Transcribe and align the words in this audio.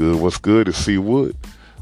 Good? 0.00 0.18
What's 0.18 0.38
good? 0.38 0.66
It's 0.66 0.78
C 0.78 0.96
Wood 0.96 1.36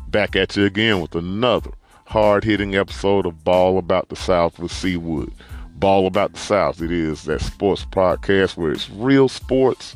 back 0.08 0.34
at 0.34 0.56
you 0.56 0.64
again 0.64 1.00
with 1.00 1.14
another 1.14 1.70
hard 2.06 2.42
hitting 2.42 2.74
episode 2.74 3.26
of 3.26 3.44
Ball 3.44 3.78
About 3.78 4.08
the 4.08 4.16
South 4.16 4.58
with 4.58 4.72
C 4.72 4.96
Wood. 4.96 5.32
Ball 5.76 6.08
About 6.08 6.32
the 6.32 6.40
South. 6.40 6.82
It 6.82 6.90
is 6.90 7.22
that 7.26 7.40
sports 7.40 7.84
podcast 7.84 8.56
where 8.56 8.72
it's 8.72 8.90
real 8.90 9.28
sports 9.28 9.94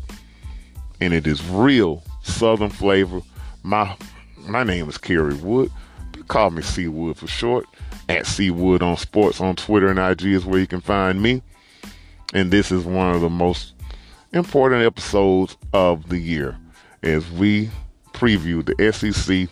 and 1.01 1.13
it 1.13 1.27
is 1.27 1.45
real 1.49 2.05
Southern 2.23 2.71
flavor. 2.71 3.23
My 3.65 3.97
my 4.47 4.63
name 4.63 4.89
is 4.89 4.99
Carey 4.99 5.35
Wood. 5.35 5.73
Call 6.29 6.51
me 6.51 6.63
C 6.63 6.87
Wood 6.87 7.17
for 7.17 7.27
short. 7.27 7.67
At 8.09 8.29
C 8.29 8.53
Wood 8.53 8.85
on 8.85 8.99
sports 8.99 9.41
on 9.41 9.57
Twitter 9.57 9.89
and 9.89 9.99
IG 9.99 10.27
is 10.27 10.45
where 10.45 10.61
you 10.61 10.69
can 10.69 10.81
find 10.81 11.21
me. 11.21 11.43
And 12.33 12.53
this 12.53 12.71
is 12.71 12.85
one 12.85 13.17
of 13.17 13.21
the 13.21 13.29
most 13.29 13.75
important 14.33 14.85
episodes 14.85 15.57
of 15.73 16.09
the 16.09 16.19
year 16.19 16.57
as 17.03 17.29
we 17.33 17.69
preview 18.13 18.65
the 18.65 18.93
SEC. 18.93 19.49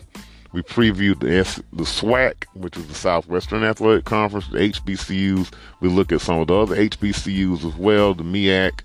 We 0.53 0.61
previewed 0.61 1.19
the, 1.21 1.37
S- 1.37 1.61
the 1.71 1.83
SWAC, 1.83 2.43
which 2.53 2.75
is 2.75 2.85
the 2.87 2.93
Southwestern 2.93 3.63
Athletic 3.63 4.05
Conference, 4.05 4.47
the 4.49 4.57
HBCUs. 4.59 5.51
We 5.79 5.89
look 5.89 6.11
at 6.11 6.21
some 6.21 6.39
of 6.39 6.47
the 6.47 6.55
other 6.55 6.75
HBCUs 6.75 7.65
as 7.65 7.75
well, 7.77 8.13
the 8.13 8.23
MEAC, 8.23 8.81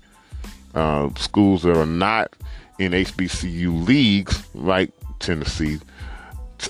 uh, 0.75 1.09
schools 1.15 1.63
that 1.63 1.75
are 1.75 1.85
not 1.85 2.33
in 2.79 2.93
HBCU 2.93 3.85
leagues 3.85 4.47
like 4.53 4.91
Tennessee, 5.19 5.79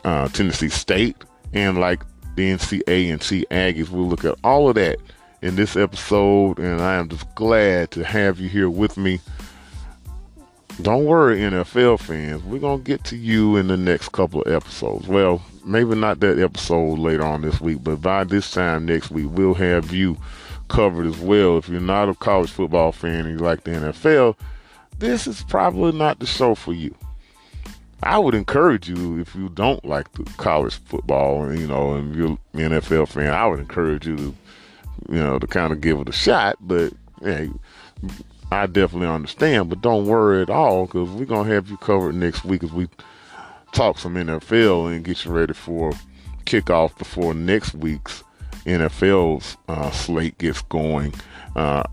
uh, 0.04 0.30
Tennessee 0.30 0.70
State, 0.70 1.18
and 1.54 1.80
like 1.80 2.02
the 2.36 2.52
NC 2.52 2.82
A&T 2.88 3.46
Aggies. 3.52 3.90
We'll 3.90 4.08
look 4.08 4.26
at 4.26 4.36
all 4.44 4.70
of 4.70 4.76
that 4.76 4.98
in 5.42 5.56
this 5.56 5.76
episode, 5.76 6.60
and 6.60 6.82
I 6.82 6.96
am 6.96 7.10
just 7.10 7.34
glad 7.36 7.92
to 7.92 8.04
have 8.04 8.40
you 8.40 8.50
here 8.50 8.70
with 8.70 8.98
me. 8.98 9.20
Don't 10.82 11.06
worry, 11.06 11.40
NFL 11.40 12.00
fans. 12.00 12.44
We're 12.44 12.60
going 12.60 12.80
to 12.80 12.84
get 12.84 13.04
to 13.06 13.18
you 13.18 13.56
in 13.58 13.68
the 13.68 13.78
next 13.78 14.12
couple 14.12 14.44
of 14.44 14.52
episodes. 14.54 15.08
Well, 15.08 15.42
maybe 15.66 15.96
not 15.96 16.20
that 16.20 16.38
episode 16.38 17.00
later 17.00 17.24
on 17.24 17.42
this 17.42 17.60
week, 17.60 17.80
but 17.84 18.02
by 18.02 18.24
this 18.24 18.52
time 18.52 18.86
next 18.86 19.10
week, 19.10 19.26
we'll 19.32 19.56
have 19.56 19.92
you 19.92 20.18
covered 20.68 21.08
as 21.08 21.18
well. 21.18 21.58
If 21.58 21.68
you're 21.68 21.82
not 21.82 22.10
a 22.10 22.14
college 22.14 22.52
football 22.52 22.92
fan 22.92 23.26
and 23.26 23.40
you 23.40 23.44
like 23.44 23.64
the 23.64 23.72
NFL, 23.72 24.36
this 25.00 25.26
is 25.26 25.44
probably 25.44 25.94
not 25.94 26.20
the 26.20 26.28
show 26.28 26.54
for 26.54 26.74
you. 26.74 26.94
I 28.04 28.20
would 28.20 28.36
encourage 28.36 28.88
you 28.88 29.20
if 29.20 29.34
you 29.34 29.50
don't 29.50 29.84
like 29.84 30.12
the 30.14 30.26
college 30.38 30.76
football, 30.86 31.52
you 31.56 31.66
know, 31.66 31.94
and 31.94 32.16
you're 32.16 32.38
an 32.54 32.80
NFL 32.80 33.08
fan, 33.08 33.34
I 33.34 33.48
would 33.48 33.60
encourage 33.60 34.06
you 34.06 34.16
to, 34.16 34.36
you 35.10 35.24
know, 35.24 35.40
to 35.40 35.48
kind 35.48 35.74
of 35.74 35.82
give 35.82 36.00
it 36.00 36.10
a 36.10 36.14
shot. 36.14 36.58
But 36.62 36.94
hey, 37.24 37.50
I 38.52 38.66
definitely 38.66 39.08
understand. 39.08 39.70
But 39.70 39.82
don't 39.82 40.06
worry 40.06 40.42
at 40.42 40.50
all 40.50 40.86
because 40.86 41.10
we're 41.10 41.26
gonna 41.26 41.50
have 41.50 41.70
you 41.70 41.78
covered 41.78 42.16
next 42.16 42.46
week 42.46 42.64
as 42.64 42.72
we 42.72 42.88
talk 43.72 43.98
some 43.98 44.16
NFL 44.16 44.94
and 44.94 45.04
get 45.04 45.26
you 45.26 45.32
ready 45.32 45.54
for 45.54 45.92
kickoff 46.46 46.98
before 46.98 47.34
next 47.34 47.74
week's 47.76 48.24
NFL's 48.66 49.58
uh, 49.68 49.92
slate 49.92 50.38
gets 50.38 50.62
going. 50.64 51.14
Uh, 51.56 51.84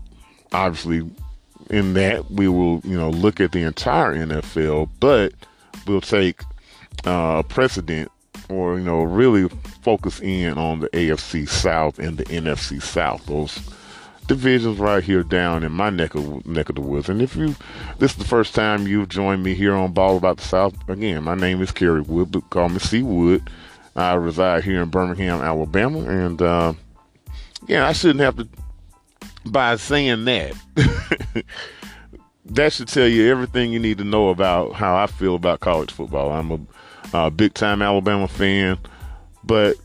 obviously, 0.51 1.09
in 1.69 1.93
that 1.93 2.29
we 2.31 2.47
will, 2.47 2.81
you 2.83 2.97
know, 2.97 3.09
look 3.09 3.39
at 3.39 3.51
the 3.51 3.61
entire 3.61 4.15
NFL, 4.15 4.89
but 4.99 5.33
we'll 5.87 6.01
take 6.01 6.41
uh, 7.05 7.43
precedent 7.43 8.11
or 8.49 8.77
you 8.77 8.83
know 8.83 9.01
really 9.03 9.49
focus 9.81 10.19
in 10.21 10.57
on 10.57 10.79
the 10.79 10.89
AFC 10.89 11.47
South 11.47 11.99
and 11.99 12.17
the 12.17 12.25
NFC 12.25 12.81
South. 12.81 13.25
Those 13.25 13.57
divisions 14.27 14.79
right 14.79 15.03
here 15.03 15.23
down 15.23 15.63
in 15.63 15.71
my 15.71 15.89
neck 15.89 16.15
of 16.15 16.45
neck 16.45 16.69
of 16.69 16.75
the 16.75 16.81
woods. 16.81 17.09
And 17.09 17.21
if 17.21 17.35
you 17.35 17.55
this 17.99 18.11
is 18.11 18.17
the 18.17 18.25
first 18.25 18.55
time 18.55 18.87
you've 18.87 19.09
joined 19.09 19.43
me 19.43 19.53
here 19.53 19.73
on 19.73 19.93
Ball 19.93 20.17
About 20.17 20.37
the 20.37 20.43
South, 20.43 20.75
again, 20.89 21.23
my 21.23 21.35
name 21.35 21.61
is 21.61 21.71
Carey 21.71 22.01
Wood, 22.01 22.31
but 22.31 22.49
call 22.49 22.69
me 22.69 22.79
C 22.79 23.03
Wood. 23.03 23.49
I 23.95 24.13
reside 24.15 24.63
here 24.63 24.81
in 24.81 24.89
Birmingham, 24.89 25.41
Alabama, 25.41 25.99
and 25.99 26.41
uh, 26.41 26.73
yeah, 27.67 27.87
I 27.87 27.93
shouldn't 27.93 28.19
have 28.19 28.37
to. 28.37 28.47
By 29.45 29.75
saying 29.75 30.25
that, 30.25 30.53
that 32.45 32.73
should 32.73 32.87
tell 32.87 33.07
you 33.07 33.29
everything 33.29 33.71
you 33.71 33.79
need 33.79 33.99
to 33.99 34.03
know 34.03 34.29
about 34.29 34.73
how 34.73 34.95
I 34.95 35.05
feel 35.05 35.35
about 35.35 35.59
college 35.59 35.91
football. 35.91 36.31
I'm 36.31 36.51
a, 36.51 36.59
a 37.13 37.31
big 37.31 37.53
time 37.53 37.83
Alabama 37.83 38.27
fan, 38.27 38.79
but 39.43 39.75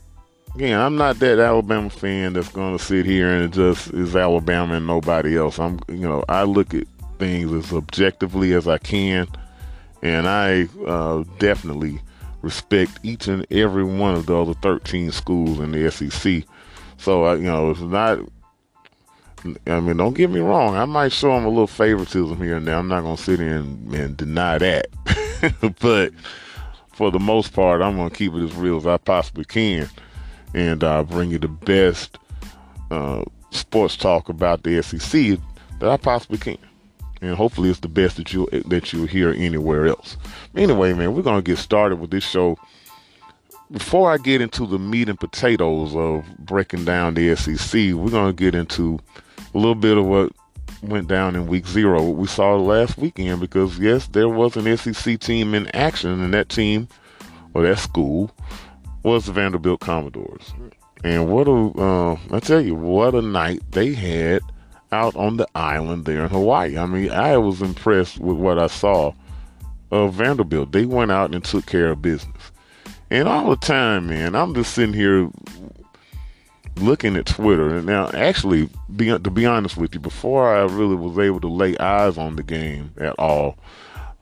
again, 0.55 0.79
I'm 0.79 0.95
not 0.95 1.19
that 1.19 1.39
Alabama 1.39 1.89
fan 1.89 2.33
that's 2.33 2.49
going 2.49 2.77
to 2.77 2.83
sit 2.83 3.05
here 3.05 3.29
and 3.29 3.53
just 3.53 3.93
is 3.93 4.15
Alabama 4.15 4.75
and 4.75 4.87
nobody 4.87 5.37
else. 5.37 5.59
I'm, 5.59 5.79
you 5.87 6.07
know, 6.07 6.23
I 6.29 6.43
look 6.43 6.73
at 6.73 6.87
things 7.19 7.51
as 7.51 7.73
objectively 7.73 8.53
as 8.53 8.67
I 8.67 8.77
can, 8.77 9.27
and 10.01 10.27
I 10.27 10.67
uh, 10.85 11.23
definitely 11.39 12.01
respect 12.41 12.99
each 13.03 13.27
and 13.27 13.45
every 13.51 13.83
one 13.83 14.15
of 14.15 14.25
the 14.25 14.35
other 14.35 14.53
13 14.55 15.11
schools 15.11 15.59
in 15.59 15.71
the 15.71 15.91
SEC. 15.91 16.43
So, 16.97 17.25
uh, 17.25 17.35
you 17.35 17.43
know, 17.43 17.71
it's 17.71 17.79
not 17.81 18.19
I 19.65 19.79
mean, 19.79 19.97
don't 19.97 20.13
get 20.13 20.29
me 20.29 20.39
wrong. 20.39 20.75
I 20.75 20.85
might 20.85 21.11
show 21.11 21.33
them 21.33 21.45
a 21.45 21.49
little 21.49 21.65
favoritism 21.65 22.37
here 22.37 22.57
and 22.57 22.67
there. 22.67 22.75
I'm 22.75 22.87
not 22.87 23.01
going 23.01 23.17
to 23.17 23.23
sit 23.23 23.39
here 23.39 23.55
and, 23.55 23.91
and 23.91 24.15
deny 24.15 24.59
that. 24.59 24.85
but 25.79 26.13
for 26.93 27.09
the 27.09 27.17
most 27.17 27.51
part, 27.51 27.81
I'm 27.81 27.95
going 27.95 28.11
to 28.11 28.15
keep 28.15 28.33
it 28.33 28.43
as 28.43 28.53
real 28.53 28.77
as 28.77 28.85
I 28.85 28.97
possibly 28.97 29.45
can 29.45 29.89
and 30.53 30.83
uh, 30.83 31.03
bring 31.03 31.31
you 31.31 31.39
the 31.39 31.47
best 31.47 32.17
uh, 32.89 33.23
sports 33.51 33.95
talk 33.95 34.29
about 34.29 34.63
the 34.63 34.81
SEC 34.81 35.39
that 35.79 35.89
I 35.89 35.97
possibly 35.97 36.37
can. 36.37 36.57
And 37.21 37.35
hopefully, 37.35 37.69
it's 37.69 37.79
the 37.79 37.87
best 37.87 38.17
that 38.17 38.33
you 38.33 38.47
that 38.65 38.91
you'll 38.91 39.05
hear 39.05 39.31
anywhere 39.31 39.85
else. 39.85 40.17
Anyway, 40.55 40.93
man, 40.93 41.13
we're 41.13 41.21
gonna 41.21 41.41
get 41.41 41.59
started 41.59 41.97
with 41.97 42.09
this 42.09 42.23
show. 42.23 42.57
Before 43.69 44.11
I 44.11 44.17
get 44.17 44.41
into 44.41 44.65
the 44.65 44.79
meat 44.79 45.07
and 45.07 45.19
potatoes 45.19 45.95
of 45.95 46.25
breaking 46.39 46.83
down 46.83 47.13
the 47.13 47.35
SEC, 47.35 47.93
we're 47.93 48.09
gonna 48.09 48.33
get 48.33 48.55
into 48.55 48.99
a 49.53 49.57
little 49.57 49.75
bit 49.75 49.97
of 49.97 50.05
what 50.05 50.31
went 50.81 51.07
down 51.07 51.35
in 51.35 51.45
week 51.45 51.67
zero, 51.67 52.03
what 52.03 52.17
we 52.17 52.27
saw 52.27 52.55
last 52.55 52.97
weekend, 52.97 53.39
because 53.39 53.77
yes, 53.77 54.07
there 54.07 54.27
was 54.27 54.57
an 54.57 54.75
SEC 54.75 55.19
team 55.19 55.53
in 55.53 55.67
action, 55.75 56.21
and 56.23 56.33
that 56.33 56.49
team 56.49 56.87
or 57.53 57.61
that 57.61 57.77
school 57.77 58.31
was 59.03 59.25
the 59.25 59.31
Vanderbilt 59.31 59.79
Commodores. 59.79 60.53
And 61.03 61.29
what 61.29 61.47
a, 61.47 61.51
uh, 61.51 62.17
I 62.31 62.39
tell 62.39 62.61
you, 62.61 62.75
what 62.75 63.15
a 63.15 63.21
night 63.21 63.61
they 63.71 63.93
had 63.93 64.41
out 64.91 65.15
on 65.15 65.37
the 65.37 65.47
island 65.55 66.05
there 66.05 66.23
in 66.23 66.29
Hawaii. 66.29 66.77
I 66.77 66.85
mean, 66.85 67.11
I 67.11 67.37
was 67.37 67.61
impressed 67.61 68.19
with 68.19 68.37
what 68.37 68.59
I 68.59 68.67
saw 68.67 69.13
of 69.89 70.13
Vanderbilt. 70.13 70.71
They 70.71 70.85
went 70.85 71.11
out 71.11 71.33
and 71.33 71.43
took 71.43 71.65
care 71.65 71.91
of 71.91 72.01
business. 72.01 72.51
And 73.09 73.27
all 73.27 73.49
the 73.49 73.55
time, 73.57 74.07
man, 74.07 74.35
I'm 74.35 74.53
just 74.53 74.73
sitting 74.73 74.93
here 74.93 75.29
looking 76.77 77.15
at 77.15 77.25
Twitter. 77.25 77.75
And 77.75 77.85
now, 77.85 78.09
actually, 78.13 78.69
be, 78.95 79.07
to 79.07 79.19
be 79.19 79.45
honest 79.45 79.77
with 79.77 79.93
you, 79.93 79.99
before 79.99 80.55
I 80.55 80.61
really 80.61 80.95
was 80.95 81.17
able 81.17 81.41
to 81.41 81.47
lay 81.47 81.77
eyes 81.77 82.17
on 82.17 82.35
the 82.35 82.43
game 82.43 82.91
at 82.97 83.15
all, 83.17 83.57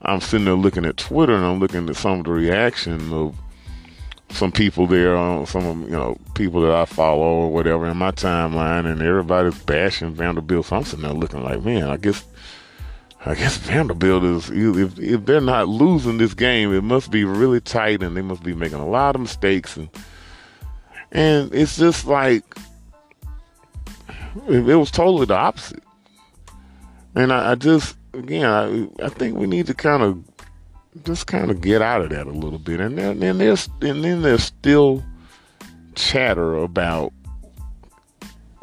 I'm 0.02 0.20
sitting 0.20 0.46
there 0.46 0.54
looking 0.54 0.84
at 0.84 0.96
Twitter 0.96 1.34
and 1.34 1.44
I'm 1.44 1.60
looking 1.60 1.88
at 1.88 1.96
some 1.96 2.20
of 2.20 2.24
the 2.24 2.32
reaction 2.32 3.12
of 3.12 3.36
some 4.30 4.52
people 4.52 4.86
there, 4.86 5.16
uh, 5.16 5.44
some 5.44 5.66
of 5.66 5.80
you 5.90 5.96
know 5.96 6.16
people 6.34 6.62
that 6.62 6.72
I 6.72 6.84
follow 6.84 7.22
or 7.22 7.52
whatever 7.52 7.86
in 7.86 7.96
my 7.96 8.12
timeline, 8.12 8.90
and 8.90 9.02
everybody's 9.02 9.58
bashing 9.62 10.14
Vanderbilt. 10.14 10.66
So 10.66 10.76
I'm 10.76 10.84
sitting 10.84 11.02
there 11.02 11.12
looking 11.12 11.42
like, 11.42 11.62
man, 11.62 11.88
I 11.88 11.96
guess. 11.96 12.24
I 13.26 13.34
guess 13.34 13.56
Vanderbilt 13.58 14.24
is 14.24 14.50
if 14.50 14.98
if 14.98 15.26
they're 15.26 15.42
not 15.42 15.68
losing 15.68 16.16
this 16.16 16.32
game, 16.32 16.72
it 16.72 16.82
must 16.82 17.10
be 17.10 17.24
really 17.24 17.60
tight, 17.60 18.02
and 18.02 18.16
they 18.16 18.22
must 18.22 18.42
be 18.42 18.54
making 18.54 18.78
a 18.78 18.88
lot 18.88 19.14
of 19.14 19.20
mistakes, 19.20 19.76
and 19.76 19.90
and 21.12 21.54
it's 21.54 21.76
just 21.76 22.06
like 22.06 22.44
it, 24.48 24.68
it 24.68 24.76
was 24.76 24.90
totally 24.90 25.26
the 25.26 25.36
opposite. 25.36 25.82
And 27.14 27.32
I, 27.32 27.52
I 27.52 27.54
just 27.56 27.96
again, 28.14 28.46
I, 28.46 29.04
I 29.04 29.08
think 29.08 29.36
we 29.36 29.46
need 29.46 29.66
to 29.66 29.74
kind 29.74 30.02
of 30.02 30.29
just 31.04 31.26
kind 31.26 31.50
of 31.50 31.60
get 31.60 31.82
out 31.82 32.02
of 32.02 32.10
that 32.10 32.26
a 32.26 32.32
little 32.32 32.58
bit. 32.58 32.80
And 32.80 32.98
then, 32.98 33.38
there's 33.38 33.68
and 33.80 34.04
then 34.04 34.22
there's 34.22 34.44
still 34.44 35.04
chatter 35.94 36.56
about 36.56 37.12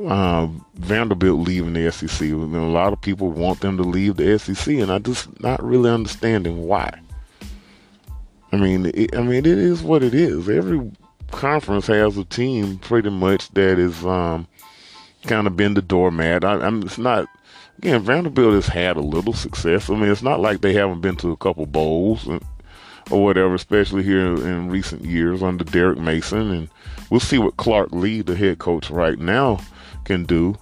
uh, 0.06 0.48
Vanderbilt 0.76 1.48
leaving 1.48 1.74
the 1.74 1.92
SEC. 1.92 2.22
And 2.22 2.56
a 2.56 2.60
lot 2.60 2.94
of 2.94 3.02
people 3.02 3.32
want 3.32 3.62
them 3.62 3.78
to 3.78 3.84
leave 3.84 4.18
the 4.18 4.38
SEC, 4.38 4.76
and 4.76 4.92
I 4.92 5.00
just 5.00 5.42
not 5.42 5.64
really 5.64 5.90
understanding 5.90 6.64
why. 6.64 7.00
I 8.52 8.58
mean, 8.58 8.92
it, 8.94 9.16
I 9.16 9.22
mean, 9.22 9.40
it 9.40 9.48
is 9.48 9.84
what 9.84 10.04
it 10.04 10.14
is. 10.14 10.48
Every 10.48 10.92
conference 11.32 11.88
has 11.88 12.18
a 12.18 12.24
team 12.26 12.78
pretty 12.78 13.10
much 13.10 13.50
that 13.50 13.78
is 13.78 14.06
um, 14.06 14.48
kind 15.24 15.48
of 15.48 15.58
been 15.58 15.74
the 15.74 15.82
doormat. 15.82 16.44
I, 16.46 16.54
I'm 16.54 16.84
it's 16.84 16.98
not 16.98 17.28
again 17.78 18.02
Vanderbilt 18.02 18.54
has 18.54 18.68
had 18.68 18.98
a 18.98 19.02
little 19.02 19.34
success. 19.34 19.90
I 19.90 19.94
mean, 19.94 20.10
it's 20.10 20.24
not 20.24 20.40
like 20.40 20.62
they 20.62 20.74
haven't 20.74 21.02
been 21.02 21.16
to 21.18 21.32
a 21.32 21.38
couple 21.38 21.66
bowls 21.66 22.28
or 23.10 23.24
whatever, 23.24 23.56
especially 23.56 24.04
here 24.04 24.20
in 24.20 24.70
recent 24.70 25.06
years 25.06 25.42
under 25.42 25.64
Derek 25.64 25.98
Mason, 25.98 26.52
and 26.52 26.70
we'll 27.10 27.20
see 27.20 27.38
what 27.38 27.58
Clark 27.58 27.92
Lea, 27.92 28.22
the 28.22 28.36
head 28.36 28.60
coach 28.60 28.90
right 28.90 29.20
now, 29.20 29.60
can 30.06 30.26
do. 30.26 30.56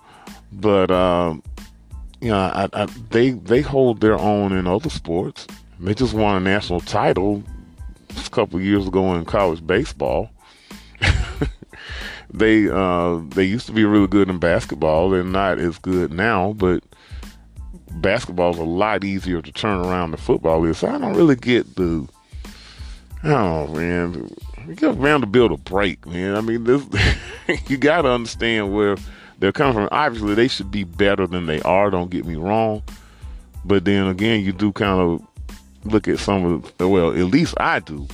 But 0.51 0.91
um, 0.91 1.43
you 2.21 2.29
know, 2.29 2.37
I, 2.37 2.67
I, 2.73 2.85
they 3.09 3.31
they 3.31 3.61
hold 3.61 4.01
their 4.01 4.17
own 4.17 4.53
in 4.53 4.67
other 4.67 4.89
sports. 4.89 5.47
They 5.79 5.93
just 5.93 6.13
won 6.13 6.37
a 6.37 6.39
national 6.39 6.81
title 6.81 7.43
a 8.15 8.29
couple 8.29 8.61
years 8.61 8.87
ago 8.87 9.13
in 9.15 9.25
college 9.25 9.65
baseball. 9.65 10.29
they 12.33 12.69
uh, 12.69 13.19
they 13.29 13.43
used 13.43 13.65
to 13.67 13.73
be 13.73 13.83
really 13.83 14.07
good 14.07 14.29
in 14.29 14.39
basketball. 14.39 15.09
They're 15.09 15.23
not 15.23 15.59
as 15.59 15.77
good 15.77 16.13
now, 16.13 16.53
but 16.53 16.83
basketball 17.95 18.51
is 18.53 18.59
a 18.59 18.63
lot 18.63 19.03
easier 19.03 19.41
to 19.41 19.51
turn 19.51 19.79
around 19.79 20.11
than 20.11 20.19
football 20.19 20.65
is. 20.65 20.79
So 20.79 20.87
I 20.87 20.97
don't 20.97 21.15
really 21.15 21.35
get 21.35 21.75
the. 21.75 22.07
Oh 23.23 23.67
man, 23.67 24.29
you 24.67 24.75
give 24.75 24.97
Vanderbilt 24.97 25.51
a 25.51 25.57
break, 25.57 26.05
man. 26.05 26.35
I 26.35 26.41
mean, 26.41 26.63
this 26.63 26.85
you 27.67 27.77
got 27.77 28.03
to 28.03 28.09
understand 28.09 28.73
where 28.73 28.97
they're 29.39 29.51
coming 29.51 29.73
from. 29.73 29.89
Obviously, 29.91 30.35
they 30.35 30.47
should 30.47 30.71
be 30.71 30.83
better 30.83 31.25
than 31.25 31.45
they 31.45 31.61
are. 31.61 31.89
Don't 31.89 32.11
get 32.11 32.25
me 32.25 32.35
wrong, 32.35 32.83
but 33.63 33.85
then 33.85 34.07
again, 34.07 34.43
you 34.43 34.53
do 34.53 34.71
kind 34.71 34.99
of 34.99 35.27
look 35.85 36.07
at 36.07 36.19
some 36.19 36.45
of 36.45 36.77
the, 36.77 36.87
well, 36.87 37.11
at 37.11 37.25
least 37.25 37.55
I 37.59 37.79
do. 37.79 38.07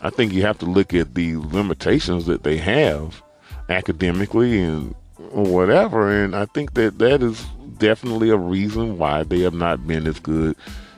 I 0.00 0.10
think 0.10 0.32
you 0.32 0.42
have 0.42 0.58
to 0.58 0.66
look 0.66 0.94
at 0.94 1.14
the 1.14 1.36
limitations 1.36 2.26
that 2.26 2.44
they 2.44 2.56
have 2.58 3.22
academically 3.68 4.60
and 4.60 4.94
whatever, 5.32 6.10
and 6.22 6.36
I 6.36 6.46
think 6.46 6.74
that 6.74 6.98
that 6.98 7.22
is 7.22 7.44
definitely 7.78 8.30
a 8.30 8.36
reason 8.36 8.98
why 8.98 9.22
they 9.22 9.40
have 9.40 9.54
not 9.54 9.86
been 9.86 10.06
as 10.06 10.18
good 10.20 10.56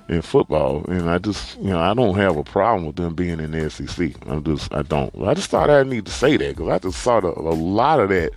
in 0.09 0.23
football. 0.23 0.85
And 0.87 1.09
I 1.09 1.19
just, 1.19 1.56
you 1.59 1.71
know, 1.71 1.81
I 1.81 1.94
don't 1.94 2.17
have 2.17 2.37
a 2.37 2.44
problem 2.44 2.87
with 2.87 2.97
them 2.97 3.15
being 3.15 3.41
in 3.41 3.53
the 3.53 3.71
SEC. 3.71 4.15
I'm 4.27 4.43
just, 4.44 4.73
I 4.75 4.82
don't. 4.82 5.15
I 5.23 5.35
just 5.35 5.50
thought 5.50 5.71
I 5.71 5.82
need 5.85 6.06
to 6.06 6.12
say 6.12 6.37
that 6.37 6.56
because 6.56 6.69
I 6.69 6.79
just 6.79 7.03
saw 7.03 7.21
the, 7.21 7.29
a 7.29 7.55
lot 7.55 8.00
of 8.00 8.09
that 8.09 8.32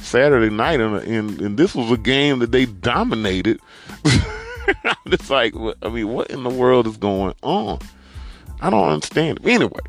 Saturday 0.00 0.54
night, 0.54 0.80
and, 0.80 0.96
and, 0.96 1.40
and 1.40 1.58
this 1.58 1.74
was 1.74 1.90
a 1.90 1.96
game 1.96 2.38
that 2.38 2.52
they 2.52 2.66
dominated. 2.66 3.60
it's 5.06 5.30
like, 5.30 5.54
I 5.82 5.88
mean, 5.88 6.08
what 6.08 6.30
in 6.30 6.42
the 6.44 6.50
world 6.50 6.86
is 6.86 6.96
going 6.96 7.34
on? 7.42 7.80
I 8.60 8.70
don't 8.70 8.88
understand 8.88 9.40
it. 9.42 9.46
Anyway, 9.46 9.80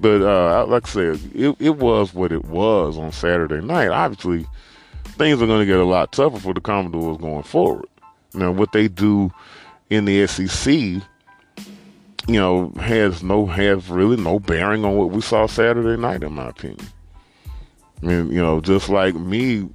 but 0.00 0.22
uh, 0.22 0.66
like 0.66 0.86
I 0.86 0.90
said, 0.90 1.20
it, 1.34 1.56
it 1.58 1.76
was 1.76 2.14
what 2.14 2.30
it 2.30 2.44
was 2.44 2.98
on 2.98 3.10
Saturday 3.12 3.60
night. 3.60 3.88
Obviously, 3.88 4.46
things 5.16 5.42
are 5.42 5.46
going 5.46 5.60
to 5.60 5.66
get 5.66 5.78
a 5.78 5.84
lot 5.84 6.12
tougher 6.12 6.38
for 6.38 6.54
the 6.54 6.60
Commodores 6.60 7.18
going 7.18 7.42
forward. 7.42 7.88
Now, 8.34 8.52
what 8.52 8.72
they 8.72 8.88
do 8.88 9.32
in 9.90 10.04
the 10.04 10.26
SEC, 10.26 10.72
you 10.72 11.02
know, 12.28 12.72
has 12.78 13.22
no 13.22 13.46
has 13.46 13.88
really 13.88 14.16
no 14.16 14.38
bearing 14.38 14.84
on 14.84 14.96
what 14.96 15.10
we 15.10 15.20
saw 15.20 15.46
Saturday 15.46 16.00
night, 16.00 16.22
in 16.22 16.32
my 16.32 16.48
opinion. 16.48 16.86
I 18.02 18.06
mean, 18.06 18.30
you 18.30 18.40
know, 18.40 18.60
just 18.60 18.88
like 18.88 19.14
me 19.14 19.68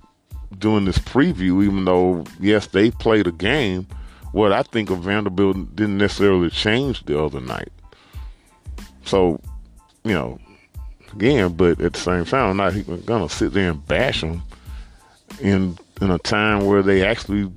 doing 0.59 0.85
this 0.85 0.99
preview, 0.99 1.63
even 1.63 1.85
though 1.85 2.23
yes, 2.39 2.67
they 2.67 2.91
played 2.91 3.27
a 3.27 3.31
game, 3.31 3.87
what 4.31 4.51
I 4.53 4.63
think 4.63 4.89
of 4.89 4.99
Vanderbilt 4.99 5.75
didn't 5.75 5.97
necessarily 5.97 6.49
change 6.49 7.05
the 7.05 7.21
other 7.21 7.41
night. 7.41 7.71
So, 9.05 9.41
you 10.03 10.13
know, 10.13 10.39
again, 11.11 11.53
but 11.53 11.81
at 11.81 11.93
the 11.93 11.99
same 11.99 12.25
time, 12.25 12.51
I'm 12.51 12.57
not 12.57 13.05
gonna 13.05 13.29
sit 13.29 13.53
there 13.53 13.71
and 13.71 13.85
bash 13.87 14.21
them 14.21 14.43
in 15.43 15.77
in 16.01 16.09
a 16.09 16.17
time 16.17 16.65
where 16.65 16.81
they 16.81 17.05
actually 17.05 17.51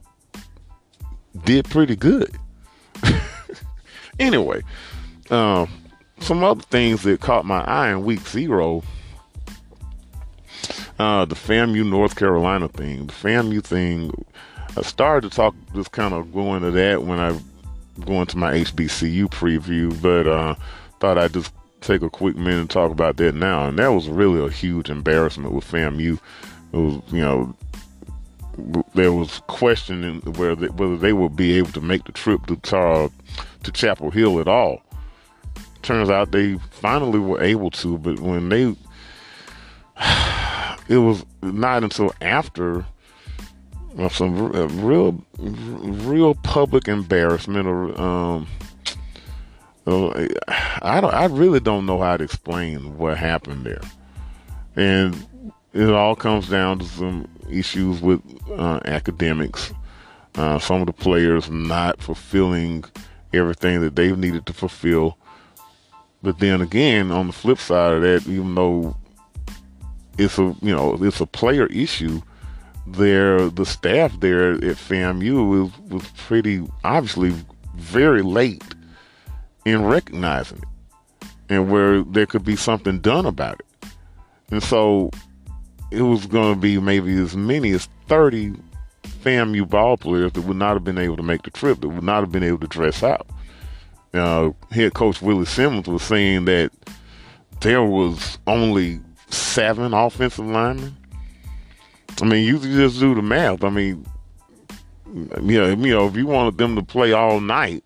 did 1.45 1.65
pretty 1.71 1.97
good. 1.97 2.31
anyway, 4.19 4.63
um, 5.31 5.69
some 6.21 6.43
other 6.43 6.63
things 6.63 7.03
that 7.05 7.21
caught 7.21 7.45
my 7.45 7.63
eye 7.65 7.91
in 7.91 8.05
week 8.05 8.27
zero. 8.27 8.83
Uh, 10.99 11.25
the 11.27 11.35
FAMU 11.35 11.89
North 11.89 12.17
Carolina 12.17 12.69
thing. 12.69 13.07
The 13.07 13.13
FAMU 13.13 13.63
thing. 13.63 14.11
I 14.77 14.83
started 14.83 15.31
to 15.31 15.35
talk, 15.35 15.55
just 15.75 15.93
kind 15.93 16.13
of 16.13 16.33
go 16.33 16.55
into 16.55 16.71
that 16.73 17.03
when 17.03 17.19
I 17.19 17.39
go 18.05 18.21
into 18.21 18.37
my 18.37 18.53
HBCU 18.53 19.27
preview, 19.29 20.01
but 20.03 20.27
uh, 20.27 20.55
thought 21.01 21.17
I'd 21.17 21.33
just 21.33 21.53
take 21.81 22.03
a 22.03 22.11
quick 22.11 22.37
minute 22.37 22.61
and 22.61 22.71
talk 22.71 22.91
about 22.91 23.17
that 23.19 23.35
now. 23.35 23.69
And 23.69 23.79
that 23.79 23.89
was 23.89 24.09
really 24.09 24.45
a 24.45 24.51
huge 24.51 24.91
embarrassment 24.91 25.53
with 25.53 25.71
FAMU. 25.71 26.19
It 26.73 26.77
was, 26.77 27.01
you 27.11 27.21
know, 27.21 27.55
there 28.95 29.13
was 29.13 29.41
questioning 29.47 30.21
whether 30.21 30.67
whether 30.69 30.97
they 30.97 31.13
would 31.13 31.37
be 31.37 31.59
able 31.59 31.73
to 31.73 31.81
make 31.81 32.05
the 32.05 32.13
trip 32.13 32.47
to 32.47 32.77
uh, 32.77 33.09
to 33.63 33.73
Chapel 33.73 34.11
Hill 34.11 34.41
at 34.41 34.49
all. 34.49 34.83
Turns 35.83 36.11
out 36.11 36.33
they 36.33 36.57
finally 36.71 37.19
were 37.19 37.43
able 37.43 37.71
to, 37.73 37.99
but 37.99 38.19
when 38.19 38.49
they, 38.49 38.75
it 40.89 40.99
was 40.99 41.25
not 41.43 41.85
until 41.85 42.13
after 42.21 42.85
some 44.11 44.53
real, 44.85 45.25
real 45.39 46.35
public 46.35 46.89
embarrassment 46.89 47.67
or 47.67 48.01
um, 48.01 48.47
I 49.87 51.01
don't, 51.01 51.15
I 51.15 51.27
really 51.27 51.61
don't 51.61 51.87
know 51.87 52.01
how 52.01 52.17
to 52.17 52.25
explain 52.25 52.99
what 52.99 53.17
happened 53.17 53.65
there, 53.65 53.81
and 54.75 55.27
it 55.73 55.89
all 55.91 56.17
comes 56.17 56.49
down 56.49 56.81
to 56.81 56.85
some 56.85 57.29
issues 57.51 58.01
with 58.01 58.21
uh, 58.51 58.81
academics. 58.85 59.73
Uh, 60.35 60.59
some 60.59 60.81
of 60.81 60.87
the 60.87 60.93
players 60.93 61.51
not 61.51 62.01
fulfilling 62.03 62.85
everything 63.33 63.81
that 63.81 63.97
they've 63.97 64.19
needed 64.19 64.47
to 64.47 64.53
fulfill. 64.53 65.17
But 66.23 66.39
then 66.39 66.61
again, 66.61 67.11
on 67.11 67.29
the 67.29 67.33
flip 67.33 67.59
side 67.59 67.95
of 67.95 68.03
that, 68.03 68.27
even 68.27 68.55
though 68.55 68.97
it's 70.19 70.39
a 70.39 70.55
you 70.63 70.75
know 70.75 70.97
it's 71.01 71.21
a 71.21 71.27
player 71.27 71.67
issue, 71.67 72.21
there 72.87 73.49
the 73.51 73.67
staff 73.67 74.19
there 74.21 74.53
at 74.53 74.61
FAMU 74.61 75.49
was 75.49 75.79
was 75.91 76.09
pretty 76.17 76.67
obviously 76.85 77.35
very 77.77 78.23
late 78.23 78.65
in 79.65 79.85
recognizing 79.85 80.59
it, 80.59 81.29
and 81.49 81.71
where 81.71 82.03
there 82.03 82.27
could 82.27 82.45
be 82.45 82.57
something 82.57 82.99
done 82.99 83.27
about 83.27 83.61
it. 83.61 83.91
And 84.51 84.63
so 84.63 85.11
it 85.91 86.03
was 86.03 86.27
going 86.27 86.55
to 86.55 86.61
be 86.61 86.79
maybe 86.79 87.17
as 87.19 87.37
many 87.37 87.73
as 87.73 87.89
30 88.09 88.55
FAMU 89.05 89.69
ball 89.69 89.97
players 89.97 90.33
that 90.33 90.43
would 90.43 90.57
not 90.57 90.75
have 90.75 90.85
been 90.85 90.99
able 90.99 91.17
to 91.17 91.23
make 91.23 91.43
the 91.43 91.51
trip, 91.51 91.81
that 91.81 91.89
would 91.89 92.03
not 92.03 92.21
have 92.21 92.33
been 92.33 92.43
able 92.43 92.59
to 92.59 92.67
dress 92.67 93.03
out. 93.03 93.27
Head 94.13 94.95
coach 94.95 95.21
Willie 95.21 95.45
Simmons 95.45 95.87
was 95.87 96.03
saying 96.03 96.47
that 96.47 96.73
there 97.61 97.83
was 97.83 98.39
only 98.47 99.01
seven 99.29 99.93
offensive 99.93 100.47
linemen. 100.47 100.97
I 102.23 102.25
mean, 102.25 102.45
you 102.45 102.59
just 102.59 102.99
do 102.99 103.15
the 103.15 103.23
math. 103.23 103.63
I 103.63 103.71
mean, 103.71 104.07
you 105.15 105.61
know, 105.61 105.69
you 105.69 105.95
know, 105.95 106.07
if 106.07 106.17
you 106.17 106.27
wanted 106.27 106.57
them 106.57 106.77
to 106.77 106.83
play 106.83 107.13
all 107.13 107.41
night 107.41 107.85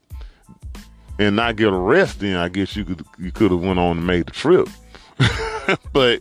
and 1.19 1.37
not 1.37 1.57
get 1.57 1.69
a 1.69 1.77
rest, 1.77 2.21
then 2.21 2.37
I 2.37 2.49
guess 2.49 2.77
you 2.77 2.85
could 2.85 3.05
you 3.19 3.33
could 3.33 3.51
have 3.51 3.61
went 3.61 3.79
on 3.79 3.99
and 3.99 4.07
made 4.07 4.27
the 4.27 4.33
trip. 4.33 4.69
but 5.93 6.21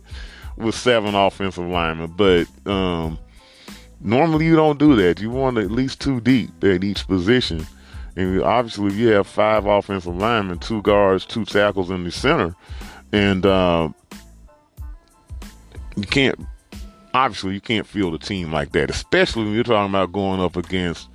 with 0.60 0.74
seven 0.74 1.14
offensive 1.14 1.66
linemen, 1.66 2.12
but 2.16 2.46
um, 2.66 3.18
normally 4.00 4.46
you 4.46 4.56
don't 4.56 4.78
do 4.78 4.96
that. 4.96 5.20
You 5.20 5.30
want 5.30 5.58
at 5.58 5.70
least 5.70 6.00
two 6.00 6.20
deep 6.20 6.62
at 6.64 6.84
each 6.84 7.06
position. 7.06 7.66
And 8.16 8.42
obviously, 8.42 8.92
you 8.94 9.08
have 9.08 9.26
five 9.26 9.66
offensive 9.66 10.14
linemen, 10.14 10.58
two 10.58 10.82
guards, 10.82 11.24
two 11.24 11.44
tackles 11.44 11.90
in 11.90 12.04
the 12.04 12.10
center, 12.10 12.54
and 13.12 13.46
uh, 13.46 13.88
you 15.96 16.04
can't. 16.04 16.38
Obviously, 17.12 17.54
you 17.54 17.60
can't 17.60 17.86
field 17.86 18.14
a 18.14 18.18
team 18.18 18.52
like 18.52 18.72
that, 18.72 18.90
especially 18.90 19.44
when 19.44 19.54
you're 19.54 19.64
talking 19.64 19.90
about 19.90 20.12
going 20.12 20.40
up 20.40 20.56
against 20.56 21.08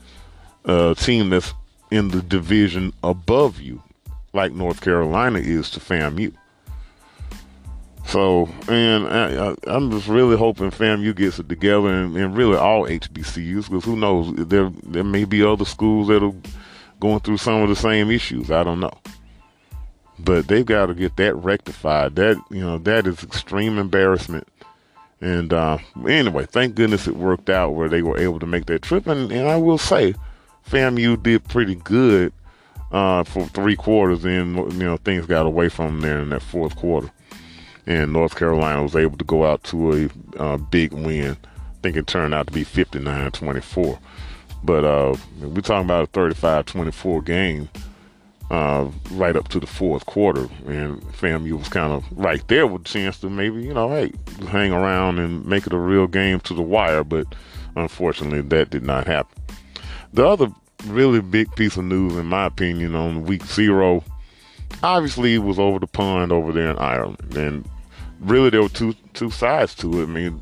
a 0.65 0.95
team 0.97 1.29
that's 1.29 1.53
in 1.91 2.09
the 2.09 2.21
division 2.21 2.91
above 3.03 3.61
you, 3.61 3.81
like 4.33 4.51
North 4.51 4.81
Carolina 4.81 5.39
is 5.39 5.69
to 5.71 5.79
FAMU. 5.79 6.33
So, 8.07 8.47
and 8.67 9.07
I, 9.07 9.55
am 9.67 9.91
just 9.91 10.07
really 10.07 10.37
hoping 10.37 10.69
FAMU 10.69 11.15
gets 11.15 11.39
it 11.39 11.49
together, 11.49 11.89
and, 11.89 12.15
and 12.15 12.37
really 12.37 12.55
all 12.55 12.83
HBCUs, 12.83 13.69
because 13.69 13.83
who 13.83 13.95
knows, 13.95 14.33
there 14.35 14.71
there 14.83 15.03
may 15.03 15.25
be 15.25 15.43
other 15.43 15.65
schools 15.65 16.07
that 16.07 16.23
are 16.23 16.33
going 16.99 17.19
through 17.21 17.37
some 17.37 17.63
of 17.63 17.69
the 17.69 17.75
same 17.75 18.11
issues. 18.11 18.51
I 18.51 18.63
don't 18.63 18.79
know, 18.79 18.93
but 20.19 20.47
they've 20.47 20.65
got 20.65 20.85
to 20.85 20.93
get 20.93 21.17
that 21.17 21.35
rectified. 21.35 22.15
That 22.15 22.37
you 22.51 22.61
know, 22.61 22.77
that 22.79 23.07
is 23.07 23.23
extreme 23.23 23.79
embarrassment. 23.79 24.47
And 25.19 25.51
uh, 25.51 25.79
anyway, 26.07 26.45
thank 26.45 26.75
goodness 26.75 27.07
it 27.07 27.15
worked 27.15 27.49
out 27.49 27.73
where 27.73 27.89
they 27.89 28.03
were 28.03 28.19
able 28.19 28.39
to 28.39 28.45
make 28.45 28.67
that 28.67 28.83
trip. 28.83 29.07
And, 29.07 29.31
and 29.31 29.47
I 29.47 29.55
will 29.55 29.77
say, 29.77 30.13
FAMU 30.69 31.23
did 31.23 31.47
pretty 31.47 31.75
good 31.75 32.33
uh, 32.91 33.23
for 33.23 33.47
three 33.47 33.75
quarters. 33.75 34.23
and 34.25 34.55
you 34.73 34.79
know 34.79 34.97
things 34.97 35.25
got 35.25 35.47
away 35.47 35.69
from 35.69 35.85
them 35.85 36.01
there 36.01 36.19
in 36.19 36.29
that 36.29 36.43
fourth 36.43 36.75
quarter 36.75 37.11
and 37.87 38.13
North 38.13 38.35
Carolina 38.35 38.83
was 38.83 38.95
able 38.95 39.17
to 39.17 39.25
go 39.25 39.45
out 39.45 39.63
to 39.65 40.09
a 40.37 40.41
uh, 40.41 40.57
big 40.57 40.93
win. 40.93 41.37
I 41.45 41.81
think 41.81 41.97
it 41.97 42.07
turned 42.07 42.33
out 42.33 42.47
to 42.47 42.53
be 42.53 42.65
59-24. 42.65 43.99
But 44.63 44.83
uh, 44.83 45.15
we're 45.39 45.61
talking 45.61 45.85
about 45.85 46.09
a 46.09 46.11
35-24 46.11 47.25
game 47.25 47.69
uh, 48.49 48.89
right 49.11 49.35
up 49.35 49.47
to 49.49 49.59
the 49.59 49.67
fourth 49.67 50.05
quarter, 50.05 50.47
and 50.65 51.01
FAMU 51.01 51.57
was 51.57 51.69
kind 51.69 51.93
of 51.93 52.03
right 52.11 52.45
there 52.47 52.65
with 52.67 52.81
a 52.81 52.85
chance 52.85 53.19
to 53.19 53.29
maybe, 53.29 53.61
you 53.63 53.73
know, 53.73 53.89
hey, 53.89 54.11
hang 54.47 54.71
around 54.71 55.19
and 55.19 55.45
make 55.45 55.67
it 55.67 55.73
a 55.73 55.77
real 55.77 56.07
game 56.07 56.39
to 56.41 56.53
the 56.53 56.61
wire. 56.61 57.03
But 57.03 57.27
unfortunately, 57.75 58.41
that 58.41 58.69
did 58.69 58.83
not 58.83 59.07
happen. 59.07 59.41
The 60.13 60.25
other 60.27 60.47
really 60.87 61.21
big 61.21 61.53
piece 61.55 61.77
of 61.77 61.85
news, 61.85 62.15
in 62.15 62.25
my 62.25 62.45
opinion, 62.45 62.95
on 62.95 63.23
week 63.23 63.45
zero 63.45 64.03
obviously 64.83 65.37
was 65.37 65.59
over 65.59 65.79
the 65.79 65.87
pond 65.87 66.31
over 66.31 66.51
there 66.51 66.69
in 66.69 66.77
Ireland, 66.77 67.35
and 67.35 67.67
really 68.25 68.49
there 68.49 68.61
were 68.61 68.69
two 68.69 68.95
two 69.13 69.29
sides 69.29 69.75
to 69.75 70.01
it. 70.01 70.03
I 70.03 70.07
mean, 70.07 70.41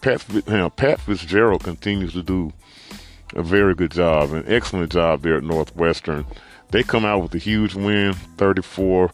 Pat, 0.00 0.24
you 0.32 0.42
know, 0.48 0.70
Pat 0.70 1.00
Fitzgerald 1.00 1.64
continues 1.64 2.12
to 2.12 2.22
do 2.22 2.52
a 3.34 3.42
very 3.42 3.74
good 3.74 3.90
job, 3.90 4.32
an 4.32 4.44
excellent 4.46 4.92
job 4.92 5.22
there 5.22 5.36
at 5.36 5.44
Northwestern. 5.44 6.26
They 6.70 6.82
come 6.82 7.04
out 7.04 7.22
with 7.22 7.34
a 7.34 7.38
huge 7.38 7.74
win, 7.74 8.14
34, 8.36 9.10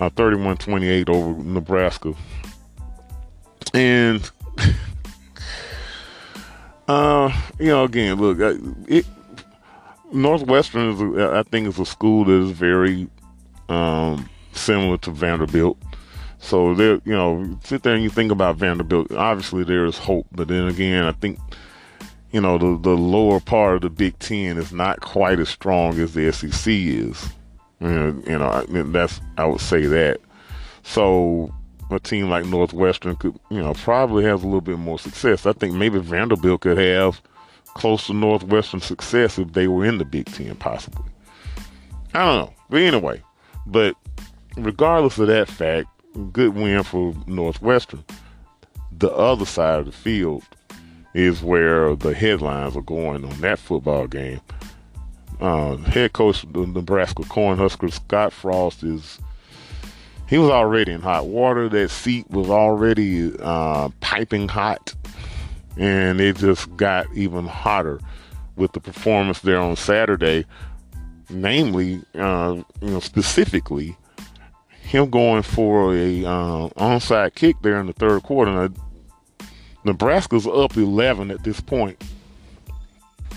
uh, 0.00 0.10
31-28 0.10 1.08
over 1.08 1.42
Nebraska. 1.42 2.14
And, 3.74 4.30
uh, 6.88 7.32
you 7.58 7.66
know, 7.66 7.84
again, 7.84 8.16
look, 8.16 8.38
it, 8.88 9.06
Northwestern 10.12 10.90
is, 10.90 11.18
I 11.18 11.42
think, 11.44 11.68
is 11.68 11.78
a 11.78 11.86
school 11.86 12.24
that 12.24 12.32
is 12.32 12.50
very 12.50 13.08
um, 13.68 14.28
similar 14.52 14.98
to 14.98 15.10
Vanderbilt. 15.10 15.78
So 16.42 16.74
there, 16.74 17.00
you 17.04 17.12
know, 17.12 17.58
sit 17.64 17.82
there 17.82 17.94
and 17.94 18.02
you 18.02 18.10
think 18.10 18.30
about 18.30 18.56
Vanderbilt. 18.56 19.12
Obviously, 19.12 19.64
there 19.64 19.86
is 19.86 19.96
hope, 19.96 20.26
but 20.32 20.48
then 20.48 20.66
again, 20.66 21.04
I 21.04 21.12
think 21.12 21.38
you 22.32 22.40
know, 22.40 22.58
the, 22.58 22.78
the 22.80 22.96
lower 22.96 23.40
part 23.40 23.76
of 23.76 23.82
the 23.82 23.90
Big 23.90 24.18
Ten 24.18 24.56
is 24.56 24.72
not 24.72 25.00
quite 25.00 25.38
as 25.38 25.50
strong 25.50 25.98
as 25.98 26.14
the 26.14 26.32
SEC 26.32 26.72
is. 26.72 27.28
You 27.80 27.88
know, 27.88 28.22
you 28.26 28.38
know, 28.38 28.82
that's 28.90 29.20
I 29.36 29.44
would 29.44 29.60
say 29.60 29.86
that. 29.86 30.20
So 30.82 31.52
a 31.90 32.00
team 32.00 32.30
like 32.30 32.46
Northwestern 32.46 33.16
could, 33.16 33.38
you 33.50 33.58
know, 33.58 33.74
probably 33.74 34.24
has 34.24 34.42
a 34.42 34.46
little 34.46 34.62
bit 34.62 34.78
more 34.78 34.98
success. 34.98 35.46
I 35.46 35.52
think 35.52 35.74
maybe 35.74 35.98
Vanderbilt 35.98 36.62
could 36.62 36.78
have 36.78 37.20
close 37.74 38.06
to 38.06 38.14
Northwestern 38.14 38.80
success 38.80 39.38
if 39.38 39.52
they 39.52 39.68
were 39.68 39.84
in 39.84 39.98
the 39.98 40.04
Big 40.04 40.26
Ten, 40.26 40.56
possibly. 40.56 41.04
I 42.14 42.24
don't 42.24 42.46
know. 42.46 42.54
But 42.70 42.80
anyway, 42.80 43.22
but 43.66 43.94
regardless 44.56 45.18
of 45.18 45.26
that 45.26 45.48
fact, 45.48 45.88
good 46.32 46.54
win 46.54 46.82
for 46.82 47.14
Northwestern. 47.26 48.04
The 48.98 49.10
other 49.12 49.46
side 49.46 49.80
of 49.80 49.86
the 49.86 49.92
field 49.92 50.44
is 51.14 51.42
where 51.42 51.94
the 51.96 52.14
headlines 52.14 52.76
are 52.76 52.82
going 52.82 53.24
on 53.24 53.40
that 53.40 53.58
football 53.58 54.06
game. 54.06 54.40
Uh, 55.40 55.76
head 55.76 56.12
coach 56.12 56.44
of 56.44 56.52
the 56.52 56.66
Nebraska 56.66 57.22
Cornhuskers, 57.22 57.94
Scott 57.94 58.32
Frost, 58.32 58.82
is 58.84 59.18
he 60.28 60.38
was 60.38 60.50
already 60.50 60.92
in 60.92 61.00
hot 61.00 61.26
water. 61.26 61.68
That 61.68 61.90
seat 61.90 62.30
was 62.30 62.48
already 62.48 63.32
uh, 63.40 63.90
piping 64.00 64.48
hot, 64.48 64.94
and 65.76 66.20
it 66.20 66.36
just 66.36 66.74
got 66.76 67.06
even 67.14 67.46
hotter 67.46 68.00
with 68.56 68.72
the 68.72 68.80
performance 68.80 69.40
there 69.40 69.58
on 69.58 69.76
Saturday. 69.76 70.46
Namely, 71.28 72.02
uh, 72.14 72.62
you 72.80 72.90
know, 72.90 73.00
specifically, 73.00 73.96
him 74.92 75.10
going 75.10 75.42
for 75.42 75.94
a 75.94 76.24
uh, 76.24 76.68
onside 76.76 77.34
kick 77.34 77.56
there 77.62 77.80
in 77.80 77.86
the 77.86 77.92
third 77.94 78.22
quarter. 78.22 78.52
Now, 78.52 78.68
Nebraska's 79.84 80.46
up 80.46 80.76
11 80.76 81.30
at 81.30 81.42
this 81.42 81.60
point. 81.60 82.02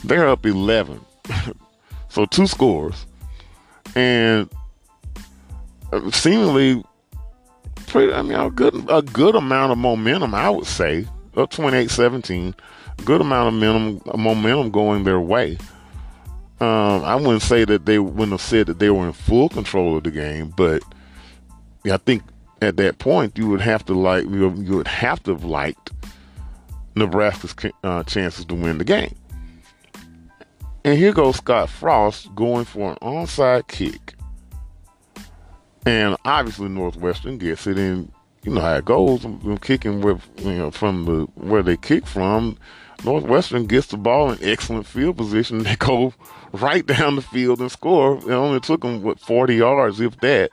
They're 0.03 0.27
up 0.27 0.45
11. 0.45 1.03
so 2.09 2.25
two 2.25 2.45
scores. 2.45 3.05
And 3.95 4.49
uh, 5.91 6.11
seemingly 6.11 6.83
pretty, 7.87 8.13
I 8.13 8.21
mean, 8.21 8.33
a 8.33 8.49
good, 8.49 8.75
a 8.89 9.01
good 9.01 9.35
amount 9.35 9.71
of 9.71 9.77
momentum, 9.77 10.35
I 10.35 10.49
would 10.49 10.67
say, 10.67 11.07
up 11.35 11.51
28-17. 11.51 12.53
Good 13.03 13.21
amount 13.21 13.47
of 13.47 13.53
momentum, 13.53 14.21
momentum 14.21 14.71
going 14.71 15.03
their 15.05 15.19
way. 15.19 15.57
Um, 16.59 17.03
I 17.03 17.15
wouldn't 17.15 17.41
say 17.41 17.65
that 17.65 17.85
they 17.85 17.99
wouldn't 17.99 18.31
have 18.31 18.41
said 18.41 18.67
that 18.67 18.79
they 18.79 18.89
were 18.89 19.07
in 19.07 19.13
full 19.13 19.49
control 19.49 19.97
of 19.97 20.03
the 20.03 20.11
game, 20.11 20.53
but 20.55 20.83
I 21.91 21.97
think 21.97 22.23
at 22.61 22.77
that 22.77 22.99
point 22.99 23.37
you 23.37 23.47
would 23.49 23.61
have 23.61 23.85
to 23.85 23.93
like 23.93 24.25
you, 24.25 24.49
would 24.49 24.87
have 24.87 25.21
to 25.23 25.31
have 25.31 25.43
liked 25.43 25.91
Nebraska's 26.95 27.55
uh, 27.83 28.03
chances 28.03 28.45
to 28.45 28.55
win 28.55 28.77
the 28.77 28.83
game. 28.83 29.15
And 30.83 30.97
here 30.97 31.13
goes 31.13 31.37
Scott 31.37 31.69
Frost 31.69 32.33
going 32.35 32.65
for 32.65 32.91
an 32.91 32.97
onside 33.01 33.67
kick. 33.67 34.13
And 35.85 36.15
obviously 36.25 36.69
Northwestern 36.69 37.37
gets 37.37 37.67
it 37.67 37.77
and 37.77 38.11
you 38.43 38.53
know 38.53 38.61
how 38.61 38.75
it 38.75 38.85
goes. 38.85 39.25
I'm 39.25 39.57
kicking 39.57 40.01
with 40.01 40.21
you 40.37 40.53
know 40.53 40.71
from 40.71 41.05
the 41.05 41.23
where 41.35 41.63
they 41.63 41.77
kick 41.77 42.05
from. 42.05 42.57
Northwestern 43.03 43.65
gets 43.65 43.87
the 43.87 43.97
ball 43.97 44.31
in 44.31 44.43
excellent 44.43 44.85
field 44.85 45.17
position. 45.17 45.59
They 45.63 45.75
go 45.75 46.13
right 46.53 46.85
down 46.85 47.15
the 47.15 47.21
field 47.21 47.59
and 47.59 47.71
score. 47.71 48.17
It 48.17 48.29
only 48.29 48.59
took 48.59 48.81
them 48.81 49.01
what 49.01 49.19
40 49.19 49.55
yards, 49.55 49.99
if 49.99 50.17
that. 50.21 50.51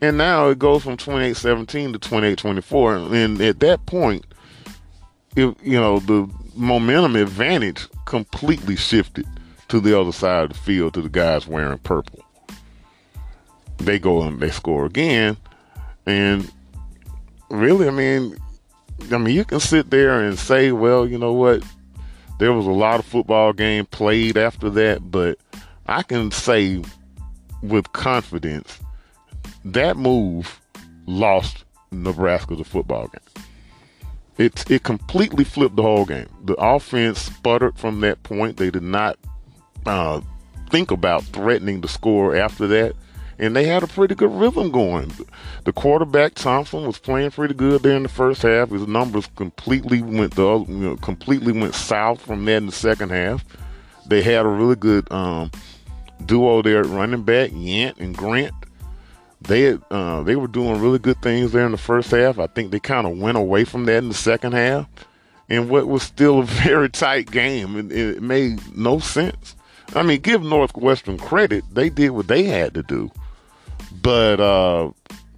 And 0.00 0.16
now 0.16 0.48
it 0.48 0.58
goes 0.58 0.84
from 0.84 0.96
28-17 0.96 1.92
to 1.92 1.98
28-24. 1.98 3.12
And 3.12 3.40
at 3.40 3.60
that 3.60 3.84
point, 3.86 4.24
if 5.36 5.54
you 5.62 5.78
know 5.78 5.98
the 6.00 6.28
momentum 6.54 7.16
advantage 7.16 7.86
completely 8.04 8.76
shifted 8.76 9.26
to 9.68 9.80
the 9.80 9.98
other 9.98 10.12
side 10.12 10.44
of 10.44 10.48
the 10.50 10.58
field 10.58 10.94
to 10.94 11.02
the 11.02 11.08
guys 11.08 11.46
wearing 11.46 11.78
purple. 11.78 12.24
They 13.78 13.98
go 13.98 14.22
and 14.22 14.40
they 14.40 14.50
score 14.50 14.86
again, 14.86 15.36
and 16.06 16.50
really, 17.50 17.86
I 17.86 17.90
mean, 17.90 18.36
I 19.12 19.18
mean, 19.18 19.36
you 19.36 19.44
can 19.44 19.60
sit 19.60 19.90
there 19.90 20.20
and 20.20 20.36
say, 20.38 20.72
well, 20.72 21.06
you 21.06 21.18
know 21.18 21.32
what, 21.32 21.62
there 22.40 22.52
was 22.52 22.66
a 22.66 22.70
lot 22.70 22.98
of 22.98 23.06
football 23.06 23.52
game 23.52 23.86
played 23.86 24.36
after 24.36 24.68
that, 24.70 25.10
but 25.10 25.38
I 25.86 26.02
can 26.02 26.32
say 26.32 26.82
with 27.62 27.92
confidence 27.92 28.80
that 29.74 29.96
move 29.96 30.60
lost 31.06 31.64
Nebraska 31.90 32.56
the 32.56 32.64
football 32.64 33.08
game. 33.08 33.44
It 34.36 34.70
it 34.70 34.82
completely 34.84 35.44
flipped 35.44 35.76
the 35.76 35.82
whole 35.82 36.04
game. 36.04 36.28
The 36.44 36.54
offense 36.54 37.18
sputtered 37.18 37.76
from 37.76 38.00
that 38.00 38.22
point. 38.22 38.56
They 38.56 38.70
did 38.70 38.84
not 38.84 39.18
uh, 39.84 40.20
think 40.70 40.90
about 40.90 41.24
threatening 41.24 41.80
the 41.80 41.88
score 41.88 42.36
after 42.36 42.68
that, 42.68 42.94
and 43.38 43.56
they 43.56 43.64
had 43.64 43.82
a 43.82 43.88
pretty 43.88 44.14
good 44.14 44.30
rhythm 44.30 44.70
going. 44.70 45.12
The 45.64 45.72
quarterback 45.72 46.34
Thompson 46.34 46.86
was 46.86 46.98
playing 46.98 47.32
pretty 47.32 47.54
good 47.54 47.82
there 47.82 47.96
in 47.96 48.04
the 48.04 48.08
first 48.08 48.42
half. 48.42 48.70
His 48.70 48.86
numbers 48.86 49.28
completely 49.34 50.02
went 50.02 50.34
the 50.34 50.64
you 50.68 50.74
know, 50.74 50.96
completely 50.96 51.52
went 51.52 51.74
south 51.74 52.20
from 52.20 52.44
that 52.44 52.58
in 52.58 52.66
the 52.66 52.72
second 52.72 53.10
half. 53.10 53.44
They 54.06 54.22
had 54.22 54.46
a 54.46 54.48
really 54.48 54.76
good 54.76 55.10
um, 55.10 55.50
duo 56.24 56.62
there 56.62 56.80
at 56.80 56.86
running 56.86 57.24
back, 57.24 57.50
Yant 57.50 57.98
and 57.98 58.16
Grant 58.16 58.54
they 59.40 59.78
uh, 59.90 60.22
they 60.22 60.36
were 60.36 60.48
doing 60.48 60.80
really 60.80 60.98
good 60.98 61.20
things 61.22 61.52
there 61.52 61.64
in 61.64 61.72
the 61.72 61.78
first 61.78 62.10
half. 62.10 62.38
I 62.38 62.48
think 62.48 62.70
they 62.70 62.80
kind 62.80 63.06
of 63.06 63.18
went 63.18 63.38
away 63.38 63.64
from 63.64 63.86
that 63.86 63.98
in 63.98 64.08
the 64.08 64.14
second 64.14 64.52
half, 64.52 64.86
and 65.48 65.70
what 65.70 65.86
was 65.86 66.02
still 66.02 66.40
a 66.40 66.44
very 66.44 66.88
tight 66.88 67.30
game. 67.30 67.76
It, 67.76 67.92
it 67.92 68.22
made 68.22 68.76
no 68.76 68.98
sense. 68.98 69.54
I 69.94 70.02
mean, 70.02 70.20
give 70.20 70.42
Northwestern 70.42 71.18
credit; 71.18 71.64
they 71.72 71.88
did 71.88 72.10
what 72.10 72.28
they 72.28 72.44
had 72.44 72.74
to 72.74 72.82
do, 72.82 73.10
but 74.02 74.40
uh, 74.40 74.90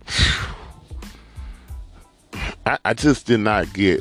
I, 2.66 2.78
I 2.84 2.94
just 2.94 3.26
did 3.26 3.40
not 3.40 3.72
get 3.74 4.00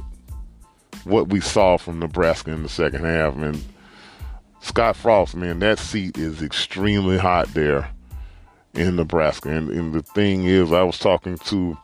what 1.03 1.29
we 1.29 1.41
saw 1.41 1.77
from 1.77 2.00
Nebraska 2.00 2.51
in 2.51 2.63
the 2.63 2.70
second 2.70 3.03
half. 3.03 3.36
And 3.36 3.62
Scott 4.62 4.96
Frost, 4.96 5.36
man, 5.36 5.60
that 5.60 5.79
seat 5.79 6.18
is 6.18 6.41
extremely 6.41 7.18
hot 7.18 7.53
there 7.53 7.89
in 8.79 8.95
Nebraska. 8.95 9.50
And, 9.50 9.69
and 9.69 9.93
the 9.93 10.01
thing 10.01 10.45
is, 10.45 10.71
I 10.71 10.83
was 10.83 10.98
talking 10.98 11.38
to 11.38 11.77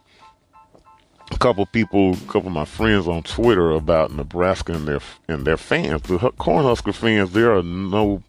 a 1.32 1.38
couple 1.38 1.66
people, 1.66 2.14
a 2.14 2.18
couple 2.28 2.48
of 2.48 2.54
my 2.54 2.66
friends 2.66 3.08
on 3.08 3.24
Twitter 3.24 3.72
about 3.72 4.14
Nebraska 4.14 4.74
and 4.74 4.88
their 4.88 5.02
and 5.28 5.46
their 5.46 5.58
fans. 5.58 6.04
The 6.04 6.18
Cornhusker 6.18 6.94
fans, 6.94 7.32
there 7.32 7.56
are 7.56 7.64
no 7.64 8.24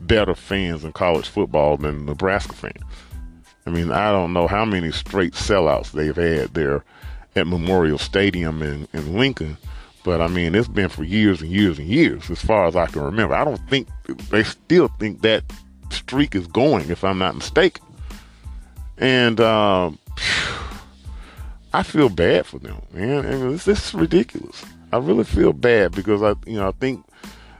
better 0.00 0.34
fans 0.34 0.84
in 0.84 0.92
college 0.92 1.28
football 1.28 1.76
than 1.76 2.06
Nebraska 2.06 2.54
fans. 2.54 2.82
I 3.66 3.70
mean, 3.70 3.90
I 3.90 4.12
don't 4.12 4.32
know 4.32 4.46
how 4.46 4.64
many 4.64 4.92
straight 4.92 5.32
sellouts 5.32 5.92
they've 5.92 6.14
had 6.14 6.52
there 6.54 6.84
at 7.34 7.46
Memorial 7.46 7.98
Stadium 7.98 8.62
in, 8.62 8.86
in 8.92 9.16
Lincoln, 9.16 9.56
but 10.04 10.20
I 10.20 10.28
mean, 10.28 10.54
it's 10.54 10.68
been 10.68 10.90
for 10.90 11.02
years 11.02 11.40
and 11.40 11.50
years 11.50 11.78
and 11.78 11.88
years, 11.88 12.30
as 12.30 12.42
far 12.42 12.66
as 12.66 12.76
I 12.76 12.86
can 12.86 13.02
remember. 13.02 13.34
I 13.34 13.44
don't 13.44 13.68
think 13.70 13.88
they 14.28 14.44
still 14.44 14.88
think 15.00 15.22
that 15.22 15.44
streak 15.90 16.34
is 16.34 16.46
going, 16.46 16.90
if 16.90 17.02
I'm 17.04 17.18
not 17.18 17.36
mistaken. 17.36 17.83
And 18.98 19.40
um, 19.40 19.98
I 21.72 21.82
feel 21.82 22.08
bad 22.08 22.46
for 22.46 22.58
them, 22.58 22.80
man. 22.92 23.26
I 23.26 23.30
mean, 23.30 23.52
this, 23.52 23.64
this 23.64 23.88
is 23.88 23.94
ridiculous. 23.94 24.64
I 24.92 24.98
really 24.98 25.24
feel 25.24 25.52
bad 25.52 25.92
because 25.92 26.22
I, 26.22 26.34
you 26.46 26.56
know, 26.56 26.68
I 26.68 26.72
think, 26.72 27.04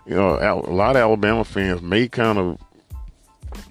you 0.06 0.14
know, 0.14 0.36
a 0.38 0.70
lot 0.70 0.96
of 0.96 1.02
Alabama 1.02 1.44
fans 1.44 1.82
may 1.82 2.08
kind 2.08 2.38
of 2.38 2.58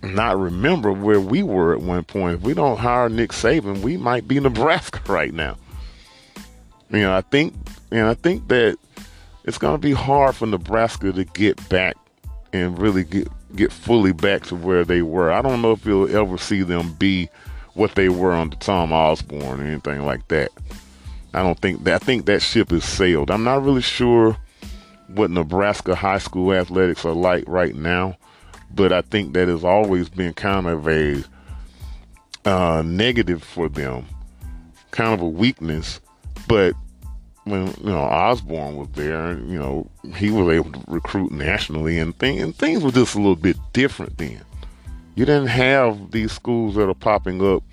not 0.02 0.38
remember 0.38 0.92
where 0.92 1.22
we 1.22 1.44
were 1.44 1.74
at 1.74 1.82
one 1.82 2.04
point. 2.04 2.40
If 2.40 2.42
we 2.42 2.54
don't 2.54 2.78
hire 2.78 3.10
Nick 3.10 3.32
Saban, 3.32 3.82
we 3.82 3.96
might 3.96 4.28
be 4.28 4.40
Nebraska 4.40 5.00
right 5.12 5.34
now. 5.34 5.58
You 6.90 7.02
know, 7.02 7.16
I 7.16 7.22
think, 7.22 7.56
and 7.92 8.08
I 8.08 8.14
think 8.14 8.48
that 8.50 8.78
it's 9.46 9.58
going 9.58 9.76
to 9.76 9.80
be 9.80 9.94
hard 9.94 10.36
for 10.36 10.46
Nebraska 10.46 11.12
to 11.12 11.24
get 11.24 11.70
back 11.70 11.96
and 12.52 12.78
really 12.78 13.04
get 13.04 13.28
get 13.56 13.72
fully 13.72 14.14
back 14.14 14.44
to 14.44 14.56
where 14.56 14.84
they 14.84 15.02
were. 15.02 15.32
I 15.32 15.42
don't 15.42 15.62
know 15.62 15.72
if 15.72 15.86
you'll 15.86 16.16
ever 16.16 16.38
see 16.38 16.64
them 16.64 16.94
be 16.94 17.30
what 17.74 17.96
they 17.96 18.10
were 18.10 18.34
under 18.34 18.56
Tom 18.58 18.94
Osborne 18.94 19.60
or 19.60 19.64
anything 19.64 20.06
like 20.06 20.28
that. 20.28 20.52
I 21.34 21.42
don't 21.42 21.60
think 21.60 21.84
that 21.86 21.96
I 22.02 22.06
think 22.06 22.26
that 22.28 22.42
ship 22.42 22.70
has 22.72 22.84
sailed. 22.84 23.32
I'm 23.32 23.44
not 23.44 23.64
really 23.64 23.82
sure 23.82 24.38
what 25.08 25.32
Nebraska 25.32 25.96
high 25.96 26.20
school 26.20 26.54
athletics 26.54 27.06
are 27.06 27.14
like 27.14 27.44
right 27.48 27.76
now, 27.76 28.18
but 28.74 28.94
I 28.94 29.02
think 29.02 29.34
that 29.34 29.48
has 29.48 29.64
always 29.64 30.10
been 30.10 30.34
kind 30.34 30.68
of 30.68 30.88
a 30.88 31.24
uh, 32.46 32.84
negative 32.86 33.44
for 33.44 33.70
them, 33.70 34.06
kind 34.92 35.14
of 35.14 35.22
a 35.22 35.28
weakness. 35.28 36.00
But 36.48 36.76
when 37.46 37.68
you 37.68 37.92
know 37.92 38.00
Osborne 38.00 38.76
was 38.76 38.90
there, 38.94 39.34
you 39.34 39.58
know 39.58 39.90
he 40.16 40.30
was 40.30 40.54
able 40.54 40.72
to 40.72 40.84
recruit 40.88 41.32
nationally, 41.32 42.00
and, 42.00 42.14
and 42.22 42.56
things 42.56 42.84
were 42.84 42.92
just 42.92 43.16
a 43.16 43.18
little 43.18 43.36
bit 43.36 43.58
different 43.74 44.18
then. 44.18 44.42
You 45.16 45.26
didn't 45.26 45.48
have 45.48 46.12
these 46.12 46.32
schools 46.32 46.76
that 46.76 46.90
are 46.90 46.96
popping 46.96 47.42
up, 47.46 47.64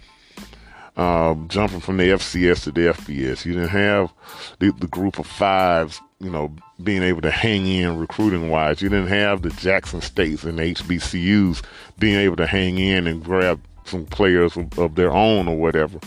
um, 0.98 1.48
jumping 1.48 1.80
from 1.80 1.96
the 1.96 2.04
FCS 2.04 2.64
to 2.64 2.72
the 2.72 2.92
FBS. 2.92 3.46
You 3.46 3.54
didn't 3.54 3.68
have 3.70 4.12
the, 4.58 4.72
the 4.72 4.86
group 4.86 5.18
of 5.18 5.26
fives, 5.26 6.00
you 6.20 6.28
know, 6.28 6.54
being 6.82 7.02
able 7.02 7.22
to 7.22 7.30
hang 7.30 7.66
in 7.66 7.98
recruiting 7.98 8.50
wise. 8.50 8.82
You 8.82 8.90
didn't 8.90 9.08
have 9.08 9.40
the 9.40 9.50
Jackson 9.50 10.02
States 10.02 10.44
and 10.44 10.58
HBCUs 10.58 11.62
being 11.98 12.16
able 12.16 12.36
to 12.36 12.46
hang 12.46 12.76
in 12.76 13.06
and 13.06 13.24
grab 13.24 13.60
some 13.84 14.04
players 14.04 14.56
of, 14.56 14.94
their 14.94 15.10
own 15.10 15.48
or 15.48 15.56
whatever. 15.56 15.98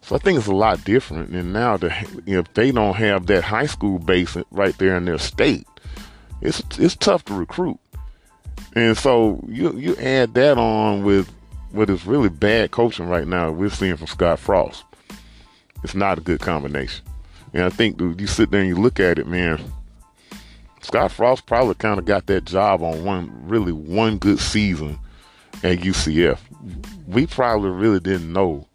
So 0.00 0.16
I 0.16 0.18
think 0.18 0.38
it's 0.38 0.48
a 0.48 0.52
lot 0.52 0.84
different. 0.84 1.30
And 1.30 1.52
now, 1.52 1.76
the, 1.76 1.94
if 2.26 2.52
they 2.54 2.72
don't 2.72 2.96
have 2.96 3.26
that 3.26 3.44
high 3.44 3.66
school 3.66 4.00
base 4.00 4.36
right 4.50 4.76
there 4.78 4.96
in 4.96 5.04
their 5.04 5.18
state, 5.18 5.66
it's 6.40 6.60
it's 6.76 6.96
tough 6.96 7.24
to 7.26 7.34
recruit. 7.34 7.78
And 8.74 8.96
so 8.96 9.44
you 9.48 9.76
you 9.78 9.96
add 9.96 10.34
that 10.34 10.58
on 10.58 11.04
with 11.04 11.30
what 11.72 11.90
is 11.90 12.06
really 12.06 12.28
bad 12.28 12.70
coaching 12.70 13.06
right 13.06 13.26
now. 13.26 13.50
We're 13.50 13.70
seeing 13.70 13.96
from 13.96 14.06
Scott 14.06 14.38
Frost. 14.38 14.84
It's 15.82 15.94
not 15.94 16.18
a 16.18 16.20
good 16.20 16.40
combination. 16.40 17.04
And 17.54 17.64
I 17.64 17.70
think 17.70 18.00
you 18.00 18.26
sit 18.26 18.50
there 18.50 18.60
and 18.60 18.68
you 18.68 18.76
look 18.76 19.00
at 19.00 19.18
it, 19.18 19.26
man. 19.26 19.60
Scott 20.80 21.12
Frost 21.12 21.46
probably 21.46 21.74
kind 21.74 21.98
of 21.98 22.04
got 22.04 22.26
that 22.26 22.44
job 22.44 22.82
on 22.82 23.04
one 23.04 23.30
really 23.46 23.72
one 23.72 24.18
good 24.18 24.40
season 24.40 24.98
at 25.62 25.78
UCF. 25.78 26.38
We 27.06 27.26
probably 27.26 27.70
really 27.70 28.00
didn't 28.00 28.32
know 28.32 28.66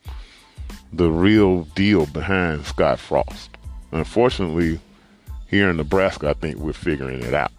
the 0.93 1.09
real 1.09 1.63
deal 1.75 2.05
behind 2.07 2.65
Scott 2.65 2.99
Frost. 2.99 3.49
Unfortunately, 3.91 4.79
here 5.47 5.69
in 5.69 5.77
Nebraska, 5.77 6.29
I 6.29 6.33
think 6.33 6.57
we're 6.57 6.73
figuring 6.73 7.23
it 7.23 7.33
out. 7.33 7.51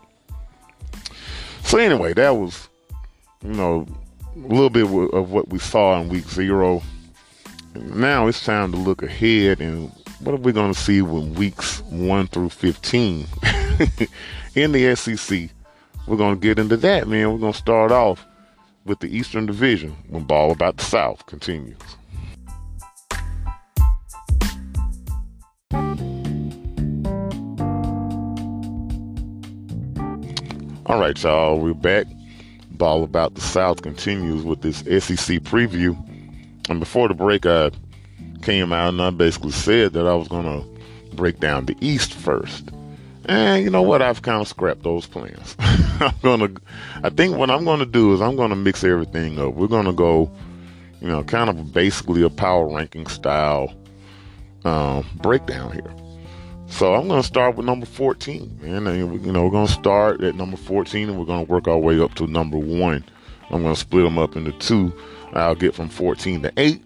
So 1.68 1.76
anyway, 1.76 2.14
that 2.14 2.30
was, 2.30 2.66
you 3.44 3.52
know, 3.52 3.86
a 4.34 4.38
little 4.38 4.70
bit 4.70 4.86
of 4.86 5.30
what 5.30 5.48
we 5.50 5.58
saw 5.58 6.00
in 6.00 6.08
week 6.08 6.26
zero. 6.26 6.82
Now 7.74 8.26
it's 8.26 8.42
time 8.42 8.72
to 8.72 8.78
look 8.78 9.02
ahead 9.02 9.60
and 9.60 9.92
what 10.20 10.32
are 10.34 10.38
we 10.38 10.52
going 10.52 10.72
to 10.72 10.80
see 10.80 11.02
with 11.02 11.36
weeks 11.36 11.82
1 11.82 12.28
through 12.28 12.48
15 12.48 13.26
in 14.54 14.72
the 14.72 14.96
SEC? 14.96 15.50
We're 16.06 16.16
going 16.16 16.36
to 16.36 16.40
get 16.40 16.58
into 16.58 16.78
that, 16.78 17.06
man. 17.06 17.32
We're 17.32 17.38
going 17.38 17.52
to 17.52 17.58
start 17.58 17.92
off 17.92 18.24
with 18.86 19.00
the 19.00 19.14
Eastern 19.14 19.44
Division 19.44 19.94
when 20.08 20.24
Ball 20.24 20.52
About 20.52 20.78
the 20.78 20.84
South 20.84 21.26
continues. 21.26 21.76
All 30.88 30.98
right, 30.98 31.22
y'all, 31.22 31.58
we're 31.60 31.74
back. 31.74 32.06
Ball 32.70 33.04
About 33.04 33.34
the 33.34 33.42
South 33.42 33.82
continues 33.82 34.42
with 34.42 34.62
this 34.62 34.78
SEC 34.78 35.40
preview. 35.40 35.94
And 36.70 36.80
before 36.80 37.08
the 37.08 37.14
break, 37.14 37.44
I 37.44 37.72
came 38.40 38.72
out 38.72 38.88
and 38.88 39.02
I 39.02 39.10
basically 39.10 39.50
said 39.50 39.92
that 39.92 40.06
I 40.06 40.14
was 40.14 40.28
going 40.28 40.46
to 40.46 41.14
break 41.14 41.40
down 41.40 41.66
the 41.66 41.76
East 41.82 42.14
first. 42.14 42.70
And 43.26 43.62
you 43.62 43.68
know 43.68 43.82
what? 43.82 44.00
I've 44.00 44.22
kind 44.22 44.40
of 44.40 44.48
scrapped 44.48 44.82
those 44.82 45.04
plans. 45.04 45.56
I'm 45.60 46.14
going 46.22 46.40
to, 46.40 46.62
I 47.02 47.10
think 47.10 47.36
what 47.36 47.50
I'm 47.50 47.66
going 47.66 47.80
to 47.80 47.86
do 47.86 48.14
is 48.14 48.22
I'm 48.22 48.36
going 48.36 48.48
to 48.48 48.56
mix 48.56 48.82
everything 48.82 49.38
up. 49.38 49.52
We're 49.52 49.66
going 49.66 49.84
to 49.84 49.92
go, 49.92 50.32
you 51.02 51.08
know, 51.08 51.22
kind 51.22 51.50
of 51.50 51.70
basically 51.70 52.22
a 52.22 52.30
power 52.30 52.66
ranking 52.66 53.06
style 53.08 53.74
um, 54.64 55.06
breakdown 55.16 55.72
here. 55.72 56.07
So 56.68 56.94
I'm 56.94 57.08
going 57.08 57.22
to 57.22 57.26
start 57.26 57.56
with 57.56 57.66
number 57.66 57.86
14, 57.86 58.60
man. 58.62 58.86
And, 58.86 59.24
you 59.24 59.32
know, 59.32 59.44
we're 59.44 59.50
going 59.50 59.66
to 59.66 59.72
start 59.72 60.22
at 60.22 60.34
number 60.34 60.56
14 60.56 61.08
and 61.08 61.18
we're 61.18 61.24
going 61.24 61.44
to 61.44 61.50
work 61.50 61.66
our 61.66 61.78
way 61.78 61.98
up 61.98 62.14
to 62.16 62.26
number 62.26 62.58
one. 62.58 63.04
I'm 63.50 63.62
going 63.62 63.74
to 63.74 63.80
split 63.80 64.04
them 64.04 64.18
up 64.18 64.36
into 64.36 64.52
two. 64.52 64.92
I'll 65.32 65.54
get 65.54 65.74
from 65.74 65.88
14 65.88 66.42
to 66.42 66.52
8, 66.56 66.82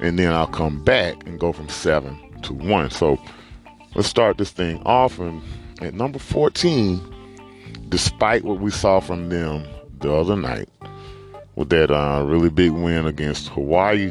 and 0.00 0.18
then 0.18 0.32
I'll 0.32 0.46
come 0.46 0.82
back 0.82 1.26
and 1.26 1.38
go 1.38 1.52
from 1.52 1.68
7 1.68 2.40
to 2.42 2.54
1. 2.54 2.90
So 2.90 3.18
let's 3.94 4.08
start 4.08 4.38
this 4.38 4.50
thing 4.50 4.82
off. 4.84 5.18
And 5.18 5.42
at 5.80 5.94
number 5.94 6.18
14, 6.18 7.00
despite 7.88 8.44
what 8.44 8.60
we 8.60 8.70
saw 8.70 9.00
from 9.00 9.28
them 9.28 9.66
the 10.00 10.12
other 10.12 10.36
night 10.36 10.68
with 11.54 11.68
that 11.70 11.90
uh, 11.90 12.24
really 12.26 12.50
big 12.50 12.72
win 12.72 13.06
against 13.06 13.48
Hawaii, 13.48 14.10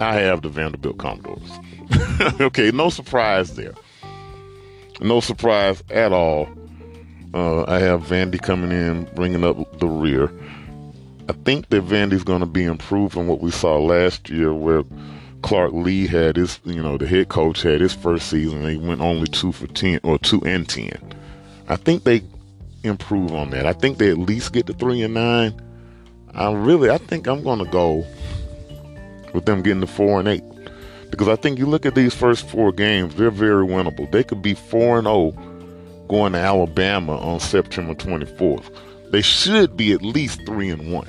I 0.00 0.14
have 0.14 0.42
the 0.42 0.48
Vanderbilt 0.48 0.98
Commodores. 0.98 1.50
okay, 2.40 2.70
no 2.70 2.90
surprise 2.90 3.56
there. 3.56 3.74
No 5.00 5.20
surprise 5.20 5.82
at 5.90 6.12
all. 6.12 6.48
Uh, 7.34 7.64
I 7.68 7.78
have 7.78 8.02
Vandy 8.02 8.40
coming 8.40 8.72
in, 8.72 9.04
bringing 9.14 9.44
up 9.44 9.78
the 9.78 9.86
rear. 9.86 10.30
I 11.28 11.32
think 11.44 11.68
that 11.68 11.84
Vandy's 11.84 12.24
going 12.24 12.40
to 12.40 12.46
be 12.46 12.64
improved 12.64 13.12
from 13.12 13.26
what 13.26 13.40
we 13.40 13.50
saw 13.50 13.78
last 13.78 14.30
year, 14.30 14.54
where 14.54 14.82
Clark 15.42 15.72
Lea 15.72 16.06
had 16.06 16.36
his, 16.36 16.58
you 16.64 16.82
know, 16.82 16.96
the 16.96 17.06
head 17.06 17.28
coach 17.28 17.62
had 17.62 17.80
his 17.80 17.94
first 17.94 18.28
season. 18.28 18.62
They 18.62 18.76
went 18.76 19.00
only 19.00 19.26
two 19.26 19.52
for 19.52 19.66
ten 19.66 20.00
or 20.02 20.18
two 20.18 20.42
and 20.44 20.68
ten. 20.68 20.98
I 21.68 21.76
think 21.76 22.04
they 22.04 22.22
improve 22.82 23.32
on 23.32 23.50
that. 23.50 23.66
I 23.66 23.72
think 23.72 23.98
they 23.98 24.10
at 24.10 24.18
least 24.18 24.52
get 24.52 24.66
to 24.66 24.72
three 24.72 25.02
and 25.02 25.14
nine. 25.14 25.60
I 26.34 26.52
really, 26.52 26.90
I 26.90 26.98
think 26.98 27.26
I'm 27.26 27.42
going 27.42 27.58
to 27.58 27.70
go 27.70 28.06
with 29.34 29.44
them 29.44 29.62
getting 29.62 29.80
to 29.82 29.86
four 29.86 30.18
and 30.18 30.28
eight. 30.28 30.42
Because 31.10 31.28
I 31.28 31.36
think 31.36 31.58
you 31.58 31.66
look 31.66 31.86
at 31.86 31.94
these 31.94 32.14
first 32.14 32.48
four 32.48 32.72
games, 32.72 33.14
they're 33.14 33.30
very 33.30 33.66
winnable. 33.66 34.10
They 34.10 34.24
could 34.24 34.42
be 34.42 34.54
4 34.54 34.98
and 34.98 35.06
0 35.06 35.32
going 36.08 36.32
to 36.32 36.38
Alabama 36.38 37.16
on 37.18 37.40
September 37.40 37.94
24th. 37.94 38.70
They 39.10 39.22
should 39.22 39.76
be 39.76 39.92
at 39.92 40.02
least 40.02 40.40
3 40.46 40.70
and 40.70 40.92
1. 40.92 41.08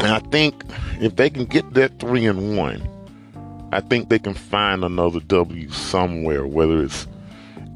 And 0.00 0.08
I 0.08 0.20
think 0.30 0.64
if 1.00 1.16
they 1.16 1.28
can 1.30 1.44
get 1.44 1.74
that 1.74 1.98
3 1.98 2.26
and 2.26 2.56
1, 2.56 3.68
I 3.72 3.80
think 3.80 4.08
they 4.08 4.18
can 4.18 4.34
find 4.34 4.84
another 4.84 5.20
W 5.20 5.70
somewhere, 5.70 6.46
whether 6.46 6.82
it's 6.82 7.06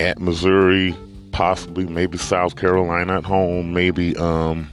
at 0.01 0.19
Missouri, 0.19 0.95
possibly 1.33 1.87
maybe 1.87 2.19
South 2.19 2.57
Carolina 2.57 3.19
at 3.19 3.25
home, 3.25 3.73
maybe 3.73 4.17
um 4.17 4.69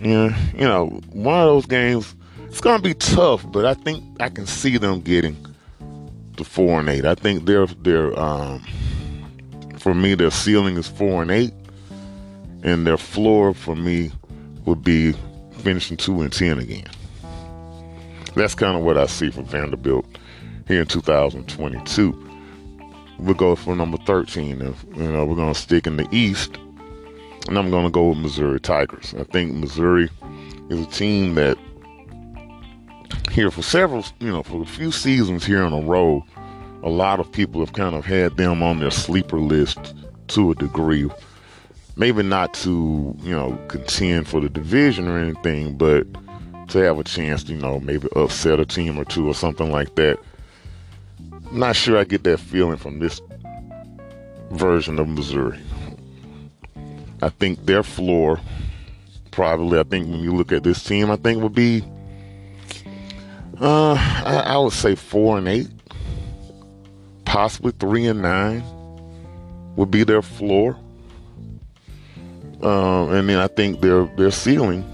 yeah, 0.00 0.36
you 0.52 0.60
know, 0.60 0.86
one 1.12 1.40
of 1.40 1.46
those 1.46 1.66
games 1.66 2.14
it's 2.48 2.60
gonna 2.60 2.82
be 2.82 2.94
tough, 2.94 3.50
but 3.52 3.64
I 3.64 3.74
think 3.74 4.04
I 4.20 4.28
can 4.28 4.46
see 4.46 4.76
them 4.78 5.00
getting 5.00 5.36
to 6.36 6.44
four 6.44 6.80
and 6.80 6.88
eight. 6.88 7.04
I 7.04 7.14
think 7.14 7.44
their 7.46 7.66
their 7.66 8.18
um, 8.18 8.64
for 9.78 9.94
me 9.94 10.14
their 10.14 10.30
ceiling 10.30 10.76
is 10.76 10.88
four 10.88 11.22
and 11.22 11.30
eight, 11.30 11.52
and 12.62 12.86
their 12.86 12.98
floor 12.98 13.54
for 13.54 13.76
me 13.76 14.10
would 14.64 14.82
be 14.82 15.14
finishing 15.58 15.96
two 15.96 16.20
and 16.22 16.32
ten 16.32 16.58
again. 16.58 16.88
That's 18.34 18.54
kind 18.54 18.76
of 18.76 18.84
what 18.84 18.96
I 18.96 19.06
see 19.06 19.30
for 19.30 19.42
Vanderbilt 19.42 20.06
here 20.68 20.82
in 20.82 20.86
2022. 20.86 22.26
We'll 23.18 23.34
go 23.34 23.56
for 23.56 23.74
number 23.74 23.98
13. 24.06 24.62
If, 24.62 24.84
you 24.96 25.10
know, 25.10 25.24
we're 25.24 25.34
going 25.34 25.52
to 25.52 25.58
stick 25.58 25.88
in 25.88 25.96
the 25.96 26.06
East, 26.12 26.56
and 27.48 27.58
I'm 27.58 27.70
going 27.70 27.84
to 27.84 27.90
go 27.90 28.10
with 28.10 28.18
Missouri 28.18 28.60
Tigers. 28.60 29.12
I 29.18 29.24
think 29.24 29.54
Missouri 29.54 30.08
is 30.70 30.80
a 30.80 30.86
team 30.86 31.34
that 31.34 31.58
here 33.30 33.50
for 33.50 33.62
several, 33.62 34.04
you 34.20 34.28
know, 34.28 34.42
for 34.42 34.62
a 34.62 34.66
few 34.66 34.90
seasons 34.90 35.44
here 35.44 35.62
in 35.62 35.72
a 35.72 35.80
row, 35.80 36.24
a 36.82 36.88
lot 36.88 37.20
of 37.20 37.30
people 37.30 37.60
have 37.60 37.72
kind 37.72 37.94
of 37.94 38.04
had 38.04 38.36
them 38.36 38.62
on 38.62 38.80
their 38.80 38.90
sleeper 38.90 39.38
list 39.38 39.94
to 40.28 40.50
a 40.50 40.54
degree. 40.54 41.08
Maybe 41.96 42.22
not 42.22 42.54
to, 42.54 43.16
you 43.20 43.32
know, 43.32 43.58
contend 43.68 44.28
for 44.28 44.40
the 44.40 44.48
division 44.48 45.08
or 45.08 45.18
anything, 45.18 45.76
but 45.76 46.06
to 46.68 46.78
have 46.78 46.98
a 46.98 47.04
chance 47.04 47.44
to, 47.44 47.54
you 47.54 47.60
know, 47.60 47.80
maybe 47.80 48.08
upset 48.14 48.60
a 48.60 48.66
team 48.66 48.98
or 48.98 49.04
two 49.04 49.26
or 49.28 49.34
something 49.34 49.70
like 49.72 49.94
that. 49.96 50.18
Not 51.50 51.76
sure 51.76 51.98
I 51.98 52.04
get 52.04 52.24
that 52.24 52.38
feeling 52.38 52.76
from 52.76 52.98
this 52.98 53.20
version 54.50 54.98
of 54.98 55.08
Missouri. 55.08 55.58
I 57.20 57.30
think 57.30 57.64
their 57.66 57.82
floor, 57.82 58.38
probably, 59.30 59.78
I 59.78 59.82
think 59.82 60.08
when 60.08 60.20
you 60.20 60.34
look 60.34 60.52
at 60.52 60.62
this 60.62 60.84
team, 60.84 61.10
I 61.10 61.16
think 61.16 61.42
would 61.42 61.54
be 61.54 61.82
uh, 63.60 63.94
I, 63.94 64.44
I 64.46 64.58
would 64.58 64.72
say 64.72 64.94
four 64.94 65.38
and 65.38 65.48
eight, 65.48 65.68
possibly 67.24 67.72
three 67.72 68.06
and 68.06 68.22
nine 68.22 68.62
would 69.76 69.90
be 69.90 70.04
their 70.04 70.22
floor. 70.22 70.76
Um, 72.62 73.12
and 73.12 73.28
then 73.28 73.38
I 73.38 73.46
think 73.46 73.80
their 73.80 74.04
their 74.16 74.30
ceiling. 74.30 74.84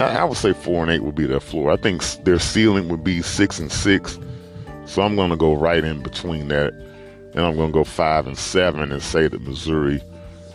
I, 0.00 0.18
I, 0.18 0.24
would 0.24 0.38
say 0.38 0.52
four 0.52 0.82
and 0.82 0.90
eight 0.90 1.02
would 1.02 1.14
be 1.14 1.26
their 1.26 1.40
floor. 1.40 1.70
I 1.70 1.76
think 1.76 2.02
their 2.24 2.38
ceiling 2.38 2.88
would 2.88 3.04
be 3.04 3.20
six 3.20 3.58
and 3.58 3.70
six. 3.70 4.18
So 4.86 5.02
I'm 5.02 5.16
going 5.16 5.30
to 5.30 5.36
go 5.36 5.54
right 5.54 5.84
in 5.84 6.02
between 6.02 6.48
that, 6.48 6.72
and 6.72 7.40
I'm 7.40 7.56
going 7.56 7.68
to 7.68 7.74
go 7.74 7.84
five 7.84 8.26
and 8.26 8.38
seven 8.38 8.90
and 8.90 9.02
say 9.02 9.28
that 9.28 9.42
Missouri 9.42 10.00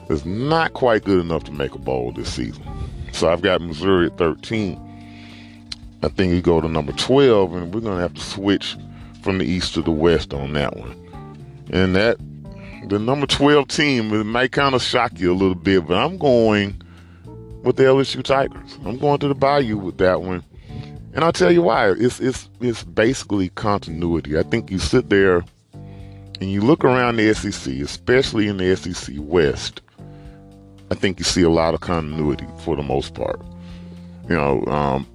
is 0.10 0.26
not 0.26 0.74
quite 0.74 1.04
good 1.04 1.20
enough 1.20 1.44
to 1.44 1.52
make 1.52 1.76
a 1.76 1.80
bowl 1.80 2.12
this 2.12 2.34
season. 2.34 2.64
So 3.12 3.30
I've 3.30 3.42
got 3.42 3.62
Missouri 3.62 4.08
at 4.08 4.18
13. 4.18 4.93
I 6.04 6.10
think 6.10 6.34
you 6.34 6.42
go 6.42 6.60
to 6.60 6.68
number 6.68 6.92
12, 6.92 7.54
and 7.54 7.74
we're 7.74 7.82
going 7.82 7.96
to 7.96 8.02
have 8.02 8.14
to 8.14 8.22
switch 8.22 8.76
from 9.22 9.38
the 9.38 9.46
east 9.46 9.74
to 9.76 9.82
the 9.82 9.92
west 9.92 10.34
on 10.34 10.54
that 10.54 10.76
one. 10.76 11.00
And 11.72 11.96
that 11.96 12.18
the 12.90 13.00
number 13.00 13.26
12 13.26 13.68
team 13.70 14.14
it 14.14 14.26
might 14.26 14.52
kind 14.52 14.76
of 14.76 14.82
shock 14.82 15.18
you 15.20 15.32
a 15.32 15.34
little 15.34 15.56
bit, 15.56 15.88
but 15.88 15.98
I'm 15.98 16.18
going 16.18 16.82
with 17.64 17.78
the 17.78 17.84
LSU 17.84 18.22
Tigers. 18.22 18.78
I'm 18.86 18.98
going 18.98 19.20
to 19.20 19.30
the 19.30 19.36
Bayou 19.36 19.78
with 19.78 19.98
that 20.00 20.22
one. 20.22 20.44
And 21.14 21.24
I'll 21.24 21.32
tell 21.32 21.52
you 21.52 21.62
why. 21.62 21.92
It's 21.92 22.20
it's 22.20 22.50
it's 22.60 22.84
basically 22.84 23.50
continuity. 23.50 24.38
I 24.38 24.44
think 24.44 24.72
you 24.72 24.80
sit 24.80 25.10
there 25.10 25.46
and 26.42 26.52
you 26.52 26.60
look 26.62 26.84
around 26.84 27.18
the 27.18 27.34
SEC, 27.34 27.74
especially 27.76 28.48
in 28.48 28.58
the 28.58 28.76
SEC 28.76 29.16
West. 29.20 29.82
I 30.92 30.96
think 30.96 31.20
you 31.20 31.24
see 31.24 31.44
a 31.44 31.50
lot 31.50 31.74
of 31.74 31.82
continuity 31.82 32.48
for 32.64 32.76
the 32.76 32.84
most 32.84 33.14
part. 33.14 33.40
You 34.28 34.36
know, 34.36 34.66
um, 34.66 35.08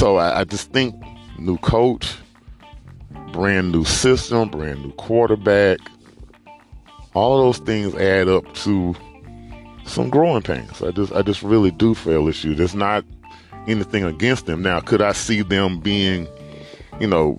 so 0.00 0.16
I, 0.16 0.40
I 0.40 0.44
just 0.44 0.72
think 0.72 0.94
new 1.38 1.58
coach, 1.58 2.14
brand 3.32 3.70
new 3.70 3.84
system, 3.84 4.48
brand 4.48 4.82
new 4.82 4.92
quarterback. 4.92 5.78
All 7.12 7.42
those 7.44 7.58
things 7.58 7.94
add 7.96 8.26
up 8.26 8.50
to 8.54 8.96
some 9.84 10.08
growing 10.08 10.40
pains. 10.40 10.80
I 10.80 10.92
just 10.92 11.12
I 11.12 11.20
just 11.20 11.42
really 11.42 11.70
do 11.70 11.92
for 11.92 12.12
LSU. 12.12 12.56
There's 12.56 12.74
not 12.74 13.04
anything 13.66 14.04
against 14.04 14.46
them. 14.46 14.62
Now, 14.62 14.80
could 14.80 15.02
I 15.02 15.12
see 15.12 15.42
them 15.42 15.80
being, 15.80 16.26
you 16.98 17.06
know, 17.06 17.38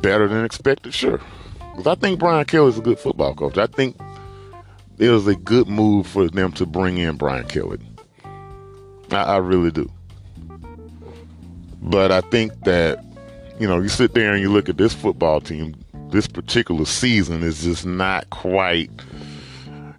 better 0.00 0.26
than 0.26 0.44
expected? 0.44 0.92
Sure. 0.92 1.20
Because 1.70 1.86
I 1.86 1.94
think 1.94 2.18
Brian 2.18 2.44
Kelly 2.46 2.70
is 2.70 2.78
a 2.78 2.82
good 2.82 2.98
football 2.98 3.36
coach. 3.36 3.58
I 3.58 3.68
think 3.68 3.96
it 4.98 5.10
was 5.10 5.28
a 5.28 5.36
good 5.36 5.68
move 5.68 6.08
for 6.08 6.28
them 6.28 6.50
to 6.54 6.66
bring 6.66 6.98
in 6.98 7.16
Brian 7.16 7.46
Kelly. 7.46 7.78
I, 9.12 9.22
I 9.22 9.36
really 9.36 9.70
do. 9.70 9.88
But 11.82 12.12
I 12.12 12.20
think 12.22 12.64
that 12.64 13.04
you 13.62 13.68
know, 13.68 13.78
you 13.78 13.88
sit 13.88 14.14
there 14.14 14.32
and 14.32 14.42
you 14.42 14.50
look 14.50 14.68
at 14.68 14.76
this 14.76 14.92
football 14.92 15.40
team, 15.40 15.76
this 16.10 16.26
particular 16.26 16.84
season 16.84 17.44
is 17.44 17.62
just 17.62 17.86
not 17.86 18.28
quite 18.30 18.90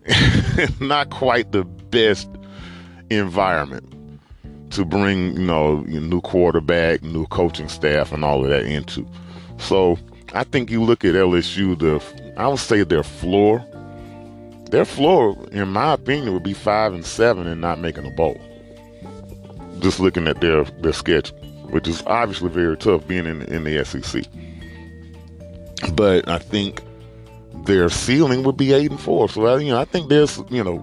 not 0.81 1.09
quite 1.11 1.53
the 1.53 1.63
best 1.63 2.29
environment 3.09 3.89
to 4.71 4.83
bring, 4.83 5.37
you 5.37 5.45
know, 5.45 5.81
new 5.81 6.19
quarterback, 6.19 7.03
new 7.03 7.25
coaching 7.27 7.69
staff 7.69 8.11
and 8.11 8.25
all 8.25 8.43
of 8.43 8.49
that 8.49 8.65
into. 8.65 9.07
So 9.57 9.97
I 10.33 10.43
think 10.43 10.69
you 10.69 10.83
look 10.83 11.05
at 11.05 11.13
LSU, 11.13 11.79
the 11.79 12.03
I 12.37 12.47
would 12.47 12.59
say 12.59 12.83
their 12.83 13.03
floor, 13.03 13.63
their 14.71 14.83
floor, 14.85 15.37
in 15.51 15.69
my 15.69 15.93
opinion, 15.93 16.33
would 16.33 16.43
be 16.43 16.53
five 16.53 16.93
and 16.93 17.05
seven 17.05 17.47
and 17.47 17.61
not 17.61 17.79
making 17.79 18.05
a 18.05 18.11
bowl. 18.11 18.41
Just 19.79 20.01
looking 20.01 20.27
at 20.27 20.41
their 20.41 20.63
their 20.63 20.93
schedule 20.93 21.42
which 21.73 21.87
is 21.87 22.03
obviously 22.05 22.49
very 22.49 22.77
tough 22.77 23.07
being 23.07 23.25
in, 23.25 23.41
in 23.43 23.63
the 23.63 23.83
SEC. 23.83 24.23
But 25.95 26.29
I 26.29 26.37
think 26.37 26.83
their 27.65 27.89
ceiling 27.89 28.43
would 28.43 28.57
be 28.57 28.73
eight 28.73 28.91
and 28.91 28.99
four. 28.99 29.27
So 29.27 29.47
I, 29.47 29.57
you 29.57 29.71
know, 29.71 29.79
I 29.79 29.85
think 29.85 30.09
there's 30.09 30.37
you 30.49 30.63
know 30.63 30.79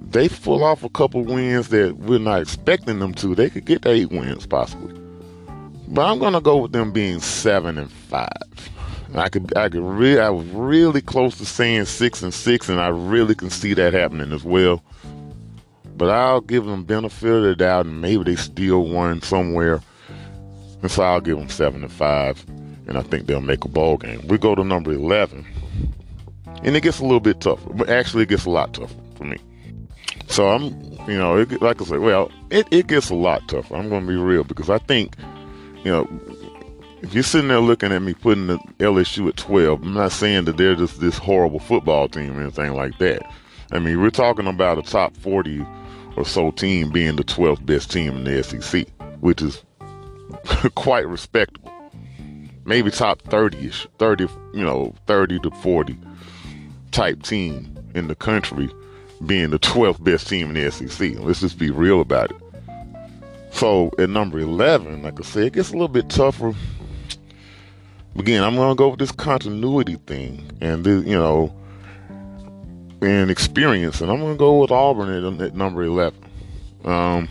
they 0.00 0.28
pull 0.30 0.64
off 0.64 0.84
a 0.84 0.88
couple 0.88 1.22
wins 1.22 1.68
that 1.68 1.98
we're 1.98 2.18
not 2.18 2.40
expecting 2.40 2.98
them 2.98 3.12
to. 3.14 3.34
They 3.34 3.50
could 3.50 3.66
get 3.66 3.86
eight 3.86 4.10
wins 4.10 4.46
possibly. 4.46 4.98
But 5.88 6.10
I'm 6.10 6.18
gonna 6.18 6.40
go 6.40 6.56
with 6.56 6.72
them 6.72 6.90
being 6.90 7.20
seven 7.20 7.76
and 7.76 7.90
five. 7.90 8.30
I 9.14 9.28
could 9.28 9.54
I 9.56 9.68
could 9.68 9.82
really 9.82 10.18
I 10.18 10.30
was 10.30 10.46
really 10.46 11.02
close 11.02 11.36
to 11.38 11.44
saying 11.44 11.84
six 11.84 12.22
and 12.22 12.32
six, 12.32 12.70
and 12.70 12.80
I 12.80 12.88
really 12.88 13.34
can 13.34 13.50
see 13.50 13.74
that 13.74 13.92
happening 13.92 14.32
as 14.32 14.44
well. 14.44 14.82
But 15.96 16.10
I'll 16.10 16.40
give 16.40 16.64
them 16.64 16.84
benefit 16.84 17.30
of 17.30 17.42
the 17.42 17.54
doubt, 17.56 17.86
and 17.86 18.00
maybe 18.00 18.24
they 18.24 18.36
steal 18.36 18.86
one 18.86 19.22
somewhere. 19.22 19.80
And 20.82 20.90
so 20.90 21.02
I'll 21.02 21.20
give 21.20 21.38
them 21.38 21.48
seven 21.48 21.82
to 21.82 21.88
five, 21.88 22.44
and 22.86 22.98
I 22.98 23.02
think 23.02 23.26
they'll 23.26 23.40
make 23.40 23.64
a 23.64 23.68
bowl 23.68 23.96
game. 23.96 24.26
We 24.26 24.38
go 24.38 24.54
to 24.54 24.64
number 24.64 24.92
eleven, 24.92 25.46
and 26.62 26.76
it 26.76 26.82
gets 26.82 26.98
a 26.98 27.04
little 27.04 27.20
bit 27.20 27.40
tougher. 27.40 27.72
But 27.72 27.88
actually, 27.88 28.24
it 28.24 28.28
gets 28.28 28.44
a 28.44 28.50
lot 28.50 28.74
tougher 28.74 28.94
for 29.14 29.24
me. 29.24 29.38
So 30.26 30.48
I'm, 30.48 30.64
you 31.08 31.16
know, 31.18 31.36
it, 31.36 31.62
like 31.62 31.80
I 31.80 31.84
said, 31.84 32.00
well, 32.00 32.30
it, 32.50 32.66
it 32.70 32.86
gets 32.86 33.10
a 33.10 33.14
lot 33.14 33.46
tougher. 33.48 33.76
I'm 33.76 33.88
going 33.88 34.02
to 34.02 34.08
be 34.08 34.16
real 34.16 34.44
because 34.44 34.68
I 34.68 34.78
think, 34.78 35.14
you 35.84 35.90
know, 35.92 36.08
if 37.02 37.12
you're 37.14 37.22
sitting 37.22 37.48
there 37.48 37.60
looking 37.60 37.92
at 37.92 38.02
me 38.02 38.14
putting 38.14 38.46
the 38.46 38.58
LSU 38.78 39.28
at 39.28 39.36
12, 39.36 39.82
I'm 39.82 39.94
not 39.94 40.12
saying 40.12 40.46
that 40.46 40.56
they're 40.56 40.74
just 40.74 41.00
this 41.00 41.18
horrible 41.18 41.60
football 41.60 42.08
team 42.08 42.36
or 42.36 42.40
anything 42.40 42.72
like 42.74 42.98
that. 42.98 43.30
I 43.72 43.78
mean, 43.78 44.00
we're 44.00 44.10
talking 44.10 44.46
about 44.46 44.78
a 44.78 44.82
top 44.82 45.16
40 45.16 45.66
or 46.16 46.24
so 46.24 46.50
team 46.50 46.90
being 46.90 47.16
the 47.16 47.24
12th 47.24 47.64
best 47.64 47.90
team 47.90 48.16
in 48.16 48.24
the 48.24 48.42
SEC, 48.42 48.86
which 49.20 49.42
is 49.42 49.62
quite 50.74 51.06
respectable. 51.06 51.72
Maybe 52.64 52.90
top 52.90 53.22
30ish, 53.24 53.86
30, 53.98 54.24
you 54.54 54.64
know, 54.64 54.94
30 55.06 55.40
to 55.40 55.50
40 55.50 55.98
type 56.92 57.22
team 57.22 57.76
in 57.94 58.08
the 58.08 58.14
country 58.14 58.70
being 59.26 59.50
the 59.50 59.58
12th 59.58 60.02
best 60.02 60.28
team 60.28 60.54
in 60.54 60.54
the 60.54 60.70
SEC. 60.70 61.18
Let's 61.18 61.40
just 61.40 61.58
be 61.58 61.70
real 61.70 62.00
about 62.00 62.30
it. 62.30 62.36
So 63.50 63.92
at 63.98 64.10
number 64.10 64.40
11, 64.40 65.02
like 65.02 65.20
I 65.20 65.22
said, 65.22 65.44
it 65.44 65.52
gets 65.52 65.70
a 65.70 65.72
little 65.72 65.88
bit 65.88 66.08
tougher. 66.08 66.54
Again, 68.16 68.42
I'm 68.42 68.56
going 68.56 68.70
to 68.70 68.74
go 68.74 68.88
with 68.88 68.98
this 68.98 69.12
continuity 69.12 69.96
thing. 70.06 70.50
And, 70.60 70.84
this, 70.84 71.04
you 71.04 71.16
know, 71.16 71.54
and 73.02 73.30
experience, 73.30 74.00
and 74.00 74.10
I'm 74.10 74.20
going 74.20 74.34
to 74.34 74.38
go 74.38 74.60
with 74.60 74.70
Auburn 74.70 75.10
at, 75.10 75.40
at 75.40 75.54
number 75.54 75.82
11. 75.82 76.18
Um, 76.84 77.28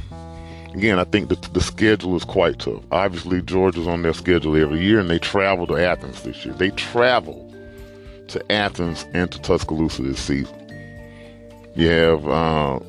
again, 0.73 0.99
I 0.99 1.04
think 1.04 1.30
the, 1.30 1.36
the 1.52 1.62
schedule 1.62 2.15
is 2.15 2.23
quite 2.23 2.60
tough. 2.60 2.84
Obviously, 2.91 3.41
Georgia's 3.41 3.88
on 3.88 4.02
their 4.02 4.13
schedule 4.13 4.56
every 4.56 4.82
year, 4.82 4.99
and 4.99 5.10
they 5.10 5.19
travel 5.19 5.67
to 5.67 5.76
Athens 5.76 6.23
this 6.23 6.45
year. 6.45 6.54
They 6.54 6.71
travel 6.71 7.49
to 8.28 8.52
Athens 8.52 9.06
and 9.13 9.32
to 9.32 9.41
Tuscaloosa 9.41 10.02
this 10.02 10.19
season. 10.19 10.60
You 11.76 11.89
have 11.89 12.28
uh, 12.28 12.80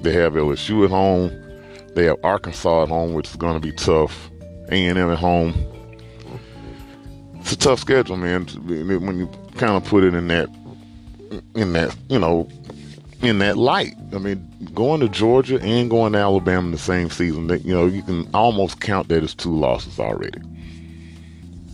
they 0.00 0.12
have 0.12 0.34
LSU 0.34 0.84
at 0.84 0.90
home. 0.90 1.30
They 1.94 2.04
have 2.04 2.16
Arkansas 2.22 2.84
at 2.84 2.88
home, 2.88 3.14
which 3.14 3.28
is 3.28 3.36
going 3.36 3.54
to 3.54 3.60
be 3.60 3.72
tough. 3.72 4.30
A&M 4.70 4.96
at 4.96 5.18
home. 5.18 5.54
It's 7.40 7.52
a 7.52 7.58
tough 7.58 7.80
schedule, 7.80 8.16
man. 8.16 8.46
When 8.46 9.18
you 9.18 9.26
kind 9.56 9.72
of 9.72 9.84
put 9.84 10.04
it 10.04 10.14
in 10.14 10.28
that 10.28 10.48
in 11.54 11.72
that, 11.72 11.96
you 12.08 12.18
know, 12.18 12.48
in 13.22 13.38
that 13.38 13.56
light. 13.56 13.94
I 14.14 14.18
mean, 14.18 14.46
going 14.74 15.00
to 15.00 15.08
Georgia 15.08 15.60
and 15.60 15.90
going 15.90 16.12
to 16.12 16.18
Alabama 16.18 16.66
in 16.66 16.72
the 16.72 16.78
same 16.78 17.10
season, 17.10 17.46
that 17.48 17.64
you 17.64 17.74
know, 17.74 17.86
you 17.86 18.02
can 18.02 18.28
almost 18.34 18.80
count 18.80 19.08
that 19.08 19.22
as 19.22 19.34
two 19.34 19.54
losses 19.54 19.98
already. 19.98 20.40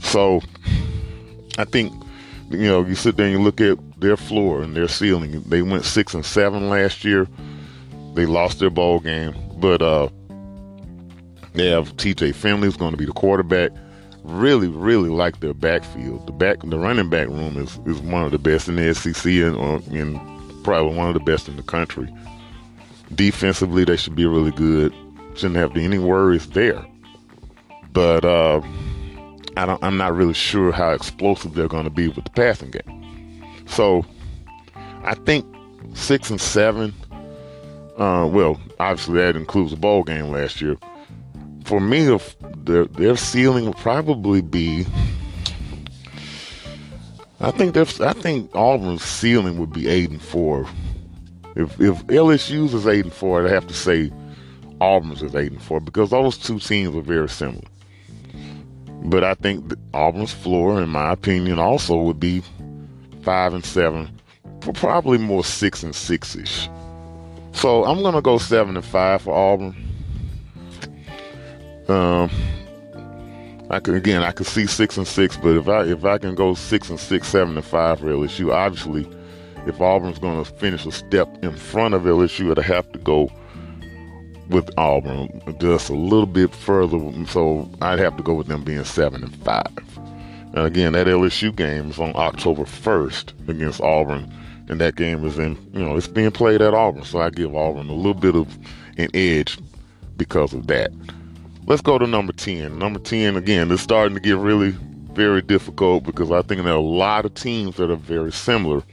So, 0.03 0.41
I 1.59 1.65
think, 1.65 1.93
you 2.51 2.67
know, 2.69 2.85
you 2.85 2.95
sit 2.95 3.17
there 3.17 3.27
and 3.27 3.35
you 3.35 3.43
look 3.43 3.61
at 3.61 3.79
their 4.01 4.17
floor 4.17 4.63
and 4.63 4.77
their 4.77 4.89
ceiling. 4.89 5.43
They 5.43 5.63
went 5.63 5.85
six 5.85 6.15
and 6.15 6.25
seven 6.25 6.69
last 6.69 7.05
year. 7.05 7.27
They 8.15 8.27
lost 8.27 8.61
their 8.61 8.71
bowl 8.71 9.01
game, 9.01 9.35
but 9.59 9.83
uh, 9.83 10.09
they 11.55 11.69
have 11.69 11.97
T.J. 11.97 12.33
Finley 12.33 12.67
who's 12.67 12.77
going 12.77 12.93
to 12.93 12.97
be 12.97 13.05
the 13.05 13.13
quarterback 13.13 13.73
really, 14.27 14.69
really 14.69 15.09
like 15.09 15.41
their 15.41 15.55
backfield. 15.55 16.27
The 16.27 16.33
back, 16.33 16.59
the 16.61 16.79
running 16.79 17.09
back 17.09 17.29
room 17.29 17.57
is, 17.57 17.79
is 17.87 18.01
one 18.01 18.25
of 18.25 18.33
the 18.33 18.39
best 18.39 18.69
in 18.69 18.77
the 18.77 18.95
SEC 18.95 19.25
and, 19.25 19.57
or, 19.57 19.81
and 19.93 20.21
probably 20.65 20.97
one 20.97 21.09
of 21.09 21.15
the 21.15 21.21
best 21.21 21.49
in 21.49 21.57
the 21.57 21.63
country. 21.63 22.13
Defensively, 23.15 23.85
they 23.85 23.97
should 23.97 24.17
be 24.17 24.27
really 24.27 24.51
good. 24.51 24.93
Shouldn't 25.35 25.57
have 25.57 25.77
any 25.77 25.99
worries 25.99 26.49
there. 26.51 26.85
But 27.93 28.25
uh, 28.25 28.61
I 29.57 29.65
don't, 29.65 29.83
I'm 29.83 29.97
not 29.97 30.15
really 30.15 30.35
sure 30.35 30.73
how 30.73 30.91
explosive 30.91 31.55
they're 31.55 31.69
going 31.69 31.85
to 31.85 31.91
be 31.91 32.09
with 32.09 32.25
the 32.25 32.31
passing 32.31 32.73
game. 32.73 33.65
So 33.67 34.05
I 35.05 35.15
think 35.15 35.47
six 35.95 36.31
and 36.31 36.41
seven. 36.41 36.93
Uh, 37.97 38.29
well, 38.31 38.61
obviously 38.81 39.15
that 39.15 39.37
includes 39.37 39.71
the 39.71 39.77
bowl 39.77 40.03
game 40.03 40.31
last 40.31 40.61
year 40.61 40.77
for 41.67 41.81
me, 41.81 42.17
their 42.59 42.85
their 42.85 43.17
ceiling 43.17 43.67
would 43.67 43.77
probably 43.77 44.41
be. 44.41 44.87
I 47.41 47.51
think 47.51 47.77
I 47.77 48.13
think 48.13 48.55
Auburn's 48.55 49.03
ceiling 49.03 49.59
would 49.59 49.73
be 49.73 49.89
eight 49.89 50.11
and 50.11 50.23
four. 50.23 50.67
If 51.57 51.81
if 51.81 52.07
LSU's 52.07 52.73
is 52.73 52.87
eight 52.87 53.05
and 53.05 53.13
four, 53.13 53.45
I'd 53.45 53.51
have 53.51 53.67
to 53.67 53.75
say 53.75 54.13
Auburn's 54.81 55.23
is 55.23 55.35
eight 55.35 55.51
and 55.51 55.63
four 55.63 55.81
because 55.81 56.11
those 56.11 56.39
two 56.39 56.61
teams 56.61 56.95
are 56.95 57.01
very 57.01 57.29
similar. 57.29 57.67
But 59.03 59.25
I 59.25 59.35
think 59.35 59.73
Auburn's 59.93 60.33
floor, 60.33 60.81
in 60.81 60.89
my 60.89 61.13
opinion, 61.13 61.59
also 61.59 61.97
would 61.97 62.21
be 62.21 62.43
five 63.23 63.55
and 63.55 63.65
seven, 63.65 64.21
probably 64.75 65.19
more 65.19 65.45
six 65.45 65.83
and 65.83 65.95
six 65.95 66.37
ish. 66.37 66.69
So 67.53 67.85
I'm 67.85 68.03
gonna 68.03 68.23
go 68.23 68.39
seven 68.39 68.77
and 68.77 68.85
five 68.85 69.23
for 69.23 69.35
Auburn. 69.35 69.86
Um, 71.89 72.31
I 73.69 73.81
could 73.81 73.95
again, 73.95 74.23
I 74.23 74.33
could 74.33 74.47
see 74.47 74.67
six 74.67 74.97
and 74.97 75.07
six, 75.07 75.37
but 75.37 75.57
if 75.57 75.69
I 75.69 75.85
if 75.85 76.05
I 76.05 76.19
can 76.19 76.35
go 76.35 76.55
six 76.55 76.89
and 76.89 77.01
six, 77.01 77.29
seven 77.29 77.57
and 77.57 77.65
five 77.65 78.01
for 78.01 78.07
LSU, 78.07 78.53
obviously, 78.53 79.09
if 79.67 79.81
Auburn's 79.81 80.19
going 80.19 80.45
to 80.45 80.51
finish 80.53 80.87
a 80.87 80.93
step 80.93 81.29
in 81.43 81.53
front 81.53 81.95
of 81.95 82.03
LSU, 82.03 82.51
it'll 82.51 82.63
have 82.63 82.91
to 82.93 82.99
go 82.99 83.31
with 84.49 84.71
Auburn 84.79 85.43
just 85.59 85.91
a 85.91 85.95
little 85.95 86.27
bit 86.27 86.55
further. 86.55 86.99
So 87.27 87.69
I'd 87.81 87.99
have 87.99 88.17
to 88.17 88.23
go 88.23 88.35
with 88.35 88.47
them 88.47 88.63
being 88.63 88.85
seven 88.85 89.25
and 89.25 89.35
five. 89.37 89.99
And 90.55 90.65
again, 90.65 90.93
that 90.93 91.07
LSU 91.09 91.55
game 91.55 91.91
is 91.91 91.99
on 91.99 92.13
October 92.15 92.63
1st 92.63 93.49
against 93.49 93.81
Auburn, 93.81 94.33
and 94.69 94.81
that 94.81 94.95
game 94.95 95.25
is 95.25 95.39
in 95.39 95.57
you 95.73 95.85
know 95.85 95.97
it's 95.97 96.07
being 96.07 96.31
played 96.31 96.63
at 96.63 96.73
Auburn, 96.75 97.05
so 97.05 97.21
I 97.21 97.31
give 97.31 97.55
Auburn 97.55 97.89
a 97.89 97.95
little 97.95 98.15
bit 98.15 98.37
of 98.37 98.57
an 98.97 99.09
edge 99.13 99.59
because 100.17 100.55
of 100.55 100.69
that. 100.69 100.93
Let's 101.67 101.83
go 101.83 101.99
to 101.99 102.07
number 102.07 102.33
10. 102.33 102.79
Number 102.79 103.01
10, 103.01 103.37
again, 103.37 103.73
it's 103.73 103.83
starting 103.83 104.15
to 104.15 104.21
get 104.21 104.37
really 104.37 104.71
very 105.13 105.43
difficult 105.43 106.05
because 106.05 106.31
I 106.31 106.43
think 106.43 106.63
there 106.63 106.73
are 106.73 106.77
a 106.77 106.81
lot 106.81 107.25
of 107.25 107.35
teams 107.35 107.77
that 107.77 107.91
are 107.91 107.97
very 107.97 108.31
similar. 108.31 108.85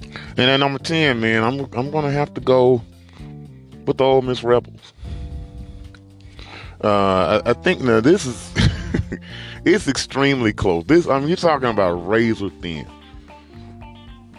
And 0.00 0.38
at 0.38 0.56
number 0.56 0.78
10, 0.78 1.20
man, 1.20 1.44
I'm, 1.44 1.60
I'm 1.74 1.90
going 1.90 2.04
to 2.04 2.10
have 2.10 2.32
to 2.32 2.40
go 2.40 2.80
with 3.84 3.98
the 3.98 4.04
Ole 4.04 4.22
Miss 4.22 4.42
Rebels. 4.42 4.94
Uh, 6.82 7.42
I, 7.44 7.50
I, 7.50 7.52
think 7.54 7.80
now 7.80 8.00
this 8.00 8.24
is 8.24 8.52
it's 9.64 9.88
extremely 9.88 10.52
close. 10.52 10.84
This 10.84 11.08
I 11.08 11.18
mean 11.18 11.26
you're 11.26 11.36
talking 11.36 11.68
about 11.68 11.94
razor 12.06 12.50
thin. 12.50 12.86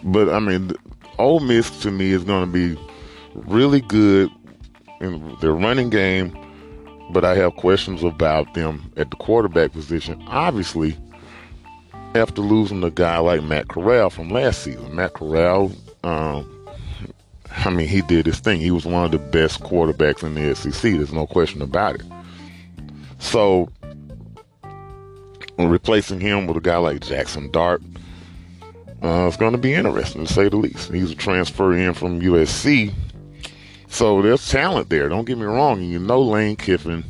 But 0.02 0.30
I 0.30 0.38
mean 0.38 0.72
Ole 1.18 1.40
Miss 1.40 1.82
to 1.82 1.90
me 1.90 2.12
is 2.12 2.24
going 2.24 2.46
to 2.46 2.50
be 2.50 2.80
really 3.34 3.82
good 3.82 4.30
in 5.02 5.36
their 5.42 5.52
running 5.52 5.90
game 5.90 6.34
but 7.12 7.24
I 7.24 7.34
have 7.36 7.56
questions 7.56 8.02
about 8.02 8.54
them 8.54 8.92
at 8.96 9.10
the 9.10 9.16
quarterback 9.16 9.72
position. 9.72 10.22
Obviously, 10.26 10.96
after 12.14 12.42
losing 12.42 12.82
a 12.82 12.90
guy 12.90 13.18
like 13.18 13.42
Matt 13.42 13.68
Corral 13.68 14.10
from 14.10 14.30
last 14.30 14.62
season, 14.62 14.94
Matt 14.94 15.14
Corral, 15.14 15.72
um, 16.04 16.68
I 17.50 17.70
mean, 17.70 17.88
he 17.88 18.02
did 18.02 18.26
his 18.26 18.40
thing. 18.40 18.60
He 18.60 18.70
was 18.70 18.86
one 18.86 19.04
of 19.04 19.10
the 19.10 19.18
best 19.18 19.60
quarterbacks 19.60 20.22
in 20.22 20.34
the 20.34 20.54
SEC. 20.54 20.82
There's 20.82 21.12
no 21.12 21.26
question 21.26 21.62
about 21.62 21.96
it. 21.96 22.02
So, 23.18 23.68
replacing 25.58 26.20
him 26.20 26.46
with 26.46 26.56
a 26.56 26.60
guy 26.60 26.76
like 26.78 27.00
Jaxson 27.00 27.50
Dart, 27.52 27.82
uh, 29.02 29.26
it's 29.26 29.36
going 29.36 29.52
to 29.52 29.58
be 29.58 29.74
interesting 29.74 30.26
to 30.26 30.32
say 30.32 30.48
the 30.48 30.56
least. 30.56 30.92
He's 30.92 31.10
a 31.10 31.14
transfer 31.14 31.72
in 31.72 31.94
from 31.94 32.20
USC 32.20 32.92
so 33.90 34.22
there's 34.22 34.48
talent 34.48 34.88
there. 34.88 35.08
Don't 35.08 35.26
get 35.26 35.36
me 35.36 35.44
wrong. 35.44 35.82
You 35.82 35.98
know 35.98 36.22
Lane 36.22 36.56
Kiffin 36.56 37.04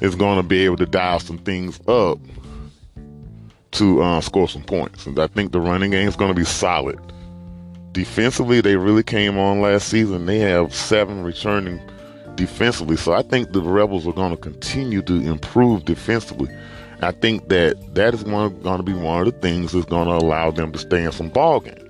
is 0.00 0.14
going 0.14 0.36
to 0.36 0.42
be 0.42 0.64
able 0.64 0.76
to 0.76 0.86
dial 0.86 1.18
some 1.18 1.38
things 1.38 1.80
up 1.88 2.18
to 3.72 4.02
uh, 4.02 4.20
score 4.20 4.48
some 4.48 4.62
points. 4.62 5.06
And 5.06 5.18
I 5.18 5.26
think 5.26 5.52
the 5.52 5.60
running 5.60 5.90
game 5.90 6.06
is 6.06 6.14
going 6.14 6.32
to 6.32 6.38
be 6.38 6.44
solid. 6.44 7.00
Defensively, 7.92 8.60
they 8.60 8.76
really 8.76 9.02
came 9.02 9.38
on 9.38 9.60
last 9.60 9.88
season. 9.88 10.26
They 10.26 10.38
have 10.38 10.74
seven 10.74 11.24
returning 11.24 11.80
defensively. 12.34 12.96
So 12.96 13.12
I 13.12 13.22
think 13.22 13.52
the 13.52 13.62
Rebels 13.62 14.06
are 14.06 14.12
going 14.12 14.30
to 14.30 14.36
continue 14.36 15.00
to 15.02 15.14
improve 15.14 15.84
defensively. 15.84 16.54
I 17.00 17.12
think 17.12 17.48
that 17.48 17.94
that 17.94 18.14
is 18.14 18.22
going 18.24 18.62
to 18.62 18.82
be 18.82 18.92
one 18.92 19.26
of 19.26 19.32
the 19.32 19.40
things 19.40 19.72
that's 19.72 19.86
going 19.86 20.08
to 20.08 20.14
allow 20.14 20.50
them 20.50 20.72
to 20.72 20.78
stay 20.78 21.02
in 21.02 21.12
some 21.12 21.30
ball 21.30 21.60
games. 21.60 21.80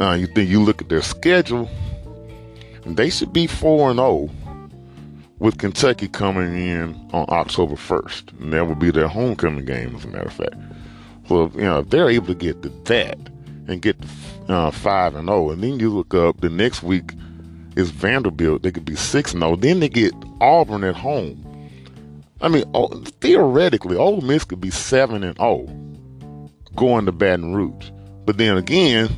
Uh, 0.00 0.12
you 0.12 0.26
think 0.26 0.50
you 0.50 0.62
look 0.62 0.82
at 0.82 0.88
their 0.88 1.02
schedule 1.02 1.68
they 2.96 3.10
should 3.10 3.32
be 3.32 3.46
4 3.46 3.90
and 3.90 3.98
0 3.98 4.30
with 5.38 5.58
Kentucky 5.58 6.08
coming 6.08 6.54
in 6.54 6.94
on 7.12 7.26
October 7.28 7.74
1st. 7.74 8.40
And 8.40 8.52
that 8.52 8.66
would 8.66 8.78
be 8.78 8.90
their 8.90 9.08
homecoming 9.08 9.64
game, 9.64 9.94
as 9.94 10.04
a 10.04 10.08
matter 10.08 10.26
of 10.26 10.32
fact. 10.32 10.56
So, 11.28 11.50
you 11.54 11.62
know, 11.62 11.80
if 11.80 11.90
they're 11.90 12.10
able 12.10 12.26
to 12.28 12.34
get 12.34 12.62
to 12.62 12.68
that 12.68 13.18
and 13.68 13.82
get 13.82 14.00
to 14.00 14.08
uh, 14.52 14.70
5 14.70 15.14
and 15.16 15.28
0, 15.28 15.50
and 15.50 15.62
then 15.62 15.78
you 15.78 15.90
look 15.90 16.14
up 16.14 16.40
the 16.40 16.48
next 16.48 16.82
week 16.82 17.12
is 17.76 17.90
Vanderbilt, 17.90 18.62
they 18.62 18.72
could 18.72 18.84
be 18.84 18.96
6 18.96 19.32
and 19.32 19.42
0. 19.42 19.56
Then 19.56 19.80
they 19.80 19.88
get 19.88 20.12
Auburn 20.40 20.84
at 20.84 20.96
home. 20.96 21.44
I 22.40 22.48
mean, 22.48 22.64
theoretically, 23.20 23.96
Ole 23.96 24.20
Miss 24.20 24.44
could 24.44 24.60
be 24.60 24.70
7 24.70 25.22
and 25.22 25.36
0 25.36 25.66
going 26.74 27.06
to 27.06 27.12
Baton 27.12 27.54
Rouge. 27.54 27.90
But 28.24 28.38
then 28.38 28.56
again, 28.56 29.08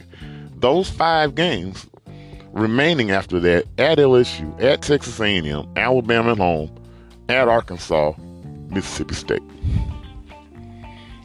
those 0.56 0.90
five 0.90 1.34
games 1.34 1.86
remaining 2.56 3.10
after 3.10 3.38
that 3.38 3.66
at 3.78 3.98
LSU, 3.98 4.60
at 4.62 4.82
Texas 4.82 5.20
A&M, 5.20 5.68
Alabama 5.76 6.32
at 6.32 6.38
home, 6.38 6.70
at 7.28 7.48
Arkansas, 7.48 8.14
Mississippi 8.70 9.14
State. 9.14 9.42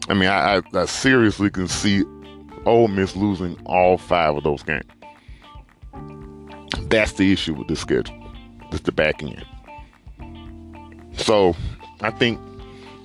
I 0.10 0.13
mean, 0.13 0.28
I, 0.28 0.58
I, 0.58 0.62
I 0.74 0.86
seriously 0.86 1.50
can 1.50 1.67
see 1.67 2.04
Ole 2.65 2.89
Miss 2.89 3.15
losing 3.15 3.58
all 3.65 3.98
five 3.98 4.36
of 4.36 4.44
those 4.44 4.62
games. 4.63 4.84
That's 6.89 7.13
the 7.13 7.32
issue 7.32 7.54
with 7.54 7.70
this 7.70 7.80
schedule. 7.80 8.17
It's 8.72 8.82
the 8.82 8.91
back 8.91 9.24
end. 9.24 9.46
So 11.13 11.56
I 12.02 12.12
think 12.12 12.39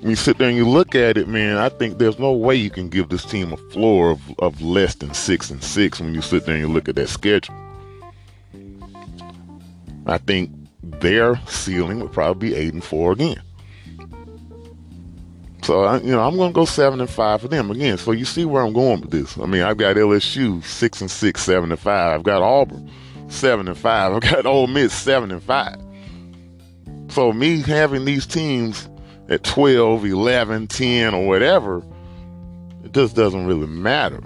when 0.00 0.10
you 0.10 0.16
sit 0.16 0.38
there 0.38 0.48
and 0.48 0.56
you 0.56 0.68
look 0.68 0.96
at 0.96 1.16
it, 1.16 1.28
man, 1.28 1.58
I 1.58 1.68
think 1.68 1.98
there's 1.98 2.18
no 2.18 2.32
way 2.32 2.56
you 2.56 2.70
can 2.70 2.88
give 2.88 3.08
this 3.08 3.24
team 3.24 3.52
a 3.52 3.56
floor 3.56 4.10
of, 4.10 4.20
of 4.40 4.60
less 4.60 4.96
than 4.96 5.14
six 5.14 5.50
and 5.50 5.62
six 5.62 6.00
when 6.00 6.12
you 6.12 6.22
sit 6.22 6.44
there 6.44 6.56
and 6.56 6.66
you 6.66 6.72
look 6.72 6.88
at 6.88 6.96
that 6.96 7.08
schedule. 7.08 7.54
I 10.06 10.18
think 10.18 10.50
their 10.82 11.36
ceiling 11.46 12.00
would 12.00 12.12
probably 12.12 12.50
be 12.50 12.54
eight 12.54 12.72
and 12.72 12.84
four 12.84 13.12
again. 13.12 13.42
So 15.62 15.82
I, 15.82 15.98
you 15.98 16.12
know, 16.12 16.20
I'm 16.20 16.36
going 16.36 16.52
to 16.52 16.54
go 16.54 16.64
seven 16.64 17.00
and 17.00 17.10
five 17.10 17.40
for 17.40 17.48
them 17.48 17.72
again. 17.72 17.98
So 17.98 18.12
you 18.12 18.24
see 18.24 18.44
where 18.44 18.62
I'm 18.62 18.72
going 18.72 19.00
with 19.00 19.10
this. 19.10 19.36
I 19.36 19.46
mean, 19.46 19.62
I've 19.62 19.78
got 19.78 19.96
LSU 19.96 20.62
six 20.62 21.00
and 21.00 21.10
six, 21.10 21.42
seven 21.42 21.72
and 21.72 21.80
five. 21.80 22.14
I've 22.14 22.22
got 22.22 22.40
Auburn 22.40 22.88
seven 23.28 23.66
and 23.66 23.76
five. 23.76 24.12
I've 24.12 24.20
got 24.20 24.46
Ole 24.46 24.68
Miss 24.68 24.92
seven 24.92 25.32
and 25.32 25.42
five. 25.42 25.76
So 27.08 27.32
me 27.32 27.62
having 27.62 28.04
these 28.04 28.26
teams 28.26 28.88
at 29.28 29.42
12, 29.42 30.04
11, 30.04 30.68
10, 30.68 31.14
or 31.14 31.26
whatever, 31.26 31.82
it 32.84 32.92
just 32.92 33.16
doesn't 33.16 33.46
really 33.46 33.66
matter. 33.66 34.22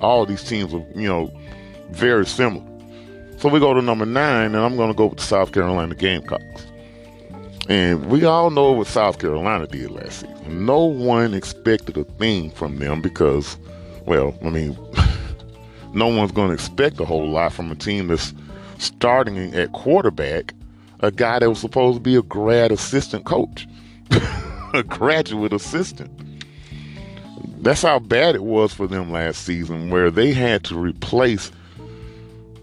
All 0.00 0.26
these 0.26 0.44
teams 0.44 0.72
are, 0.74 0.86
you 0.94 1.08
know, 1.08 1.32
very 1.90 2.26
similar. 2.26 2.64
So 3.46 3.52
we 3.52 3.60
go 3.60 3.72
to 3.72 3.80
number 3.80 4.04
nine, 4.04 4.46
and 4.46 4.56
I'm 4.56 4.74
going 4.74 4.88
to 4.88 4.96
go 4.96 5.06
with 5.06 5.18
the 5.18 5.24
South 5.24 5.52
Carolina 5.52 5.94
Gamecocks. 5.94 6.66
And 7.68 8.06
we 8.06 8.24
all 8.24 8.50
know 8.50 8.72
what 8.72 8.88
South 8.88 9.20
Carolina 9.20 9.68
did 9.68 9.88
last 9.92 10.22
season. 10.22 10.66
No 10.66 10.80
one 10.80 11.32
expected 11.32 11.96
a 11.96 12.02
thing 12.02 12.50
from 12.50 12.80
them 12.80 13.00
because, 13.00 13.56
well, 14.04 14.36
I 14.44 14.48
mean, 14.48 14.76
no 15.94 16.08
one's 16.08 16.32
going 16.32 16.48
to 16.48 16.54
expect 16.54 16.98
a 16.98 17.04
whole 17.04 17.28
lot 17.28 17.52
from 17.52 17.70
a 17.70 17.76
team 17.76 18.08
that's 18.08 18.34
starting 18.78 19.54
at 19.54 19.70
quarterback, 19.70 20.52
a 20.98 21.12
guy 21.12 21.38
that 21.38 21.48
was 21.48 21.60
supposed 21.60 21.98
to 21.98 22.00
be 22.00 22.16
a 22.16 22.22
grad 22.22 22.72
assistant 22.72 23.26
coach, 23.26 23.68
a 24.74 24.82
graduate 24.82 25.52
assistant. 25.52 26.10
That's 27.62 27.82
how 27.82 28.00
bad 28.00 28.34
it 28.34 28.42
was 28.42 28.74
for 28.74 28.88
them 28.88 29.12
last 29.12 29.44
season, 29.44 29.90
where 29.90 30.10
they 30.10 30.32
had 30.32 30.64
to 30.64 30.76
replace 30.76 31.52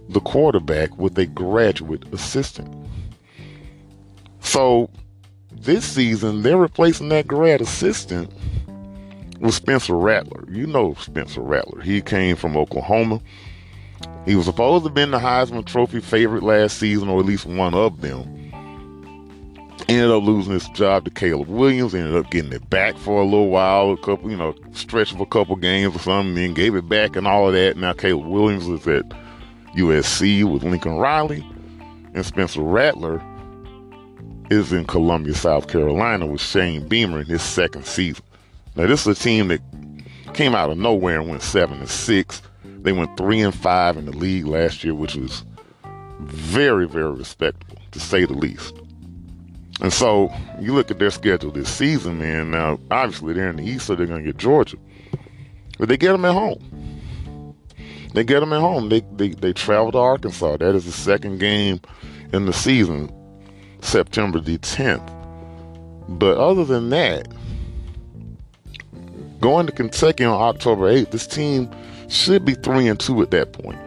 the 0.09 0.19
quarterback 0.19 0.97
with 0.97 1.17
a 1.17 1.25
graduate 1.25 2.03
assistant. 2.13 2.73
So 4.39 4.89
this 5.51 5.85
season, 5.85 6.41
they're 6.41 6.57
replacing 6.57 7.09
that 7.09 7.27
grad 7.27 7.61
assistant 7.61 8.31
with 9.39 9.53
Spencer 9.53 9.95
Rattler. 9.95 10.45
You 10.49 10.67
know 10.67 10.93
Spencer 10.95 11.41
Rattler. 11.41 11.81
He 11.81 12.01
came 12.01 12.35
from 12.35 12.57
Oklahoma. 12.57 13.21
He 14.25 14.35
was 14.35 14.45
supposed 14.45 14.83
to 14.83 14.89
have 14.89 14.95
been 14.95 15.11
the 15.11 15.19
Heisman 15.19 15.65
Trophy 15.65 15.99
favorite 15.99 16.43
last 16.43 16.77
season, 16.77 17.09
or 17.09 17.19
at 17.19 17.25
least 17.25 17.45
one 17.45 17.73
of 17.73 18.01
them. 18.01 18.29
Ended 19.89 20.11
up 20.11 20.23
losing 20.23 20.53
his 20.53 20.67
job 20.69 21.03
to 21.05 21.11
Caleb 21.11 21.49
Williams. 21.49 21.93
Ended 21.93 22.15
up 22.15 22.31
getting 22.31 22.53
it 22.53 22.69
back 22.69 22.97
for 22.97 23.21
a 23.21 23.25
little 23.25 23.49
while, 23.49 23.91
a 23.91 23.97
couple, 23.97 24.31
you 24.31 24.37
know, 24.37 24.55
stretch 24.71 25.11
of 25.11 25.19
a 25.19 25.25
couple 25.25 25.55
games 25.57 25.95
or 25.95 25.99
something, 25.99 26.35
then 26.35 26.53
gave 26.53 26.75
it 26.75 26.87
back 26.87 27.15
and 27.15 27.27
all 27.27 27.47
of 27.47 27.53
that. 27.53 27.75
Now 27.75 27.93
Caleb 27.93 28.27
Williams 28.27 28.67
is 28.67 28.87
at 28.87 29.05
USC 29.75 30.43
with 30.43 30.63
Lincoln 30.63 30.95
Riley, 30.95 31.45
and 32.13 32.25
Spencer 32.25 32.61
Rattler 32.61 33.21
is 34.49 34.71
in 34.71 34.85
Columbia, 34.85 35.33
South 35.33 35.67
Carolina 35.67 36.25
with 36.25 36.41
Shane 36.41 36.87
Beamer 36.87 37.21
in 37.21 37.25
his 37.25 37.41
second 37.41 37.85
season. 37.85 38.23
Now 38.75 38.87
this 38.87 39.05
is 39.07 39.19
a 39.19 39.21
team 39.21 39.47
that 39.49 39.61
came 40.33 40.55
out 40.55 40.69
of 40.69 40.77
nowhere 40.77 41.19
and 41.19 41.29
went 41.29 41.41
seven 41.41 41.79
and 41.79 41.89
six. 41.89 42.41
They 42.63 42.91
went 42.91 43.15
three 43.17 43.41
and 43.41 43.53
five 43.53 43.97
in 43.97 44.05
the 44.05 44.11
league 44.11 44.45
last 44.45 44.83
year, 44.83 44.93
which 44.93 45.15
was 45.15 45.43
very, 46.19 46.87
very 46.87 47.11
respectable 47.11 47.77
to 47.91 47.99
say 47.99 48.25
the 48.25 48.33
least. 48.33 48.75
And 49.81 49.91
so 49.91 50.31
you 50.59 50.73
look 50.73 50.91
at 50.91 50.99
their 50.99 51.11
schedule 51.11 51.51
this 51.51 51.69
season, 51.69 52.19
man. 52.19 52.51
Now, 52.51 52.79
obviously 52.91 53.33
they're 53.33 53.49
in 53.49 53.57
the 53.57 53.65
East, 53.65 53.87
so 53.87 53.95
they're 53.95 54.07
going 54.07 54.23
to 54.23 54.31
get 54.31 54.37
Georgia, 54.37 54.77
but 55.77 55.89
they 55.89 55.97
get 55.97 56.11
them 56.11 56.25
at 56.25 56.33
home. 56.33 56.72
They 58.13 58.23
get 58.23 58.41
them 58.41 58.53
at 58.53 58.61
home. 58.61 58.89
They, 58.89 59.01
they 59.15 59.29
they 59.29 59.53
travel 59.53 59.91
to 59.91 59.97
Arkansas. 59.97 60.57
That 60.57 60.75
is 60.75 60.85
the 60.85 60.91
second 60.91 61.39
game 61.39 61.81
in 62.31 62.45
the 62.45 62.53
season, 62.53 63.11
September 63.81 64.39
the 64.39 64.57
10th. 64.59 65.09
But 66.09 66.37
other 66.37 66.65
than 66.65 66.89
that, 66.89 67.27
going 69.39 69.65
to 69.65 69.71
Kentucky 69.71 70.23
on 70.23 70.39
October 70.41 70.91
8th, 70.91 71.11
this 71.11 71.27
team 71.27 71.69
should 72.09 72.45
be 72.45 72.53
three 72.53 72.87
and 72.87 72.99
two 72.99 73.21
at 73.21 73.31
that 73.31 73.53
point. 73.53 73.79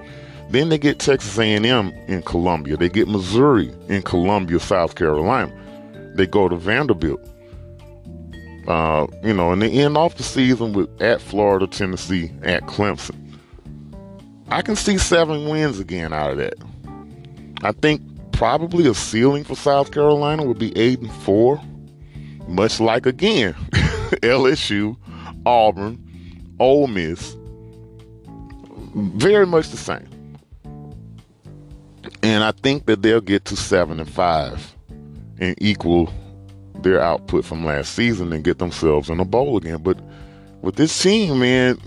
Then 0.51 0.69
they 0.69 0.79
get 0.79 0.99
Texas 0.99 1.39
A&M 1.39 1.93
in 2.07 2.23
Columbia. 2.23 2.77
They 2.77 2.89
get 2.89 3.09
Missouri 3.09 3.73
in 3.89 4.03
Columbia, 4.03 4.61
South 4.61 4.95
Carolina. 4.95 5.53
They 6.15 6.27
go 6.27 6.49
to 6.49 6.57
Vanderbilt. 6.57 7.21
Uh, 8.69 9.07
you 9.23 9.33
know, 9.33 9.53
and 9.53 9.63
they 9.63 9.71
end 9.71 9.97
off 9.97 10.17
the 10.17 10.23
season 10.23 10.73
with 10.73 10.91
at 11.01 11.21
Florida, 11.21 11.67
Tennessee, 11.67 12.33
at 12.43 12.63
Clemson. 12.65 13.26
I 14.49 14.63
can 14.63 14.77
see 14.77 14.99
seven 14.99 15.49
wins 15.49 15.81
again 15.81 16.13
out 16.13 16.31
of 16.33 16.39
that. 16.39 16.55
I 17.63 17.73
think 17.73 18.03
probably 18.33 18.87
a 18.87 18.95
ceiling 18.95 19.45
for 19.45 19.57
South 19.57 19.91
Carolina 19.93 20.45
would 20.45 20.59
be 20.59 20.77
eight 20.77 21.01
and 21.01 21.13
four, 21.13 21.61
much 22.47 22.81
like 22.81 23.07
again 23.07 23.55
LSU, 24.23 24.97
Auburn, 25.45 26.03
Ole 26.61 26.87
Miss, 26.87 27.37
very 28.95 29.47
much 29.47 29.71
the 29.71 29.77
same. 29.77 30.09
And 32.23 32.45
I 32.45 32.53
think 32.53 32.87
that 32.87 33.03
they'll 33.03 33.21
get 33.21 33.45
to 33.47 33.57
seven 33.57 34.01
and 34.01 34.11
five 34.11 34.75
and 35.39 35.55
equal 35.59 36.13
their 36.83 37.01
output 37.01 37.45
from 37.45 37.65
last 37.65 37.95
season 37.95 38.33
and 38.33 38.45
get 38.45 38.59
themselves 38.59 39.11
in 39.11 39.21
a 39.21 39.25
bowl 39.25 39.57
again. 39.57 39.83
But 39.83 39.99
with 40.63 40.77
this 40.77 41.03
team, 41.03 41.41
man, 41.41 41.79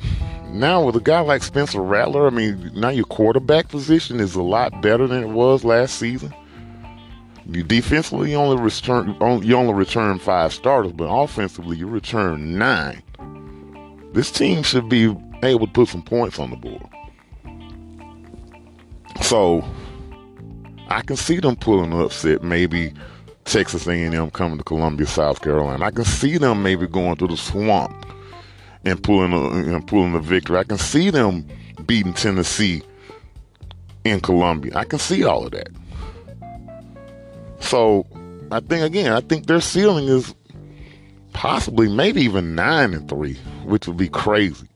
now 0.51 0.83
with 0.83 0.95
a 0.95 1.01
guy 1.01 1.19
like 1.21 1.43
Spencer 1.43 1.81
Rattler, 1.81 2.27
I 2.27 2.29
mean, 2.31 2.71
now 2.73 2.89
your 2.89 3.05
quarterback 3.05 3.69
position 3.69 4.19
is 4.19 4.35
a 4.35 4.41
lot 4.41 4.81
better 4.81 5.07
than 5.07 5.23
it 5.23 5.29
was 5.29 5.63
last 5.63 5.95
season. 5.95 6.33
You 7.45 7.63
defensively 7.63 8.31
you 8.31 8.37
only 8.37 8.61
return 8.61 9.15
you 9.43 9.55
only 9.55 9.73
return 9.73 10.19
five 10.19 10.53
starters, 10.53 10.91
but 10.91 11.05
offensively 11.05 11.77
you 11.77 11.87
return 11.87 12.57
nine. 12.57 13.01
This 14.13 14.31
team 14.31 14.61
should 14.61 14.87
be 14.87 15.15
able 15.41 15.65
to 15.65 15.73
put 15.73 15.87
some 15.87 16.03
points 16.03 16.37
on 16.37 16.51
the 16.51 16.55
board. 16.55 16.87
So 19.21 19.63
I 20.89 21.01
can 21.01 21.15
see 21.15 21.39
them 21.39 21.55
pulling 21.55 21.91
an 21.91 22.01
upset, 22.01 22.43
maybe 22.43 22.93
Texas 23.45 23.87
A&M 23.87 24.29
coming 24.31 24.57
to 24.57 24.63
Columbia, 24.63 25.07
South 25.07 25.41
Carolina. 25.41 25.83
I 25.83 25.91
can 25.91 26.05
see 26.05 26.37
them 26.37 26.61
maybe 26.61 26.87
going 26.87 27.15
through 27.15 27.29
the 27.29 27.37
swamp 27.37 28.05
and 28.89 29.01
pulling 29.03 29.33
a, 29.33 29.75
and 29.75 29.87
pulling 29.87 30.19
victory. 30.21 30.57
I 30.57 30.63
can 30.63 30.77
see 30.77 31.09
them 31.09 31.47
beating 31.85 32.13
Tennessee 32.13 32.81
in 34.03 34.19
Columbia. 34.21 34.73
I 34.75 34.85
can 34.85 34.99
see 34.99 35.23
all 35.23 35.45
of 35.45 35.51
that. 35.51 35.69
So 37.59 38.05
I 38.51 38.59
think 38.59 38.83
again, 38.83 39.13
I 39.13 39.21
think 39.21 39.47
their 39.47 39.61
ceiling 39.61 40.07
is 40.07 40.33
possibly 41.33 41.87
maybe 41.87 42.21
even 42.21 42.55
nine 42.55 42.93
and 42.93 43.07
three, 43.07 43.35
which 43.65 43.87
would 43.87 43.97
be 43.97 44.09
crazy. 44.09 44.67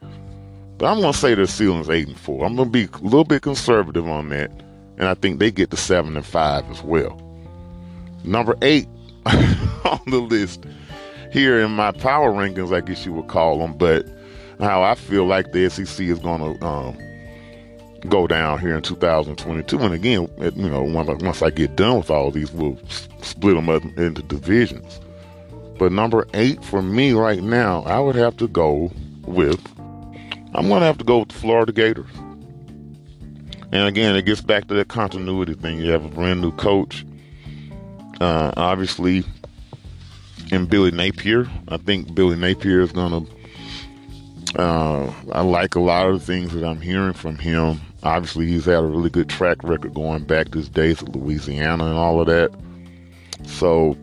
But 0.78 0.88
I'm 0.88 1.02
gonna 1.02 1.14
say 1.14 1.34
their 1.34 1.48
ceiling 1.48 1.82
is 1.82 1.90
eight 1.90 2.08
and 2.08 2.20
four. 2.20 2.46
I'm 2.46 2.56
gonna 2.56 2.70
be 2.70 2.86
a 2.86 2.98
little 2.98 3.24
bit 3.24 3.42
conservative 3.42 4.08
on 4.08 4.30
that, 4.30 4.52
and 4.98 5.08
I 5.08 5.14
think 5.16 5.40
they 5.40 5.50
get 5.50 5.72
to 5.72 5.78
seven 5.78 6.16
and 6.16 6.26
five 6.26 6.70
as 6.70 6.84
well. 6.84 7.20
Number 8.24 8.56
eight 8.62 8.88
on 9.26 10.02
the 10.08 10.20
list 10.20 10.66
here 11.34 11.60
in 11.60 11.72
my 11.72 11.92
power 11.92 12.32
rankings, 12.32 12.74
I 12.74 12.82
guess 12.82 13.06
you 13.06 13.14
would 13.14 13.28
call 13.28 13.58
them, 13.58 13.76
but 13.76 14.06
how 14.60 14.84
I 14.84 14.94
feel 14.94 15.26
like 15.26 15.52
the 15.52 15.68
SEC 15.68 16.06
is 16.06 16.20
going 16.20 16.60
to 16.60 16.66
um, 16.66 16.98
go 18.08 18.28
down 18.28 18.60
here 18.60 18.76
in 18.76 18.84
2022. 18.84 19.80
And 19.80 19.96
again, 19.96 20.30
you 20.38 20.70
know, 20.70 20.84
once 20.84 21.42
I 21.42 21.50
get 21.50 21.76
done 21.76 21.98
with 21.98 22.12
all 22.12 22.30
these, 22.30 22.52
we'll 22.52 22.78
split 23.22 23.56
them 23.56 23.68
up 23.68 23.84
into 23.98 24.22
divisions. 24.22 25.02
But 25.80 25.92
number 25.92 26.28
eight 26.36 26.64
for 26.64 26.84
me 26.84 27.14
right 27.14 27.42
now, 27.42 27.82
I 27.82 28.00
would 28.00 28.16
have 28.16 28.38
to 28.38 28.48
go 28.48 28.92
with, 29.26 29.60
I'm 30.54 30.68
going 30.68 30.82
to 30.82 30.86
have 30.86 31.00
to 31.00 31.04
go 31.04 31.20
with 31.20 31.30
the 31.30 31.40
Florida 31.40 31.72
Gators. 31.72 32.12
And 33.72 33.88
again, 33.88 34.16
it 34.16 34.26
gets 34.26 34.42
back 34.42 34.68
to 34.68 34.76
that 34.76 34.88
continuity 34.88 35.56
thing. 35.56 35.80
You 35.80 35.90
have 35.90 36.06
a 36.06 36.10
brand 36.10 36.42
new 36.42 36.52
coach. 36.52 37.04
Uh, 38.22 38.54
obviously, 38.56 39.24
in 40.54 40.66
Billy 40.66 40.92
Napier. 40.92 41.50
I 41.68 41.78
think 41.78 42.14
Billy 42.14 42.36
Napier 42.36 42.82
is 42.82 42.94
to. 42.94 43.26
Uh, 44.56 45.12
I 45.32 45.42
like 45.42 45.74
a 45.74 45.80
lot 45.80 46.08
of 46.08 46.20
the 46.20 46.26
things 46.26 46.54
that 46.54 46.64
I'm 46.64 46.80
hearing 46.80 47.14
from 47.14 47.40
him. 47.40 47.82
Obviously, 48.04 48.46
he's 48.46 48.66
had 48.66 48.84
a 48.84 48.84
really 48.84 49.10
good 49.10 49.30
track 49.30 49.64
record 49.64 49.96
going 49.96 50.26
back 50.26 50.52
to 50.52 50.60
his 50.60 50.70
days 50.70 51.02
at 51.02 51.16
Louisiana 51.16 51.86
and 51.86 51.96
all 51.96 52.22
of 52.22 52.28
that. 52.28 52.54
So, 53.48 53.98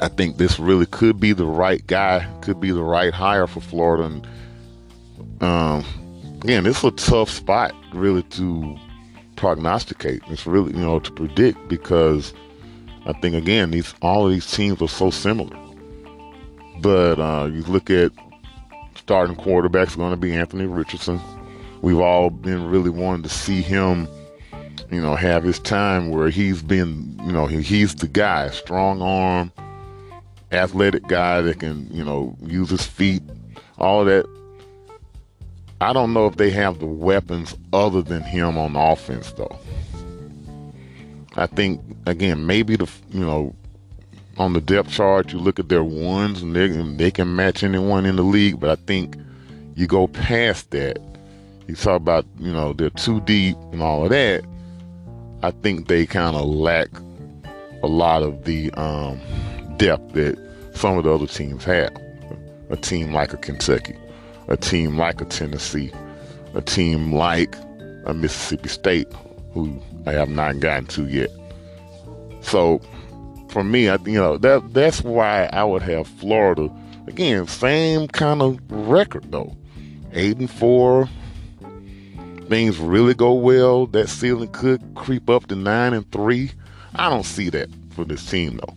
I 0.00 0.08
think 0.08 0.38
this 0.38 0.58
really 0.58 0.86
could 0.86 1.20
be 1.20 1.32
the 1.32 1.46
right 1.46 1.86
guy, 1.86 2.26
could 2.40 2.60
be 2.60 2.72
the 2.72 2.82
right 2.82 3.14
hire 3.14 3.46
for 3.46 3.60
Florida. 3.60 4.04
And 4.04 4.28
um, 5.40 5.84
again, 6.42 6.66
it's 6.66 6.82
a 6.82 6.90
tough 6.90 7.30
spot 7.30 7.72
really 7.92 8.24
to 8.24 8.76
prognosticate. 9.36 10.22
It's 10.26 10.46
really 10.46 10.72
you 10.72 10.80
know 10.80 10.98
to 10.98 11.12
predict 11.12 11.68
because 11.68 12.34
I 13.06 13.12
think 13.12 13.34
again, 13.34 13.70
these 13.70 13.94
all 14.00 14.26
of 14.26 14.32
these 14.32 14.50
teams 14.50 14.80
are 14.80 14.88
so 14.88 15.10
similar. 15.10 15.56
But 16.80 17.18
uh, 17.20 17.50
you 17.52 17.62
look 17.62 17.90
at 17.90 18.12
starting 18.96 19.36
quarterbacks 19.36 19.96
going 19.96 20.12
to 20.12 20.16
be 20.16 20.34
Anthony 20.34 20.66
Richardson. 20.66 21.20
We've 21.82 22.00
all 22.00 22.30
been 22.30 22.68
really 22.70 22.90
wanting 22.90 23.22
to 23.24 23.28
see 23.28 23.60
him, 23.60 24.08
you 24.90 25.00
know, 25.00 25.14
have 25.14 25.44
his 25.44 25.58
time 25.58 26.08
where 26.08 26.30
he's 26.30 26.62
been, 26.62 27.20
you 27.24 27.32
know, 27.32 27.46
he, 27.46 27.60
he's 27.60 27.94
the 27.94 28.08
guy, 28.08 28.48
strong 28.50 29.02
arm, 29.02 29.52
athletic 30.50 31.06
guy 31.06 31.42
that 31.42 31.60
can, 31.60 31.88
you 31.92 32.04
know, 32.04 32.36
use 32.42 32.70
his 32.70 32.86
feet, 32.86 33.22
all 33.78 34.04
that. 34.06 34.26
I 35.80 35.92
don't 35.92 36.14
know 36.14 36.26
if 36.26 36.36
they 36.36 36.50
have 36.50 36.78
the 36.78 36.86
weapons 36.86 37.54
other 37.72 38.00
than 38.00 38.22
him 38.22 38.56
on 38.56 38.76
offense, 38.76 39.32
though. 39.32 39.58
I 41.36 41.46
think 41.46 41.80
again, 42.06 42.46
maybe 42.46 42.76
the 42.76 42.90
you 43.10 43.20
know 43.20 43.54
on 44.36 44.52
the 44.52 44.60
depth 44.60 44.90
chart, 44.90 45.32
you 45.32 45.38
look 45.38 45.58
at 45.58 45.68
their 45.68 45.84
ones 45.84 46.42
and 46.42 46.54
they 46.54 46.68
they 46.68 47.10
can 47.10 47.34
match 47.34 47.62
anyone 47.62 48.06
in 48.06 48.16
the 48.16 48.22
league. 48.22 48.60
But 48.60 48.70
I 48.70 48.76
think 48.86 49.16
you 49.74 49.86
go 49.86 50.06
past 50.06 50.70
that. 50.70 50.98
You 51.66 51.74
talk 51.74 51.96
about 51.96 52.26
you 52.38 52.52
know 52.52 52.72
they're 52.72 52.90
too 52.90 53.20
deep 53.20 53.56
and 53.72 53.82
all 53.82 54.04
of 54.04 54.10
that. 54.10 54.44
I 55.42 55.50
think 55.50 55.88
they 55.88 56.06
kind 56.06 56.36
of 56.36 56.46
lack 56.46 56.88
a 57.82 57.86
lot 57.86 58.22
of 58.22 58.44
the 58.44 58.70
um, 58.72 59.20
depth 59.76 60.12
that 60.14 60.38
some 60.74 60.96
of 60.96 61.04
the 61.04 61.12
other 61.12 61.26
teams 61.26 61.64
have. 61.64 61.94
A 62.70 62.76
team 62.76 63.12
like 63.12 63.32
a 63.34 63.36
Kentucky, 63.36 63.96
a 64.48 64.56
team 64.56 64.96
like 64.96 65.20
a 65.20 65.26
Tennessee, 65.26 65.92
a 66.54 66.62
team 66.62 67.12
like 67.12 67.54
a 68.06 68.14
Mississippi 68.14 68.68
State, 68.68 69.12
who 69.52 69.80
I 70.06 70.12
have 70.12 70.28
not 70.28 70.60
gotten 70.60 70.86
to 70.86 71.06
yet. 71.06 71.30
So 72.42 72.80
for 73.48 73.64
me, 73.64 73.88
I 73.88 73.96
you 74.04 74.14
know 74.18 74.36
that 74.38 74.74
that's 74.74 75.02
why 75.02 75.48
I 75.52 75.64
would 75.64 75.82
have 75.82 76.06
Florida 76.06 76.70
again, 77.06 77.46
same 77.46 78.08
kind 78.08 78.42
of 78.42 78.58
record 78.70 79.30
though, 79.30 79.56
eight 80.12 80.38
and 80.38 80.50
four. 80.50 81.08
Things 82.48 82.78
really 82.78 83.14
go 83.14 83.32
well. 83.32 83.86
That 83.86 84.08
ceiling 84.08 84.50
could 84.50 84.82
creep 84.94 85.30
up 85.30 85.46
to 85.46 85.56
nine 85.56 85.94
and 85.94 86.10
three. 86.12 86.52
I 86.94 87.08
don't 87.08 87.24
see 87.24 87.48
that 87.50 87.70
for 87.90 88.04
this 88.04 88.28
team 88.28 88.58
though. 88.58 88.76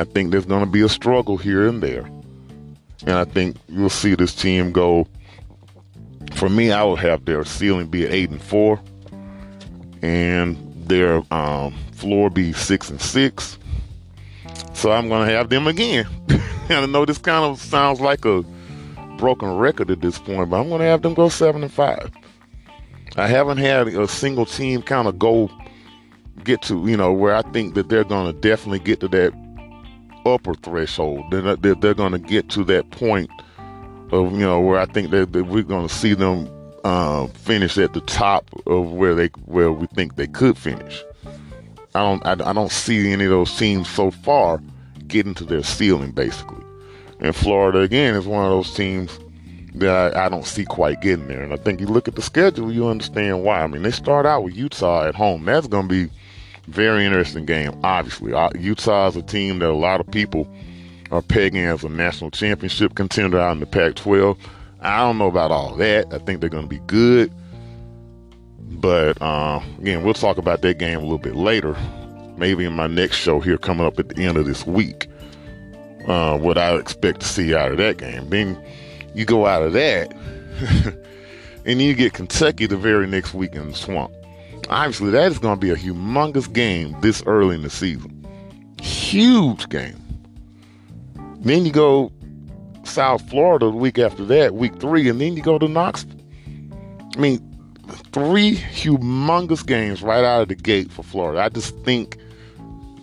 I 0.00 0.04
think 0.04 0.30
there's 0.30 0.46
going 0.46 0.64
to 0.64 0.70
be 0.70 0.82
a 0.82 0.88
struggle 0.88 1.36
here 1.36 1.66
and 1.66 1.82
there, 1.82 2.08
and 3.02 3.12
I 3.12 3.24
think 3.24 3.56
you'll 3.68 3.90
see 3.90 4.14
this 4.14 4.34
team 4.34 4.72
go. 4.72 5.06
For 6.34 6.48
me, 6.48 6.70
I 6.70 6.84
would 6.84 6.98
have 6.98 7.24
their 7.24 7.44
ceiling 7.44 7.86
be 7.86 8.04
at 8.04 8.12
eight 8.12 8.30
and 8.30 8.42
four 8.42 8.80
and 10.02 10.56
their 10.88 11.22
um, 11.32 11.74
floor 11.92 12.30
be 12.30 12.52
six 12.52 12.90
and 12.90 13.00
six. 13.00 13.58
So 14.72 14.92
I'm 14.92 15.08
gonna 15.08 15.30
have 15.30 15.48
them 15.48 15.66
again. 15.66 16.06
and 16.28 16.72
I 16.72 16.86
know 16.86 17.04
this 17.04 17.18
kind 17.18 17.44
of 17.44 17.60
sounds 17.60 18.00
like 18.00 18.24
a 18.24 18.44
broken 19.18 19.56
record 19.56 19.90
at 19.90 20.00
this 20.00 20.18
point, 20.18 20.50
but 20.50 20.60
I'm 20.60 20.68
gonna 20.68 20.84
have 20.84 21.02
them 21.02 21.14
go 21.14 21.28
seven 21.28 21.62
and 21.62 21.72
five. 21.72 22.10
I 23.16 23.26
haven't 23.26 23.58
had 23.58 23.88
a 23.88 24.06
single 24.06 24.44
team 24.44 24.82
kind 24.82 25.08
of 25.08 25.18
go 25.18 25.50
get 26.44 26.62
to 26.62 26.86
you 26.86 26.96
know 26.96 27.12
where 27.12 27.34
I 27.34 27.42
think 27.42 27.74
that 27.74 27.88
they're 27.88 28.04
gonna 28.04 28.34
definitely 28.34 28.80
get 28.80 29.00
to 29.00 29.08
that 29.08 29.32
upper 30.26 30.54
threshold. 30.54 31.24
They're 31.30 31.56
they're, 31.56 31.74
they're 31.74 31.94
gonna 31.94 32.18
get 32.18 32.50
to 32.50 32.64
that 32.64 32.90
point 32.90 33.30
of 34.12 34.32
you 34.32 34.40
know 34.40 34.60
where 34.60 34.78
I 34.78 34.86
think 34.86 35.10
that, 35.10 35.32
that 35.32 35.44
we're 35.44 35.62
gonna 35.62 35.88
see 35.88 36.14
them 36.14 36.48
uh, 36.86 37.26
finish 37.26 37.76
at 37.78 37.94
the 37.94 38.00
top 38.02 38.48
of 38.64 38.92
where 38.92 39.16
they 39.16 39.26
where 39.46 39.72
we 39.72 39.88
think 39.88 40.14
they 40.14 40.28
could 40.28 40.56
finish. 40.56 41.02
I 41.96 42.00
don't 42.00 42.24
I, 42.24 42.50
I 42.50 42.52
don't 42.52 42.70
see 42.70 43.12
any 43.12 43.24
of 43.24 43.30
those 43.30 43.56
teams 43.58 43.88
so 43.88 44.12
far 44.12 44.62
getting 45.08 45.34
to 45.34 45.44
their 45.44 45.64
ceiling 45.64 46.12
basically. 46.12 46.64
And 47.18 47.34
Florida 47.34 47.80
again 47.80 48.14
is 48.14 48.26
one 48.26 48.44
of 48.44 48.50
those 48.50 48.72
teams 48.72 49.18
that 49.74 50.16
I, 50.16 50.26
I, 50.26 50.28
don't 50.28 50.46
see 50.46 50.64
quite 50.64 51.00
getting 51.00 51.26
there. 51.26 51.42
And 51.42 51.52
I 51.52 51.56
think 51.56 51.80
you 51.80 51.86
look 51.86 52.06
at 52.08 52.14
the 52.14 52.22
schedule, 52.22 52.72
you 52.72 52.86
understand 52.86 53.42
why. 53.42 53.62
I 53.62 53.66
mean, 53.66 53.82
they 53.82 53.90
start 53.90 54.24
out 54.24 54.44
with 54.44 54.56
Utah 54.56 55.06
at 55.06 55.14
home. 55.14 55.44
That's 55.44 55.66
going 55.66 55.88
to 55.88 56.06
be 56.06 56.12
very 56.68 57.04
interesting 57.04 57.46
game. 57.46 57.78
Obviously, 57.82 58.32
uh, 58.32 58.50
Utah 58.58 59.08
is 59.08 59.16
a 59.16 59.22
team 59.22 59.58
that 59.58 59.68
a 59.68 59.74
lot 59.74 60.00
of 60.00 60.10
people 60.10 60.48
are 61.10 61.20
pegging 61.20 61.64
as 61.64 61.84
a 61.84 61.88
national 61.88 62.30
championship 62.30 62.94
contender 62.94 63.38
out 63.38 63.52
in 63.52 63.60
the 63.60 63.66
Pac-12. 63.66 64.38
I 64.86 65.00
don't 65.00 65.18
know 65.18 65.26
about 65.26 65.50
all 65.50 65.74
that. 65.76 66.12
I 66.12 66.18
think 66.18 66.40
they're 66.40 66.48
going 66.48 66.68
to 66.68 66.68
be 66.68 66.80
good. 66.86 67.32
But 68.58 69.20
uh, 69.20 69.60
again, 69.80 70.04
we'll 70.04 70.14
talk 70.14 70.38
about 70.38 70.62
that 70.62 70.78
game 70.78 70.98
a 70.98 71.02
little 71.02 71.18
bit 71.18 71.34
later. 71.34 71.76
Maybe 72.36 72.64
in 72.64 72.74
my 72.74 72.86
next 72.86 73.16
show 73.16 73.40
here 73.40 73.58
coming 73.58 73.86
up 73.86 73.98
at 73.98 74.10
the 74.10 74.24
end 74.24 74.36
of 74.36 74.46
this 74.46 74.66
week. 74.66 75.08
Uh, 76.06 76.38
what 76.38 76.56
I 76.56 76.76
expect 76.76 77.20
to 77.20 77.26
see 77.26 77.54
out 77.54 77.72
of 77.72 77.78
that 77.78 77.96
game. 77.96 78.28
Then 78.30 78.62
you 79.14 79.24
go 79.24 79.46
out 79.46 79.62
of 79.62 79.72
that, 79.72 80.12
and 81.64 81.82
you 81.82 81.94
get 81.94 82.12
Kentucky 82.12 82.66
the 82.66 82.76
very 82.76 83.08
next 83.08 83.34
week 83.34 83.54
in 83.54 83.68
the 83.68 83.74
swamp. 83.74 84.12
Obviously, 84.68 85.10
that 85.10 85.32
is 85.32 85.38
going 85.38 85.58
to 85.58 85.60
be 85.60 85.70
a 85.70 85.76
humongous 85.76 86.52
game 86.52 86.96
this 87.00 87.24
early 87.26 87.56
in 87.56 87.62
the 87.62 87.70
season. 87.70 88.24
Huge 88.80 89.68
game. 89.68 89.96
Then 91.40 91.64
you 91.64 91.72
go 91.72 92.12
South 92.86 93.28
Florida 93.28 93.66
the 93.66 93.72
week 93.72 93.98
after 93.98 94.24
that, 94.26 94.54
week 94.54 94.76
three, 94.80 95.08
and 95.08 95.20
then 95.20 95.36
you 95.36 95.42
go 95.42 95.58
to 95.58 95.68
Knoxville. 95.68 96.20
I 97.16 97.18
mean, 97.18 97.40
three 98.12 98.56
humongous 98.56 99.64
games 99.66 100.02
right 100.02 100.24
out 100.24 100.42
of 100.42 100.48
the 100.48 100.54
gate 100.54 100.90
for 100.90 101.02
Florida. 101.02 101.40
I 101.40 101.48
just 101.48 101.76
think 101.78 102.18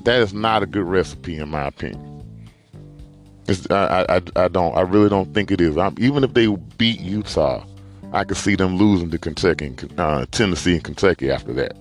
that 0.03 0.19
is 0.21 0.34
not 0.34 0.63
a 0.63 0.65
good 0.65 0.86
recipe, 0.86 1.38
in 1.38 1.49
my 1.49 1.67
opinion. 1.67 2.09
I, 3.69 4.05
I, 4.09 4.21
I 4.36 4.47
don't. 4.47 4.75
I 4.75 4.81
really 4.81 5.09
don't 5.09 5.34
think 5.34 5.51
it 5.51 5.59
is. 5.59 5.77
I'm, 5.77 5.95
even 5.99 6.23
if 6.23 6.34
they 6.34 6.47
beat 6.77 6.99
Utah, 7.01 7.65
I 8.13 8.23
could 8.23 8.38
see 8.38 8.55
them 8.55 8.77
losing 8.77 9.11
to 9.11 9.17
Kentucky, 9.17 9.75
uh, 9.97 10.25
Tennessee, 10.31 10.75
and 10.75 10.84
Kentucky 10.84 11.29
after 11.29 11.51
that. 11.53 11.75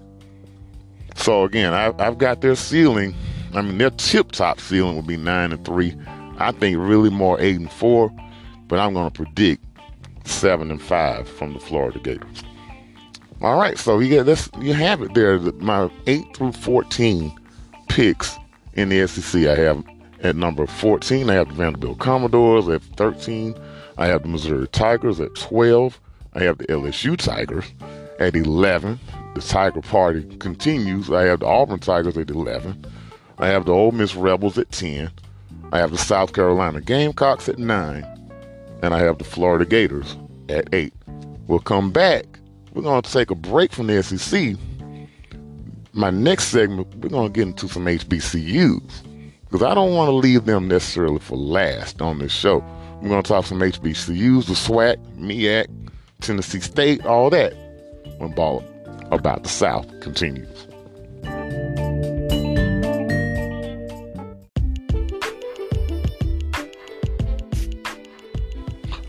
So 1.14 1.44
again, 1.44 1.72
I, 1.72 1.92
I've 1.98 2.18
got 2.18 2.40
their 2.40 2.56
ceiling. 2.56 3.14
I 3.54 3.62
mean, 3.62 3.78
their 3.78 3.90
tip 3.90 4.32
top 4.32 4.60
ceiling 4.60 4.96
would 4.96 5.06
be 5.06 5.16
nine 5.16 5.52
and 5.52 5.64
three. 5.64 5.94
I 6.42 6.52
think 6.52 6.76
really 6.78 7.10
more 7.10 7.40
eight 7.40 7.56
and 7.56 7.70
four, 7.70 8.10
but 8.68 8.78
I'm 8.78 8.94
going 8.94 9.10
to 9.10 9.24
predict 9.24 9.64
seven 10.24 10.70
and 10.70 10.80
five 10.80 11.28
from 11.28 11.54
the 11.54 11.60
Florida 11.60 11.98
Gators. 11.98 12.42
All 13.40 13.58
right, 13.58 13.78
so 13.78 13.98
you 13.98 14.08
get 14.08 14.24
this. 14.24 14.48
You 14.60 14.72
have 14.72 15.02
it 15.02 15.14
there. 15.14 15.38
My 15.38 15.90
eight 16.06 16.36
through 16.36 16.52
fourteen 16.52 17.36
picks 17.88 18.36
in 18.74 18.88
the 18.88 19.06
SEC. 19.06 19.46
I 19.46 19.54
have 19.56 19.84
at 20.22 20.36
number 20.36 20.66
14, 20.66 21.28
I 21.28 21.34
have 21.34 21.48
the 21.48 21.54
Vanderbilt 21.54 21.98
Commodores. 21.98 22.68
At 22.68 22.82
13, 22.96 23.56
I 23.98 24.06
have 24.06 24.22
the 24.22 24.28
Missouri 24.28 24.68
Tigers. 24.68 25.18
At 25.18 25.34
12, 25.34 26.00
I 26.34 26.42
have 26.44 26.58
the 26.58 26.66
LSU 26.66 27.16
Tigers. 27.16 27.72
At 28.20 28.36
11, 28.36 29.00
the 29.34 29.40
Tiger 29.40 29.80
Party 29.80 30.22
continues. 30.36 31.10
I 31.10 31.24
have 31.24 31.40
the 31.40 31.46
Auburn 31.46 31.80
Tigers 31.80 32.16
at 32.16 32.30
11. 32.30 32.84
I 33.38 33.48
have 33.48 33.64
the 33.64 33.72
Ole 33.72 33.90
Miss 33.90 34.14
Rebels 34.14 34.58
at 34.58 34.70
10. 34.70 35.10
I 35.72 35.78
have 35.78 35.90
the 35.90 35.98
South 35.98 36.34
Carolina 36.34 36.82
Gamecocks 36.82 37.48
at 37.48 37.58
9. 37.58 38.04
And 38.82 38.94
I 38.94 38.98
have 38.98 39.16
the 39.18 39.24
Florida 39.24 39.64
Gators 39.64 40.16
at 40.50 40.68
8. 40.72 40.92
We'll 41.46 41.60
come 41.60 41.90
back. 41.90 42.24
We're 42.74 42.82
going 42.82 43.00
to 43.00 43.12
take 43.12 43.30
a 43.30 43.34
break 43.34 43.72
from 43.72 43.86
the 43.86 44.02
SEC. 44.02 44.56
My 45.94 46.10
next 46.10 46.48
segment, 46.48 46.94
we're 46.96 47.08
going 47.08 47.32
to 47.32 47.32
get 47.32 47.48
into 47.48 47.68
some 47.68 47.86
HBCUs 47.86 49.02
because 49.44 49.62
I 49.62 49.74
don't 49.74 49.94
want 49.94 50.08
to 50.08 50.14
leave 50.14 50.44
them 50.44 50.68
necessarily 50.68 51.18
for 51.18 51.36
last 51.36 52.02
on 52.02 52.18
this 52.18 52.32
show. 52.32 52.64
We're 53.00 53.08
going 53.08 53.22
to 53.22 53.28
talk 53.28 53.46
some 53.46 53.60
HBCUs, 53.60 54.46
the 54.46 54.54
SWAC, 54.54 54.96
MEAC, 55.16 55.66
Tennessee 56.20 56.60
State, 56.60 57.04
all 57.04 57.30
that 57.30 57.52
when 58.18 58.32
Ball 58.32 58.64
About 59.10 59.42
the 59.42 59.48
South 59.48 60.00
continues. 60.00 60.66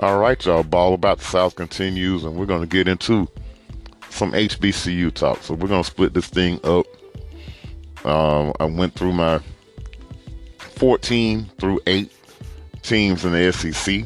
All 0.04 0.18
right, 0.18 0.46
y'all. 0.46 0.64
Ball 0.64 0.96
About 0.96 1.20
the 1.20 1.24
South 1.24 1.56
continues, 1.56 2.26
and 2.26 2.36
we're 2.36 2.46
going 2.46 2.60
to 2.60 2.68
get 2.68 2.90
into 2.90 3.26
some 4.10 4.34
HBCU 4.34 5.14
talk. 5.14 5.42
So 5.42 5.54
we're 5.54 5.70
going 5.70 5.82
to 5.82 5.90
split 5.90 6.14
this 6.14 6.28
thing 6.28 6.60
up. 6.66 6.86
Um, 8.06 8.52
I 8.60 8.66
went 8.66 8.96
through 8.96 9.14
my 9.14 9.40
14 10.58 11.50
through 11.58 11.80
8 11.88 12.12
teams 12.82 13.24
in 13.24 13.32
the 13.32 13.54
SEC. 13.54 14.04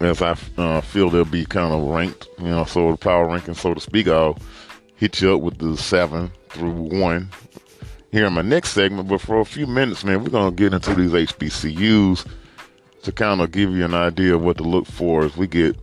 As 0.00 0.20
I 0.20 0.36
uh, 0.58 0.82
feel 0.82 1.08
they'll 1.08 1.24
be 1.24 1.46
kind 1.46 1.72
of 1.72 1.88
ranked, 1.88 2.28
you 2.38 2.48
know, 2.48 2.66
so 2.66 2.90
the 2.90 2.98
power 2.98 3.26
ranking, 3.26 3.54
so 3.54 3.72
to 3.72 3.80
speak. 3.80 4.08
I'll 4.08 4.36
hit 4.96 5.22
you 5.22 5.34
up 5.34 5.40
with 5.40 5.56
the 5.56 5.74
7 5.74 6.30
through 6.50 6.70
1 6.70 7.30
here 8.10 8.26
in 8.26 8.32
my 8.34 8.42
next 8.42 8.72
segment. 8.72 9.08
But 9.08 9.22
for 9.22 9.40
a 9.40 9.46
few 9.46 9.66
minutes, 9.66 10.04
man, 10.04 10.22
we're 10.22 10.28
going 10.28 10.54
to 10.54 10.54
get 10.54 10.74
into 10.74 10.94
these 10.94 11.12
HBCUs 11.12 12.26
to 13.02 13.12
kind 13.12 13.40
of 13.40 13.50
give 13.50 13.70
you 13.70 13.84
an 13.84 13.94
idea 13.94 14.34
of 14.34 14.42
what 14.42 14.56
to 14.58 14.62
look 14.62 14.86
for 14.86 15.24
as 15.24 15.36
we 15.36 15.46
get 15.46 15.76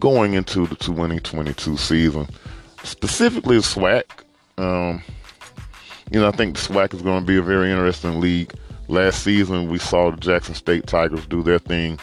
going 0.00 0.34
into 0.34 0.66
the 0.66 0.76
2022 0.76 1.76
season. 1.76 2.26
Specifically, 2.82 3.56
SWAC. 3.58 4.02
Um, 4.58 5.02
you 6.10 6.20
know, 6.20 6.28
I 6.28 6.32
think 6.32 6.56
the 6.56 6.60
SWAC 6.60 6.94
is 6.94 7.02
going 7.02 7.20
to 7.20 7.26
be 7.26 7.36
a 7.36 7.42
very 7.42 7.70
interesting 7.70 8.20
league. 8.20 8.52
Last 8.88 9.22
season, 9.22 9.70
we 9.70 9.78
saw 9.78 10.10
the 10.10 10.18
Jackson 10.18 10.54
State 10.54 10.86
Tigers 10.86 11.26
do 11.26 11.42
their 11.42 11.58
thing, 11.58 11.98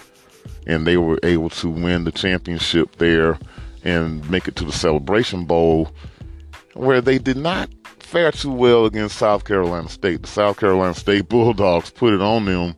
and 0.66 0.88
they 0.88 0.98
were 0.98 1.20
able 1.22 1.50
to 1.52 1.70
win 1.70 2.06
the 2.06 2.12
championship 2.12 2.96
there 2.98 3.38
and 3.84 4.28
make 4.30 4.48
it 4.48 4.56
to 4.58 4.66
the 4.66 4.72
Celebration 4.72 5.46
Bowl, 5.46 5.92
where 6.74 7.02
they 7.02 7.20
did 7.20 7.38
not 7.38 7.70
fare 8.00 8.32
too 8.32 8.52
well 8.52 8.86
against 8.86 9.18
South 9.18 9.46
Carolina 9.46 9.90
State. 9.90 10.24
The 10.24 10.28
South 10.28 10.60
Carolina 10.60 10.96
State 10.96 11.30
Bulldogs 11.30 11.92
put 11.92 12.14
it 12.14 12.22
on 12.22 12.46
them 12.46 12.76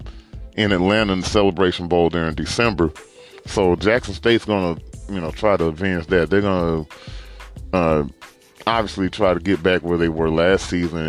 in 0.56 0.72
Atlanta 0.72 1.14
in 1.14 1.22
the 1.22 1.28
Celebration 1.28 1.88
Bowl 1.88 2.10
there 2.10 2.28
in 2.28 2.36
December. 2.36 2.92
So 3.46 3.76
Jackson 3.76 4.14
State's 4.14 4.46
going 4.46 4.76
to, 4.76 5.14
you 5.14 5.20
know, 5.20 5.32
try 5.32 5.58
to 5.58 5.66
avenge 5.66 6.08
that. 6.08 6.30
They're 6.30 6.42
going 6.42 6.86
to 6.86 7.78
uh, 7.78 8.04
obviously 8.68 9.10
try 9.10 9.34
to 9.34 9.40
get 9.40 9.64
back 9.64 9.82
where 9.84 9.98
they 9.98 10.10
were 10.10 10.30
last 10.30 10.70
season 10.70 11.00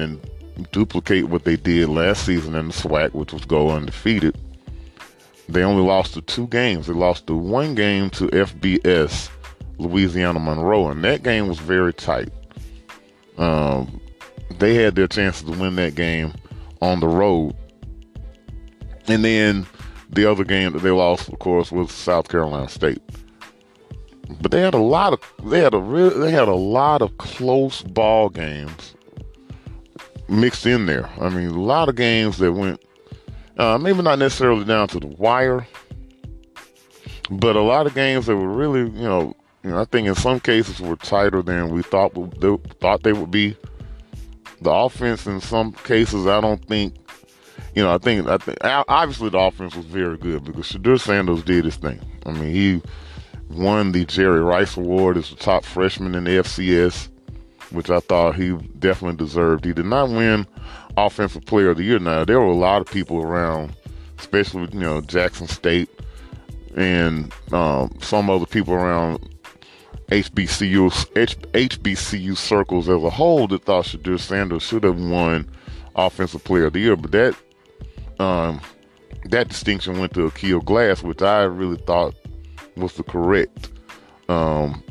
and 0.56 0.70
duplicate 0.72 1.28
what 1.28 1.44
they 1.44 1.56
did 1.56 1.88
last 1.88 2.24
season 2.24 2.54
in 2.54 2.68
the 2.68 2.72
SWAC, 2.72 3.12
which 3.12 3.32
was 3.32 3.44
go 3.44 3.70
undefeated. 3.70 4.36
They 5.48 5.62
only 5.62 5.82
lost 5.82 6.14
to 6.14 6.22
two 6.22 6.46
games. 6.46 6.86
They 6.86 6.94
lost 6.94 7.26
the 7.26 7.34
one 7.34 7.74
game 7.74 8.10
to 8.10 8.28
FBS, 8.28 9.28
Louisiana 9.78 10.40
Monroe, 10.40 10.88
and 10.88 11.04
that 11.04 11.22
game 11.22 11.48
was 11.48 11.58
very 11.58 11.92
tight. 11.92 12.30
Um, 13.36 14.00
they 14.58 14.74
had 14.74 14.94
their 14.94 15.08
chances 15.08 15.42
to 15.42 15.50
win 15.50 15.76
that 15.76 15.94
game 15.94 16.32
on 16.80 17.00
the 17.00 17.08
road. 17.08 17.54
And 19.06 19.24
then 19.24 19.66
the 20.10 20.30
other 20.30 20.44
game 20.44 20.72
that 20.72 20.82
they 20.82 20.90
lost, 20.90 21.28
of 21.28 21.38
course, 21.38 21.70
was 21.70 21.92
South 21.92 22.28
Carolina 22.28 22.68
State. 22.68 23.02
But 24.40 24.50
they 24.50 24.60
had 24.60 24.74
a 24.74 24.78
lot 24.78 25.12
of 25.12 25.20
they 25.44 25.60
had 25.60 25.74
a 25.74 25.78
real 25.78 26.18
they 26.18 26.30
had 26.30 26.48
a 26.48 26.54
lot 26.54 27.02
of 27.02 27.16
close 27.18 27.82
ball 27.82 28.30
games 28.30 28.94
mixed 30.28 30.66
in 30.66 30.86
there. 30.86 31.08
I 31.20 31.28
mean, 31.28 31.48
a 31.48 31.60
lot 31.60 31.88
of 31.88 31.96
games 31.96 32.38
that 32.38 32.52
went, 32.52 32.82
uh, 33.58 33.78
maybe 33.78 34.02
not 34.02 34.18
necessarily 34.18 34.64
down 34.64 34.88
to 34.88 35.00
the 35.00 35.08
wire, 35.08 35.66
but 37.30 37.56
a 37.56 37.60
lot 37.60 37.86
of 37.86 37.94
games 37.94 38.26
that 38.26 38.36
were 38.36 38.48
really, 38.48 38.80
you 38.80 39.06
know, 39.06 39.36
you 39.62 39.70
know, 39.70 39.80
I 39.80 39.84
think 39.84 40.08
in 40.08 40.14
some 40.14 40.40
cases 40.40 40.80
were 40.80 40.96
tighter 40.96 41.42
than 41.42 41.70
we 41.70 41.82
thought 41.82 42.14
they 42.40 42.56
thought 42.80 43.02
they 43.02 43.12
would 43.12 43.30
be. 43.30 43.56
The 44.60 44.70
offense, 44.70 45.26
in 45.26 45.40
some 45.40 45.72
cases, 45.72 46.26
I 46.26 46.40
don't 46.40 46.64
think, 46.66 46.94
you 47.74 47.82
know, 47.82 47.94
I 47.94 47.98
think, 47.98 48.28
I 48.28 48.38
think 48.38 48.58
obviously 48.62 49.30
the 49.30 49.38
offense 49.38 49.74
was 49.74 49.86
very 49.86 50.16
good 50.16 50.44
because 50.44 50.70
Shedeur 50.70 51.00
Sanders 51.00 51.42
did 51.42 51.64
his 51.64 51.76
thing. 51.76 52.00
I 52.26 52.32
mean, 52.32 52.52
he 52.52 52.82
won 53.50 53.92
the 53.92 54.04
Jerry 54.04 54.40
Rice 54.40 54.76
Award 54.76 55.16
as 55.16 55.30
the 55.30 55.36
top 55.36 55.64
freshman 55.64 56.14
in 56.14 56.24
the 56.24 56.30
FCS 56.30 57.08
which 57.74 57.90
I 57.90 58.00
thought 58.00 58.36
he 58.36 58.52
definitely 58.78 59.16
deserved. 59.16 59.64
He 59.64 59.72
did 59.72 59.86
not 59.86 60.08
win 60.08 60.46
Offensive 60.96 61.44
Player 61.44 61.70
of 61.70 61.76
the 61.76 61.84
Year. 61.84 61.98
Now 61.98 62.24
there 62.24 62.40
were 62.40 62.46
a 62.46 62.54
lot 62.54 62.80
of 62.80 62.86
people 62.86 63.20
around, 63.20 63.74
especially 64.18 64.68
you 64.72 64.80
know 64.80 65.00
Jackson 65.00 65.48
State 65.48 65.90
and 66.76 67.32
um, 67.52 67.96
some 68.00 68.30
other 68.30 68.46
people 68.46 68.74
around 68.74 69.28
HBCU 70.08 71.06
H, 71.16 71.38
HBCU 71.38 72.36
circles 72.36 72.88
as 72.88 73.02
a 73.02 73.10
whole 73.10 73.46
that 73.48 73.64
thought 73.64 73.86
Shedeur 73.86 74.18
Sanders 74.18 74.62
should 74.62 74.84
have 74.84 75.00
won 75.00 75.48
Offensive 75.96 76.44
Player 76.44 76.66
of 76.66 76.72
the 76.72 76.80
Year, 76.80 76.96
but 76.96 77.12
that 77.12 77.34
um, 78.18 78.60
that 79.26 79.48
distinction 79.48 79.98
went 79.98 80.14
to 80.14 80.30
Aqeel 80.30 80.64
Glass, 80.64 81.02
which 81.02 81.22
I 81.22 81.42
really 81.42 81.78
thought 81.78 82.14
was 82.76 82.94
the 82.94 83.02
correct 83.02 83.70
um, 84.28 84.82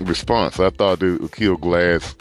response. 0.00 0.58
I 0.58 0.70
thought 0.70 1.00
that 1.00 1.20
Aqeel 1.20 1.60
Glass 1.60 2.14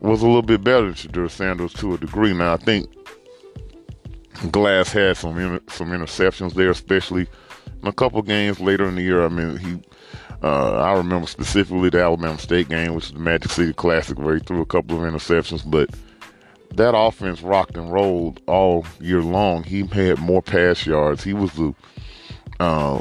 was 0.00 0.22
a 0.22 0.26
little 0.26 0.42
bit 0.42 0.64
better 0.64 0.86
than 0.86 0.94
Shedeur 0.94 1.30
Sanders 1.30 1.72
to 1.74 1.94
a 1.94 1.98
degree. 1.98 2.32
Now 2.32 2.54
I 2.54 2.56
think 2.56 2.90
Glass 4.50 4.92
had 4.92 5.16
some 5.16 5.38
inter- 5.38 5.62
some 5.68 5.90
interceptions 5.90 6.54
there, 6.54 6.70
especially 6.70 7.28
in 7.82 7.88
a 7.88 7.92
couple 7.92 8.20
games 8.22 8.60
later 8.60 8.88
in 8.88 8.96
the 8.96 9.02
year. 9.02 9.24
I 9.24 9.28
mean, 9.28 9.56
he 9.58 9.80
uh, 10.42 10.72
I 10.72 10.92
remember 10.94 11.28
specifically 11.28 11.88
the 11.88 12.02
Alabama 12.02 12.38
State 12.38 12.68
game, 12.68 12.94
which 12.94 13.06
is 13.06 13.12
the 13.12 13.20
Magic 13.20 13.50
City 13.52 13.72
Classic, 13.72 14.18
where 14.18 14.34
he 14.34 14.40
threw 14.40 14.60
a 14.60 14.66
couple 14.66 14.96
of 14.96 15.12
interceptions. 15.12 15.62
But 15.68 15.90
that 16.76 16.96
offense 16.96 17.42
rocked 17.42 17.76
and 17.76 17.92
rolled 17.92 18.40
all 18.46 18.86
year 19.00 19.22
long. 19.22 19.62
He 19.64 19.86
had 19.86 20.18
more 20.18 20.42
pass 20.42 20.86
yards. 20.86 21.22
He 21.22 21.32
was 21.34 21.52
the, 21.52 21.74
uh, 22.60 23.00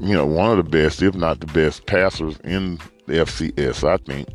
you 0.00 0.14
know, 0.14 0.26
one 0.26 0.50
of 0.50 0.64
the 0.64 0.70
best, 0.70 1.02
if 1.02 1.14
not 1.14 1.40
the 1.40 1.46
best, 1.46 1.86
passers 1.86 2.38
in 2.44 2.78
the 3.06 3.14
FCS. 3.14 3.88
I 3.88 3.96
think 3.98 4.28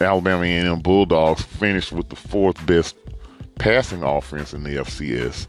Alabama 0.00 0.44
A&M 0.44 0.80
Bulldogs 0.80 1.42
finished 1.42 1.92
with 1.92 2.08
the 2.08 2.16
fourth 2.16 2.64
best 2.66 2.96
passing 3.58 4.02
offense 4.02 4.52
in 4.54 4.62
the 4.62 4.76
FCS. 4.76 5.46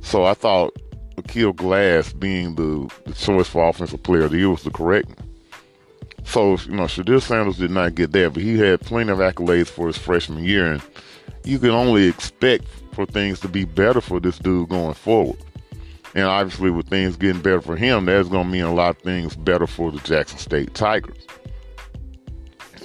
So 0.00 0.24
I 0.24 0.34
thought 0.34 0.76
Aqeel 1.16 1.54
Glass 1.56 2.12
being 2.12 2.54
the, 2.54 2.90
the 3.04 3.14
choice 3.14 3.48
for 3.48 3.68
offensive 3.68 4.02
player 4.02 4.24
of 4.24 4.30
the 4.30 4.38
year 4.38 4.50
was 4.50 4.62
the 4.62 4.70
correct. 4.70 5.10
So, 6.24 6.56
you 6.66 6.72
know, 6.72 6.84
Shedeur 6.84 7.22
Sanders 7.22 7.58
did 7.58 7.70
not 7.70 7.94
get 7.94 8.12
that, 8.12 8.34
but 8.34 8.42
he 8.42 8.58
had 8.58 8.80
plenty 8.80 9.12
of 9.12 9.18
accolades 9.18 9.68
for 9.68 9.86
his 9.86 9.98
freshman 9.98 10.44
year, 10.44 10.72
and 10.72 10.82
you 11.44 11.58
can 11.58 11.70
only 11.70 12.08
expect 12.08 12.66
for 12.92 13.06
things 13.06 13.40
to 13.40 13.48
be 13.48 13.64
better 13.64 14.00
for 14.00 14.20
this 14.20 14.38
dude 14.38 14.70
going 14.70 14.94
forward. 14.94 15.38
And 16.14 16.24
obviously, 16.24 16.70
with 16.70 16.88
things 16.88 17.16
getting 17.16 17.42
better 17.42 17.60
for 17.60 17.76
him, 17.76 18.06
that's 18.06 18.28
going 18.28 18.46
to 18.46 18.52
mean 18.52 18.64
a 18.64 18.72
lot 18.72 18.96
of 18.96 19.02
things 19.02 19.36
better 19.36 19.66
for 19.66 19.90
the 19.90 19.98
Jackson 20.00 20.38
State 20.38 20.74
Tigers. 20.74 21.26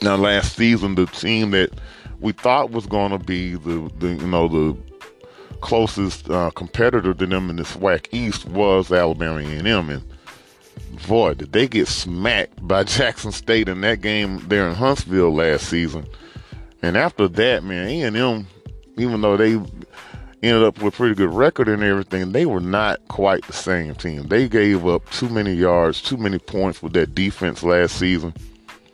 Now, 0.02 0.16
last 0.16 0.56
season, 0.56 0.96
the 0.96 1.06
team 1.08 1.52
that 1.52 1.72
we 2.20 2.32
thought 2.32 2.72
was 2.72 2.86
going 2.86 3.12
to 3.12 3.20
be 3.20 3.56
the, 3.56 3.92
the 4.00 4.10
you 4.10 4.28
know 4.28 4.48
the 4.48 4.78
closest 5.62 6.30
uh, 6.30 6.52
competitor 6.52 7.14
to 7.14 7.26
them 7.26 7.50
in 7.50 7.58
the 7.58 7.64
SWAC 7.64 8.08
East 8.12 8.46
was 8.48 8.92
Alabama 8.92 9.40
A&M, 9.40 9.90
and 9.90 10.04
boy, 11.08 11.34
did 11.34 11.52
they 11.52 11.68
get 11.68 11.88
smacked 11.88 12.66
by 12.68 12.84
Jackson 12.86 13.32
State 13.32 13.70
in 13.70 13.82
that 13.82 14.02
game 14.02 14.46
there 14.48 14.68
in 14.68 14.76
Huntsville 14.76 15.34
last 15.34 15.68
season. 15.68 16.08
And 16.82 16.96
after 16.96 17.28
that, 17.28 17.64
man, 17.64 17.88
A&M, 17.88 18.48
even 18.98 19.22
though 19.22 19.38
they 19.38 19.54
ended 20.42 20.64
up 20.64 20.82
with 20.82 20.94
a 20.94 20.98
pretty 20.98 21.16
good 21.16 21.34
record 21.34 21.68
and 21.68 21.84
everything, 21.84 22.32
they 22.32 22.46
were 22.46 22.62
not 22.62 23.06
quite 23.10 23.46
the 23.46 23.54
same 23.54 23.96
team. 23.96 24.28
They 24.28 24.48
gave 24.48 24.88
up 24.88 25.10
too 25.12 25.30
many 25.30 25.54
yards, 25.54 26.02
too 26.02 26.18
many 26.18 26.40
points 26.40 26.82
with 26.82 26.94
that 26.94 27.14
defense 27.14 27.64
last 27.64 27.98
season. 27.98 28.34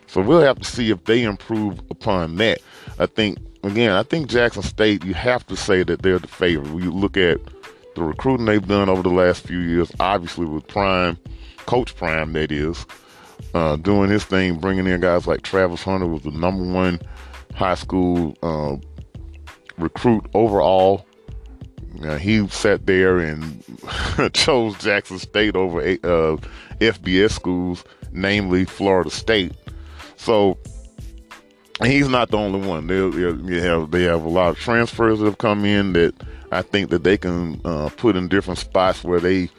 So 0.08 0.22
we'll 0.22 0.42
have 0.42 0.60
to 0.60 0.66
see 0.66 0.90
if 0.90 1.04
they 1.04 1.24
improve 1.24 1.80
upon 1.92 2.38
that. 2.38 2.60
I 2.98 3.06
think 3.06 3.38
again, 3.64 3.92
I 3.92 4.04
think 4.04 4.30
Jackson 4.30 4.64
State, 4.64 5.04
you 5.04 5.14
have 5.14 5.46
to 5.48 5.56
say 5.56 5.84
that 5.84 6.02
they're 6.02 6.20
the 6.20 6.28
favorite. 6.28 6.72
When 6.72 6.84
you 6.84 6.92
look 6.92 7.18
at 7.18 7.40
the 7.96 8.04
recruiting 8.04 8.46
they've 8.46 8.66
done 8.66 8.90
over 8.90 9.04
the 9.04 9.10
last 9.10 9.46
few 9.46 9.60
years, 9.60 9.92
obviously 10.00 10.46
with 10.46 10.68
Prime, 10.68 11.18
Coach 11.66 11.96
Prime, 11.96 12.34
that 12.34 12.52
is, 12.52 12.86
uh, 13.54 13.76
doing 13.78 14.10
his 14.10 14.24
thing, 14.24 14.58
bringing 14.60 14.88
in 14.88 15.02
guys 15.02 15.28
like 15.28 15.42
Travis 15.42 15.84
Hunter 15.84 16.08
was 16.08 16.24
the 16.24 16.32
number 16.32 16.64
one 16.64 17.00
high 17.54 17.76
school 17.76 18.36
uh, 18.44 18.76
recruit 19.78 20.26
overall. 20.34 21.06
He 22.20 22.46
sat 22.50 22.86
there 22.86 23.20
and 23.20 23.64
chose 24.34 24.78
Jackson 24.80 25.18
State 25.18 25.56
over 25.56 25.80
uh, 25.80 26.38
FBS 26.80 27.32
schools, 27.32 27.86
namely 28.12 28.66
Florida 28.66 29.10
State. 29.10 29.54
So 30.18 30.58
he's 31.84 32.10
not 32.10 32.32
the 32.32 32.38
only 32.38 32.68
one. 32.68 32.88
They, 32.88 33.10
they 33.10 33.62
have 33.62 33.92
they 33.92 34.04
have 34.04 34.26
a 34.26 34.30
lot 34.30 34.50
of 34.50 34.60
transfers 34.60 35.20
that 35.20 35.26
have 35.26 35.38
come 35.38 35.64
in 35.64 35.94
that 35.94 36.14
I 36.52 36.62
think 36.62 36.90
that 36.90 37.04
they 37.04 37.18
can 37.18 37.62
uh, 37.66 37.90
put 37.98 38.16
in 38.16 38.28
different 38.28 38.60
spots 38.60 39.04
where 39.04 39.20
they, 39.20 39.50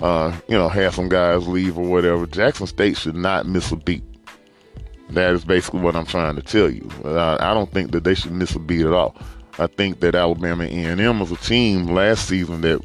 uh, 0.00 0.36
you 0.48 0.56
know, 0.56 0.68
have 0.68 0.94
some 0.94 1.08
guys 1.08 1.46
leave 1.48 1.78
or 1.78 1.84
whatever. 1.84 2.26
Jackson 2.26 2.66
State 2.66 2.96
should 2.96 3.16
not 3.16 3.46
miss 3.46 3.72
a 3.72 3.76
beat. 3.76 4.04
That 5.10 5.34
is 5.34 5.44
basically 5.44 5.80
what 5.80 5.96
I'm 5.96 6.06
trying 6.06 6.36
to 6.36 6.42
tell 6.42 6.70
you. 6.70 6.88
I, 7.04 7.38
I 7.40 7.54
don't 7.54 7.72
think 7.72 7.92
that 7.92 8.04
they 8.04 8.14
should 8.14 8.32
miss 8.32 8.54
a 8.54 8.58
beat 8.58 8.84
at 8.84 8.92
all. 8.92 9.16
I 9.58 9.66
think 9.66 10.00
that 10.00 10.14
Alabama 10.14 10.64
A&M 10.64 11.20
was 11.20 11.32
a 11.32 11.36
team 11.36 11.86
last 11.86 12.28
season 12.28 12.60
that 12.60 12.80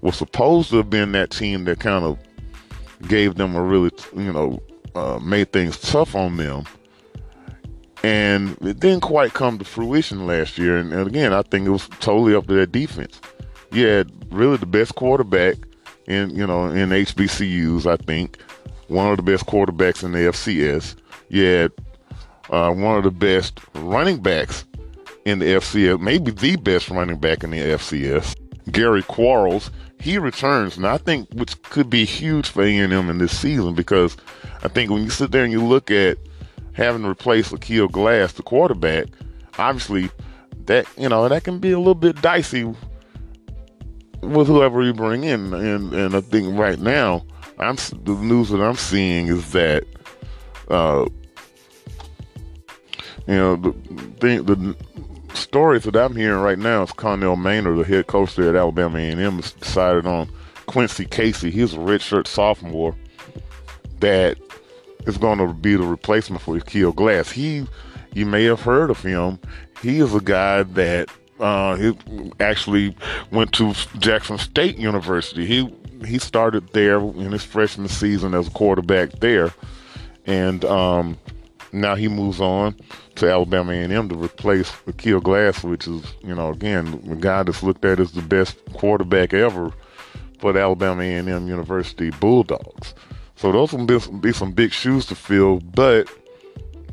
was 0.00 0.16
supposed 0.16 0.70
to 0.70 0.78
have 0.78 0.90
been 0.90 1.12
that 1.12 1.30
team 1.30 1.64
that 1.64 1.80
kind 1.80 2.04
of 2.04 2.18
gave 3.06 3.36
them 3.36 3.54
a 3.54 3.62
really, 3.62 3.90
you 4.16 4.32
know, 4.32 4.60
uh, 4.94 5.18
made 5.22 5.52
things 5.52 5.78
tough 5.78 6.14
on 6.16 6.36
them 6.38 6.64
and 8.02 8.56
it 8.62 8.78
didn't 8.78 9.00
quite 9.00 9.34
come 9.34 9.58
to 9.58 9.64
fruition 9.64 10.26
last 10.26 10.58
year. 10.58 10.78
And, 10.78 10.92
and, 10.92 11.06
again, 11.06 11.32
I 11.32 11.42
think 11.42 11.66
it 11.66 11.70
was 11.70 11.88
totally 12.00 12.34
up 12.34 12.46
to 12.46 12.54
their 12.54 12.66
defense. 12.66 13.20
You 13.72 13.86
had 13.86 14.32
really 14.32 14.56
the 14.56 14.66
best 14.66 14.94
quarterback 14.94 15.56
in 16.08 16.30
you 16.30 16.46
know 16.46 16.66
in 16.66 16.88
HBCUs. 16.88 17.86
I 17.86 17.96
think 17.96 18.38
one 18.88 19.10
of 19.10 19.16
the 19.18 19.22
best 19.22 19.46
quarterbacks 19.46 20.02
in 20.02 20.12
the 20.12 20.18
FCS. 20.18 20.96
You 21.28 21.44
had 21.44 21.72
uh, 22.50 22.72
one 22.72 22.96
of 22.96 23.04
the 23.04 23.10
best 23.10 23.60
running 23.74 24.20
backs 24.20 24.64
in 25.24 25.38
the 25.38 25.46
FCS, 25.46 26.00
maybe 26.00 26.30
the 26.30 26.56
best 26.56 26.88
running 26.88 27.18
back 27.18 27.44
in 27.44 27.50
the 27.50 27.58
FCS. 27.58 28.34
Gary 28.72 29.02
Quarles, 29.02 29.70
he 30.00 30.18
returns, 30.18 30.76
and 30.76 30.86
I 30.86 30.96
think 30.96 31.28
which 31.34 31.60
could 31.62 31.90
be 31.90 32.04
huge 32.04 32.48
for 32.48 32.62
A&M 32.62 32.92
in 32.92 33.18
this 33.18 33.38
season 33.38 33.74
because 33.74 34.16
I 34.62 34.68
think 34.68 34.90
when 34.90 35.02
you 35.02 35.10
sit 35.10 35.30
there 35.30 35.44
and 35.44 35.52
you 35.52 35.62
look 35.62 35.90
at 35.90 36.18
having 36.72 37.02
to 37.02 37.10
replace 37.10 37.50
Aqeel 37.50 37.90
Glass, 37.90 38.32
the 38.32 38.42
quarterback, 38.42 39.06
obviously 39.58 40.10
that 40.64 40.86
you 40.96 41.08
know 41.08 41.28
that 41.28 41.44
can 41.44 41.58
be 41.58 41.72
a 41.72 41.78
little 41.78 41.94
bit 41.94 42.20
dicey 42.22 42.72
with 44.20 44.46
whoever 44.46 44.82
you 44.82 44.92
bring 44.92 45.24
in. 45.24 45.52
And 45.54 45.92
and 45.92 46.14
I 46.14 46.20
think 46.20 46.58
right 46.58 46.78
now, 46.78 47.24
I'm 47.58 47.76
the 47.76 48.16
news 48.20 48.50
that 48.50 48.60
I'm 48.60 48.76
seeing 48.76 49.28
is 49.28 49.52
that 49.52 49.84
uh, 50.68 51.06
you 53.26 53.34
know 53.34 53.56
the 53.56 53.72
thing 54.20 54.44
the 54.44 54.76
stories 55.34 55.84
that 55.84 55.96
I'm 55.96 56.14
hearing 56.16 56.40
right 56.40 56.58
now 56.58 56.82
is 56.82 56.92
Connell 56.92 57.36
Maynor, 57.36 57.78
the 57.78 57.84
head 57.84 58.06
coach 58.06 58.36
there 58.36 58.50
at 58.50 58.56
Alabama 58.56 58.98
A&M, 58.98 59.40
decided 59.60 60.06
on 60.06 60.28
Quincy 60.66 61.04
Casey. 61.04 61.50
He's 61.50 61.74
a 61.74 61.78
redshirt 61.78 62.26
sophomore 62.26 62.94
that 64.00 64.36
is 65.06 65.18
going 65.18 65.38
to 65.38 65.52
be 65.52 65.74
the 65.76 65.86
replacement 65.86 66.42
for 66.42 66.58
Aqeel 66.58 66.94
Glass. 66.94 67.30
He, 67.30 67.66
you 68.14 68.26
may 68.26 68.44
have 68.44 68.60
heard 68.60 68.90
of 68.90 69.00
him. 69.02 69.38
He 69.82 70.00
is 70.00 70.14
a 70.14 70.20
guy 70.20 70.64
that 70.64 71.08
uh, 71.40 71.76
he 71.76 71.96
actually 72.40 72.96
went 73.30 73.52
to 73.52 73.74
Jackson 73.98 74.38
State 74.38 74.76
University. 74.78 75.46
He 75.46 75.72
he 76.06 76.18
started 76.18 76.72
there 76.72 76.98
in 77.00 77.32
his 77.32 77.44
freshman 77.44 77.88
season 77.88 78.34
as 78.34 78.48
a 78.48 78.50
quarterback 78.50 79.10
there, 79.20 79.52
and 80.26 80.64
um, 80.64 81.18
now 81.72 81.94
he 81.94 82.08
moves 82.08 82.40
on 82.40 82.76
to 83.16 83.30
Alabama 83.30 83.72
A&M 83.72 84.08
to 84.08 84.14
replace 84.14 84.70
Aqeel 84.86 85.22
Glass, 85.22 85.64
which 85.64 85.86
is 85.88 86.02
you 86.22 86.34
know 86.34 86.50
again 86.50 87.00
the 87.04 87.16
guy 87.16 87.42
that's 87.42 87.62
looked 87.62 87.84
at 87.84 88.00
as 88.00 88.12
the 88.12 88.22
best 88.22 88.56
quarterback 88.74 89.34
ever 89.34 89.72
for 90.38 90.52
the 90.52 90.60
Alabama 90.60 91.02
A&M 91.02 91.48
University 91.48 92.10
Bulldogs. 92.10 92.94
So 93.36 93.52
those 93.52 93.72
will 93.72 93.86
be, 93.86 93.98
be 94.20 94.32
some 94.32 94.52
big 94.52 94.72
shoes 94.72 95.06
to 95.06 95.14
fill, 95.14 95.60
but 95.60 96.08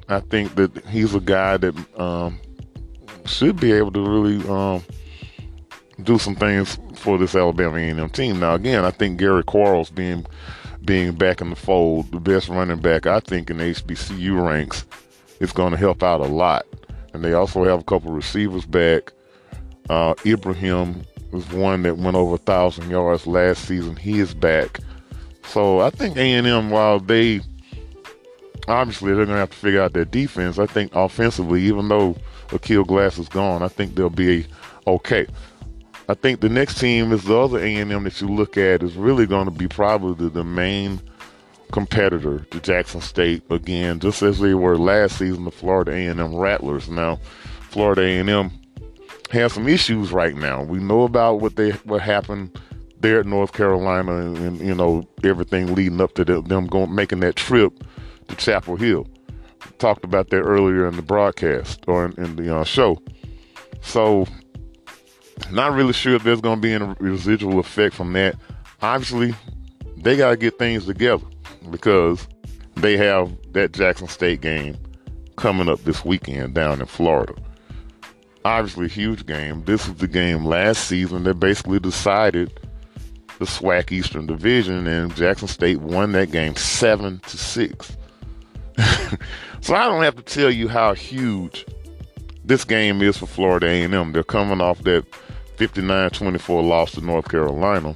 I 0.10 0.20
think 0.20 0.56
that 0.56 0.86
he's 0.86 1.16
a 1.16 1.20
guy 1.20 1.58
that 1.58 2.00
um, 2.00 2.39
should 3.28 3.59
be 3.59 3.71
able 3.71 3.91
to 3.91 4.01
really 4.01 4.49
um, 4.49 4.84
do 6.03 6.17
some 6.17 6.36
things 6.36 6.78
for 6.95 7.17
this 7.17 7.36
Alabama 7.36 7.78
A&M 7.78 8.09
team. 8.09 8.39
Now, 8.39 8.55
again, 8.55 8.86
I 8.86 8.91
think 8.91 9.19
Gary 9.19 9.43
Quarles 9.43 9.89
being 9.89 10.26
being 10.84 11.13
back 11.13 11.41
in 11.41 11.49
the 11.49 11.55
fold, 11.55 12.11
the 12.11 12.19
best 12.19 12.47
running 12.47 12.80
back 12.80 13.07
I 13.07 13.19
think 13.19 13.49
in 13.49 13.57
the 13.57 13.63
HBCU 13.63 14.45
ranks, 14.45 14.86
is 15.39 15.51
going 15.51 15.71
to 15.71 15.78
help 15.78 16.03
out 16.03 16.21
a 16.21 16.26
lot. 16.26 16.65
And 17.13 17.23
they 17.23 17.34
also 17.34 17.63
have 17.63 17.80
a 17.80 17.84
couple 17.84 18.11
receivers 18.11 18.65
back. 18.65 19.11
Uh, 19.89 20.13
Ibrahim 20.26 21.03
was 21.32 21.49
one 21.51 21.84
that 21.84 21.97
went 21.97 22.15
over 22.15 22.38
thousand 22.38 22.89
yards 22.89 23.26
last 23.26 23.65
season. 23.65 23.95
He 23.95 24.19
is 24.19 24.34
back. 24.34 24.80
So 25.45 25.80
I 25.80 25.89
think 25.89 26.17
A&M, 26.17 26.69
while 26.69 26.99
they 26.99 27.41
obviously 28.67 29.13
they're 29.13 29.26
going 29.26 29.36
to 29.36 29.39
have 29.39 29.51
to 29.51 29.57
figure 29.57 29.82
out 29.82 29.93
their 29.93 30.05
defense, 30.05 30.59
I 30.59 30.65
think 30.65 30.93
offensively, 30.95 31.63
even 31.63 31.88
though 31.88 32.15
Aqeel 32.50 32.86
Glass 32.86 33.18
is 33.18 33.30
gone, 33.30 33.64
I 33.64 33.68
think 33.68 33.96
they'll 33.96 34.10
be 34.10 34.46
okay. 34.88 35.28
I 36.08 36.14
think 36.14 36.41
the 36.41 36.50
next 36.50 36.80
team 36.80 37.12
is 37.12 37.24
the 37.24 37.38
other 37.38 37.58
A&M 37.58 38.04
that 38.04 38.22
you 38.22 38.28
look 38.28 38.58
at 38.58 38.84
is 38.84 38.96
really 38.96 39.26
going 39.26 39.46
to 39.46 39.52
be 39.52 39.68
probably 39.68 40.14
the, 40.26 40.30
the 40.30 40.43
main 40.43 41.02
competitor 41.72 42.39
to 42.52 42.60
Jackson 42.60 43.02
State 43.02 43.43
again, 43.50 44.00
just 44.00 44.22
as 44.22 44.39
they 44.39 44.54
were 44.54 44.78
last 44.78 45.18
season, 45.18 45.46
the 45.46 45.52
Florida 45.52 45.91
A&M 45.91 46.36
Rattlers. 46.36 46.89
Now, 46.89 47.18
Florida 47.70 48.04
A&M 48.04 48.52
has 49.32 49.54
some 49.54 49.68
issues 49.68 50.12
right 50.12 50.36
now. 50.36 50.64
We 50.64 50.80
know 50.80 51.04
about 51.04 51.39
what 51.41 51.56
they 51.56 51.72
what 51.72 52.02
happened 52.02 52.60
there 53.00 53.20
at 53.20 53.26
North 53.26 53.54
Carolina 53.54 54.18
and, 54.18 54.38
and 54.38 54.60
you 54.60 54.76
know 54.76 55.08
everything 55.24 55.74
leading 55.74 56.02
up 56.02 56.14
to 56.16 56.24
them, 56.24 56.46
them 56.46 56.68
going 56.68 56.93
making 56.93 57.20
that 57.22 57.36
trip 57.36 57.74
to 58.28 58.36
Chapel 58.36 58.76
Hill. 58.76 59.08
Talked 59.78 60.03
about 60.03 60.30
that 60.30 60.41
earlier 60.41 60.88
in 60.88 60.95
the 60.95 61.01
broadcast 61.01 61.84
or 61.88 62.05
in, 62.05 62.13
in 62.23 62.36
the 62.38 62.55
uh, 62.55 62.63
show. 62.63 63.01
So 63.82 64.26
Not 65.51 65.73
really 65.73 65.93
sure 65.93 66.15
if 66.15 66.23
there's 66.23 66.41
going 66.41 66.57
to 66.57 66.61
be 66.61 66.73
any 66.73 66.93
residual 66.99 67.59
effect 67.59 67.95
from 67.95 68.13
that. 68.13 68.36
Obviously, 68.82 69.36
they 69.97 70.17
got 70.17 70.32
to 70.32 70.38
get 70.38 70.57
things 70.57 70.86
together 70.86 71.26
because 71.69 72.28
they 72.76 72.97
have 72.97 73.32
that 73.53 73.73
Jackson 73.73 74.07
State 74.07 74.41
game 74.41 74.78
coming 75.36 75.69
up 75.69 75.80
this 75.84 76.05
weekend 76.05 76.53
down 76.53 76.80
in 76.80 76.86
Florida. 76.86 77.34
Obviously, 78.43 78.88
huge 78.88 79.26
game. 79.26 79.63
This 79.65 79.88
was 79.88 79.97
the 79.97 80.07
game 80.07 80.45
last 80.45 80.88
season 80.88 81.23
that 81.23 81.36
basically 81.36 81.80
decided 81.80 82.59
the 83.39 83.45
SWAC 83.45 83.91
Eastern 83.91 84.28
Division, 84.28 84.88
and 84.88 85.13
Jackson 85.15 85.47
State 85.47 85.82
won 85.82 86.13
that 86.13 86.32
game 86.32 86.55
seven 86.55 87.19
to 87.28 87.38
six. 87.38 87.97
so 89.61 89.76
I 89.76 89.86
don't 89.86 90.03
have 90.03 90.15
to 90.15 90.21
tell 90.21 90.51
you 90.51 90.67
how 90.67 90.93
huge 90.93 91.65
this 92.43 92.63
game 92.63 93.01
is 93.01 93.17
for 93.17 93.26
Florida 93.26 93.67
A&M. 93.67 94.11
They're 94.11 94.23
coming 94.23 94.61
off 94.61 94.84
that 94.84 95.05
59-24 95.57 96.67
loss 96.67 96.91
to 96.93 97.01
North 97.01 97.30
Carolina. 97.30 97.95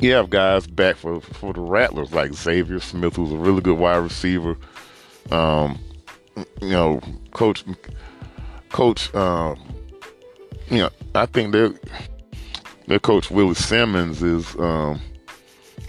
You 0.00 0.12
have 0.12 0.30
guys 0.30 0.66
back 0.66 0.96
for 0.96 1.20
for 1.20 1.52
the 1.52 1.60
Rattlers 1.60 2.12
like 2.12 2.32
Xavier 2.32 2.80
Smith, 2.80 3.16
who's 3.16 3.32
a 3.32 3.36
really 3.36 3.60
good 3.60 3.78
wide 3.78 3.98
receiver. 3.98 4.56
Um, 5.30 5.78
you 6.62 6.70
know, 6.70 7.00
Coach 7.32 7.64
Coach. 8.70 9.14
Uh, 9.14 9.54
you 10.70 10.78
know, 10.78 10.90
I 11.14 11.26
think 11.26 11.52
their 11.52 11.74
their 12.86 12.98
coach 12.98 13.30
Willie 13.30 13.54
Simmons 13.54 14.22
is 14.22 14.56
um, 14.58 15.00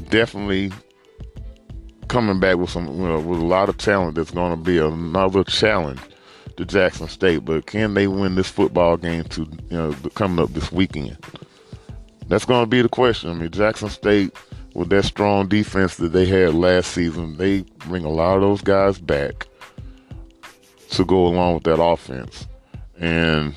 definitely 0.09 0.71
coming 2.12 2.41
back 2.41 2.57
with 2.57 2.70
some 2.70 2.88
you 2.88 3.07
know, 3.07 3.20
with 3.22 3.39
a 3.39 3.45
lot 3.45 3.70
of 3.70 3.78
talent. 3.78 4.16
That's 4.16 4.32
going 4.32 4.51
to 4.51 4.62
be 4.62 4.78
another 4.78 5.45
challenge 5.45 6.01
to 6.57 6.66
Jackson 6.66 7.07
State. 7.07 7.45
But 7.45 7.66
can 7.66 7.93
they 7.93 8.07
win 8.07 8.36
this 8.36 8.49
football 8.49 8.97
game 8.97 9.24
to 9.26 9.41
you 9.70 9.78
know 9.78 9.95
coming 10.14 10.43
up 10.43 10.53
this 10.53 10.72
weekend? 10.72 11.18
That's 12.28 12.45
going 12.45 12.64
to 12.64 12.68
be 12.70 12.82
the 12.82 12.89
question. 12.89 13.30
I 13.30 13.34
mean, 13.34 13.49
Jackson 13.49 13.89
State, 13.89 14.36
with 14.74 14.89
that 14.89 15.03
strong 15.05 15.47
defense 15.47 15.95
that 15.97 16.09
they 16.09 16.26
had 16.26 16.53
last 16.53 16.91
season, 16.91 17.38
they 17.38 17.62
bring 17.88 18.03
a 18.03 18.09
lot 18.09 18.36
of 18.36 18.41
those 18.41 18.62
guys 18.62 18.99
back 18.99 19.47
to 20.91 21.05
go 21.05 21.28
along 21.28 21.55
with 21.55 21.64
that 21.64 21.82
offense. 21.82 22.45
And 22.99 23.55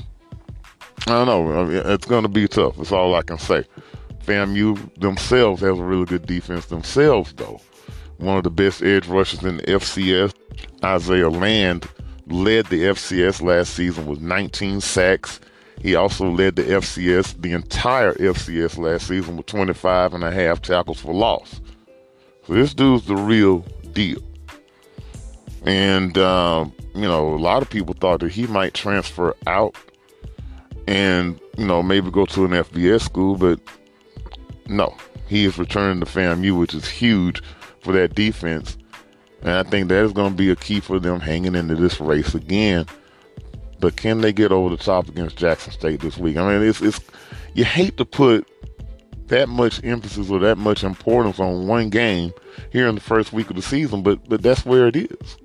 I 1.07 1.25
don't 1.25 1.27
know. 1.27 1.61
I 1.61 1.65
mean, 1.65 1.83
it's 1.85 2.07
going 2.07 2.23
to 2.23 2.29
be 2.29 2.47
tough. 2.47 2.77
That's 2.77 2.93
all 2.93 3.15
I 3.17 3.23
can 3.23 3.39
say. 3.39 3.65
FAMU 4.25 5.01
themselves 5.01 5.61
has 5.61 5.79
a 5.79 5.83
really 5.83 6.07
good 6.07 6.27
defense 6.27 6.67
themselves, 6.67 7.33
though. 7.35 7.61
One 8.19 8.39
of 8.39 8.45
the 8.45 8.51
best 8.51 8.83
edge 8.83 9.07
rushers 9.07 9.43
in 9.43 9.59
the 9.59 9.63
FCS, 9.65 10.35
Isaiah 10.83 11.31
Land, 11.31 11.89
led 12.27 12.67
the 12.67 12.85
FCS 12.85 13.43
last 13.43 13.75
season 13.75 14.07
with 14.07 14.21
19 14.21 14.81
sacks 14.81 15.41
he 15.85 15.95
also 15.97 16.31
led 16.31 16.57
the 16.57 16.63
FCS, 16.63 17.43
the 17.43 17.53
entire 17.53 18.15
FCS 18.15 18.79
last 18.79 19.09
season 19.09 19.37
with 19.37 19.45
25 19.45 20.15
and 20.15 20.25
a 20.25 20.31
half 20.31 20.63
tackles 20.63 20.99
for 20.99 21.13
loss. 21.13 21.61
So 22.47 22.55
this 22.55 22.73
dude's 22.73 23.05
the 23.05 23.17
real 23.17 23.59
deal. 23.93 24.23
And, 25.67 26.17
um, 26.17 26.73
you 26.95 27.03
know, 27.03 27.35
a 27.35 27.37
lot 27.37 27.61
of 27.61 27.69
people 27.69 27.95
thought 27.95 28.21
that 28.21 28.33
he 28.33 28.47
might 28.47 28.73
transfer 28.73 29.35
out 29.47 29.77
and, 30.87 31.39
you 31.59 31.67
know, 31.67 31.83
maybe 31.83 32.11
go 32.11 32.25
to 32.27 32.47
an 32.47 32.53
FBS 32.53 33.03
school, 33.03 33.37
but 33.37 33.61
no, 34.67 34.97
he 35.27 35.45
is 35.45 35.59
returning 35.59 36.01
to 36.01 36.07
FAMU, 36.07 36.59
which 36.59 36.73
is 36.73 36.89
huge 36.89 37.43
for 37.85 37.93
that 37.93 38.15
defense. 38.15 38.77
And 39.43 39.53
I 39.53 39.63
think 39.63 39.89
that 39.89 40.05
is 40.05 40.13
going 40.13 40.31
to 40.31 40.37
be 40.37 40.51
a 40.51 40.57
key 40.57 40.81
for 40.81 40.99
them 40.99 41.21
hanging 41.21 41.55
into 41.55 41.77
this 41.77 42.01
race 42.01 42.35
again 42.35 42.87
but 43.85 43.97
can 43.97 44.23
they 44.23 44.33
get 44.33 44.51
over 44.51 44.75
the 44.75 44.83
top 44.83 45.09
against 45.09 45.37
Jackson 45.37 45.71
State 45.71 46.01
this 46.01 46.17
week? 46.17 46.39
I 46.39 46.49
mean, 46.51 46.67
it's 46.67 46.81
it's 46.81 47.01
you 47.53 47.67
hate 47.67 47.99
to 47.99 48.07
put 48.07 48.49
that 49.27 49.47
much 49.47 49.85
emphasis 49.85 50.31
or 50.31 50.39
that 50.41 50.57
much 50.57 50.83
importance 50.83 51.39
on 51.39 51.67
one 51.67 51.91
game 51.91 52.33
here 52.71 52.89
in 52.89 52.95
the 52.95 53.01
first 53.03 53.35
week 53.35 53.51
of 53.51 53.57
the 53.57 53.63
season, 53.63 54.03
but 54.03 54.27
but 54.27 54.41
that's 54.41 54.65
where 54.65 54.87
it 54.87 54.97
is, 54.97 55.37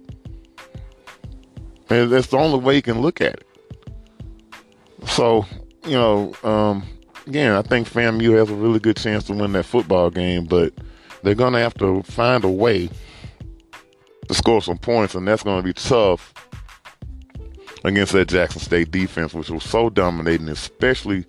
and 1.90 2.10
that's 2.10 2.28
the 2.28 2.38
only 2.38 2.60
way 2.60 2.78
you 2.78 2.82
can 2.82 3.02
look 3.02 3.20
at 3.20 3.34
it. 3.34 3.48
So 5.06 5.46
you 5.84 5.98
know, 5.98 6.34
um, 6.44 6.84
again, 7.28 7.52
I 7.52 7.62
think 7.62 7.90
FAMU 7.90 8.38
has 8.38 8.50
a 8.50 8.56
really 8.56 8.80
good 8.80 8.96
chance 8.96 9.26
to 9.26 9.34
win 9.34 9.52
that 9.52 9.66
football 9.66 10.10
game, 10.12 10.46
but 10.46 10.74
they're 11.24 11.36
going 11.36 11.54
to 11.54 11.60
have 11.60 11.74
to 11.76 12.04
find 12.04 12.44
a 12.44 12.50
way 12.50 12.90
to 14.28 14.34
score 14.34 14.62
some 14.62 14.78
points, 14.78 15.16
and 15.16 15.28
that's 15.28 15.44
going 15.44 15.62
to 15.62 15.64
be 15.64 15.74
tough 15.74 16.34
against 17.84 18.14
that 18.14 18.28
Jackson 18.28 18.62
State 18.62 18.92
defense, 18.92 19.34
which 19.34 19.50
was 19.50 19.64
so 19.64 19.90
dominating, 19.90 20.50
especially 20.50 21.26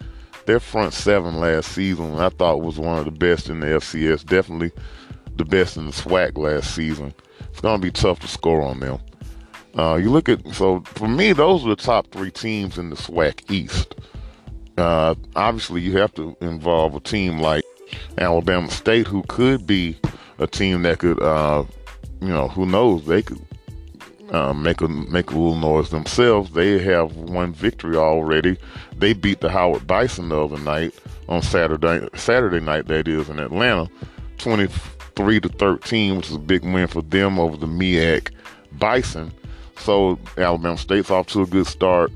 their 0.46 0.60
front 0.60 0.92
seven 0.92 1.38
last 1.38 1.72
season. 1.72 2.16
I 2.16 2.28
thought 2.28 2.62
was 2.62 2.78
one 2.78 2.98
of 2.98 3.04
the 3.04 3.10
best 3.10 3.48
in 3.48 3.60
the 3.60 3.66
FCS, 3.66 4.26
definitely 4.26 4.72
the 5.36 5.44
best 5.44 5.76
in 5.76 5.86
the 5.86 5.92
SWAC 5.92 6.36
last 6.36 6.74
season. 6.74 7.14
It's 7.50 7.60
going 7.60 7.80
to 7.80 7.86
be 7.86 7.90
tough 7.90 8.20
to 8.20 8.28
score 8.28 8.62
on 8.62 8.80
them. 8.80 8.98
Uh, 9.78 9.96
you 9.96 10.10
look 10.10 10.28
at 10.28 10.46
so 10.54 10.80
for 10.80 11.08
me, 11.08 11.32
those 11.32 11.64
are 11.64 11.68
the 11.68 11.76
top 11.76 12.08
three 12.08 12.30
teams 12.30 12.76
in 12.76 12.90
the 12.90 12.96
SWAC 12.96 13.50
East. 13.50 13.94
Uh, 14.76 15.14
obviously, 15.36 15.80
you 15.80 15.96
have 15.98 16.12
to 16.14 16.36
involve 16.40 16.94
a 16.94 17.00
team 17.00 17.38
like 17.38 17.64
Alabama 18.18 18.70
State, 18.70 19.06
who 19.06 19.22
could 19.28 19.66
be 19.66 19.96
a 20.38 20.46
team 20.46 20.82
that 20.82 20.98
could, 20.98 21.20
uh, 21.22 21.64
you 22.20 22.28
know, 22.28 22.48
who 22.48 22.66
knows, 22.66 23.06
they 23.06 23.22
could 23.22 23.40
uh, 24.30 24.52
make 24.52 24.80
a 24.80 24.88
make 24.88 25.30
a 25.30 25.34
little 25.34 25.56
noise 25.56 25.90
themselves. 25.90 26.52
They 26.52 26.78
have 26.78 27.16
one 27.16 27.52
victory 27.52 27.96
already. 27.96 28.56
They 28.96 29.12
beat 29.12 29.40
the 29.40 29.50
Howard 29.50 29.86
Bison 29.86 30.28
the 30.28 30.42
other 30.42 30.58
night 30.58 30.94
on 31.28 31.42
Saturday 31.42 32.08
Saturday 32.14 32.60
night 32.60 32.86
that 32.86 33.08
is 33.08 33.28
in 33.28 33.38
Atlanta, 33.40 33.90
twenty 34.38 34.68
three 35.16 35.40
to 35.40 35.48
thirteen, 35.48 36.16
which 36.16 36.28
is 36.28 36.36
a 36.36 36.38
big 36.38 36.62
win 36.62 36.86
for 36.86 37.02
them 37.02 37.38
over 37.38 37.56
the 37.56 37.66
MEAC 37.66 38.30
Bison. 38.72 39.32
So 39.78 40.18
Alabama 40.38 40.78
State's 40.78 41.10
off 41.10 41.26
to 41.28 41.42
a 41.42 41.46
good 41.46 41.66
start. 41.66 42.12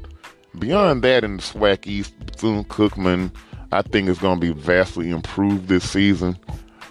Beyond 0.59 1.03
that, 1.03 1.25
in 1.25 1.39
the 1.39 1.43
SWAC 1.43 1.87
East, 1.87 2.15
Bethune 2.21 2.63
Cookman, 2.65 3.33
I 3.75 3.83
think 3.83 4.09
is 4.09 4.19
going 4.19 4.41
to 4.41 4.55
be 4.55 4.59
vastly 4.59 5.11
improved 5.11 5.67
this 5.69 5.91
season. 5.91 6.39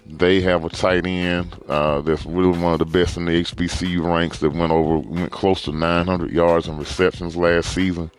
They 0.05 0.41
have 0.41 0.65
a 0.65 0.69
tight 0.69 1.05
end 1.05 1.55
uh, 1.69 2.01
that's 2.01 2.25
really 2.25 2.57
one 2.57 2.73
of 2.73 2.79
the 2.79 2.85
best 2.85 3.15
in 3.15 3.23
the 3.23 3.31
HBCU 3.31 4.03
ranks 4.03 4.39
that 4.39 4.51
went 4.51 4.73
over, 4.73 4.97
went 4.97 5.31
close 5.31 5.61
to 5.63 5.71
900 5.71 6.29
yards 6.29 6.67
in 6.67 6.77
receptions 6.77 7.37
last 7.37 7.73
season. 7.73 8.11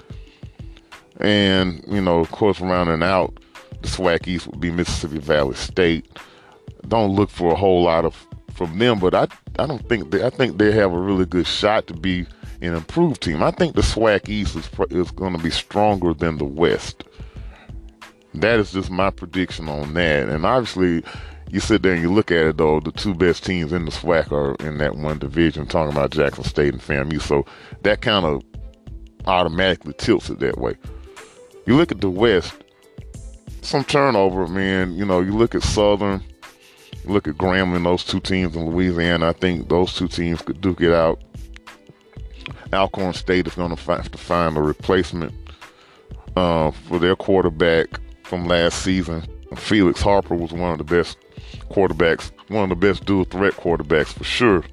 And, 1.20 1.84
you 1.86 2.00
know, 2.00 2.20
of 2.20 2.30
course, 2.30 2.58
rounding 2.58 3.02
out 3.06 3.38
the 3.82 3.88
SWAC 3.88 4.26
East 4.26 4.46
would 4.46 4.60
be 4.60 4.70
Mississippi 4.70 5.18
Valley 5.18 5.54
State. 5.54 6.06
Don't 6.88 7.14
look 7.14 7.28
for 7.28 7.52
a 7.52 7.56
whole 7.56 7.82
lot 7.82 8.06
of 8.06 8.26
from 8.54 8.78
them, 8.78 8.98
but 8.98 9.14
I 9.14 9.28
I 9.58 9.66
don't 9.66 9.86
think 9.88 10.10
they, 10.10 10.24
I 10.24 10.30
think 10.30 10.58
they 10.58 10.72
have 10.72 10.92
a 10.92 10.98
really 10.98 11.26
good 11.26 11.46
shot 11.46 11.86
to 11.88 11.94
be 11.94 12.26
an 12.62 12.74
improved 12.74 13.20
team. 13.20 13.42
I 13.42 13.50
think 13.50 13.74
the 13.74 13.82
SWAC 13.82 14.28
East 14.28 14.56
is 14.56 14.68
is 14.90 15.10
going 15.10 15.36
to 15.36 15.42
be 15.42 15.50
stronger 15.50 16.14
than 16.14 16.38
the 16.38 16.44
West. 16.44 17.04
That 18.34 18.58
is 18.58 18.72
just 18.72 18.90
my 18.90 19.10
prediction 19.10 19.68
on 19.68 19.94
that. 19.94 20.28
And 20.28 20.44
obviously, 20.44 21.04
you 21.50 21.60
sit 21.60 21.82
there 21.82 21.92
and 21.92 22.02
you 22.02 22.12
look 22.12 22.30
at 22.30 22.46
it 22.46 22.56
though, 22.56 22.80
the 22.80 22.90
two 22.90 23.14
best 23.14 23.44
teams 23.44 23.72
in 23.72 23.84
the 23.84 23.92
SWAC 23.92 24.32
are 24.32 24.54
in 24.66 24.78
that 24.78 24.96
one 24.96 25.18
division. 25.18 25.66
Talking 25.66 25.92
about 25.92 26.10
Jackson 26.10 26.44
State 26.44 26.72
and 26.72 26.82
FAMU, 26.82 27.22
so 27.22 27.44
that 27.82 28.00
kind 28.00 28.26
of 28.26 28.42
automatically 29.26 29.94
tilts 29.96 30.30
it 30.30 30.40
that 30.40 30.58
way. 30.58 30.74
You 31.66 31.76
look 31.76 31.92
at 31.92 32.00
the 32.00 32.10
West, 32.10 32.52
some 33.62 33.84
turnover, 33.84 34.48
man. 34.48 34.94
You 34.94 35.04
know, 35.04 35.20
you 35.20 35.32
look 35.32 35.54
at 35.54 35.62
Southern, 35.62 36.22
you 37.04 37.12
look 37.12 37.28
at 37.28 37.36
Grambling, 37.36 37.84
those 37.84 38.04
two 38.04 38.20
teams 38.20 38.56
in 38.56 38.68
Louisiana. 38.68 39.28
I 39.28 39.32
think 39.32 39.68
those 39.68 39.94
two 39.94 40.08
teams 40.08 40.42
could 40.42 40.60
duke 40.60 40.80
it 40.80 40.92
out. 40.92 41.22
Alcorn 42.72 43.14
State 43.14 43.46
is 43.46 43.54
going 43.54 43.74
to 43.74 43.82
have 43.82 44.10
to 44.10 44.18
find 44.18 44.56
a 44.56 44.60
replacement 44.60 45.32
uh, 46.36 46.72
for 46.72 46.98
their 46.98 47.14
quarterback 47.14 48.00
from 48.34 48.46
last 48.46 48.82
season. 48.82 49.22
Felix 49.56 50.00
Harper 50.00 50.34
was 50.34 50.50
one 50.52 50.72
of 50.72 50.78
the 50.78 50.84
best 50.84 51.16
quarterbacks, 51.70 52.32
one 52.48 52.64
of 52.64 52.68
the 52.68 52.86
best 52.86 53.04
dual 53.04 53.24
threat 53.24 53.52
quarterbacks 53.52 54.08
for 54.08 54.24
sure 54.24 54.64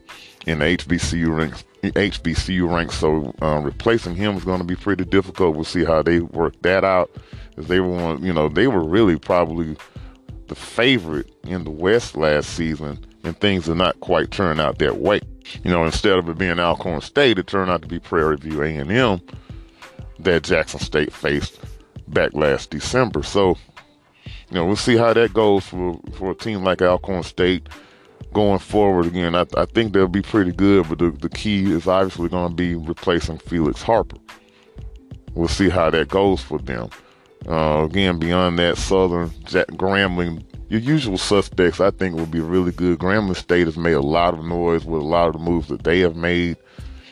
in 0.47 0.59
the 0.59 0.65
HBCU 0.65 1.37
ranks. 1.37 1.63
HBCU 1.83 2.71
ranks, 2.71 2.95
so 2.95 3.35
uh, 3.41 3.59
replacing 3.59 4.15
him 4.15 4.35
is 4.35 4.43
going 4.43 4.59
to 4.59 4.65
be 4.65 4.75
pretty 4.75 5.05
difficult. 5.05 5.55
We'll 5.55 5.63
see 5.63 5.83
how 5.83 6.01
they 6.01 6.21
work 6.21 6.59
that 6.63 6.83
out. 6.83 7.11
Because 7.49 7.67
they 7.67 7.79
were, 7.79 8.17
you 8.17 8.33
know, 8.33 8.49
they 8.49 8.67
were 8.67 8.83
really 8.83 9.17
probably 9.17 9.77
the 10.47 10.55
favorite 10.55 11.31
in 11.43 11.63
the 11.63 11.71
West 11.71 12.15
last 12.15 12.51
season, 12.51 13.05
and 13.23 13.39
things 13.39 13.69
are 13.69 13.75
not 13.75 13.99
quite 13.99 14.31
turning 14.31 14.59
out 14.59 14.79
that 14.79 14.97
way. 14.97 15.21
You 15.63 15.69
know, 15.69 15.85
instead 15.85 16.17
of 16.17 16.27
it 16.29 16.37
being 16.39 16.59
Alcorn 16.59 17.01
State, 17.01 17.37
it 17.37 17.45
turned 17.45 17.69
out 17.69 17.83
to 17.83 17.87
be 17.87 17.99
Prairie 17.99 18.37
View 18.37 18.63
A&M 18.63 19.21
that 20.19 20.43
Jackson 20.43 20.79
State 20.79 21.13
faced 21.13 21.59
back 22.13 22.33
last 22.33 22.69
December. 22.69 23.23
So 23.23 23.57
you 24.25 24.55
know, 24.55 24.65
we'll 24.65 24.75
see 24.75 24.97
how 24.97 25.13
that 25.13 25.33
goes 25.33 25.65
for 25.65 25.99
for 26.13 26.31
a 26.31 26.35
team 26.35 26.63
like 26.63 26.81
Alcorn 26.81 27.23
State 27.23 27.69
going 28.33 28.59
forward. 28.59 29.05
Again, 29.05 29.35
I, 29.35 29.45
I 29.55 29.65
think 29.65 29.93
they'll 29.93 30.07
be 30.07 30.21
pretty 30.21 30.51
good, 30.51 30.89
but 30.89 30.99
the, 30.99 31.11
the 31.11 31.29
key 31.29 31.71
is 31.71 31.87
obviously 31.87 32.29
going 32.29 32.49
to 32.49 32.55
be 32.55 32.75
replacing 32.75 33.37
Felix 33.37 33.81
Harper. 33.81 34.17
We'll 35.33 35.47
see 35.47 35.69
how 35.69 35.89
that 35.89 36.09
goes 36.09 36.41
for 36.41 36.59
them. 36.59 36.89
Uh, 37.47 37.85
again, 37.85 38.19
beyond 38.19 38.59
that, 38.59 38.77
Southern, 38.77 39.31
Jack 39.45 39.67
Grambling, 39.69 40.43
your 40.69 40.81
usual 40.81 41.17
suspects, 41.17 41.79
I 41.79 41.91
think, 41.91 42.15
will 42.15 42.25
be 42.25 42.41
really 42.41 42.71
good. 42.71 42.99
Grambling 42.99 43.35
State 43.37 43.65
has 43.67 43.77
made 43.77 43.93
a 43.93 44.01
lot 44.01 44.33
of 44.33 44.45
noise 44.45 44.85
with 44.85 45.01
a 45.01 45.05
lot 45.05 45.27
of 45.27 45.33
the 45.33 45.39
moves 45.39 45.69
that 45.69 45.83
they 45.83 45.99
have 46.01 46.15
made 46.15 46.57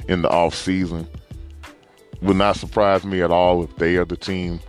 in 0.07 0.21
the 0.21 0.29
off 0.29 0.53
season. 0.53 1.07
Would 2.21 2.35
not 2.35 2.57
surprise 2.57 3.05
me 3.05 3.21
at 3.21 3.31
all 3.31 3.63
if 3.63 3.75
they 3.77 3.95
are 3.95 4.05
the 4.05 4.17
team 4.17 4.59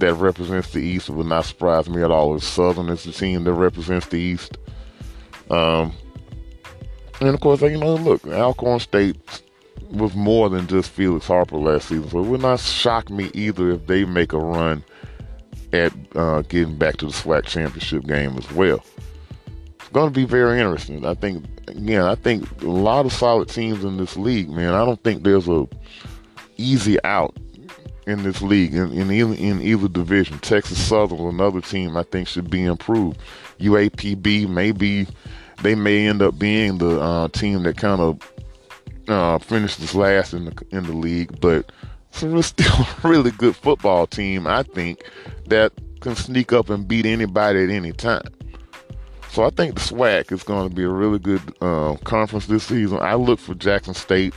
that 0.00 0.14
represents 0.14 0.72
the 0.72 0.80
East. 0.80 1.08
Would 1.08 1.26
not 1.26 1.44
surprise 1.44 1.88
me 1.88 2.02
at 2.02 2.10
all 2.10 2.36
if 2.36 2.42
Southern 2.42 2.88
is 2.88 3.04
the 3.04 3.12
team 3.12 3.44
that 3.44 3.52
represents 3.52 4.06
the 4.06 4.18
East. 4.18 4.58
Um, 5.50 5.92
and 7.20 7.28
of 7.30 7.40
course, 7.40 7.62
you 7.62 7.76
know, 7.76 7.94
look, 7.94 8.26
Alcorn 8.26 8.80
State 8.80 9.16
was 9.90 10.14
more 10.14 10.48
than 10.48 10.66
just 10.66 10.90
Felix 10.90 11.26
Harper 11.26 11.56
last 11.56 11.88
season, 11.88 12.08
so 12.08 12.20
it 12.20 12.26
would 12.26 12.42
not 12.42 12.60
shock 12.60 13.10
me 13.10 13.30
either 13.34 13.70
if 13.70 13.86
they 13.86 14.04
make 14.04 14.32
a 14.32 14.38
run 14.38 14.84
at 15.72 15.92
uh, 16.14 16.42
getting 16.42 16.76
back 16.76 16.96
to 16.98 17.06
the 17.06 17.12
SWAC 17.12 17.44
championship 17.44 18.04
game 18.06 18.36
as 18.36 18.50
well. 18.52 18.82
It's 19.78 19.88
going 19.88 20.12
to 20.12 20.14
be 20.14 20.24
very 20.24 20.60
interesting. 20.60 21.04
I 21.04 21.14
think, 21.14 21.44
again, 21.68 22.02
I 22.02 22.14
think 22.14 22.62
a 22.62 22.66
lot 22.66 23.06
of 23.06 23.12
solid 23.12 23.48
teams 23.48 23.84
in 23.84 23.96
this 23.96 24.16
league, 24.16 24.48
man. 24.50 24.74
I 24.74 24.84
don't 24.84 25.02
think 25.02 25.22
there's 25.22 25.48
a 25.48 25.66
easy 26.56 27.02
out 27.04 27.36
in 28.10 28.22
this 28.22 28.42
league 28.42 28.74
in, 28.74 28.92
in 28.92 29.10
either 29.10 29.34
in 29.34 29.62
either 29.62 29.88
division. 29.88 30.38
Texas 30.40 30.86
Southern, 30.86 31.20
another 31.20 31.60
team 31.60 31.96
I 31.96 32.02
think 32.02 32.28
should 32.28 32.50
be 32.50 32.64
improved. 32.64 33.18
UAPB 33.58 34.48
maybe 34.48 35.06
they 35.62 35.74
may 35.74 36.06
end 36.06 36.22
up 36.22 36.38
being 36.38 36.78
the 36.78 37.00
uh, 37.00 37.28
team 37.28 37.62
that 37.62 37.76
kind 37.76 38.00
of 38.00 38.32
uh, 39.08 39.38
finishes 39.38 39.94
last 39.94 40.32
in 40.32 40.46
the 40.46 40.66
in 40.70 40.84
the 40.84 40.92
league, 40.92 41.40
but 41.40 41.70
it's 42.12 42.46
still 42.46 42.86
a 43.04 43.08
really 43.08 43.30
good 43.30 43.56
football 43.56 44.06
team. 44.06 44.46
I 44.46 44.62
think 44.62 45.04
that 45.46 45.72
can 46.00 46.16
sneak 46.16 46.52
up 46.52 46.70
and 46.70 46.88
beat 46.88 47.06
anybody 47.06 47.64
at 47.64 47.70
any 47.70 47.92
time. 47.92 48.28
So 49.30 49.44
I 49.44 49.50
think 49.50 49.74
the 49.74 49.80
SWAC 49.80 50.32
is 50.32 50.42
going 50.42 50.68
to 50.68 50.74
be 50.74 50.82
a 50.82 50.88
really 50.88 51.20
good 51.20 51.40
uh, 51.60 51.94
conference 52.04 52.46
this 52.46 52.64
season. 52.64 52.98
I 53.00 53.14
look 53.14 53.38
for 53.38 53.54
Jackson 53.54 53.94
State 53.94 54.34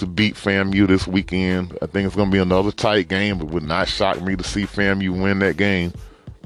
to 0.00 0.06
beat 0.06 0.34
FAMU 0.34 0.86
this 0.86 1.06
weekend. 1.06 1.76
I 1.82 1.86
think 1.86 2.06
it's 2.06 2.16
going 2.16 2.30
to 2.30 2.34
be 2.34 2.40
another 2.40 2.72
tight 2.72 3.08
game. 3.08 3.40
It 3.40 3.48
would 3.48 3.62
not 3.62 3.88
shock 3.88 4.20
me 4.20 4.36
to 4.36 4.44
see 4.44 4.64
FAMU 4.64 5.22
win 5.22 5.38
that 5.40 5.56
game. 5.56 5.92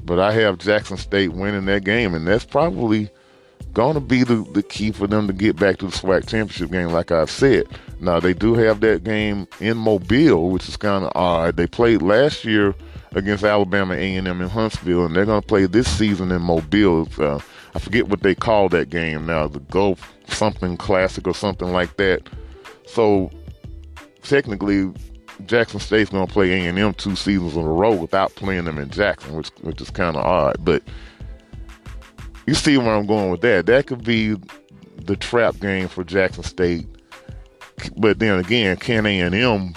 But 0.05 0.19
I 0.19 0.31
have 0.33 0.57
Jackson 0.57 0.97
State 0.97 1.33
winning 1.33 1.65
that 1.65 1.83
game, 1.83 2.13
and 2.13 2.27
that's 2.27 2.45
probably 2.45 3.09
going 3.73 3.95
to 3.95 4.01
be 4.01 4.23
the, 4.23 4.45
the 4.53 4.61
key 4.63 4.91
for 4.91 5.07
them 5.07 5.27
to 5.27 5.33
get 5.33 5.55
back 5.55 5.77
to 5.77 5.87
the 5.87 5.91
SWAC 5.91 6.27
championship 6.27 6.71
game, 6.71 6.89
like 6.89 7.11
I've 7.11 7.31
said. 7.31 7.67
Now, 7.99 8.19
they 8.19 8.33
do 8.33 8.53
have 8.55 8.81
that 8.81 9.03
game 9.03 9.47
in 9.59 9.77
Mobile, 9.77 10.49
which 10.49 10.67
is 10.67 10.77
kind 10.77 11.05
of 11.05 11.11
odd. 11.15 11.55
They 11.55 11.67
played 11.67 12.01
last 12.01 12.43
year 12.43 12.75
against 13.13 13.43
Alabama 13.43 13.93
A&M 13.93 14.27
in 14.27 14.49
Huntsville, 14.49 15.05
and 15.05 15.15
they're 15.15 15.25
going 15.25 15.41
to 15.41 15.47
play 15.47 15.65
this 15.65 15.89
season 15.89 16.31
in 16.31 16.41
Mobile. 16.41 17.07
Uh, 17.17 17.39
I 17.75 17.79
forget 17.79 18.07
what 18.09 18.21
they 18.21 18.35
call 18.35 18.69
that 18.69 18.89
game 18.89 19.25
now, 19.25 19.47
the 19.47 19.59
Gulf 19.59 20.13
something 20.27 20.77
classic 20.77 21.27
or 21.27 21.33
something 21.33 21.71
like 21.71 21.97
that. 21.97 22.27
So 22.85 23.31
technically, 24.23 24.91
Jackson 25.45 25.79
State's 25.79 26.09
going 26.09 26.25
to 26.25 26.31
play 26.33 26.51
A&M 26.51 26.93
two 26.95 27.15
seasons 27.15 27.55
in 27.55 27.63
a 27.63 27.69
row 27.69 27.93
without 27.93 28.33
playing 28.35 28.65
them 28.65 28.77
in 28.77 28.89
Jackson, 28.89 29.35
which 29.35 29.49
which 29.61 29.81
is 29.81 29.89
kind 29.89 30.15
of 30.15 30.23
odd. 30.23 30.57
But 30.63 30.83
you 32.45 32.53
see 32.53 32.77
where 32.77 32.93
I'm 32.93 33.05
going 33.05 33.29
with 33.29 33.41
that. 33.41 33.65
That 33.65 33.87
could 33.87 34.03
be 34.03 34.35
the 34.97 35.15
trap 35.15 35.59
game 35.59 35.87
for 35.87 36.03
Jackson 36.03 36.43
State. 36.43 36.87
But 37.97 38.19
then 38.19 38.39
again, 38.39 38.77
can 38.77 39.05
A&M 39.05 39.73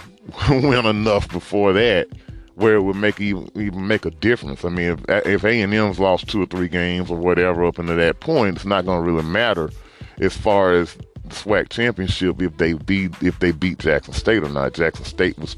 win 0.50 0.86
enough 0.86 1.28
before 1.28 1.72
that 1.72 2.08
where 2.54 2.76
it 2.76 2.82
would 2.82 2.96
make 2.96 3.20
even, 3.20 3.50
even 3.54 3.86
make 3.86 4.04
a 4.04 4.10
difference? 4.10 4.64
I 4.64 4.68
mean, 4.68 4.98
if, 5.08 5.26
if 5.26 5.44
A&M's 5.44 5.98
lost 5.98 6.28
two 6.28 6.42
or 6.42 6.46
three 6.46 6.68
games 6.68 7.10
or 7.10 7.16
whatever 7.16 7.64
up 7.64 7.78
into 7.78 7.94
that 7.94 8.20
point, 8.20 8.56
it's 8.56 8.64
not 8.64 8.84
going 8.84 9.02
to 9.02 9.10
really 9.10 9.28
matter 9.28 9.70
as 10.18 10.36
far 10.36 10.72
as 10.72 10.96
SWAC 11.30 11.68
championship 11.68 12.40
if 12.40 12.56
they 12.56 12.74
beat 12.74 13.12
if 13.22 13.38
they 13.38 13.52
beat 13.52 13.78
Jackson 13.78 14.14
State 14.14 14.42
or 14.42 14.48
not. 14.48 14.74
Jackson 14.74 15.04
State 15.04 15.38
was 15.38 15.56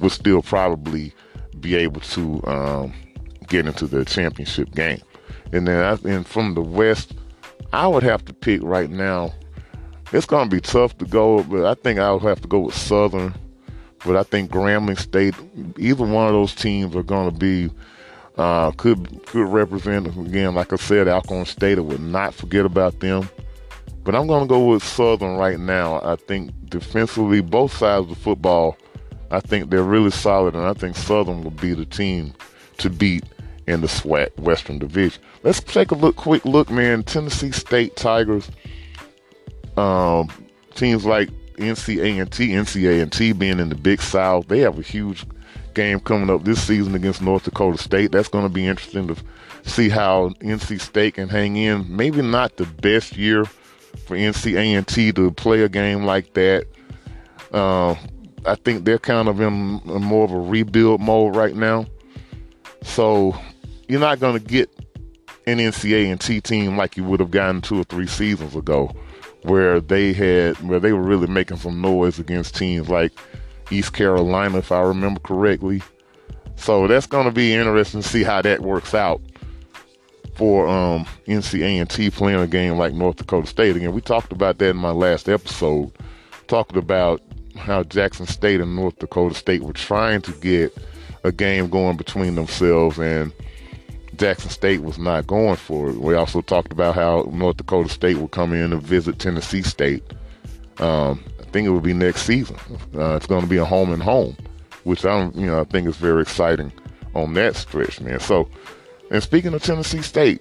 would 0.00 0.12
still 0.12 0.42
probably 0.42 1.12
be 1.60 1.74
able 1.76 2.00
to 2.00 2.44
um, 2.46 2.92
get 3.48 3.66
into 3.66 3.86
the 3.86 4.04
championship 4.04 4.72
game. 4.74 5.00
And 5.52 5.68
then 5.68 5.82
I, 5.82 6.08
and 6.08 6.26
from 6.26 6.54
the 6.54 6.62
West, 6.62 7.14
I 7.72 7.86
would 7.86 8.02
have 8.02 8.24
to 8.26 8.32
pick 8.32 8.62
right 8.62 8.90
now. 8.90 9.32
It's 10.12 10.26
to 10.26 10.46
be 10.46 10.60
tough 10.60 10.96
to 10.98 11.06
go, 11.06 11.42
but 11.42 11.64
I 11.64 11.74
think 11.74 11.98
I 11.98 12.12
would 12.12 12.22
have 12.22 12.40
to 12.42 12.48
go 12.48 12.60
with 12.60 12.74
Southern. 12.74 13.34
But 14.04 14.16
I 14.16 14.22
think 14.22 14.50
Grambling 14.50 14.98
State, 14.98 15.34
either 15.78 16.04
one 16.04 16.26
of 16.26 16.32
those 16.32 16.54
teams 16.54 16.94
are 16.94 17.02
going 17.02 17.32
to 17.32 17.36
be 17.36 17.70
uh, 18.36 18.70
could 18.72 19.24
could 19.26 19.48
represent 19.48 20.06
again. 20.06 20.54
Like 20.54 20.72
I 20.72 20.76
said, 20.76 21.08
Alcorn 21.08 21.46
State. 21.46 21.78
I 21.78 21.82
would 21.82 22.00
not 22.00 22.34
forget 22.34 22.64
about 22.64 23.00
them. 23.00 23.28
But 24.04 24.14
I'm 24.14 24.26
going 24.26 24.42
to 24.42 24.48
go 24.48 24.66
with 24.68 24.84
Southern 24.84 25.36
right 25.36 25.58
now. 25.58 26.00
I 26.02 26.16
think 26.16 26.52
defensively, 26.68 27.40
both 27.40 27.74
sides 27.74 28.02
of 28.02 28.08
the 28.10 28.14
football, 28.14 28.76
I 29.30 29.40
think 29.40 29.70
they're 29.70 29.82
really 29.82 30.10
solid, 30.10 30.54
and 30.54 30.64
I 30.64 30.74
think 30.74 30.94
Southern 30.94 31.42
will 31.42 31.50
be 31.50 31.72
the 31.72 31.86
team 31.86 32.34
to 32.78 32.90
beat 32.90 33.24
in 33.66 33.80
the 33.80 33.86
SWAC 33.86 34.38
Western 34.38 34.78
Division. 34.78 35.22
Let's 35.42 35.60
take 35.60 35.90
a 35.90 35.94
look, 35.94 36.16
quick 36.16 36.44
look, 36.44 36.70
man. 36.70 37.02
Tennessee 37.02 37.50
State 37.50 37.96
Tigers, 37.96 38.50
um, 39.78 40.28
teams 40.74 41.06
like 41.06 41.30
NC 41.56 42.20
A&T, 42.20 42.48
NC 42.48 43.02
A&T 43.02 43.32
being 43.32 43.58
in 43.58 43.70
the 43.70 43.74
Big 43.74 44.02
South, 44.02 44.48
they 44.48 44.58
have 44.60 44.78
a 44.78 44.82
huge 44.82 45.24
game 45.72 45.98
coming 45.98 46.30
up 46.30 46.44
this 46.44 46.62
season 46.62 46.94
against 46.94 47.22
North 47.22 47.44
Dakota 47.44 47.78
State. 47.78 48.12
That's 48.12 48.28
going 48.28 48.44
to 48.44 48.52
be 48.52 48.66
interesting 48.66 49.08
to 49.08 49.16
see 49.64 49.88
how 49.88 50.28
NC 50.40 50.80
State 50.80 51.14
can 51.14 51.28
hang 51.28 51.56
in. 51.56 51.86
Maybe 51.88 52.22
not 52.22 52.56
the 52.58 52.66
best 52.66 53.16
year 53.16 53.46
for 54.04 54.16
NC 54.16 54.56
A&T 54.56 55.12
to 55.12 55.30
play 55.32 55.62
a 55.62 55.68
game 55.68 56.04
like 56.04 56.34
that. 56.34 56.66
Uh, 57.52 57.94
I 58.46 58.54
think 58.56 58.84
they're 58.84 58.98
kind 58.98 59.28
of 59.28 59.40
in 59.40 59.52
more 59.52 60.24
of 60.24 60.32
a 60.32 60.38
rebuild 60.38 61.00
mode 61.00 61.34
right 61.34 61.54
now. 61.54 61.86
So 62.82 63.36
you're 63.88 64.00
not 64.00 64.20
going 64.20 64.38
to 64.38 64.44
get 64.44 64.70
an 65.46 65.58
NC 65.58 66.12
A&T 66.12 66.40
team 66.42 66.76
like 66.76 66.96
you 66.96 67.04
would 67.04 67.20
have 67.20 67.30
gotten 67.30 67.60
two 67.60 67.80
or 67.80 67.84
three 67.84 68.06
seasons 68.06 68.54
ago, 68.54 68.94
where 69.42 69.80
they 69.80 70.12
had 70.12 70.56
where 70.60 70.80
they 70.80 70.92
were 70.92 71.02
really 71.02 71.26
making 71.26 71.58
some 71.58 71.80
noise 71.80 72.18
against 72.18 72.56
teams 72.56 72.88
like 72.88 73.12
East 73.70 73.92
Carolina, 73.92 74.58
if 74.58 74.72
I 74.72 74.80
remember 74.80 75.20
correctly. 75.20 75.82
So 76.56 76.86
that's 76.86 77.06
going 77.06 77.26
to 77.26 77.32
be 77.32 77.54
interesting 77.54 78.02
to 78.02 78.08
see 78.08 78.22
how 78.22 78.42
that 78.42 78.60
works 78.60 78.94
out 78.94 79.20
for 80.34 80.66
um, 80.66 81.06
NC 81.26 81.80
A&T 81.80 82.10
playing 82.10 82.40
a 82.40 82.46
game 82.46 82.76
like 82.76 82.92
North 82.92 83.16
Dakota 83.16 83.46
State. 83.46 83.76
Again, 83.76 83.92
we 83.92 84.00
talked 84.00 84.32
about 84.32 84.58
that 84.58 84.70
in 84.70 84.76
my 84.76 84.90
last 84.90 85.28
episode, 85.28 85.92
talking 86.48 86.78
about 86.78 87.20
how 87.56 87.82
Jackson 87.84 88.26
State 88.26 88.60
and 88.60 88.74
North 88.74 88.98
Dakota 88.98 89.34
State 89.34 89.62
were 89.62 89.72
trying 89.72 90.20
to 90.22 90.32
get 90.32 90.76
a 91.22 91.32
game 91.32 91.68
going 91.68 91.96
between 91.96 92.34
themselves, 92.34 92.98
and 92.98 93.32
Jackson 94.16 94.50
State 94.50 94.82
was 94.82 94.98
not 94.98 95.26
going 95.26 95.56
for 95.56 95.90
it. 95.90 95.96
We 95.96 96.14
also 96.14 96.40
talked 96.40 96.72
about 96.72 96.94
how 96.94 97.30
North 97.32 97.56
Dakota 97.56 97.88
State 97.88 98.18
will 98.18 98.28
come 98.28 98.52
in 98.52 98.72
and 98.72 98.82
visit 98.82 99.18
Tennessee 99.18 99.62
State. 99.62 100.02
Um, 100.78 101.22
I 101.40 101.44
think 101.44 101.66
it 101.66 101.70
will 101.70 101.80
be 101.80 101.94
next 101.94 102.22
season. 102.22 102.56
Uh, 102.94 103.14
it's 103.14 103.26
going 103.26 103.42
to 103.42 103.48
be 103.48 103.56
a 103.56 103.64
home 103.64 103.92
and 103.92 104.02
home, 104.02 104.36
which 104.82 105.04
I'm, 105.04 105.32
you 105.34 105.46
know, 105.46 105.60
I 105.60 105.64
think 105.64 105.86
is 105.86 105.96
very 105.96 106.22
exciting 106.22 106.72
on 107.14 107.34
that 107.34 107.54
stretch, 107.54 108.00
man. 108.00 108.18
So 108.18 108.48
and 109.10 109.22
speaking 109.22 109.54
of 109.54 109.62
Tennessee 109.62 110.02
State, 110.02 110.40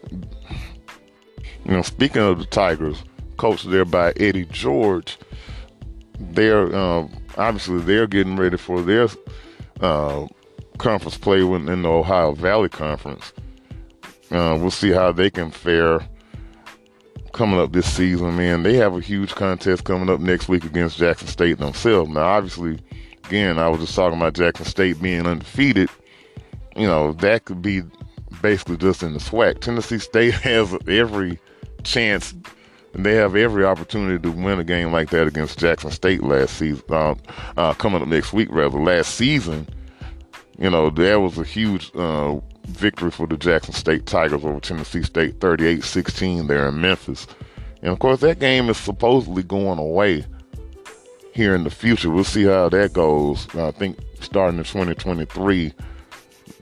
you 1.65 1.71
know, 1.71 1.81
speaking 1.81 2.21
of 2.21 2.39
the 2.39 2.45
Tigers, 2.45 3.03
coached 3.37 3.69
there 3.69 3.85
by 3.85 4.11
Eddie 4.17 4.45
George, 4.45 5.17
they're 6.19 6.73
um, 6.75 7.11
obviously 7.37 7.79
they're 7.79 8.07
getting 8.07 8.35
ready 8.35 8.57
for 8.57 8.81
their 8.81 9.07
uh, 9.81 10.27
conference 10.77 11.17
play 11.17 11.41
in 11.41 11.81
the 11.81 11.89
Ohio 11.89 12.33
Valley 12.33 12.69
Conference. 12.69 13.33
Uh, 14.31 14.57
we'll 14.59 14.71
see 14.71 14.89
how 14.89 15.11
they 15.11 15.29
can 15.29 15.51
fare 15.51 15.99
coming 17.33 17.59
up 17.59 17.71
this 17.71 17.91
season. 17.91 18.35
Man, 18.35 18.63
they 18.63 18.75
have 18.75 18.95
a 18.95 19.01
huge 19.01 19.35
contest 19.35 19.83
coming 19.83 20.09
up 20.09 20.19
next 20.19 20.47
week 20.47 20.63
against 20.63 20.97
Jackson 20.97 21.27
State 21.27 21.57
themselves. 21.57 22.09
Now, 22.09 22.21
obviously, 22.23 22.79
again, 23.25 23.59
I 23.59 23.67
was 23.67 23.81
just 23.81 23.95
talking 23.95 24.17
about 24.17 24.33
Jackson 24.33 24.65
State 24.65 25.01
being 25.01 25.27
undefeated. 25.27 25.89
You 26.75 26.87
know, 26.87 27.13
that 27.13 27.45
could 27.45 27.61
be 27.61 27.83
basically 28.43 28.77
just 28.77 29.01
in 29.01 29.13
the 29.13 29.19
SWAC. 29.19 29.59
Tennessee 29.59 29.97
State 29.97 30.33
has 30.35 30.77
every 30.87 31.39
chance 31.83 32.35
and 32.93 33.05
they 33.05 33.15
have 33.15 33.35
every 33.35 33.65
opportunity 33.65 34.21
to 34.21 34.31
win 34.31 34.59
a 34.59 34.63
game 34.63 34.91
like 34.91 35.09
that 35.09 35.25
against 35.25 35.57
Jackson 35.57 35.89
State 35.89 36.21
last 36.21 36.57
season. 36.57 36.83
Uh, 36.89 37.15
uh, 37.57 37.73
coming 37.73 38.01
up 38.01 38.07
next 38.07 38.33
week, 38.33 38.49
rather. 38.51 38.79
Last 38.79 39.15
season, 39.15 39.67
you 40.59 40.69
know, 40.69 40.91
there 40.91 41.19
was 41.19 41.39
a 41.39 41.43
huge 41.43 41.91
uh, 41.95 42.39
victory 42.67 43.09
for 43.09 43.25
the 43.25 43.35
Jackson 43.35 43.73
State 43.73 44.05
Tigers 44.05 44.45
over 44.45 44.59
Tennessee 44.59 45.01
State, 45.01 45.39
38-16 45.39 46.47
there 46.47 46.69
in 46.69 46.81
Memphis. 46.81 47.25
And 47.81 47.91
of 47.91 47.97
course, 47.99 48.19
that 48.19 48.39
game 48.39 48.69
is 48.69 48.77
supposedly 48.77 49.41
going 49.41 49.79
away 49.79 50.23
here 51.33 51.55
in 51.55 51.63
the 51.63 51.71
future. 51.71 52.11
We'll 52.11 52.23
see 52.23 52.43
how 52.43 52.69
that 52.69 52.93
goes. 52.93 53.47
I 53.55 53.71
think 53.71 53.97
starting 54.19 54.59
in 54.59 54.65
2023 54.65 55.73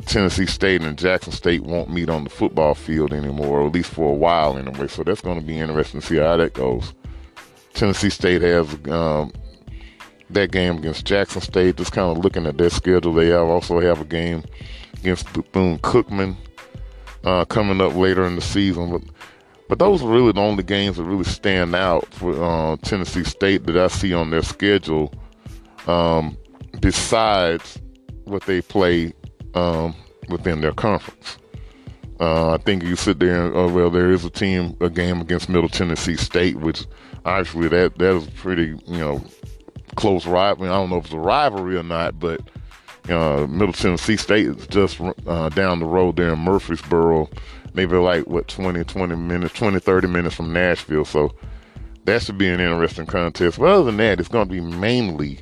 Tennessee 0.05 0.45
State 0.45 0.81
and 0.81 0.97
Jackson 0.97 1.31
State 1.31 1.63
won't 1.63 1.89
meet 1.89 2.09
on 2.09 2.23
the 2.23 2.29
football 2.29 2.73
field 2.73 3.13
anymore, 3.13 3.61
or 3.61 3.67
at 3.67 3.73
least 3.73 3.91
for 3.91 4.11
a 4.11 4.15
while 4.15 4.57
anyway. 4.57 4.87
So 4.87 5.03
that's 5.03 5.21
going 5.21 5.39
to 5.39 5.45
be 5.45 5.59
interesting 5.59 6.01
to 6.01 6.05
see 6.07 6.17
how 6.17 6.37
that 6.37 6.53
goes. 6.53 6.93
Tennessee 7.73 8.09
State 8.09 8.41
has 8.41 8.67
um, 8.89 9.31
that 10.29 10.51
game 10.51 10.77
against 10.77 11.05
Jackson 11.05 11.41
State. 11.41 11.77
Just 11.77 11.91
kind 11.91 12.15
of 12.15 12.23
looking 12.23 12.45
at 12.45 12.57
their 12.57 12.69
schedule, 12.69 13.13
they 13.13 13.27
have 13.27 13.47
also 13.47 13.79
have 13.79 14.01
a 14.01 14.05
game 14.05 14.43
against 14.99 15.31
Bethune 15.33 15.79
Cookman 15.79 16.35
uh, 17.23 17.45
coming 17.45 17.81
up 17.81 17.95
later 17.95 18.25
in 18.25 18.35
the 18.35 18.41
season. 18.41 18.91
But 18.91 19.03
but 19.69 19.79
those 19.79 20.03
are 20.03 20.09
really 20.09 20.33
the 20.33 20.41
only 20.41 20.63
games 20.63 20.97
that 20.97 21.03
really 21.03 21.23
stand 21.23 21.73
out 21.75 22.13
for 22.13 22.33
uh, 22.43 22.75
Tennessee 22.81 23.23
State 23.23 23.65
that 23.65 23.77
I 23.77 23.87
see 23.87 24.13
on 24.13 24.29
their 24.29 24.41
schedule. 24.41 25.13
Um, 25.87 26.37
besides 26.81 27.79
what 28.25 28.43
they 28.43 28.61
play 28.61 29.13
um, 29.53 29.95
within 30.29 30.61
their 30.61 30.73
conference. 30.73 31.37
Uh, 32.19 32.53
I 32.53 32.57
think 32.57 32.83
you 32.83 32.95
sit 32.95 33.19
there 33.19 33.47
and, 33.47 33.55
oh, 33.55 33.67
well, 33.67 33.89
there 33.89 34.11
is 34.11 34.23
a 34.23 34.29
team, 34.29 34.77
a 34.79 34.89
game 34.89 35.21
against 35.21 35.49
Middle 35.49 35.69
Tennessee 35.69 36.15
State, 36.15 36.57
which 36.57 36.85
obviously 37.25 37.67
that 37.69 37.97
that 37.97 38.15
is 38.15 38.27
pretty, 38.31 38.77
you 38.85 38.99
know, 38.99 39.23
close 39.95 40.27
rivalry. 40.27 40.69
I 40.69 40.73
don't 40.73 40.89
know 40.91 40.97
if 40.97 41.05
it's 41.05 41.13
a 41.13 41.19
rivalry 41.19 41.77
or 41.77 41.83
not, 41.83 42.19
but 42.19 42.41
Middle 43.07 43.73
Tennessee 43.73 44.17
State 44.17 44.47
is 44.47 44.67
just 44.67 45.01
uh, 45.25 45.49
down 45.49 45.79
the 45.79 45.85
road 45.85 46.17
there 46.17 46.33
in 46.33 46.39
Murfreesboro, 46.39 47.29
maybe 47.73 47.95
like 47.95 48.27
what 48.27 48.47
20, 48.47 48.83
20 48.83 49.15
minutes, 49.15 49.53
20, 49.55 49.79
30 49.79 50.07
minutes 50.07 50.35
from 50.35 50.53
Nashville. 50.53 51.05
So 51.05 51.33
that 52.05 52.21
should 52.21 52.37
be 52.37 52.47
an 52.47 52.59
interesting 52.59 53.07
contest. 53.07 53.59
But 53.59 53.69
other 53.69 53.85
than 53.85 53.97
that, 53.97 54.19
it's 54.19 54.29
going 54.29 54.47
to 54.47 54.51
be 54.51 54.61
mainly 54.61 55.39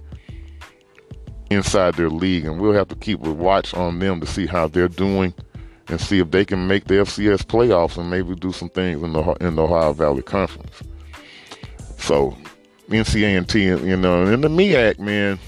inside 1.49 1.95
their 1.95 2.09
league, 2.09 2.45
and 2.45 2.59
we'll 2.59 2.73
have 2.73 2.87
to 2.89 2.95
keep 2.95 3.25
a 3.25 3.31
watch 3.31 3.73
on 3.73 3.99
them 3.99 4.19
to 4.19 4.27
see 4.27 4.45
how 4.45 4.67
they're 4.67 4.87
doing 4.87 5.33
and 5.87 5.99
see 5.99 6.19
if 6.19 6.31
they 6.31 6.45
can 6.45 6.67
make 6.67 6.85
the 6.85 6.95
FCS 6.95 7.43
playoffs 7.43 7.97
and 7.97 8.09
maybe 8.09 8.35
do 8.35 8.51
some 8.51 8.69
things 8.69 9.01
in 9.01 9.13
the 9.13 9.21
in 9.41 9.55
the 9.55 9.63
Ohio 9.63 9.93
Valley 9.93 10.21
Conference. 10.21 10.83
So, 11.97 12.37
NC 12.89 13.37
A&T, 13.37 13.63
you 13.63 13.97
know, 13.97 14.23
and 14.23 14.43
the 14.43 14.47
MEAC, 14.47 14.99
man, 14.99 15.39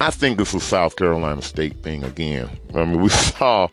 I 0.00 0.10
think 0.10 0.38
this 0.38 0.54
is 0.54 0.62
South 0.62 0.96
Carolina 0.96 1.42
State 1.42 1.82
thing 1.82 2.04
again. 2.04 2.48
I 2.74 2.84
mean, 2.84 3.00
we 3.00 3.08
saw 3.10 3.68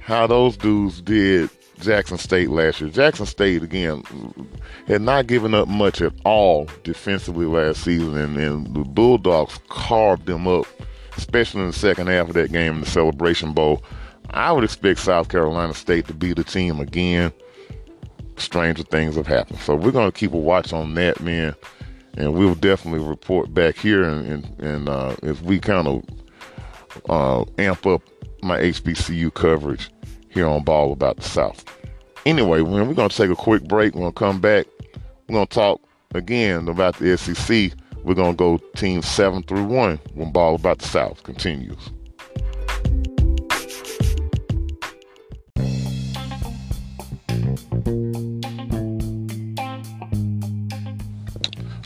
how 0.00 0.26
those 0.26 0.56
dudes 0.56 1.00
did 1.00 1.50
Jackson 1.80 2.18
State 2.18 2.50
last 2.50 2.80
year. 2.80 2.90
Jackson 2.90 3.26
State, 3.26 3.62
again, 3.62 4.02
had 4.86 5.02
not 5.02 5.26
given 5.26 5.54
up 5.54 5.68
much 5.68 6.00
at 6.00 6.12
all 6.24 6.68
defensively 6.84 7.46
last 7.46 7.82
season, 7.82 8.16
and, 8.16 8.36
and 8.36 8.74
the 8.74 8.80
Bulldogs 8.80 9.58
carved 9.68 10.26
them 10.26 10.48
up, 10.48 10.66
especially 11.16 11.60
in 11.60 11.68
the 11.68 11.72
second 11.72 12.08
half 12.08 12.28
of 12.28 12.34
that 12.34 12.52
game 12.52 12.74
in 12.74 12.80
the 12.80 12.86
Celebration 12.86 13.52
Bowl. 13.52 13.82
I 14.30 14.52
would 14.52 14.64
expect 14.64 15.00
South 15.00 15.28
Carolina 15.28 15.74
State 15.74 16.06
to 16.08 16.14
be 16.14 16.32
the 16.32 16.44
team 16.44 16.80
again. 16.80 17.32
Stranger 18.36 18.82
things 18.82 19.16
have 19.16 19.26
happened. 19.26 19.60
So 19.60 19.74
we're 19.74 19.92
going 19.92 20.10
to 20.10 20.18
keep 20.18 20.32
a 20.32 20.38
watch 20.38 20.72
on 20.72 20.94
that, 20.94 21.20
man. 21.20 21.54
And 22.18 22.34
we'll 22.34 22.54
definitely 22.54 23.06
report 23.06 23.52
back 23.52 23.76
here. 23.76 24.02
And, 24.02 24.26
and, 24.26 24.60
and 24.60 24.88
uh, 24.88 25.16
if 25.22 25.42
we 25.42 25.58
kind 25.58 25.86
of 25.86 26.04
uh, 27.08 27.44
amp 27.58 27.86
up 27.86 28.02
my 28.42 28.58
HBCU 28.58 29.32
coverage 29.32 29.90
here 30.36 30.46
on 30.46 30.62
Ball 30.62 30.92
About 30.92 31.16
the 31.16 31.22
South. 31.22 31.64
Anyway, 32.26 32.60
when 32.60 32.86
we're 32.86 32.94
going 32.94 33.08
to 33.08 33.16
take 33.16 33.30
a 33.30 33.36
quick 33.36 33.64
break. 33.64 33.94
We're 33.94 34.02
going 34.02 34.12
to 34.12 34.18
come 34.18 34.40
back. 34.40 34.66
We're 35.26 35.34
going 35.34 35.46
to 35.46 35.54
talk 35.54 35.80
again 36.14 36.68
about 36.68 36.98
the 36.98 37.16
SEC. 37.16 37.72
We're 38.04 38.14
going 38.14 38.32
to 38.32 38.36
go 38.36 38.58
team 38.76 39.00
seven 39.00 39.42
through 39.44 39.64
one 39.64 39.98
when 40.14 40.32
Ball 40.32 40.54
About 40.54 40.80
the 40.80 40.86
South 40.86 41.22
continues. 41.22 41.90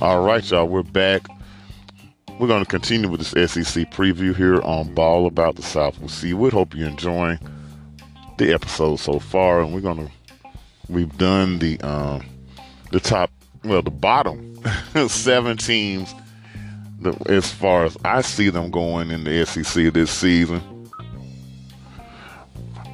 All 0.02 0.24
right, 0.24 0.50
y'all, 0.50 0.66
we're 0.66 0.82
back. 0.82 1.22
We're 2.40 2.48
going 2.48 2.64
to 2.64 2.68
continue 2.68 3.08
with 3.08 3.20
this 3.20 3.52
SEC 3.52 3.92
preview 3.92 4.34
here 4.34 4.60
on 4.62 4.92
Ball 4.92 5.26
About 5.26 5.54
the 5.54 5.62
South. 5.62 6.00
We'll 6.00 6.08
see. 6.08 6.34
We 6.34 6.50
hope 6.50 6.74
you're 6.74 6.88
enjoying 6.88 7.38
the 8.40 8.54
episode 8.54 8.96
so 8.96 9.18
far, 9.18 9.60
and 9.60 9.72
we're 9.72 9.82
gonna 9.82 10.08
we've 10.88 11.16
done 11.18 11.58
the 11.58 11.78
um 11.82 12.24
the 12.90 12.98
top 12.98 13.30
well 13.64 13.82
the 13.82 13.90
bottom 13.90 14.58
seven 15.08 15.58
teams 15.58 16.14
the, 17.00 17.12
as 17.26 17.52
far 17.52 17.84
as 17.84 17.98
I 18.02 18.22
see 18.22 18.48
them 18.48 18.70
going 18.70 19.10
in 19.10 19.24
the 19.24 19.44
SEC 19.44 19.92
this 19.92 20.10
season, 20.10 20.90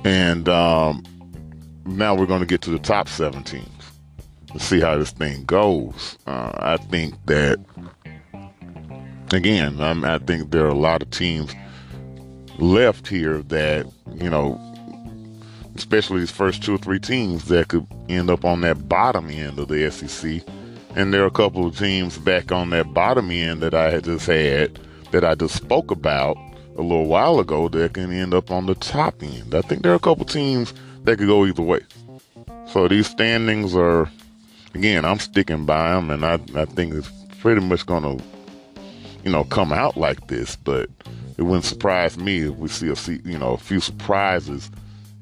and 0.05 0.49
um, 0.49 1.05
now 1.85 2.15
we're 2.15 2.27
going 2.27 2.41
to 2.41 2.47
get 2.47 2.61
to 2.63 2.71
the 2.71 2.79
top 2.79 3.09
seven 3.09 3.45
teams 3.45 3.69
to 4.53 4.59
see 4.59 4.81
how 4.81 4.99
this 4.99 5.13
thing 5.13 5.45
goes. 5.45 6.19
Uh, 6.27 6.53
I 6.55 6.77
think 6.77 7.15
that 7.27 7.59
again, 9.33 9.81
I'm, 9.81 10.05
I 10.05 10.19
think 10.19 10.51
there 10.51 10.65
are 10.65 10.71
a 10.71 10.75
lot 10.75 11.03
of 11.03 11.11
teams 11.11 11.55
left 12.59 13.07
here 13.07 13.43
that 13.43 13.87
you 14.15 14.31
know 14.31 14.61
especially 15.79 16.21
these 16.21 16.31
first 16.31 16.63
two 16.63 16.75
or 16.75 16.79
three 16.79 16.99
teams 16.99 17.47
that 17.47 17.69
could 17.69 17.87
end 18.09 18.31
up 18.31 18.45
on 18.45 18.61
that 18.63 18.89
bottom 18.89 19.31
end 19.31 19.59
of 19.59 19.69
the 19.69 19.91
SEC. 19.91 20.43
And 20.95 21.13
there 21.13 21.23
are 21.23 21.27
a 21.27 21.31
couple 21.31 21.67
of 21.67 21.79
teams 21.79 22.19
back 22.19 22.51
on 22.53 22.71
that 22.71 22.95
bottom 22.95 23.31
end 23.31 23.63
that 23.63 23.75
I 23.75 23.91
had 23.91 24.05
just 24.05 24.27
had 24.27 24.79
that 25.11 25.25
I 25.25 25.35
just 25.35 25.55
spoke 25.55 25.91
about 25.91 26.37
a 26.77 26.83
little 26.83 27.07
while 27.07 27.39
ago 27.41 27.69
that 27.69 27.95
can 27.95 28.13
end 28.13 28.35
up 28.35 28.51
on 28.51 28.67
the 28.67 28.75
top 28.75 29.23
end. 29.23 29.55
I 29.55 29.63
think 29.63 29.83
there 29.83 29.93
are 29.93 29.97
a 29.97 30.01
couple 30.01 30.25
teams 30.25 30.73
that 31.05 31.19
could 31.19 31.27
go 31.27 31.47
either 31.47 31.63
way. 31.63 31.81
So 32.67 32.89
these 32.89 33.07
standings 33.07 33.75
are, 33.75 34.11
again, 34.75 35.05
I'm 35.05 35.19
sticking 35.19 35.65
by 35.65 35.93
them, 35.93 36.11
and 36.11 36.25
I, 36.25 36.35
I 36.55 36.65
think 36.65 36.95
it's 36.95 37.11
pretty 37.41 37.61
much 37.61 37.87
going 37.87 38.03
to, 38.19 38.25
you 39.25 39.31
know, 39.31 39.45
come 39.45 39.73
out 39.73 39.97
like 39.97 40.27
this. 40.29 40.57
But 40.57 40.91
it 41.39 41.43
wouldn't 41.43 41.65
surprise 41.65 42.19
me 42.19 42.41
if 42.49 42.57
we 42.57 42.69
see 42.69 42.89
a, 42.89 43.29
you 43.29 43.39
know, 43.39 43.53
a 43.53 43.59
few 43.59 43.81
surprises 43.81 44.71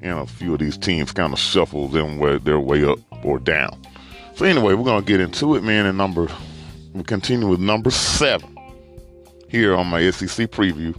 and 0.05 0.19
a 0.19 0.27
few 0.27 0.53
of 0.53 0.61
these 0.61 0.77
teams 0.77 1.13
kind 1.13 1.33
of 1.33 1.39
shuffle 1.39 1.89
them 1.89 2.19
where 2.19 2.39
their 2.39 2.61
way 2.61 2.85
up 2.85 2.99
or 3.25 3.39
down. 3.39 3.83
So 4.35 4.45
anyway, 4.45 4.75
we're 4.75 4.85
gonna 4.85 5.05
get 5.05 5.21
into 5.21 5.55
it, 5.57 5.65
man. 5.65 5.87
And 5.87 5.97
number, 5.97 6.29
we 6.93 7.03
continue 7.03 7.49
with 7.49 7.61
number 7.61 7.91
seven 7.91 8.57
here 9.49 9.75
on 9.75 9.87
my 9.87 10.11
SEC 10.11 10.51
preview. 10.51 10.95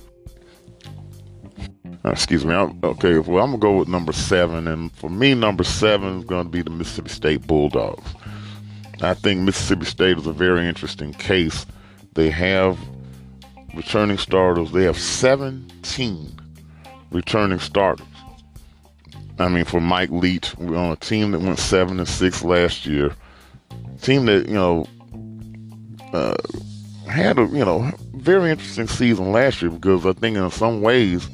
Uh, 2.03 2.10
excuse 2.10 2.43
me. 2.43 2.53
I'm, 2.53 2.80
okay, 2.84 3.20
well, 3.20 3.43
I'm 3.43 3.51
gonna 3.51 3.58
go 3.60 3.78
with 3.78 3.88
number 3.88 4.12
seven, 4.12 4.68
and 4.68 4.91
for 4.93 5.10
me, 5.10 5.36
number 5.36 5.64
seven 5.64 6.20
is 6.20 6.26
gonna 6.26 6.49
be 6.49 6.64
the 6.64 6.72
Mississippi 6.72 7.10
State 7.10 7.47
Bulldogs. 7.47 8.14
I 9.01 9.14
think 9.14 9.41
Mississippi 9.41 9.86
State 9.86 10.18
is 10.18 10.26
a 10.26 10.34
very 10.34 10.68
interesting 10.68 11.14
case. 11.14 11.66
They 12.14 12.30
have 12.32 12.80
returning 13.76 14.18
starters. 14.18 14.72
They 14.72 14.84
have 14.84 14.97
17 14.97 16.39
returning 17.12 17.60
starters. 17.60 18.08
I 19.38 19.49
mean, 19.49 19.65
for 19.65 19.81
Mike 19.81 20.11
Leach, 20.11 20.55
we're 20.57 20.77
on 20.77 20.91
a 20.91 20.95
team 20.95 21.31
that 21.31 21.41
went 21.41 21.59
seven 21.59 21.99
and 21.99 22.07
six 22.07 22.43
last 22.43 22.86
year. 22.86 23.13
Team 24.01 24.25
that 24.25 24.47
you 24.47 24.53
know 24.53 24.88
uh, 26.13 26.36
had 27.09 27.38
a 27.38 27.45
you 27.45 27.65
know 27.65 27.91
very 28.13 28.51
interesting 28.51 28.88
season 28.88 29.31
last 29.31 29.61
year 29.61 29.71
because 29.71 30.05
I 30.05 30.13
think 30.13 30.38
in 30.38 30.51
some 30.51 30.81
ways 30.81 31.27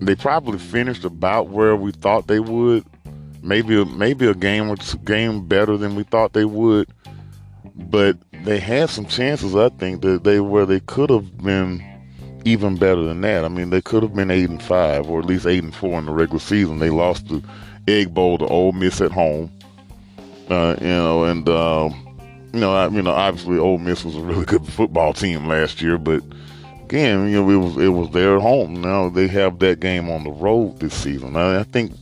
they 0.00 0.14
probably 0.14 0.58
finished 0.58 1.04
about 1.04 1.48
where 1.48 1.74
we 1.74 1.92
thought 1.92 2.26
they 2.26 2.40
would. 2.40 2.84
Maybe 3.42 3.84
maybe 3.84 4.26
a 4.26 4.34
game 4.34 4.68
or 4.68 4.76
two 4.76 4.98
game 4.98 5.46
better 5.46 5.76
than 5.76 5.96
we 5.96 6.04
thought 6.04 6.34
they 6.34 6.44
would, 6.44 6.88
but 7.74 8.16
they 8.44 8.60
had 8.60 8.90
some 8.90 9.06
chances. 9.06 9.56
I 9.56 9.70
think 9.70 10.02
that 10.02 10.24
they 10.24 10.40
where 10.40 10.66
they 10.66 10.80
could 10.80 11.10
have 11.10 11.38
been 11.38 11.82
even 12.44 12.76
better 12.76 13.02
than 13.02 13.20
that. 13.22 13.44
I 13.44 13.48
mean, 13.48 13.70
they 13.70 13.80
could 13.80 14.02
have 14.02 14.14
been 14.14 14.30
eight 14.30 14.48
and 14.48 14.62
five, 14.62 15.08
or 15.08 15.20
at 15.20 15.26
least 15.26 15.46
eight 15.46 15.62
and 15.62 15.74
four 15.74 15.98
in 15.98 16.06
the 16.06 16.12
regular 16.12 16.40
season. 16.40 16.78
They 16.78 16.90
lost 16.90 17.28
the 17.28 17.42
Egg 17.86 18.14
Bowl 18.14 18.38
to 18.38 18.46
Ole 18.46 18.72
Miss 18.72 19.00
at 19.00 19.12
home. 19.12 19.50
Uh, 20.48 20.74
you 20.80 20.86
know, 20.86 21.24
and 21.24 21.48
um, 21.48 22.10
you 22.52 22.60
know, 22.60 22.74
I, 22.74 22.88
you 22.88 23.02
know, 23.02 23.12
obviously 23.12 23.58
Ole 23.58 23.78
Miss 23.78 24.04
was 24.04 24.16
a 24.16 24.20
really 24.20 24.44
good 24.44 24.66
football 24.66 25.12
team 25.12 25.46
last 25.46 25.80
year, 25.80 25.98
but 25.98 26.22
again, 26.84 27.28
you 27.28 27.40
know, 27.42 27.50
it 27.50 27.56
was 27.56 27.76
it 27.76 27.88
was 27.88 28.08
at 28.16 28.40
home. 28.42 28.80
Now 28.80 29.08
they 29.08 29.28
have 29.28 29.58
that 29.60 29.80
game 29.80 30.10
on 30.10 30.24
the 30.24 30.30
road 30.30 30.80
this 30.80 30.94
season. 30.94 31.36
I, 31.36 31.60
I 31.60 31.62
think 31.62 31.92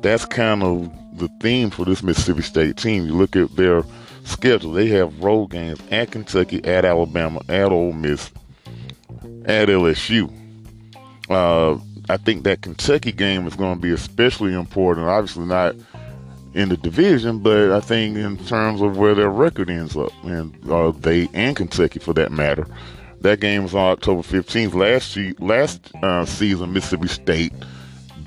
that's 0.00 0.24
kind 0.24 0.62
of 0.62 0.90
the 1.18 1.28
theme 1.40 1.70
for 1.70 1.84
this 1.84 2.02
Mississippi 2.02 2.42
State 2.42 2.76
team. 2.76 3.06
You 3.06 3.14
look 3.14 3.34
at 3.34 3.56
their 3.56 3.82
schedule; 4.24 4.72
they 4.72 4.86
have 4.88 5.18
road 5.20 5.48
games 5.50 5.80
at 5.90 6.12
Kentucky, 6.12 6.64
at 6.64 6.84
Alabama, 6.84 7.40
at 7.48 7.72
Ole 7.72 7.92
Miss, 7.92 8.30
at 9.46 9.68
LSU. 9.68 10.32
Uh, 11.28 11.78
I 12.08 12.16
think 12.16 12.44
that 12.44 12.62
Kentucky 12.62 13.12
game 13.12 13.46
is 13.46 13.54
going 13.54 13.76
to 13.76 13.80
be 13.80 13.92
especially 13.92 14.54
important. 14.54 15.06
Obviously, 15.06 15.46
not 15.46 15.76
in 16.54 16.68
the 16.68 16.76
division, 16.76 17.38
but 17.38 17.70
I 17.70 17.80
think 17.80 18.16
in 18.16 18.36
terms 18.46 18.82
of 18.82 18.98
where 18.98 19.14
their 19.14 19.30
record 19.30 19.70
ends 19.70 19.96
up, 19.96 20.12
and 20.24 20.54
uh, 20.70 20.90
they 20.90 21.28
and 21.32 21.56
Kentucky 21.56 21.98
for 21.98 22.12
that 22.14 22.32
matter, 22.32 22.66
That 23.20 23.40
game 23.40 23.62
was 23.62 23.74
on 23.74 23.92
October 23.92 24.22
15th. 24.22 24.74
Last 24.74 25.16
last 25.40 25.94
uh, 26.02 26.24
season, 26.26 26.72
Mississippi 26.72 27.08
State 27.08 27.52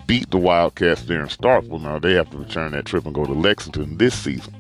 beat 0.07 0.30
the 0.32 0.38
Wildcats 0.38 1.03
there 1.03 1.22
in 1.22 1.28
Starkville. 1.28 1.82
Now 1.82 1.99
they 1.99 2.13
have 2.13 2.30
to 2.32 2.38
return 2.38 2.72
that 2.72 2.86
trip 2.86 3.05
and 3.05 3.13
go 3.13 3.26
to 3.26 3.34
Lexington 3.34 3.97
this 3.97 4.13
season. 4.16 4.53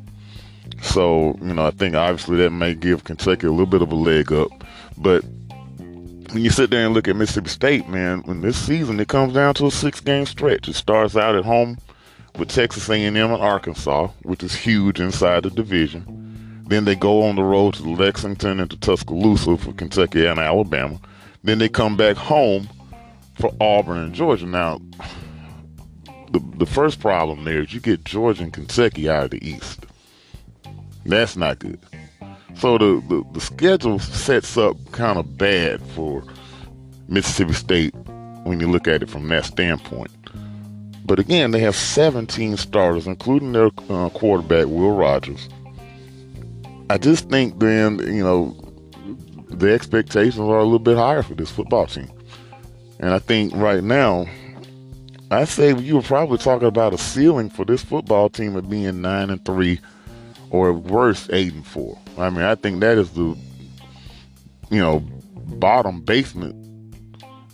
So, 0.81 1.37
you 1.41 1.53
know, 1.53 1.65
I 1.65 1.71
think 1.71 1.95
obviously 1.95 2.37
that 2.37 2.51
may 2.51 2.73
give 2.73 3.03
Kentucky 3.03 3.47
a 3.47 3.51
little 3.51 3.65
bit 3.65 3.81
of 3.81 3.91
a 3.91 3.95
leg 3.95 4.31
up. 4.33 4.49
But 4.97 5.23
when 6.33 6.43
you 6.43 6.49
sit 6.49 6.69
there 6.69 6.85
and 6.85 6.93
look 6.93 7.07
at 7.07 7.15
Mississippi 7.15 7.49
State, 7.49 7.87
man, 7.87 8.21
when 8.25 8.41
this 8.41 8.57
season 8.57 8.99
it 8.99 9.07
comes 9.07 9.33
down 9.33 9.53
to 9.55 9.67
a 9.67 9.71
six-game 9.71 10.25
stretch. 10.25 10.67
It 10.67 10.75
starts 10.75 11.15
out 11.15 11.35
at 11.35 11.45
home 11.45 11.77
with 12.37 12.49
Texas 12.49 12.89
A&M 12.89 13.15
and 13.15 13.33
Arkansas, 13.33 14.07
which 14.23 14.43
is 14.43 14.55
huge 14.55 14.99
inside 14.99 15.43
the 15.43 15.49
division. 15.49 16.63
Then 16.67 16.85
they 16.85 16.95
go 16.95 17.23
on 17.23 17.35
the 17.35 17.43
road 17.43 17.75
to 17.75 17.83
Lexington 17.83 18.59
and 18.59 18.69
to 18.71 18.77
Tuscaloosa 18.77 19.57
for 19.57 19.73
Kentucky 19.73 20.25
and 20.25 20.39
Alabama. 20.39 20.99
Then 21.43 21.59
they 21.59 21.69
come 21.69 21.95
back 21.95 22.17
home 22.17 22.67
for 23.35 23.53
Auburn 23.61 23.99
and 23.99 24.15
Georgia. 24.15 24.47
Now, 24.47 24.81
the 26.31 26.39
the 26.57 26.65
first 26.65 26.99
problem 26.99 27.43
there 27.43 27.61
is 27.61 27.73
you 27.73 27.79
get 27.79 28.03
Georgia 28.03 28.43
and 28.43 28.53
Kentucky 28.53 29.09
out 29.09 29.25
of 29.25 29.31
the 29.31 29.47
East. 29.47 29.85
That's 31.05 31.35
not 31.35 31.59
good. 31.59 31.79
So 32.57 32.77
the, 32.77 33.03
the, 33.09 33.23
the 33.33 33.41
schedule 33.41 33.99
sets 33.99 34.57
up 34.57 34.77
kind 34.91 35.19
of 35.19 35.37
bad 35.37 35.81
for 35.93 36.23
Mississippi 37.07 37.53
State 37.53 37.95
when 38.43 38.59
you 38.59 38.69
look 38.69 38.87
at 38.87 39.03
it 39.03 39.09
from 39.09 39.27
that 39.27 39.45
standpoint. 39.45 40.11
But 41.05 41.19
again, 41.19 41.51
they 41.51 41.59
have 41.59 41.75
17 41.75 42.57
starters, 42.57 43.05
including 43.05 43.51
their 43.51 43.69
uh, 43.89 44.09
quarterback, 44.09 44.67
Will 44.67 44.95
Rogers. 44.95 45.49
I 46.89 46.97
just 46.97 47.29
think 47.29 47.59
then, 47.59 47.99
you 47.99 48.23
know, 48.23 48.55
the 49.49 49.71
expectations 49.71 50.39
are 50.39 50.57
a 50.57 50.63
little 50.63 50.79
bit 50.79 50.97
higher 50.97 51.21
for 51.21 51.35
this 51.35 51.51
football 51.51 51.85
team. 51.85 52.11
And 52.99 53.11
I 53.11 53.19
think 53.19 53.53
right 53.55 53.83
now, 53.83 54.25
I 55.31 55.45
say 55.45 55.75
you 55.75 55.95
were 55.95 56.01
probably 56.01 56.37
talking 56.37 56.67
about 56.67 56.93
a 56.93 56.97
ceiling 56.97 57.49
for 57.49 57.65
this 57.65 57.83
football 57.83 58.29
team 58.29 58.55
of 58.55 58.69
being 58.69 59.01
nine 59.01 59.29
and 59.29 59.43
three, 59.43 59.79
or 60.55 60.73
worse, 60.73 61.29
eight 61.31 61.53
and 61.53 61.65
four. 61.65 61.97
I 62.17 62.29
mean, 62.29 62.41
I 62.41 62.55
think 62.55 62.79
that 62.79 62.97
is 62.97 63.11
the, 63.11 63.37
you 64.69 64.79
know, 64.79 64.99
bottom 65.35 66.01
basement 66.01 66.55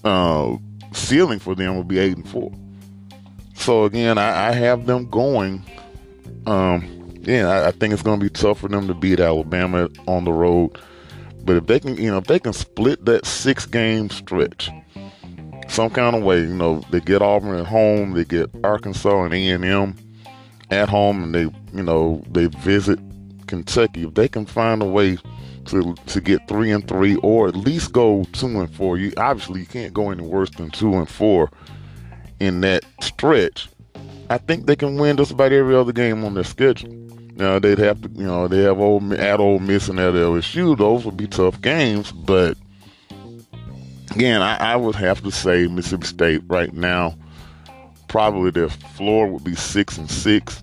uh, 0.04 0.56
ceiling 0.94 1.40
for 1.40 1.56
them 1.56 1.78
would 1.78 1.88
be 1.88 2.00
eight 2.00 2.16
and 2.16 2.28
four. 2.28 2.52
So 3.56 3.86
again, 3.86 4.18
I, 4.18 4.50
I 4.50 4.52
have 4.52 4.86
them 4.86 5.10
going. 5.10 5.64
Um, 6.46 7.16
yeah, 7.22 7.50
I, 7.50 7.68
I 7.68 7.72
think 7.72 7.94
it's 7.94 8.04
going 8.04 8.20
to 8.20 8.24
be 8.24 8.30
tough 8.30 8.60
for 8.60 8.68
them 8.68 8.88
to 8.88 8.94
beat 8.94 9.20
Alabama 9.20 9.90
on 10.08 10.24
the 10.24 10.34
road. 10.34 10.78
But 11.44 11.58
if 11.58 11.68
they 11.68 11.80
can, 11.80 11.98
you 11.98 12.12
know, 12.12 12.18
if 12.18 12.26
they 12.26 12.40
can 12.40 12.54
split 12.54 13.06
that 13.06 13.26
six 13.26 13.66
game 13.66 14.10
stretch 14.10 14.70
some 15.68 15.90
kind 15.90 16.16
of 16.16 16.24
way, 16.24 16.40
you 16.40 16.54
know, 16.54 16.84
they 16.92 17.00
get 17.00 17.22
Auburn 17.22 17.58
at 17.58 17.66
home, 17.66 18.12
they 18.14 18.26
get 18.26 18.50
Arkansas 18.64 19.24
and 19.24 19.34
A&M 19.34 19.96
at 20.72 20.90
home, 20.90 21.24
and 21.24 21.36
they, 21.36 21.44
you 21.78 21.84
know, 21.84 22.24
they 22.32 22.48
visit 22.48 23.00
Kentucky. 23.48 24.04
If 24.04 24.16
they 24.16 24.28
can 24.28 24.46
find 24.46 24.82
a 24.82 24.86
way 24.86 25.18
to 25.66 25.94
to 25.94 26.22
get 26.22 26.48
three 26.48 26.72
and 26.72 26.88
three, 26.88 27.16
or 27.18 27.48
at 27.48 27.56
least 27.56 27.92
go 27.92 28.26
two 28.32 28.60
and 28.60 28.74
four, 28.74 28.98
you 28.98 29.14
obviously 29.18 29.60
you 29.60 29.68
can't 29.68 29.94
go 29.94 30.10
any 30.10 30.24
worse 30.24 30.50
than 30.52 30.72
two 30.72 30.94
and 30.96 31.10
four 31.10 31.52
in 32.40 32.62
that 32.62 32.84
stretch. 33.02 33.70
I 34.30 34.38
think 34.38 34.66
they 34.66 34.76
can 34.76 34.96
win 34.96 35.18
just 35.18 35.32
about 35.32 35.52
every 35.52 35.76
other 35.76 35.92
game 35.92 36.24
on 36.24 36.34
their 36.34 36.46
schedule. 36.46 36.90
Now 37.36 37.60
they'd 37.60 37.78
have 37.78 38.02
to, 38.02 38.10
you 38.10 38.26
know, 38.26 38.48
they 38.48 38.62
have 38.64 38.80
old 38.80 39.12
at 39.14 39.40
Ole 39.40 39.60
Miss 39.60 39.90
and 39.90 40.00
at 40.00 40.14
LSU. 40.14 40.78
Those 40.78 41.06
would 41.06 41.18
be 41.18 41.28
tough 41.28 41.60
games, 41.62 42.12
but 42.12 42.58
again, 44.12 44.42
I, 44.42 44.74
I, 44.74 44.76
would 44.76 44.96
have 44.96 45.22
to 45.24 45.32
say 45.32 45.68
Mississippi 45.68 46.08
State 46.08 46.42
right 46.48 46.74
now. 46.74 47.16
Probably 48.12 48.52
their 48.52 48.68
floor 48.68 49.26
would 49.28 49.46
be 49.46 49.56
six 49.56 49.98
and 49.98 50.12
six. 50.12 50.62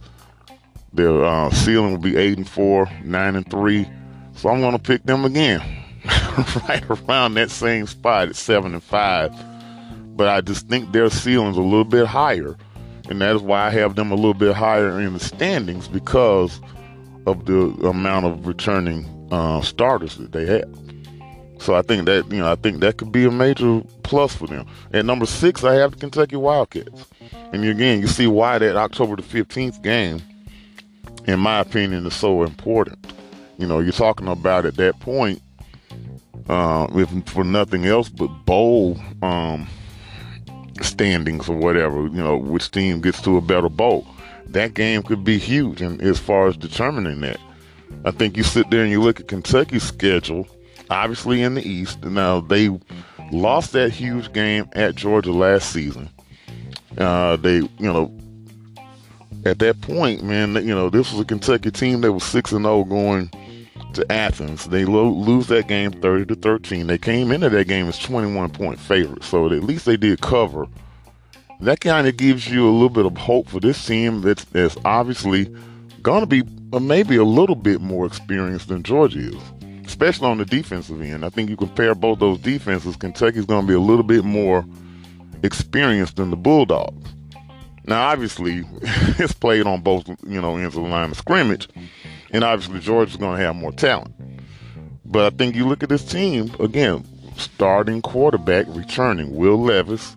Their 0.92 1.24
uh, 1.24 1.48
ceiling 1.48 1.92
would 1.92 2.02
be 2.02 2.14
eight 2.14 2.36
and 2.36 2.46
four, 2.46 2.90
nine 3.02 3.36
and 3.36 3.50
three. 3.50 3.88
So 4.34 4.50
I'm 4.50 4.60
going 4.60 4.74
to 4.74 4.78
pick 4.78 5.04
them 5.04 5.24
again, 5.24 5.62
right 6.68 6.84
around 6.90 7.34
that 7.34 7.50
same 7.50 7.86
spot 7.86 8.28
at 8.28 8.36
seven 8.36 8.74
and 8.74 8.82
five. 8.82 9.32
But 10.14 10.28
I 10.28 10.42
just 10.42 10.68
think 10.68 10.92
their 10.92 11.08
ceiling's 11.08 11.56
a 11.56 11.62
little 11.62 11.86
bit 11.86 12.06
higher, 12.06 12.54
and 13.08 13.22
that 13.22 13.36
is 13.36 13.40
why 13.40 13.68
I 13.68 13.70
have 13.70 13.96
them 13.96 14.10
a 14.10 14.14
little 14.14 14.34
bit 14.34 14.54
higher 14.54 15.00
in 15.00 15.14
the 15.14 15.18
standings 15.18 15.88
because 15.88 16.60
of 17.26 17.46
the 17.46 17.70
amount 17.88 18.26
of 18.26 18.46
returning 18.46 19.06
uh, 19.32 19.62
starters 19.62 20.18
that 20.18 20.32
they 20.32 20.44
have. 20.44 20.87
So 21.58 21.74
I 21.74 21.82
think 21.82 22.06
that 22.06 22.30
you 22.30 22.38
know 22.38 22.50
I 22.50 22.54
think 22.54 22.80
that 22.80 22.96
could 22.96 23.12
be 23.12 23.24
a 23.24 23.30
major 23.30 23.82
plus 24.02 24.34
for 24.34 24.46
them. 24.46 24.66
At 24.92 25.04
number 25.04 25.26
six, 25.26 25.64
I 25.64 25.74
have 25.74 25.92
the 25.92 25.98
Kentucky 25.98 26.36
Wildcats, 26.36 27.06
and 27.52 27.64
again, 27.64 28.00
you 28.00 28.06
see 28.06 28.26
why 28.26 28.58
that 28.58 28.76
October 28.76 29.16
the 29.16 29.22
fifteenth 29.22 29.82
game, 29.82 30.22
in 31.26 31.40
my 31.40 31.58
opinion, 31.58 32.06
is 32.06 32.14
so 32.14 32.44
important. 32.44 32.98
You 33.58 33.66
know, 33.66 33.80
you're 33.80 33.92
talking 33.92 34.28
about 34.28 34.66
at 34.66 34.76
that 34.76 35.00
point, 35.00 35.42
uh, 36.48 36.86
if 36.92 37.28
for 37.28 37.42
nothing 37.42 37.86
else 37.86 38.08
but 38.08 38.28
bowl 38.46 38.96
um, 39.22 39.66
standings 40.80 41.48
or 41.48 41.56
whatever. 41.56 42.02
You 42.02 42.22
know, 42.22 42.36
which 42.36 42.70
team 42.70 43.00
gets 43.00 43.20
to 43.22 43.36
a 43.36 43.40
better 43.40 43.68
bowl. 43.68 44.06
That 44.46 44.74
game 44.74 45.02
could 45.02 45.24
be 45.24 45.38
huge, 45.38 45.82
and 45.82 46.00
as 46.00 46.18
far 46.18 46.46
as 46.46 46.56
determining 46.56 47.20
that, 47.20 47.38
I 48.04 48.12
think 48.12 48.36
you 48.36 48.42
sit 48.42 48.70
there 48.70 48.82
and 48.82 48.90
you 48.90 49.02
look 49.02 49.20
at 49.20 49.28
Kentucky's 49.28 49.82
schedule 49.82 50.46
obviously 50.90 51.42
in 51.42 51.54
the 51.54 51.66
East. 51.66 52.04
Now 52.04 52.40
they 52.40 52.70
lost 53.32 53.72
that 53.72 53.92
huge 53.92 54.32
game 54.32 54.68
at 54.72 54.94
Georgia 54.94 55.32
last 55.32 55.72
season. 55.72 56.08
Uh, 56.96 57.36
they, 57.36 57.56
you 57.56 57.70
know, 57.80 58.12
at 59.44 59.58
that 59.60 59.80
point, 59.80 60.22
man, 60.22 60.54
you 60.54 60.74
know, 60.74 60.90
this 60.90 61.12
was 61.12 61.20
a 61.20 61.24
Kentucky 61.24 61.70
team 61.70 62.00
that 62.00 62.12
was 62.12 62.24
six 62.24 62.52
and 62.52 62.64
zero 62.64 62.78
oh 62.78 62.84
going 62.84 63.30
to 63.94 64.12
Athens. 64.12 64.66
They 64.66 64.84
lo- 64.84 65.10
lose 65.10 65.46
that 65.48 65.68
game 65.68 65.92
thirty 65.92 66.26
to 66.26 66.34
thirteen. 66.34 66.86
They 66.86 66.98
came 66.98 67.30
into 67.30 67.48
that 67.50 67.68
game 67.68 67.86
as 67.86 67.98
twenty 67.98 68.34
one 68.34 68.50
point 68.50 68.80
favorites, 68.80 69.26
so 69.26 69.46
at 69.46 69.62
least 69.62 69.86
they 69.86 69.96
did 69.96 70.20
cover. 70.20 70.66
That 71.60 71.80
kind 71.80 72.06
of 72.06 72.16
gives 72.16 72.48
you 72.48 72.68
a 72.68 72.70
little 72.70 72.88
bit 72.88 73.06
of 73.06 73.16
hope 73.16 73.48
for 73.48 73.58
this 73.58 73.84
team 73.84 74.20
that's, 74.20 74.44
that's 74.44 74.76
obviously 74.84 75.52
going 76.02 76.20
to 76.20 76.26
be 76.26 76.44
uh, 76.72 76.78
maybe 76.78 77.16
a 77.16 77.24
little 77.24 77.56
bit 77.56 77.80
more 77.80 78.06
experienced 78.06 78.68
than 78.68 78.84
Georgia 78.84 79.18
is 79.18 79.42
especially 79.88 80.26
on 80.26 80.36
the 80.38 80.44
defensive 80.44 81.00
end. 81.00 81.24
I 81.24 81.30
think 81.30 81.48
you 81.48 81.56
compare 81.56 81.94
both 81.94 82.18
those 82.18 82.38
defenses, 82.38 82.94
Kentucky's 82.96 83.46
going 83.46 83.62
to 83.62 83.66
be 83.68 83.74
a 83.74 83.80
little 83.80 84.04
bit 84.04 84.22
more 84.22 84.64
experienced 85.42 86.16
than 86.16 86.30
the 86.30 86.36
Bulldogs. 86.36 87.10
Now, 87.84 88.08
obviously, 88.08 88.64
it's 88.82 89.32
played 89.32 89.66
on 89.66 89.80
both, 89.80 90.06
you 90.26 90.40
know, 90.42 90.56
ends 90.56 90.76
of 90.76 90.82
the 90.82 90.88
line 90.90 91.10
of 91.10 91.16
scrimmage, 91.16 91.68
and 92.30 92.44
obviously 92.44 92.80
Georgia's 92.80 93.16
going 93.16 93.38
to 93.38 93.42
have 93.42 93.56
more 93.56 93.72
talent. 93.72 94.14
But 95.06 95.32
I 95.32 95.36
think 95.36 95.56
you 95.56 95.66
look 95.66 95.82
at 95.82 95.88
this 95.88 96.04
team 96.04 96.54
again, 96.60 97.02
starting 97.38 98.02
quarterback 98.02 98.66
returning 98.68 99.34
Will 99.34 99.60
Levis. 99.60 100.16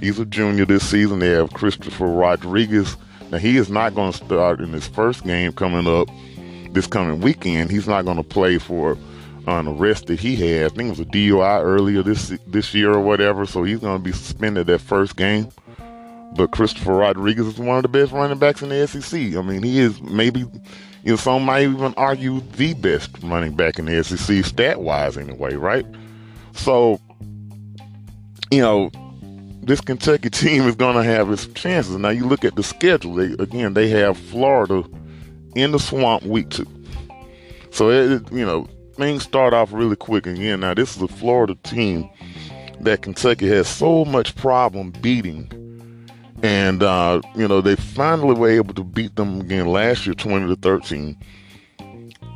He's 0.00 0.18
a 0.18 0.24
junior 0.24 0.64
this 0.64 0.88
season. 0.88 1.18
They 1.18 1.28
have 1.28 1.52
Christopher 1.52 2.06
Rodriguez. 2.06 2.96
Now 3.30 3.36
he 3.36 3.58
is 3.58 3.68
not 3.68 3.94
going 3.94 4.12
to 4.12 4.24
start 4.24 4.60
in 4.60 4.72
his 4.72 4.88
first 4.88 5.24
game 5.24 5.52
coming 5.52 5.86
up 5.86 6.08
this 6.72 6.86
coming 6.86 7.20
weekend. 7.20 7.70
He's 7.70 7.86
not 7.86 8.06
going 8.06 8.16
to 8.16 8.22
play 8.22 8.56
for 8.56 8.96
on 9.46 9.68
arrest 9.68 10.06
that 10.06 10.20
he 10.20 10.36
had. 10.36 10.72
I 10.72 10.74
think 10.74 10.86
it 10.86 10.90
was 10.90 11.00
a 11.00 11.04
DUI 11.04 11.62
earlier 11.62 12.02
this 12.02 12.28
this 12.46 12.74
year 12.74 12.92
or 12.92 13.00
whatever, 13.00 13.46
so 13.46 13.64
he's 13.64 13.78
going 13.78 13.98
to 13.98 14.02
be 14.02 14.12
suspended 14.12 14.66
that 14.66 14.80
first 14.80 15.16
game. 15.16 15.50
But 16.36 16.52
Christopher 16.52 16.94
Rodriguez 16.94 17.46
is 17.46 17.58
one 17.58 17.76
of 17.76 17.82
the 17.82 17.88
best 17.88 18.12
running 18.12 18.38
backs 18.38 18.62
in 18.62 18.68
the 18.68 18.86
SEC. 18.86 19.36
I 19.36 19.42
mean, 19.42 19.62
he 19.62 19.80
is 19.80 20.00
maybe, 20.00 20.40
you 20.40 20.50
know, 21.04 21.16
some 21.16 21.44
might 21.44 21.62
even 21.62 21.92
argue 21.96 22.40
the 22.40 22.74
best 22.74 23.10
running 23.22 23.54
back 23.54 23.78
in 23.78 23.86
the 23.86 24.04
SEC 24.04 24.44
stat 24.44 24.80
wise, 24.80 25.16
anyway, 25.16 25.54
right? 25.54 25.86
So, 26.52 27.00
you 28.52 28.60
know, 28.60 28.90
this 29.62 29.80
Kentucky 29.80 30.30
team 30.30 30.62
is 30.68 30.76
going 30.76 30.96
to 30.96 31.02
have 31.02 31.30
its 31.30 31.46
chances. 31.48 31.96
Now, 31.96 32.10
you 32.10 32.26
look 32.26 32.44
at 32.44 32.54
the 32.54 32.62
schedule. 32.62 33.14
They, 33.14 33.32
again, 33.42 33.74
they 33.74 33.88
have 33.88 34.16
Florida 34.16 34.84
in 35.56 35.72
the 35.72 35.78
swamp 35.78 36.22
week 36.22 36.50
two. 36.50 36.66
So, 37.72 37.90
it, 37.90 38.30
you 38.32 38.44
know, 38.44 38.68
things 39.00 39.22
start 39.22 39.54
off 39.54 39.72
really 39.72 39.96
quick 39.96 40.26
again. 40.26 40.60
Now, 40.60 40.74
this 40.74 40.94
is 40.94 41.02
a 41.02 41.08
Florida 41.08 41.54
team 41.62 42.08
that 42.80 43.00
Kentucky 43.00 43.48
has 43.48 43.66
so 43.66 44.04
much 44.04 44.36
problem 44.36 44.90
beating. 45.00 45.50
And, 46.42 46.82
uh, 46.82 47.22
you 47.34 47.48
know, 47.48 47.62
they 47.62 47.76
finally 47.76 48.34
were 48.34 48.50
able 48.50 48.74
to 48.74 48.84
beat 48.84 49.16
them 49.16 49.40
again 49.40 49.66
last 49.66 50.06
year, 50.06 50.14
20 50.14 50.48
to 50.48 50.56
13. 50.56 51.16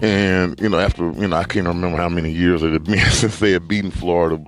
And, 0.00 0.58
you 0.58 0.70
know, 0.70 0.78
after, 0.78 1.10
you 1.12 1.28
know, 1.28 1.36
I 1.36 1.44
can't 1.44 1.66
remember 1.66 1.98
how 1.98 2.08
many 2.08 2.30
years 2.30 2.62
it 2.62 2.72
had 2.72 2.84
been 2.84 2.98
since 3.10 3.38
they 3.38 3.52
had 3.52 3.68
beaten 3.68 3.90
Florida. 3.90 4.42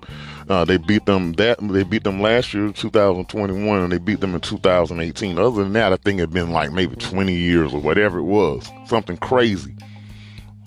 Uh, 0.49 0.65
they 0.65 0.79
beat 0.79 1.05
them 1.07 1.33
that 1.35 1.59
they 1.61 1.83
beat 1.83 2.05
them 2.05 2.23
last 2.23 2.55
year, 2.55 2.71
2021, 2.71 3.81
and 3.81 3.93
they 3.93 3.99
beat 3.99 4.21
them 4.21 4.35
in 4.35 4.41
2018. 4.41 5.39
Other 5.39 5.65
than 5.65 5.73
that, 5.73 5.93
I 5.93 5.97
think 5.97 6.19
it'd 6.19 6.33
been 6.33 6.53
like 6.53 6.73
maybe 6.73 6.95
20 6.97 7.35
years 7.35 7.75
or 7.75 7.81
whatever 7.81 8.19
it 8.19 8.25
was, 8.25 8.71
something 8.87 9.17
crazy. 9.17 9.75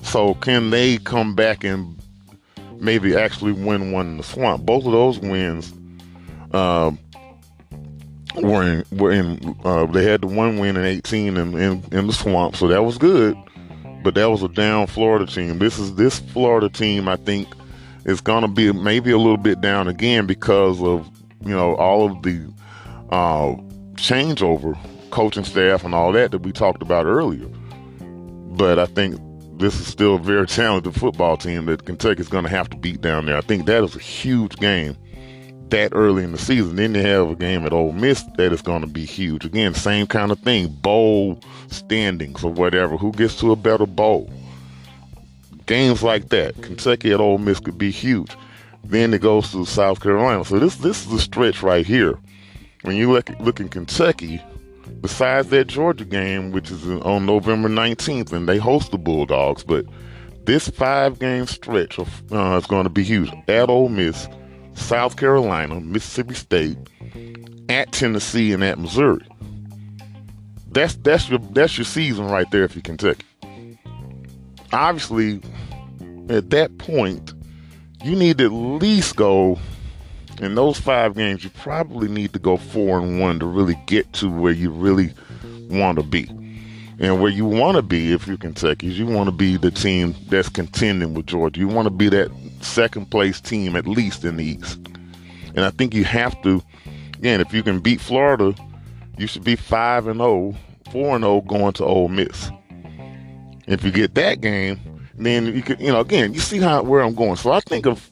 So 0.02 0.34
can 0.36 0.70
they 0.70 0.97
come 0.97 1.36
back 1.36 1.64
and 1.64 2.00
maybe 2.80 3.16
actually 3.16 3.52
win 3.52 3.91
one 3.91 4.08
in 4.08 4.18
the 4.18 4.24
swamp. 4.24 4.66
Both 4.66 4.86
of 4.86 4.91
those 4.91 5.20
wins 5.20 5.74
uh, 6.52 6.91
were 8.36 8.64
in, 8.64 8.86
were 8.91 9.12
in 9.12 9.56
uh, 9.64 9.86
they 9.88 10.04
had 10.04 10.22
the 10.22 10.28
one 10.28 10.58
win 10.60 10.78
in 10.78 10.86
18 10.86 11.38
in, 11.38 11.58
in, 11.58 11.84
in 11.91 12.08
the 12.08 12.14
swamp, 12.14 12.56
so 12.56 12.68
that 12.68 12.84
was 12.84 12.97
good. 12.97 13.38
But 14.04 14.16
that 14.16 14.30
was 14.30 14.43
a 14.43 14.47
down 14.47 14.88
Florida 14.88 15.26
team. 15.26 15.60
This 15.60 15.78
is 15.78 15.95
this 15.95 16.20
Florida 16.20 16.70
team. 16.70 17.08
I 17.08 17.18
think 17.18 17.50
is 18.06 18.22
going 18.22 18.41
to 18.41 18.47
be 18.47 18.72
maybe 18.72 19.12
a 19.12 19.18
little 19.18 19.38
bit 19.38 19.60
down 19.60 19.89
again 19.89 20.26
because 20.26 20.82
of 20.82 21.10
you 21.45 21.54
know 21.54 21.76
all 21.76 22.10
of 22.10 22.22
the 22.24 22.50
uh, 23.10 23.56
changeover 23.95 24.78
coaching 25.10 25.43
staff 25.43 25.84
and 25.84 25.93
all 25.93 26.14
that 26.14 26.32
that 26.32 26.39
we 26.39 26.54
talked 26.54 26.82
about 26.82 27.06
earlier. 27.06 27.47
But 28.00 28.80
I 28.80 28.86
think 28.86 29.20
this 29.60 29.80
is 29.80 29.88
still 29.88 30.16
a 30.16 30.20
very 30.20 30.47
talented 30.47 30.95
football 30.95 31.36
team 31.36 31.66
that 31.66 31.86
Kentucky's 31.86 32.30
going 32.30 32.45
to 32.45 32.49
have 32.49 32.70
to 32.70 32.78
beat 32.78 33.01
down 33.01 33.26
there. 33.26 33.38
I 33.38 33.41
think 33.41 33.66
that 33.66 33.84
is 33.84 33.95
a 33.95 33.99
huge 33.99 34.55
game 34.55 34.95
that 35.70 35.91
early 35.93 36.24
in 36.24 36.32
the 36.32 36.38
season. 36.38 36.78
Then 36.78 36.93
they 36.93 37.01
have 37.03 37.30
a 37.30 37.36
game 37.36 37.66
at 37.66 37.74
Ole 37.74 37.91
Miss 37.91 38.24
that 38.38 38.53
is 38.53 38.62
going 38.62 38.82
to 38.82 38.88
be 38.88 39.05
huge. 39.05 39.45
Again, 39.45 39.74
same 39.74 40.07
kind 40.07 40.32
of 40.32 40.39
thing, 40.39 40.68
bowl 40.68 41.41
standings 41.68 42.43
or 42.43 42.51
whatever. 42.51 42.97
Who 42.97 43.12
gets 43.12 43.39
to 43.41 43.51
a 43.51 43.55
better 43.55 43.86
bowl? 43.86 44.32
Games 45.66 46.01
like 46.01 46.30
that, 46.30 46.60
Kentucky 46.62 47.12
at 47.12 47.20
Ole 47.20 47.38
Miss 47.38 47.60
could 47.60 47.78
be 47.78 47.91
huge. 47.91 48.36
Then 48.84 49.14
it 49.14 49.22
goes 49.22 49.51
to 49.51 49.66
South 49.66 50.01
Carolina. 50.01 50.45
So 50.45 50.57
this 50.57 50.78
this 50.78 51.05
is 51.05 51.12
a 51.12 51.20
stretch 51.20 51.62
right 51.62 51.86
here. 51.86 52.18
When 52.84 52.95
you 52.95 53.12
look 53.12 53.30
look 53.39 53.60
in 53.60 53.70
Kentucky, 53.70 54.41
besides 55.02 55.50
that 55.50 55.66
Georgia 55.68 56.06
game, 56.06 56.52
which 56.52 56.72
is 56.72 56.86
on 56.88 57.26
November 57.26 57.70
19th, 57.70 58.32
and 58.32 58.47
they 58.47 58.58
host 58.58 58.91
the 58.91 58.97
Bulldogs, 58.97 59.64
but 59.64 59.86
this 60.45 60.70
five 60.70 61.20
game 61.20 61.45
stretch 61.45 62.00
of, 62.00 62.24
uh, 62.32 62.58
is 62.58 62.66
going 62.66 62.84
to 62.84 62.89
be 62.89 63.04
huge. 63.04 63.32
At 63.47 63.70
Ole 63.70 63.89
Miss, 63.89 64.28
South 64.74 65.18
Carolina, 65.18 65.80
Mississippi 65.80 66.34
State, 66.34 66.78
at 67.70 67.91
Tennessee, 67.91 68.52
and 68.54 68.64
at 68.64 68.80
Missouri. 68.80 69.26
That's 70.72 70.95
that's 70.95 71.30
your 71.30 71.39
that's 71.52 71.78
your 71.78 71.86
season 71.86 72.28
right 72.28 72.50
there 72.52 72.64
if 72.64 72.76
you 72.76 72.82
Kentucky. 72.82 73.26
Obviously, 74.72 75.41
at 76.30 76.52
that 76.52 76.78
point, 76.78 77.34
you 78.04 78.16
need 78.16 78.38
to 78.38 78.45
at 78.45 78.52
least 78.52 79.16
go 79.16 79.58
in 80.39 80.55
those 80.55 80.79
five 80.79 81.15
games. 81.15 81.43
You 81.43 81.49
probably 81.51 82.07
need 82.07 82.33
to 82.33 82.39
go 82.39 82.57
four 82.57 82.99
and 82.99 83.19
one 83.19 83.39
to 83.39 83.45
really 83.45 83.77
get 83.85 84.11
to 84.13 84.29
where 84.29 84.53
you 84.53 84.71
really 84.71 85.13
want 85.69 85.97
to 85.97 86.03
be. 86.03 86.27
And 87.01 87.21
where 87.21 87.31
you 87.31 87.45
want 87.45 87.77
to 87.77 87.81
be, 87.81 88.11
if 88.11 88.27
you're 88.27 88.37
Kentucky, 88.37 88.87
you 88.87 89.05
want 89.05 89.27
to 89.27 89.31
be 89.31 89.55
the 89.55 89.71
team 89.71 90.15
that's 90.27 90.49
contending 90.49 91.13
with 91.13 91.27
Georgia. 91.27 91.59
You 91.59 91.67
want 91.69 91.85
to 91.85 91.91
be 91.91 92.09
that 92.09 92.29
second 92.61 93.09
place 93.09 93.39
team 93.39 93.75
at 93.75 93.87
least 93.87 94.25
in 94.25 94.35
the 94.35 94.43
East. 94.43 94.79
And 95.55 95.61
I 95.61 95.69
think 95.69 95.93
you 95.93 96.03
have 96.03 96.39
to, 96.43 96.61
again, 97.17 97.39
if 97.39 97.53
you 97.53 97.63
can 97.63 97.79
beat 97.79 98.01
Florida, 98.01 98.53
you 99.17 99.27
should 99.27 99.45
be 99.45 99.55
5 99.55 100.07
and 100.07 100.19
0, 100.19 100.55
4 100.91 101.15
and 101.15 101.23
0 101.23 101.41
going 101.41 101.73
to 101.73 101.85
Ole 101.85 102.09
Miss. 102.09 102.51
If 103.67 103.83
you 103.83 103.91
get 103.91 104.15
that 104.15 104.41
game, 104.41 104.79
then 105.15 105.53
you 105.55 105.61
could, 105.61 105.79
you 105.79 105.91
know, 105.91 105.99
again, 106.01 106.33
you 106.33 106.39
see 106.39 106.59
how 106.59 106.81
where 106.83 107.01
I'm 107.01 107.15
going. 107.15 107.35
So 107.35 107.51
I 107.51 107.59
think 107.61 107.85
of 107.85 108.11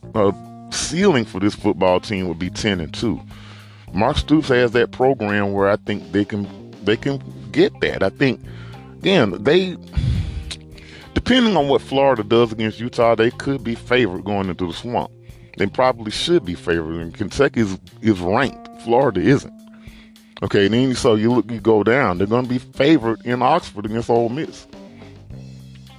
ceiling 0.72 1.26
for 1.26 1.40
this 1.40 1.56
football 1.56 2.00
team 2.00 2.28
would 2.28 2.40
be 2.40 2.50
10 2.50 2.80
and 2.80 2.94
2. 2.94 3.20
Mark 3.94 4.18
Stoops 4.18 4.50
has 4.50 4.72
that 4.72 4.92
program 4.92 5.54
where 5.54 5.70
I 5.70 5.78
think 5.78 6.12
they 6.12 6.26
can 6.26 6.48
they 6.84 6.98
can 6.98 7.22
get 7.52 7.80
that. 7.82 8.04
I 8.04 8.10
think 8.10 8.42
again, 9.00 9.44
they 9.44 9.78
depending 11.14 11.58
on 11.58 11.68
what 11.68 11.82
Florida 11.82 12.24
does 12.24 12.52
against 12.52 12.80
Utah, 12.80 13.16
they 13.16 13.32
could 13.32 13.64
be 13.64 13.76
favored 13.76 14.24
going 14.24 14.50
into 14.50 14.68
the 14.68 14.74
swamp. 14.74 15.12
They 15.58 15.66
probably 15.66 16.12
should 16.12 16.46
be 16.46 16.54
favored. 16.54 17.02
And 17.02 17.14
Kentucky 17.14 17.62
is, 17.62 17.78
is 18.02 18.20
ranked. 18.20 18.70
Florida 18.84 19.20
isn't. 19.20 19.54
Okay, 20.44 20.66
and 20.66 20.74
then 20.74 20.94
so 20.94 21.16
you 21.16 21.32
look, 21.32 21.50
you 21.50 21.60
go 21.60 21.84
down. 21.84 22.20
They're 22.20 22.28
going 22.28 22.44
to 22.44 22.50
be 22.50 22.60
favored 22.60 23.26
in 23.26 23.42
Oxford 23.42 23.88
against 23.88 24.10
Ole 24.10 24.30
Miss. 24.30 24.68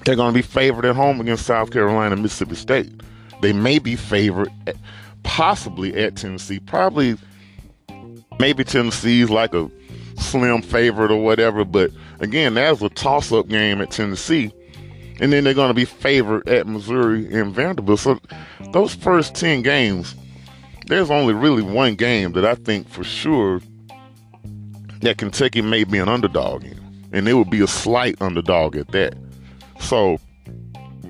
They're 0.05 0.15
going 0.15 0.33
to 0.33 0.39
be 0.39 0.43
favored 0.43 0.85
at 0.85 0.95
home 0.95 1.21
against 1.21 1.45
South 1.45 1.73
Carolina, 1.73 2.13
and 2.13 2.23
Mississippi 2.23 2.55
State. 2.55 2.93
They 3.41 3.53
may 3.53 3.79
be 3.79 3.97
favored, 3.97 4.51
at, 4.67 4.75
eh, 4.75 4.79
possibly 5.23 5.95
at 5.97 6.17
Tennessee. 6.17 6.59
Probably, 6.59 7.17
maybe 8.39 8.65
Tennessee's 8.65 9.31
like 9.31 9.55
a 9.55 9.71
slim 10.17 10.63
favorite 10.63 11.11
or 11.11 11.23
whatever. 11.23 11.65
But 11.65 11.91
again, 12.21 12.55
that's 12.55 12.83
a 12.83 12.89
toss-up 12.89 13.49
game 13.49 13.81
at 13.81 13.91
Tennessee 13.91 14.53
and 15.21 15.33
then 15.33 15.45
they're 15.45 15.55
going 15.55 15.69
to 15.69 15.75
be 15.75 15.85
favored 15.85 16.49
at 16.49 16.67
Missouri 16.67 17.33
and 17.33 17.53
Vanderbilt. 17.53 18.01
So 18.01 18.21
those 18.73 18.95
first 18.95 19.35
10 19.35 19.63
games, 19.63 20.15
there's 20.87 21.11
only 21.11 21.35
really 21.35 21.63
one 21.63 21.97
game 21.97 22.33
that 22.33 22.45
I 22.45 22.55
think 22.55 22.89
for 22.89 23.05
sure 23.05 23.61
that 25.01 25.19
Kentucky 25.19 25.63
may 25.63 25.85
be 25.85 25.99
an 25.99 26.09
underdog 26.09 26.65
in, 26.65 26.79
and 27.13 27.29
it 27.29 27.35
would 27.35 27.51
be 27.51 27.61
a 27.61 27.67
slight 27.67 28.21
underdog 28.21 28.77
at 28.77 28.89
that. 28.89 29.15
So 29.81 30.19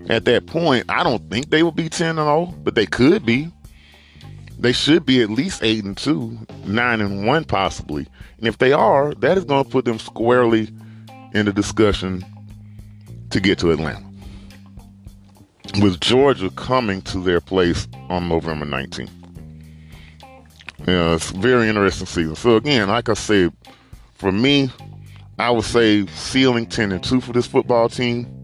at 0.09 0.25
that 0.25 0.47
point, 0.47 0.87
I 0.89 1.03
don't 1.03 1.31
think 1.31 1.51
they 1.51 1.63
will 1.63 1.73
be 1.73 1.89
10 1.89 2.19
and 2.19 2.19
0, 2.19 2.55
but 2.63 2.75
they 2.75 2.87
could 2.87 3.27
be. 3.27 3.51
They 4.59 4.73
should 4.73 5.07
be 5.07 5.23
at 5.23 5.31
least 5.31 5.63
8 5.63 5.85
and 5.85 5.97
2, 5.97 6.39
9 6.65 7.01
and 7.01 7.27
1 7.27 7.45
possibly. 7.45 8.07
And 8.39 8.49
if 8.49 8.59
they 8.59 8.73
are, 8.73 9.15
that 9.15 9.39
is 9.39 9.45
going 9.45 9.65
to 9.65 9.71
put 9.71 9.85
them 9.85 9.99
squarely 9.99 10.69
in 11.35 11.47
the 11.47 11.53
discussion 11.53 12.25
to 13.31 13.41
get 13.41 13.59
to 13.61 13.71
Atlanta. 13.71 14.05
With 15.81 16.01
Georgia 16.01 16.51
coming 16.51 17.03
to 17.03 17.19
their 17.19 17.41
place 17.41 17.87
on 18.09 18.29
November 18.29 18.65
19th. 18.65 19.11
Yeah, 20.87 21.15
it's 21.15 21.31
very 21.33 21.69
interesting 21.69 22.07
season. 22.07 22.35
So 22.35 22.57
again, 22.57 22.89
like 22.89 23.09
I 23.09 23.15
said, 23.15 23.53
for 24.15 24.33
me, 24.33 24.71
I 25.39 25.51
would 25.51 25.65
say 25.65 26.07
ceiling 26.07 26.67
10 26.67 26.93
and 26.93 27.05
2 27.05 27.21
for 27.21 27.33
this 27.33 27.47
football 27.47 27.89
team. 27.89 28.38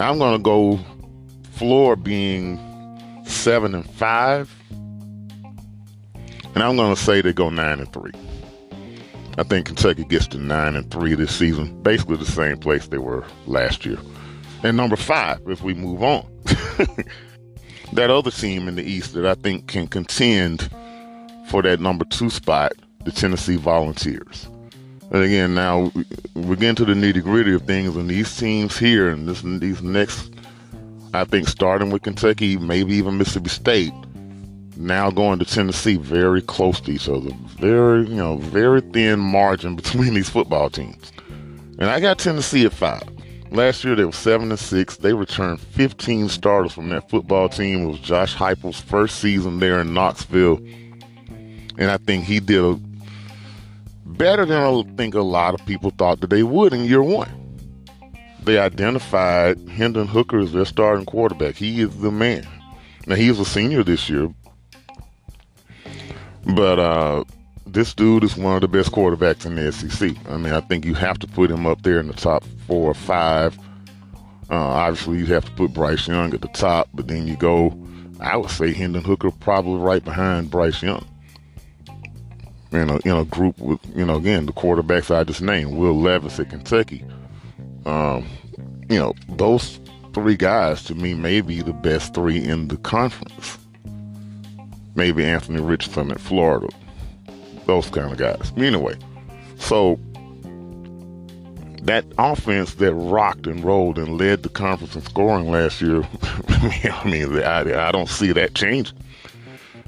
I'm 0.00 0.18
gonna 0.18 0.38
go 0.38 0.80
floor 1.52 1.94
being 1.94 2.58
seven 3.26 3.74
and 3.74 3.88
five. 3.90 4.50
And 6.54 6.62
I'm 6.62 6.76
gonna 6.76 6.96
say 6.96 7.20
they 7.20 7.34
go 7.34 7.50
nine 7.50 7.80
and 7.80 7.92
three. 7.92 8.12
I 9.36 9.42
think 9.42 9.66
Kentucky 9.66 10.04
gets 10.04 10.26
to 10.28 10.38
nine 10.38 10.74
and 10.74 10.90
three 10.90 11.14
this 11.14 11.36
season, 11.36 11.82
basically 11.82 12.16
the 12.16 12.24
same 12.24 12.56
place 12.56 12.88
they 12.88 12.98
were 12.98 13.24
last 13.46 13.84
year. 13.84 13.98
And 14.62 14.76
number 14.76 14.96
five, 14.96 15.40
if 15.46 15.62
we 15.62 15.74
move 15.74 16.02
on, 16.02 16.26
that 17.92 18.10
other 18.10 18.30
team 18.30 18.68
in 18.68 18.76
the 18.76 18.82
East 18.82 19.14
that 19.14 19.26
I 19.26 19.34
think 19.34 19.68
can 19.68 19.86
contend 19.86 20.70
for 21.48 21.62
that 21.62 21.78
number 21.78 22.04
two 22.06 22.30
spot, 22.30 22.72
the 23.04 23.12
Tennessee 23.12 23.56
Volunteers. 23.56 24.48
And 25.10 25.24
again, 25.24 25.54
now 25.54 25.90
we 26.34 26.56
get 26.56 26.70
into 26.70 26.84
the 26.84 26.94
nitty 26.94 27.22
gritty 27.22 27.52
of 27.54 27.62
things, 27.62 27.96
and 27.96 28.08
these 28.08 28.36
teams 28.36 28.78
here, 28.78 29.08
and 29.08 29.26
this, 29.26 29.42
these 29.42 29.82
next, 29.82 30.32
I 31.12 31.24
think, 31.24 31.48
starting 31.48 31.90
with 31.90 32.02
Kentucky, 32.02 32.56
maybe 32.56 32.94
even 32.94 33.18
Mississippi 33.18 33.48
State, 33.48 33.92
now 34.76 35.10
going 35.10 35.40
to 35.40 35.44
Tennessee 35.44 35.96
very 35.96 36.40
close 36.40 36.80
to 36.82 36.92
each 36.92 37.08
other. 37.08 37.30
Very, 37.58 38.06
you 38.06 38.14
know, 38.14 38.36
very 38.36 38.80
thin 38.80 39.18
margin 39.18 39.74
between 39.76 40.14
these 40.14 40.30
football 40.30 40.70
teams. 40.70 41.12
And 41.78 41.90
I 41.90 41.98
got 41.98 42.18
Tennessee 42.18 42.64
at 42.64 42.72
five. 42.72 43.02
Last 43.50 43.82
year 43.82 43.96
they 43.96 44.04
were 44.04 44.12
seven 44.12 44.50
and 44.50 44.60
six. 44.60 44.96
They 44.98 45.12
returned 45.12 45.60
15 45.60 46.28
starters 46.28 46.72
from 46.72 46.88
that 46.90 47.10
football 47.10 47.48
team. 47.48 47.82
It 47.82 47.86
was 47.86 47.98
Josh 47.98 48.36
Heupel's 48.36 48.80
first 48.80 49.18
season 49.18 49.58
there 49.58 49.80
in 49.80 49.92
Knoxville, 49.92 50.58
and 51.78 51.90
I 51.90 51.96
think 51.96 52.24
he 52.24 52.38
did 52.38 52.62
a, 52.62 52.78
better 54.16 54.44
than 54.44 54.62
I 54.62 54.82
think 54.96 55.14
a 55.14 55.22
lot 55.22 55.54
of 55.54 55.64
people 55.66 55.90
thought 55.90 56.20
that 56.20 56.30
they 56.30 56.42
would 56.42 56.72
in 56.72 56.84
year 56.84 57.02
one. 57.02 57.36
They 58.42 58.58
identified 58.58 59.58
Hendon 59.68 60.06
Hooker 60.06 60.38
as 60.38 60.52
their 60.52 60.64
starting 60.64 61.06
quarterback. 61.06 61.56
He 61.56 61.82
is 61.82 61.96
the 62.00 62.10
man. 62.10 62.46
Now 63.06 63.14
he 63.16 63.28
was 63.28 63.38
a 63.40 63.44
senior 63.44 63.82
this 63.82 64.08
year, 64.08 64.32
but 66.54 66.78
uh, 66.78 67.24
this 67.66 67.94
dude 67.94 68.24
is 68.24 68.36
one 68.36 68.54
of 68.54 68.60
the 68.60 68.68
best 68.68 68.92
quarterbacks 68.92 69.46
in 69.46 69.56
the 69.56 69.72
SEC. 69.72 70.16
I 70.28 70.36
mean, 70.36 70.52
I 70.52 70.60
think 70.60 70.84
you 70.84 70.94
have 70.94 71.18
to 71.20 71.26
put 71.26 71.50
him 71.50 71.66
up 71.66 71.82
there 71.82 71.98
in 72.00 72.08
the 72.08 72.14
top 72.14 72.44
four 72.66 72.90
or 72.90 72.94
five. 72.94 73.58
Uh, 74.50 74.54
obviously, 74.54 75.18
you 75.18 75.26
have 75.26 75.44
to 75.44 75.50
put 75.52 75.72
Bryce 75.72 76.08
Young 76.08 76.34
at 76.34 76.40
the 76.40 76.48
top, 76.48 76.88
but 76.92 77.08
then 77.08 77.26
you 77.26 77.36
go, 77.36 77.76
I 78.20 78.36
would 78.36 78.50
say 78.50 78.72
Hendon 78.72 79.04
Hooker 79.04 79.30
probably 79.30 79.80
right 79.80 80.04
behind 80.04 80.50
Bryce 80.50 80.82
Young. 80.82 81.06
In 82.72 82.88
a, 82.88 82.96
in 82.98 83.16
a 83.16 83.24
group 83.24 83.58
with, 83.58 83.80
you 83.96 84.06
know, 84.06 84.16
again, 84.16 84.46
the 84.46 84.52
quarterbacks 84.52 85.14
I 85.14 85.24
just 85.24 85.42
named, 85.42 85.76
Will 85.76 85.98
Levis 85.98 86.38
at 86.38 86.50
Kentucky. 86.50 87.04
Um, 87.84 88.28
you 88.88 88.98
know, 88.98 89.12
those 89.28 89.80
three 90.14 90.36
guys 90.36 90.84
to 90.84 90.94
me 90.94 91.14
may 91.14 91.40
be 91.40 91.62
the 91.62 91.72
best 91.72 92.14
three 92.14 92.38
in 92.38 92.68
the 92.68 92.76
conference 92.76 93.58
maybe 94.94 95.24
Anthony 95.24 95.60
Richardson 95.60 96.10
at 96.10 96.20
Florida, 96.20 96.68
those 97.66 97.88
kind 97.90 98.12
of 98.12 98.18
guys. 98.18 98.52
Anyway, 98.56 98.96
so 99.56 99.98
that 101.82 102.04
offense 102.18 102.74
that 102.74 102.94
rocked 102.94 103.46
and 103.46 103.64
rolled 103.64 103.98
and 103.98 104.18
led 104.18 104.42
the 104.42 104.48
conference 104.48 104.94
in 104.94 105.02
scoring 105.02 105.50
last 105.50 105.80
year, 105.80 106.02
I 106.48 107.02
mean, 107.06 107.38
I, 107.38 107.88
I 107.88 107.92
don't 107.92 108.08
see 108.08 108.32
that 108.32 108.54
changing. 108.54 108.96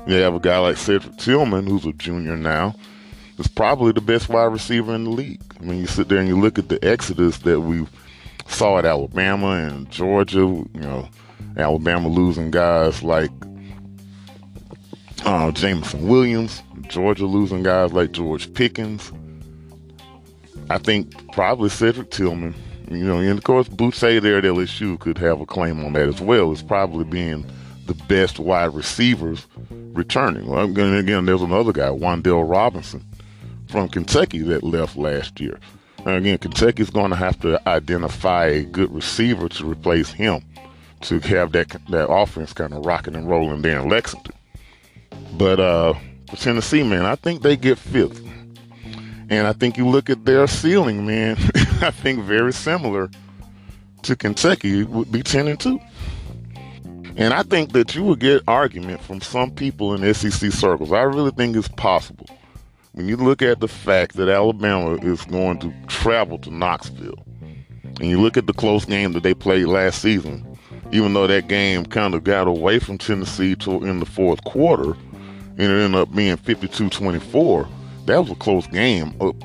You 0.07 0.15
have 0.17 0.35
a 0.35 0.41
guy 0.41 0.59
like 0.59 0.77
Cedric 0.77 1.17
Tillman, 1.17 1.67
who's 1.67 1.87
a 1.87 1.93
junior 1.93 2.37
now, 2.37 2.75
is 3.39 3.47
probably 3.47 3.93
the 3.93 4.01
best 4.01 4.29
wide 4.29 4.53
receiver 4.53 4.95
in 4.95 5.05
the 5.05 5.11
league. 5.11 5.41
I 5.61 5.65
mean, 5.65 5.79
you 5.79 5.87
sit 5.87 6.09
there 6.09 6.19
and 6.19 6.29
you 6.29 6.41
look 6.41 6.59
at 6.59 6.69
the 6.69 6.85
exodus 6.85 7.39
that 7.39 7.61
we 7.61 7.87
saw 8.49 8.79
at 8.79 8.85
Alabama 8.85 9.51
and 9.51 9.89
Georgia, 9.91 10.39
you 10.39 10.69
know, 10.75 11.09
Alabama 11.57 12.09
losing 12.09 12.51
guys 12.51 13.03
like 13.03 13.31
uh, 15.25 15.53
Jameson 15.53 16.09
Williams, 16.09 16.63
Georgia 16.89 17.27
losing 17.27 17.63
guys 17.63 17.93
like 17.93 18.11
George 18.13 18.53
Pickens. 18.55 19.13
I 20.69 20.79
think 20.79 21.33
probably 21.33 21.69
Cedric 21.69 22.11
Tillman, 22.11 22.55
you 22.91 23.05
know, 23.05 23.19
and 23.19 23.39
of 23.39 23.45
course 23.45 23.69
Boutte 23.69 24.21
there 24.21 24.39
at 24.39 24.45
LSU 24.45 24.99
could 24.99 25.19
have 25.19 25.41
a 25.41 25.47
claim 25.47 25.85
on 25.85 25.93
that 25.93 26.09
as 26.09 26.21
well 26.21 26.51
as 26.51 26.63
probably 26.63 27.05
being 27.05 27.45
the 27.87 27.95
best 27.95 28.39
wide 28.39 28.75
receivers 28.75 29.47
returning. 29.71 30.47
Well, 30.47 30.65
again, 30.65 31.25
there's 31.25 31.43
another 31.43 31.73
guy, 31.73 31.89
Wan'Dale 31.89 32.49
Robinson 32.49 33.05
from 33.69 33.89
Kentucky 33.89 34.41
that 34.41 34.63
left 34.63 34.97
last 34.97 35.41
year. 35.41 35.59
And 35.99 36.17
again, 36.17 36.39
Kentucky's 36.39 36.91
going 36.91 37.11
to 37.11 37.17
have 37.17 37.41
to 37.41 37.61
identify 37.69 38.47
a 38.47 38.65
good 38.65 38.93
receiver 38.93 39.49
to 39.49 39.71
replace 39.71 40.11
him 40.11 40.43
to 41.03 41.19
have 41.21 41.53
that 41.53 41.69
that 41.89 42.09
offense 42.09 42.53
kind 42.53 42.73
of 42.73 42.85
rocking 42.87 43.15
and 43.15 43.29
rolling 43.29 43.63
there 43.63 43.81
in 43.81 43.89
Lexington. 43.89 44.35
But 45.35 45.61
uh, 45.61 45.95
for 46.29 46.37
Tennessee, 46.37 46.83
man, 46.83 47.05
I 47.05 47.17
think 47.17 47.43
they 47.43 47.57
get 47.57 47.79
fifth. 47.79 48.21
And 49.31 49.47
I 49.47 49.53
think 49.53 49.79
you 49.79 49.89
look 49.89 50.11
at 50.11 50.25
their 50.25 50.47
ceiling, 50.47 51.07
man, 51.07 51.37
I 51.81 51.91
think 51.91 52.23
very 52.25 52.53
similar 52.53 53.11
to 54.03 54.17
Kentucky 54.17 54.85
would 54.85 55.11
be 55.11 55.23
10 55.23 55.49
and 55.49 55.59
2. 55.59 55.81
And 57.17 57.35
I 57.35 57.43
think 57.43 57.73
that 57.73 57.95
you 57.95 58.03
will 58.03 58.17
get 58.17 58.43
argument 58.49 59.03
from 59.03 59.21
some 59.21 59.51
people 59.51 59.95
in 59.95 60.15
SEC 60.15 60.51
circles. 60.53 60.93
I 60.93 61.03
really 61.03 61.31
think 61.31 61.57
it's 61.57 61.69
possible. 61.69 62.27
When 62.93 63.09
you 63.09 63.17
look 63.17 63.43
at 63.43 63.61
the 63.61 63.69
fact 63.69 64.17
that 64.17 64.29
Alabama 64.29 64.97
is 64.97 65.23
going 65.23 65.59
to 65.61 65.73
travel 65.87 66.39
to 66.39 66.51
Knoxville, 66.51 67.25
and 68.01 68.05
you 68.09 68.21
look 68.21 68.37
at 68.37 68.47
the 68.47 68.53
close 68.53 68.85
game 68.85 69.13
that 69.13 69.23
they 69.23 69.35
played 69.35 69.67
last 69.67 70.01
season, 70.01 70.59
even 70.91 71.15
though 71.15 71.27
that 71.27 71.49
game 71.49 71.87
kind 71.87 72.15
of 72.15 72.25
got 72.25 72.47
away 72.47 72.79
from 72.79 72.99
Tennessee 72.99 73.55
to, 73.57 73.83
in 73.85 74.01
the 74.01 74.07
fourth 74.07 74.43
quarter, 74.45 74.93
and 74.93 75.61
it 75.61 75.71
ended 75.71 76.01
up 76.01 76.15
being 76.15 76.37
52-24, 76.37 77.69
that 78.07 78.19
was 78.19 78.31
a 78.31 78.35
close 78.35 78.67
game 78.69 79.15
up 79.21 79.37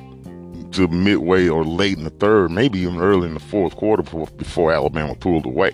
to 0.73 0.88
midway 0.88 1.48
or 1.48 1.64
late 1.64 1.98
in 1.98 2.03
the 2.03 2.10
third, 2.10 2.52
maybe 2.52 2.80
even 2.80 2.99
early 2.99 3.27
in 3.27 3.34
the 3.34 3.39
fourth 3.39 3.76
quarter 3.76 4.03
before 4.03 4.72
Alabama 4.72 5.15
pulled 5.15 5.45
away. 5.45 5.72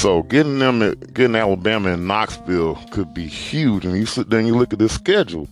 So 0.00 0.22
getting 0.22 0.60
them, 0.60 0.80
at, 0.80 1.12
getting 1.12 1.36
Alabama 1.36 1.92
and 1.92 2.08
Knoxville 2.08 2.76
could 2.90 3.12
be 3.12 3.26
huge. 3.26 3.84
And 3.84 3.94
you 3.94 4.06
sit 4.06 4.30
there 4.30 4.38
and 4.38 4.48
you 4.48 4.56
look 4.56 4.72
at 4.72 4.78
this 4.78 4.94
schedule: 4.94 5.46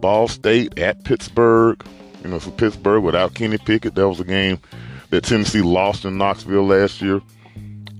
Ball 0.00 0.26
State 0.26 0.78
at 0.78 1.04
Pittsburgh. 1.04 1.84
You 2.22 2.30
know, 2.30 2.40
for 2.40 2.50
Pittsburgh 2.52 3.04
without 3.04 3.34
Kenny 3.34 3.58
Pickett, 3.58 3.94
that 3.94 4.08
was 4.08 4.20
a 4.20 4.24
game 4.24 4.58
that 5.10 5.24
Tennessee 5.24 5.60
lost 5.60 6.06
in 6.06 6.16
Knoxville 6.16 6.64
last 6.66 7.02
year. 7.02 7.20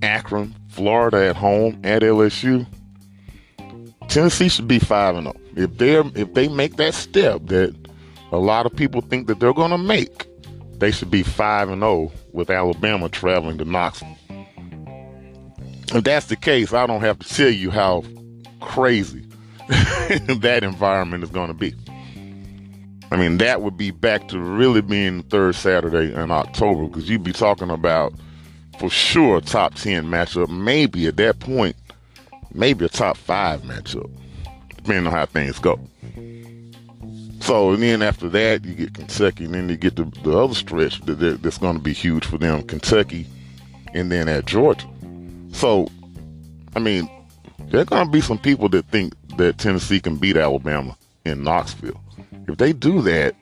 Akron, 0.01 0.55
Florida 0.69 1.27
at 1.27 1.35
home 1.35 1.79
at 1.83 2.01
LSU. 2.01 2.65
Tennessee 4.07 4.49
should 4.49 4.67
be 4.67 4.79
five 4.79 5.15
and 5.15 5.25
zero. 5.25 5.35
Oh. 5.37 5.51
If 5.55 5.77
they 5.77 5.97
if 6.19 6.33
they 6.33 6.47
make 6.47 6.77
that 6.77 6.95
step 6.95 7.45
that 7.45 7.75
a 8.31 8.39
lot 8.39 8.65
of 8.65 8.75
people 8.75 9.01
think 9.01 9.27
that 9.27 9.39
they're 9.39 9.53
going 9.53 9.69
to 9.69 9.77
make, 9.77 10.25
they 10.79 10.89
should 10.89 11.11
be 11.11 11.21
five 11.21 11.69
and 11.69 11.81
zero 11.81 11.91
oh 11.91 12.11
with 12.31 12.49
Alabama 12.49 13.07
traveling 13.07 13.59
to 13.59 13.65
Knoxville. 13.65 14.14
If 15.93 16.03
that's 16.03 16.27
the 16.27 16.35
case, 16.35 16.73
I 16.73 16.87
don't 16.87 17.01
have 17.01 17.19
to 17.19 17.27
tell 17.27 17.49
you 17.49 17.71
how 17.71 18.03
crazy 18.61 19.25
that 19.67 20.59
environment 20.63 21.23
is 21.23 21.29
going 21.29 21.47
to 21.47 21.53
be. 21.53 21.73
I 23.11 23.17
mean, 23.17 23.37
that 23.37 23.61
would 23.61 23.77
be 23.77 23.91
back 23.91 24.27
to 24.29 24.39
really 24.39 24.81
being 24.81 25.17
the 25.17 25.23
third 25.23 25.55
Saturday 25.55 26.13
in 26.13 26.31
October 26.31 26.87
because 26.87 27.09
you'd 27.09 27.23
be 27.23 27.33
talking 27.33 27.69
about, 27.69 28.13
for 28.79 28.89
sure, 28.89 29.41
top 29.41 29.75
10 29.75 30.05
matchup. 30.05 30.49
Maybe 30.49 31.07
at 31.07 31.17
that 31.17 31.39
point, 31.39 31.75
maybe 32.53 32.85
a 32.85 32.89
top 32.89 33.15
five 33.17 33.61
matchup, 33.61 34.09
depending 34.75 35.07
on 35.07 35.13
how 35.13 35.25
things 35.27 35.59
go. 35.59 35.79
So, 37.41 37.73
and 37.73 37.83
then 37.83 38.01
after 38.01 38.27
that, 38.29 38.65
you 38.65 38.73
get 38.73 38.95
Kentucky, 38.95 39.45
and 39.45 39.53
then 39.53 39.69
you 39.69 39.77
get 39.77 39.95
the, 39.95 40.05
the 40.23 40.35
other 40.35 40.55
stretch 40.55 40.99
that, 41.01 41.43
that's 41.43 41.59
going 41.59 41.77
to 41.77 41.81
be 41.81 41.93
huge 41.93 42.25
for 42.25 42.39
them 42.39 42.63
Kentucky, 42.63 43.27
and 43.93 44.11
then 44.11 44.27
at 44.27 44.45
Georgia. 44.45 44.87
So, 45.55 45.87
I 46.75 46.79
mean, 46.79 47.09
there 47.67 47.79
are 47.79 47.85
going 47.85 48.05
to 48.05 48.11
be 48.11 48.19
some 48.19 48.37
people 48.37 48.67
that 48.69 48.85
think 48.87 49.13
that 49.37 49.57
Tennessee 49.57 50.01
can 50.01 50.17
beat 50.17 50.35
Alabama 50.35 50.97
in 51.23 51.43
Knoxville. 51.43 51.99
If 52.49 52.57
they 52.57 52.73
do 52.73 53.01
that, 53.03 53.35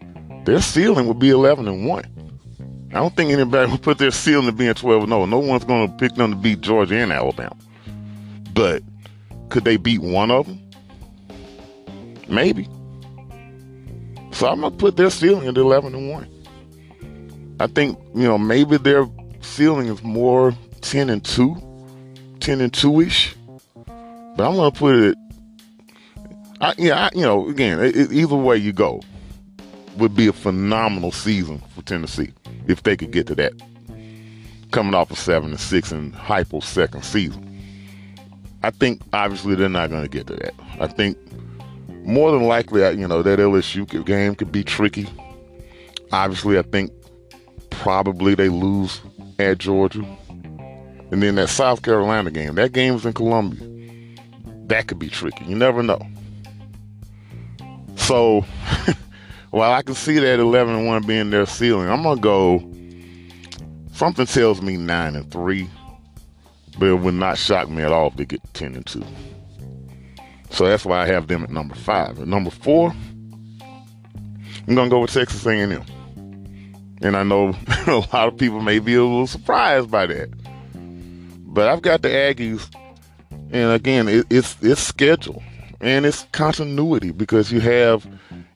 their 0.45 0.61
ceiling 0.61 1.07
would 1.07 1.17
be 1.17 1.31
11 1.31 1.67
and 1.67 1.87
1. 1.87 2.03
I 2.91 2.93
don't 2.93 3.15
think 3.15 3.31
anybody 3.31 3.71
would 3.71 3.81
put 3.81 3.97
their 3.97 4.11
ceiling 4.11 4.45
to 4.45 4.51
being 4.51 4.75
12 4.75 5.07
0. 5.07 5.25
No 5.25 5.39
one's 5.39 5.63
going 5.63 5.89
to 5.89 5.97
pick 5.97 6.13
them 6.13 6.29
to 6.29 6.37
beat 6.37 6.61
Georgia 6.61 6.97
and 6.97 7.11
Alabama. 7.11 7.57
But 8.53 8.83
could 9.49 9.63
they 9.63 9.77
beat 9.77 10.01
one 10.01 10.29
of 10.29 10.45
them? 10.45 10.61
Maybe. 12.29 12.65
So 14.33 14.47
I'm 14.47 14.61
going 14.61 14.71
to 14.71 14.77
put 14.77 14.97
their 14.97 15.09
ceiling 15.09 15.47
at 15.47 15.57
11 15.57 15.95
and 15.95 16.11
1. 16.11 17.57
I 17.59 17.65
think, 17.65 17.97
you 18.13 18.27
know, 18.27 18.37
maybe 18.37 18.77
their 18.77 19.07
ceiling 19.41 19.87
is 19.87 20.03
more 20.03 20.53
10 20.81 21.09
and 21.09 21.25
2 21.25 21.72
10 22.43 22.59
and 22.59 22.73
2 22.73 22.99
ish. 22.99 23.35
But 24.35 24.49
I'm 24.49 24.55
to 24.55 24.71
put 24.77 24.95
it, 24.95 25.17
I, 26.59 26.73
yeah, 26.77 27.05
I, 27.05 27.09
you 27.15 27.21
know, 27.21 27.47
again, 27.47 27.79
it, 27.79 28.11
either 28.11 28.35
way 28.35 28.57
you 28.57 28.73
go, 28.73 29.01
would 29.95 30.13
be 30.13 30.27
a 30.27 30.33
phenomenal 30.33 31.13
season 31.13 31.61
for 31.73 31.83
Tennessee 31.83 32.33
if 32.67 32.83
they 32.83 32.97
could 32.97 33.11
get 33.11 33.27
to 33.27 33.35
that. 33.35 33.53
Coming 34.71 34.93
off 34.93 35.09
a 35.09 35.15
7 35.15 35.51
and 35.51 35.59
6 35.59 35.91
and 35.93 36.13
Heupel's 36.13 36.65
second 36.65 37.05
season. 37.05 37.49
I 38.61 38.71
think 38.71 39.01
obviously 39.13 39.55
they're 39.55 39.69
not 39.69 39.89
going 39.89 40.03
to 40.03 40.09
get 40.09 40.27
to 40.27 40.35
that. 40.35 40.53
I 40.81 40.87
think 40.87 41.17
more 42.03 42.31
than 42.31 42.43
likely, 42.43 42.81
you 42.99 43.07
know, 43.07 43.21
that 43.21 43.39
LSU 43.39 44.05
game 44.05 44.35
could 44.35 44.51
be 44.51 44.65
tricky. 44.65 45.07
Obviously, 46.11 46.57
I 46.57 46.63
think 46.63 46.91
probably 47.69 48.35
they 48.35 48.49
lose 48.49 48.99
at 49.39 49.59
Georgia. 49.59 50.05
And 51.13 51.21
then 51.21 51.35
that 51.35 51.49
South 51.49 51.83
Carolina 51.83 52.31
game, 52.31 52.55
that 52.55 52.71
game 52.71 52.95
was 52.95 53.05
in 53.05 53.13
Columbia. 53.13 53.61
That 54.65 54.87
could 54.87 54.97
be 54.97 55.09
tricky. 55.09 55.45
You 55.45 55.55
never 55.55 55.83
know. 55.83 56.01
So, 57.97 58.43
while 59.51 59.73
I 59.73 59.83
can 59.83 59.93
see 59.93 60.17
that 60.17 60.39
11 60.39 60.73
and 60.73 60.87
1 60.87 61.05
being 61.05 61.29
their 61.29 61.45
ceiling, 61.45 61.87
I'm 61.87 62.01
going 62.01 62.17
to 62.17 62.21
go. 62.21 62.71
Something 63.93 64.25
tells 64.25 64.63
me 64.63 64.75
9 64.75 65.15
and 65.15 65.31
3, 65.31 65.69
but 66.79 66.87
it 66.87 66.95
would 66.95 67.13
not 67.13 67.37
shock 67.37 67.69
me 67.69 67.83
at 67.83 67.91
all 67.91 68.07
if 68.07 68.15
they 68.15 68.25
get 68.25 68.41
10 68.55 68.73
and 68.73 68.85
2. 68.87 69.03
So 70.49 70.65
that's 70.65 70.83
why 70.83 71.03
I 71.03 71.05
have 71.05 71.27
them 71.27 71.43
at 71.43 71.51
number 71.51 71.75
5. 71.75 72.21
At 72.21 72.27
number 72.27 72.49
4, 72.49 72.89
I'm 72.89 74.73
going 74.73 74.89
to 74.89 74.95
go 74.95 75.01
with 75.01 75.13
Texas 75.13 75.45
A&M. 75.45 75.85
And 77.03 77.15
I 77.15 77.21
know 77.21 77.49
a 77.85 77.97
lot 78.11 78.29
of 78.29 78.35
people 78.35 78.61
may 78.61 78.79
be 78.79 78.95
a 78.95 79.03
little 79.03 79.27
surprised 79.27 79.91
by 79.91 80.07
that. 80.07 80.42
But 81.53 81.69
I've 81.69 81.83
got 81.83 82.01
the 82.01 82.09
Aggies, 82.09 82.67
and 83.51 83.71
again, 83.71 84.07
it, 84.07 84.25
it's 84.29 84.57
it's 84.61 84.81
schedule 84.81 85.41
and 85.81 86.05
it's 86.05 86.25
continuity 86.31 87.11
because 87.11 87.51
you 87.51 87.59
have 87.59 88.07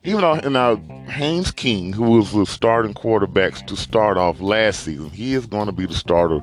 even 0.02 0.22
though 0.22 0.34
now 0.48 0.76
Haynes 1.08 1.52
King, 1.52 1.92
who 1.92 2.16
was 2.16 2.32
the 2.32 2.46
starting 2.46 2.94
quarterback 2.94 3.66
to 3.66 3.76
start 3.76 4.16
off 4.16 4.40
last 4.40 4.80
season, 4.80 5.10
he 5.10 5.34
is 5.34 5.46
going 5.46 5.66
to 5.66 5.72
be 5.72 5.86
the 5.86 5.94
starter 5.94 6.40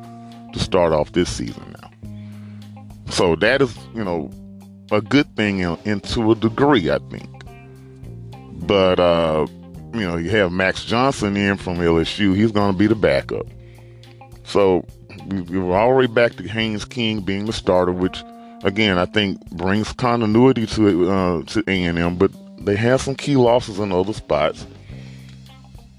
to 0.54 0.60
start 0.60 0.94
off 0.94 1.12
this 1.12 1.30
season 1.30 1.76
now. 1.82 1.92
So 3.10 3.36
that 3.38 3.62
is, 3.62 3.76
you 3.94 4.04
know, 4.04 4.30
a 4.92 5.02
good 5.02 5.36
thing 5.36 5.60
in, 5.60 5.78
into 5.84 6.32
a 6.32 6.36
degree, 6.36 6.90
I 6.90 7.00
think. 7.10 7.44
But 8.68 9.00
uh, 9.00 9.48
you 9.94 10.02
know, 10.02 10.18
you 10.18 10.30
have 10.30 10.52
Max 10.52 10.86
Johnson 10.86 11.36
in 11.36 11.58
from 11.58 11.78
LSU. 11.78 12.36
He's 12.36 12.52
going 12.52 12.72
to 12.72 12.78
be 12.78 12.88
the 12.88 12.96
backup. 12.96 13.48
So 14.44 14.86
we, 15.28 15.60
were 15.60 15.76
already 15.76 16.12
back 16.12 16.36
to 16.36 16.48
Haynes 16.48 16.86
King 16.86 17.22
being 17.22 17.46
the 17.46 17.54
starter, 17.54 17.92
which 17.92 18.24
again 18.64 18.98
I 18.98 19.06
think 19.06 19.40
brings 19.52 19.92
continuity 19.94 20.66
to 20.68 21.12
uh, 21.12 21.44
to 21.44 21.64
A 21.68 21.84
and 21.84 21.98
M. 21.98 22.18
But 22.18 22.32
they 22.66 22.76
have 22.76 23.02
some 23.02 23.16
key 23.16 23.36
losses 23.36 23.80
in 23.80 23.92
other 23.92 24.14
spots. 24.14 24.66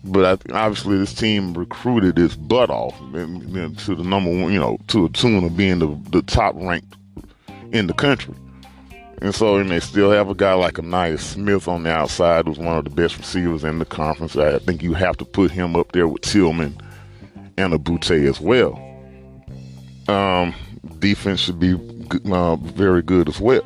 But 0.04 0.24
I, 0.52 0.52
obviously, 0.54 0.98
this 0.98 1.14
team 1.14 1.54
recruited 1.54 2.18
its 2.18 2.36
butt 2.36 2.70
off 2.70 2.98
and, 3.00 3.42
and 3.56 3.78
to 3.80 3.94
the 3.96 4.04
number 4.04 4.30
one, 4.30 4.52
you 4.52 4.60
know, 4.60 4.78
to 4.88 5.06
a 5.06 5.08
tune 5.08 5.42
of 5.42 5.56
being 5.56 5.80
the, 5.80 5.98
the 6.10 6.22
top 6.22 6.54
ranked 6.56 6.94
in 7.72 7.88
the 7.88 7.92
country. 7.92 8.34
And 9.22 9.34
so, 9.34 9.56
and 9.56 9.70
they 9.70 9.80
still 9.80 10.10
have 10.10 10.28
a 10.28 10.34
guy 10.34 10.52
like 10.52 10.74
Ainias 10.74 11.20
Smith 11.20 11.66
on 11.66 11.82
the 11.82 11.90
outside, 11.90 12.46
who's 12.46 12.58
one 12.58 12.76
of 12.76 12.84
the 12.84 12.90
best 12.90 13.16
receivers 13.16 13.64
in 13.64 13.78
the 13.78 13.84
conference. 13.84 14.36
I 14.36 14.58
think 14.58 14.82
you 14.82 14.92
have 14.94 15.16
to 15.16 15.24
put 15.24 15.50
him 15.50 15.74
up 15.74 15.92
there 15.92 16.06
with 16.06 16.22
Tillman 16.22 16.76
and 17.56 17.72
Boutte 17.72 18.28
as 18.28 18.40
well. 18.40 18.85
Um, 20.08 20.54
defense 20.98 21.40
should 21.40 21.58
be 21.58 21.74
uh, 22.30 22.56
very 22.56 23.02
good 23.02 23.28
as 23.28 23.40
well. 23.40 23.64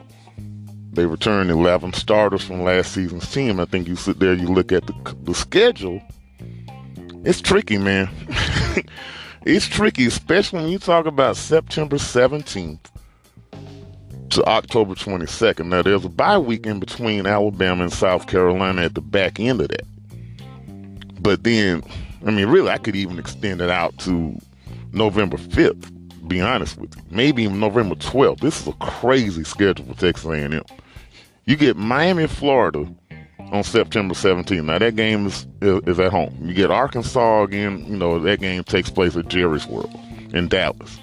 They 0.92 1.06
returned 1.06 1.50
11 1.50 1.92
starters 1.92 2.42
from 2.42 2.62
last 2.62 2.92
season's 2.92 3.30
team. 3.30 3.60
I 3.60 3.64
think 3.64 3.86
you 3.86 3.96
sit 3.96 4.18
there, 4.18 4.34
you 4.34 4.48
look 4.48 4.72
at 4.72 4.86
the, 4.86 5.16
the 5.22 5.34
schedule. 5.34 6.02
It's 7.24 7.40
tricky, 7.40 7.78
man. 7.78 8.08
it's 9.44 9.66
tricky, 9.66 10.06
especially 10.06 10.62
when 10.62 10.68
you 10.70 10.78
talk 10.78 11.06
about 11.06 11.36
September 11.36 11.96
17th 11.96 12.80
to 14.30 14.44
October 14.44 14.94
22nd. 14.94 15.66
Now, 15.66 15.82
there's 15.82 16.04
a 16.04 16.08
bye 16.08 16.38
week 16.38 16.66
in 16.66 16.80
between 16.80 17.26
Alabama 17.26 17.84
and 17.84 17.92
South 17.92 18.26
Carolina 18.26 18.82
at 18.82 18.94
the 18.94 19.00
back 19.00 19.38
end 19.38 19.60
of 19.60 19.68
that. 19.68 19.86
But 21.20 21.44
then, 21.44 21.82
I 22.26 22.30
mean, 22.30 22.46
really, 22.46 22.70
I 22.70 22.78
could 22.78 22.96
even 22.96 23.18
extend 23.18 23.60
it 23.60 23.70
out 23.70 23.96
to 23.98 24.36
November 24.92 25.36
5th, 25.36 25.99
be 26.30 26.40
honest 26.40 26.78
with 26.78 26.96
you. 26.96 27.02
Maybe 27.10 27.48
November 27.48 27.96
12th. 27.96 28.40
This 28.40 28.62
is 28.62 28.68
a 28.68 28.72
crazy 28.74 29.42
schedule 29.42 29.84
for 29.84 30.00
Texas 30.00 30.24
A&M. 30.24 30.62
You 31.44 31.56
get 31.56 31.76
Miami, 31.76 32.28
Florida 32.28 32.86
on 33.50 33.64
September 33.64 34.14
17th. 34.14 34.64
Now, 34.64 34.78
that 34.78 34.94
game 34.94 35.26
is, 35.26 35.46
is 35.60 35.98
at 35.98 36.12
home. 36.12 36.38
You 36.40 36.54
get 36.54 36.70
Arkansas 36.70 37.42
again. 37.42 37.84
You 37.86 37.96
know, 37.96 38.20
that 38.20 38.38
game 38.38 38.62
takes 38.62 38.88
place 38.90 39.16
at 39.16 39.28
Jerry's 39.28 39.66
World 39.66 39.92
in 40.32 40.48
Dallas. 40.48 41.00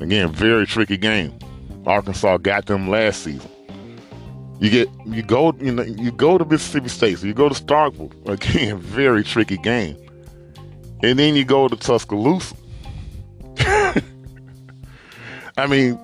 Again, 0.00 0.32
very 0.32 0.64
tricky 0.64 0.96
game. 0.96 1.36
Arkansas 1.84 2.36
got 2.38 2.66
them 2.66 2.88
last 2.88 3.24
season. 3.24 3.50
You 4.58 4.70
get 4.70 4.88
you 5.04 5.22
go 5.22 5.52
you 5.60 5.70
know 5.70 5.82
you 5.82 6.10
go 6.10 6.38
to 6.38 6.44
Mississippi 6.46 6.88
State, 6.88 7.18
so 7.18 7.26
you 7.26 7.34
go 7.34 7.50
to 7.50 7.54
Starkville 7.54 8.10
again, 8.28 8.78
very 8.78 9.22
tricky 9.22 9.58
game, 9.58 9.98
and 11.02 11.18
then 11.18 11.34
you 11.36 11.44
go 11.44 11.68
to 11.68 11.76
Tuscaloosa. 11.76 12.56
I 15.56 15.66
mean, 15.66 15.98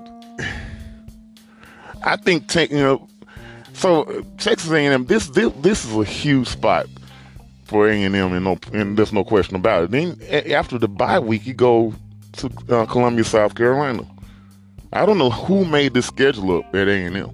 I 2.05 2.17
think 2.17 2.55
you 2.55 2.79
know. 2.79 3.09
So 3.75 4.25
Texas 4.39 4.71
A&M, 4.71 5.07
this 5.07 5.29
this 5.29 5.53
this 5.61 5.85
is 5.85 5.97
a 5.97 6.05
huge 6.05 6.49
spot 6.49 6.87
for 7.65 7.89
A&M, 7.89 8.15
and 8.15 8.45
no, 8.45 8.59
and 8.73 8.97
there's 8.97 9.13
no 9.13 9.25
question 9.25 9.57
about 9.57 9.85
it. 9.85 9.91
Then 9.91 10.53
after 10.53 10.79
the 10.79 10.89
bye 10.89 11.19
week, 11.19 11.47
you 11.47 11.55
go 11.55 11.95
to 12.35 12.51
uh, 12.69 12.87
Columbia, 12.87 13.25
South 13.25 13.55
Carolina. 13.55 14.07
I 14.93 15.07
don't 15.07 15.19
know 15.19 15.31
who 15.31 15.65
made 15.65 15.95
this 15.95 16.07
schedule 16.07 16.59
up 16.59 16.75
at 16.75 16.87
A&M, 16.87 17.31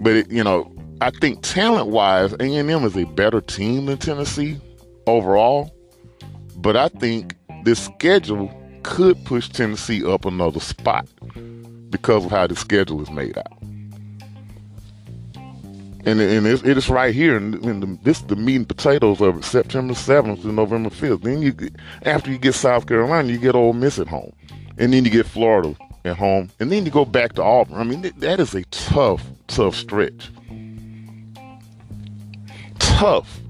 but 0.00 0.16
it, 0.16 0.30
you 0.30 0.42
know, 0.42 0.72
I 1.00 1.10
think 1.10 1.42
talent-wise, 1.42 2.32
A&M 2.34 2.68
is 2.84 2.96
a 2.96 3.04
better 3.04 3.40
team 3.40 3.86
than 3.86 3.98
Tennessee 3.98 4.60
overall. 5.06 5.74
But 6.56 6.76
I 6.76 6.88
think 6.88 7.36
this 7.64 7.84
schedule 7.84 8.52
could 8.82 9.24
push 9.24 9.48
Tennessee 9.48 10.04
up 10.04 10.24
another 10.24 10.60
spot 10.60 11.06
because 11.90 12.24
of 12.24 12.30
how 12.30 12.46
the 12.46 12.56
schedule 12.56 13.02
is 13.02 13.10
made 13.10 13.36
out. 13.36 13.60
And, 16.06 16.18
and 16.18 16.46
it 16.46 16.64
is 16.64 16.88
right 16.88 17.14
here, 17.14 17.36
and, 17.36 17.54
the, 17.54 17.98
this 18.02 18.20
the 18.22 18.36
meat 18.36 18.56
and 18.56 18.68
potatoes 18.68 19.20
of 19.20 19.38
it, 19.38 19.44
September 19.44 19.92
7th 19.92 20.40
to 20.42 20.48
November 20.48 20.88
5th. 20.88 21.22
Then 21.22 21.42
you, 21.42 21.54
after 22.02 22.30
you 22.30 22.38
get 22.38 22.54
South 22.54 22.86
Carolina, 22.86 23.30
you 23.30 23.38
get 23.38 23.54
Ole 23.54 23.74
Miss 23.74 23.98
at 23.98 24.08
home, 24.08 24.32
and 24.78 24.94
then 24.94 25.04
you 25.04 25.10
get 25.10 25.26
Florida 25.26 25.76
at 26.06 26.16
home, 26.16 26.48
and 26.58 26.72
then 26.72 26.86
you 26.86 26.90
go 26.90 27.04
back 27.04 27.34
to 27.34 27.42
Auburn. 27.42 27.76
I 27.76 27.84
mean, 27.84 28.00
that 28.16 28.40
is 28.40 28.54
a 28.54 28.64
tough, 28.66 29.22
tough 29.46 29.74
stretch. 29.74 30.30
Tough. 32.78 33.40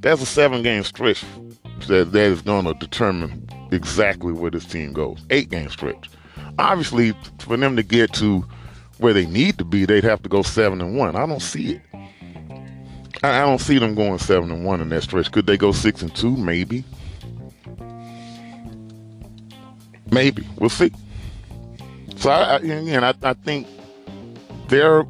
That's 0.00 0.22
a 0.22 0.26
seven-game 0.26 0.82
stretch 0.82 1.24
that 1.86 2.10
that 2.12 2.26
is 2.26 2.42
going 2.42 2.64
to 2.64 2.74
determine 2.74 3.48
exactly 3.72 4.32
where 4.32 4.50
this 4.50 4.64
team 4.64 4.92
goes. 4.92 5.22
Eight-game 5.30 5.70
stretch. 5.70 6.10
Obviously, 6.58 7.14
for 7.38 7.56
them 7.56 7.76
to 7.76 7.82
get 7.82 8.12
to 8.14 8.44
where 8.98 9.12
they 9.12 9.26
need 9.26 9.58
to 9.58 9.64
be, 9.64 9.84
they'd 9.84 10.04
have 10.04 10.22
to 10.22 10.28
go 10.28 10.42
seven 10.42 10.80
and 10.80 10.96
one. 10.96 11.16
I 11.16 11.26
don't 11.26 11.40
see 11.40 11.74
it. 11.74 11.82
I, 13.22 13.42
I 13.42 13.46
don't 13.46 13.60
see 13.60 13.78
them 13.78 13.94
going 13.94 14.18
seven 14.18 14.50
and 14.50 14.64
one 14.64 14.80
in 14.80 14.88
that 14.90 15.02
stretch. 15.02 15.30
Could 15.32 15.46
they 15.46 15.56
go 15.56 15.72
six 15.72 16.02
and 16.02 16.14
two? 16.14 16.36
Maybe. 16.36 16.84
Maybe. 20.10 20.46
We'll 20.58 20.70
see. 20.70 20.92
So 22.16 22.30
I, 22.30 22.56
again, 22.56 23.04
I, 23.04 23.14
I 23.22 23.32
think 23.32 23.66
they're. 24.68 25.04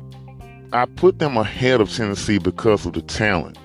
I 0.73 0.85
put 0.85 1.19
them 1.19 1.37
ahead 1.37 1.81
of 1.81 1.93
Tennessee 1.93 2.39
because 2.39 2.87
of 2.87 2.93
the 2.93 3.03
talent. 3.03 3.59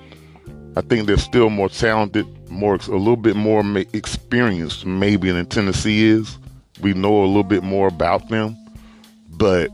I 0.76 0.82
think 0.82 1.06
they're 1.06 1.18
still 1.18 1.52
more 1.52 1.70
talented, 1.70 2.26
more 2.50 2.76
a 2.76 2.92
little 2.92 3.16
bit 3.16 3.36
more 3.36 3.64
experienced 3.94 4.86
maybe 4.86 5.32
than 5.32 5.46
Tennessee 5.46 6.06
is. 6.06 6.38
We 6.82 6.94
know 6.94 7.24
a 7.24 7.26
little 7.26 7.44
bit 7.44 7.64
more 7.64 7.88
about 7.88 8.30
them, 8.30 8.58
but 9.30 9.70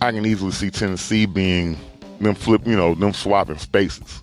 I 0.00 0.12
can 0.12 0.26
easily 0.26 0.52
see 0.52 0.70
Tennessee 0.70 1.26
being 1.26 1.78
them 2.20 2.34
flip, 2.34 2.66
you 2.66 2.76
know, 2.76 2.94
them 2.94 3.12
swapping 3.12 3.58
spaces. 3.58 4.22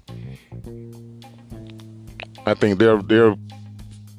I 2.46 2.54
think 2.54 2.80
they're 2.80 3.02
they're 3.02 3.36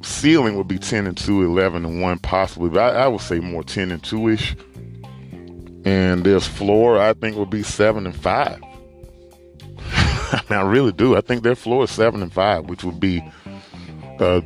ceiling 0.02 0.56
would 0.56 0.68
be 0.68 0.78
10 0.78 1.06
and 1.06 1.16
2, 1.16 1.42
11 1.42 1.84
and 1.84 2.00
1, 2.00 2.18
possibly. 2.18 2.70
But 2.70 2.94
I, 2.94 3.04
I 3.04 3.08
would 3.08 3.20
say 3.20 3.40
more 3.40 3.62
10 3.62 3.90
and 3.90 4.02
2 4.02 4.28
ish. 4.28 4.56
And 5.84 6.24
their 6.24 6.40
floor, 6.40 6.98
I 6.98 7.12
think, 7.12 7.36
would 7.36 7.50
be 7.50 7.62
7 7.62 8.06
and 8.06 8.16
5. 8.16 8.60
I 10.32 10.42
mean, 10.48 10.58
I 10.58 10.62
really 10.62 10.92
do. 10.92 11.16
I 11.16 11.20
think 11.20 11.42
their 11.42 11.54
floor 11.54 11.84
is 11.84 11.90
7 11.90 12.22
and 12.22 12.32
5, 12.32 12.66
which 12.66 12.84
would 12.84 13.00
be, 13.00 13.22
uh, 14.20 14.40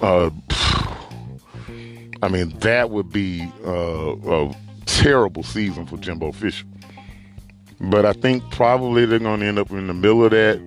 uh, 0.00 0.30
I 2.22 2.28
mean, 2.28 2.50
that 2.60 2.90
would 2.90 3.10
be 3.10 3.50
uh, 3.64 4.16
a 4.16 4.56
terrible 4.86 5.42
season 5.42 5.86
for 5.86 5.96
Jimbo 5.96 6.32
Fisher. 6.32 6.66
But 7.80 8.04
I 8.04 8.12
think 8.12 8.50
probably 8.50 9.06
they're 9.06 9.20
going 9.20 9.40
to 9.40 9.46
end 9.46 9.58
up 9.58 9.70
in 9.70 9.86
the 9.86 9.94
middle 9.94 10.24
of 10.24 10.32
that 10.32 10.60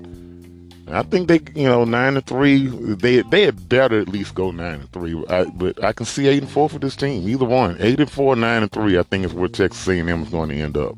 I 0.94 1.04
think 1.04 1.30
they, 1.30 1.40
you 1.56 1.68
know, 1.68 1.86
nine 1.86 2.18
and 2.18 2.26
three. 2.26 2.68
They 2.68 3.22
they 3.22 3.44
had 3.44 3.70
better 3.70 4.00
at 4.00 4.10
least 4.10 4.36
go 4.36 4.52
nine 4.52 4.82
and 4.82 4.92
three. 4.92 5.24
I, 5.30 5.46
but 5.46 5.82
I 5.84 5.94
can 5.94 6.06
see 6.06 6.28
eight 6.28 6.44
and 6.44 6.52
four 6.52 6.68
for 6.70 6.80
this 6.80 6.96
team. 6.96 7.28
Either 7.30 7.46
one, 7.46 7.78
eight 7.80 8.00
and 8.00 8.12
four, 8.12 8.36
nine 8.36 8.64
and 8.64 8.72
three. 8.72 8.98
I 8.98 9.04
think 9.04 9.26
is 9.26 9.34
where 9.34 9.48
Texas 9.48 9.88
A&M 9.88 10.10
is 10.24 10.30
going 10.30 10.50
to 10.50 10.56
end 10.56 10.78
up. 10.78 10.98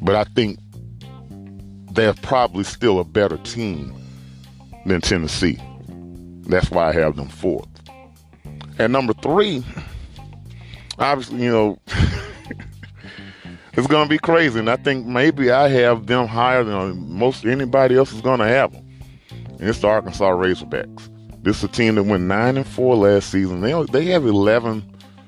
But 0.00 0.14
I 0.14 0.24
think 0.24 0.58
they're 1.94 2.14
probably 2.14 2.64
still 2.64 2.98
a 2.98 3.04
better 3.04 3.36
team 3.38 3.94
than 4.86 5.00
Tennessee. 5.00 5.58
That's 6.42 6.70
why 6.70 6.88
I 6.88 6.92
have 6.92 7.16
them 7.16 7.28
fourth. 7.28 7.68
And 8.78 8.92
number 8.92 9.12
three, 9.14 9.64
obviously, 10.98 11.42
you 11.42 11.50
know. 11.50 11.78
it's 13.76 13.86
going 13.86 14.04
to 14.04 14.08
be 14.08 14.18
crazy. 14.18 14.58
And 14.58 14.68
I 14.68 14.76
think 14.76 15.06
maybe 15.06 15.50
I 15.50 15.68
have 15.68 16.06
them 16.06 16.26
higher 16.26 16.64
than 16.64 17.10
most 17.10 17.44
anybody 17.44 17.96
else 17.96 18.12
is 18.12 18.20
going 18.20 18.40
to 18.40 18.46
have 18.46 18.72
them. 18.72 18.84
And 19.58 19.68
it's 19.68 19.80
the 19.80 19.88
Arkansas 19.88 20.30
Razorbacks. 20.30 21.10
This 21.42 21.58
is 21.58 21.64
a 21.64 21.68
team 21.68 21.96
that 21.96 22.04
went 22.04 22.24
nine 22.24 22.56
and 22.56 22.66
four 22.66 22.96
last 22.96 23.30
season. 23.30 23.60
They 23.60 23.80
they 23.84 24.06
have 24.06 24.24
eleven 24.24 24.82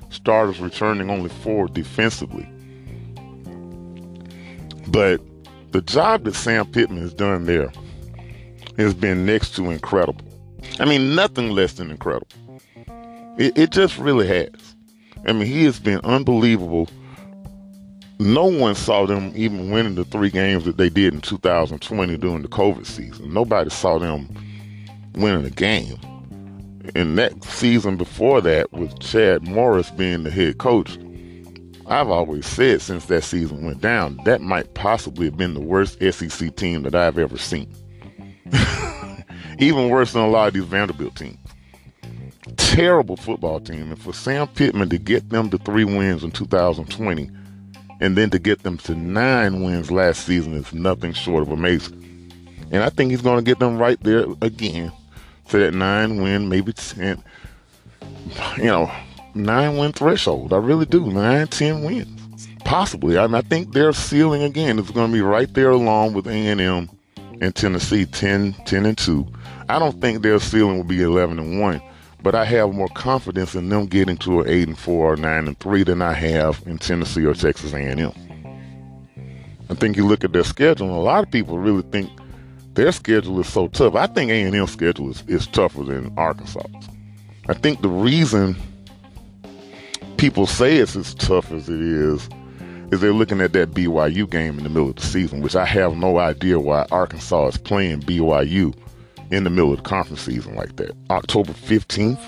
starters 0.09 0.59
returning, 0.61 1.11
only 1.11 1.29
four 1.29 1.69
defensively. 1.69 2.49
But 4.89 5.21
the 5.77 5.83
job 5.83 6.25
that 6.25 6.35
Sam 6.35 6.67
Pittman 6.73 7.03
has 7.03 7.13
done 7.13 7.45
there 7.45 7.71
has 8.79 8.95
been 8.95 9.27
next 9.27 9.55
to 9.57 9.71
incredible. 9.71 10.25
I 10.81 10.87
mean, 10.87 11.15
nothing 11.15 11.51
less 11.51 11.75
than 11.75 11.91
incredible. 11.91 12.29
It, 13.37 13.59
it 13.59 13.71
just 13.73 13.99
really 13.99 14.27
has. 14.27 14.75
I 15.27 15.33
mean, 15.33 15.47
he 15.47 15.65
has 15.65 15.79
been 15.79 16.01
unbelievable 16.01 16.89
no 18.19 18.47
one 18.47 18.75
saw 18.75 19.05
them 19.05 19.31
even 19.35 19.71
winning 19.71 19.95
the 19.95 20.05
three 20.07 20.31
games 20.31 20.65
that 20.65 20.79
they 20.79 20.89
did 20.89 21.13
in 21.13 21.21
2020 21.21 22.17
during 22.17 22.41
the 22.41 22.49
COVID 22.49 22.87
season. 22.87 23.35
Nobody 23.35 23.69
saw 23.69 23.99
them 23.99 24.27
winning 25.17 25.45
a 25.45 25.51
game. 25.51 25.99
In 26.95 27.17
that 27.17 27.45
season 27.45 27.99
before 27.99 28.41
that, 28.41 28.73
with 28.73 28.99
Chad 29.01 29.43
Morris 29.43 29.91
being 29.91 30.23
the 30.23 30.31
head 30.31 30.57
coach, 30.57 30.97
I've 31.89 32.09
always 32.09 32.47
said 32.47 32.83
since 32.83 33.07
that 33.07 33.23
season 33.23 33.65
went 33.65 33.81
down, 33.81 34.19
that 34.25 34.41
might 34.41 34.75
possibly 34.75 35.27
have 35.27 35.37
been 35.37 35.55
the 35.55 35.61
worst 35.61 35.99
SEC 36.01 36.57
team 36.57 36.83
that 36.83 36.95
I've 36.95 37.19
ever 37.19 37.39
seen. 37.39 37.73
Even 39.59 39.89
worse 39.89 40.13
than 40.13 40.23
a 40.23 40.29
lot 40.29 40.49
of 40.49 40.55
these 40.55 40.65
Vanderbilt 40.65 41.15
teams. 41.17 41.39
Terrible 42.57 43.17
football 43.17 43.61
team. 43.61 43.91
And 43.91 44.01
for 44.01 44.13
Sam 44.13 44.49
Pittman 44.49 44.89
to 44.91 44.99
get 44.99 45.31
them 45.31 45.49
to 45.51 45.59
three 45.59 45.85
wins 45.85 46.25
in 46.25 46.33
2020 46.33 47.31
and 48.01 48.17
then 48.17 48.31
to 48.31 48.39
get 48.39 48.63
them 48.63 48.79
to 48.79 48.95
nine 48.95 49.63
wins 49.63 49.91
last 49.91 50.27
season 50.27 50.55
is 50.55 50.73
nothing 50.73 51.13
short 51.13 51.43
of 51.43 51.51
amazing. 51.51 52.03
And 52.71 52.83
I 52.83 52.91
think 52.91 53.13
he's 53.13 53.23
going 53.23 53.39
to 53.39 53.49
get 53.49 53.61
them 53.61 53.79
right 53.79 53.99
there 54.03 54.27
again 54.43 54.93
to 55.49 55.59
that 55.59 55.73
nine 55.73 56.21
win, 56.21 56.49
maybe 56.49 56.73
10, 56.73 57.23
you 58.57 58.65
know, 58.65 58.91
nine 59.37 59.77
win 59.77 59.93
threshold. 59.93 60.53
I 60.53 60.59
really 60.59 60.87
do. 60.87 61.07
Nine, 61.07 61.47
ten 61.49 61.83
wins. 61.83 62.49
possibly. 62.65 63.19
I, 63.19 63.27
mean, 63.27 63.37
I 63.37 63.43
think 63.43 63.73
their 63.73 63.93
ceiling 63.93 64.43
again 64.43 64.79
is 64.79 64.91
going 64.91 65.11
to 65.11 65.13
be 65.13 65.21
right 65.21 65.53
there 65.55 65.71
along 65.71 66.15
with 66.15 66.27
A&M 66.27 66.91
and 67.41 67.55
Tennessee, 67.55 68.07
10, 68.07 68.55
10 68.65 68.87
and 68.87 68.99
two. 68.99 69.27
I 69.69 69.79
don't 69.79 70.01
think 70.01 70.23
their 70.23 70.41
ceiling 70.41 70.77
will 70.77 70.85
be 70.85 71.03
11 71.03 71.39
and 71.39 71.61
one, 71.61 71.83
but 72.23 72.35
I 72.35 72.45
have 72.45 72.73
more 72.73 72.89
confidence 72.89 73.55
in 73.55 73.69
them 73.69 73.87
getting 73.87 74.17
to 74.19 74.41
an 74.41 74.49
eight 74.49 74.69
and 74.69 74.79
four 74.79 75.13
or 75.13 75.17
nine 75.17 75.47
and 75.47 75.59
three 75.59 75.83
than 75.83 76.03
I 76.03 76.13
have 76.13 76.63
in 76.67 76.79
Tennessee 76.79 77.25
or 77.25 77.35
Texas 77.35 77.73
A&M. 77.73 78.13
I 79.69 79.75
think 79.75 79.97
you 79.97 80.07
look 80.07 80.25
at 80.25 80.33
their 80.33 80.45
schedule, 80.45 80.87
and 80.87 80.97
a 80.97 81.01
lot 81.01 81.25
of 81.25 81.31
people 81.31 81.59
really 81.59 81.83
think 81.83 82.11
their 82.75 82.93
schedule 82.93 83.41
is 83.41 83.49
so 83.49 83.69
tough. 83.69 83.95
I 83.95 84.07
think 84.07 84.31
A&M's 84.31 84.71
schedule 84.71 85.11
is, 85.11 85.25
is 85.27 85.47
tougher 85.47 85.83
than 85.83 86.13
Arkansas. 86.17 86.67
I 87.49 87.55
think 87.55 87.83
the 87.83 87.89
reason 87.89 88.57
people 90.17 90.47
say 90.47 90.77
it's 90.77 90.97
as 90.97 91.15
tough 91.15 91.53
as 91.53 91.69
it 91.69 91.81
is 91.81 92.29
is 92.93 93.01
they're 93.01 93.13
looking 93.13 93.41
at 93.41 93.53
that 93.53 93.73
BYU 93.73 94.29
game 94.31 94.59
in 94.59 94.65
the 94.65 94.71
middle 94.71 94.89
of 94.89 94.97
the 94.97 95.03
season, 95.03 95.41
which 95.41 95.57
I 95.57 95.65
have 95.65 95.97
no 95.97 96.19
idea 96.19 96.61
why 96.61 96.87
Arkansas 96.91 97.49
is 97.49 97.57
playing 97.57 98.01
BYU 98.03 98.75
in 99.31 99.45
the 99.45 99.51
middle 99.51 99.73
of 99.73 99.79
the 99.79 99.89
conference 99.89 100.23
season 100.23 100.55
like 100.55 100.77
that. 100.77 100.93
October 101.11 101.53
15th 101.53 102.21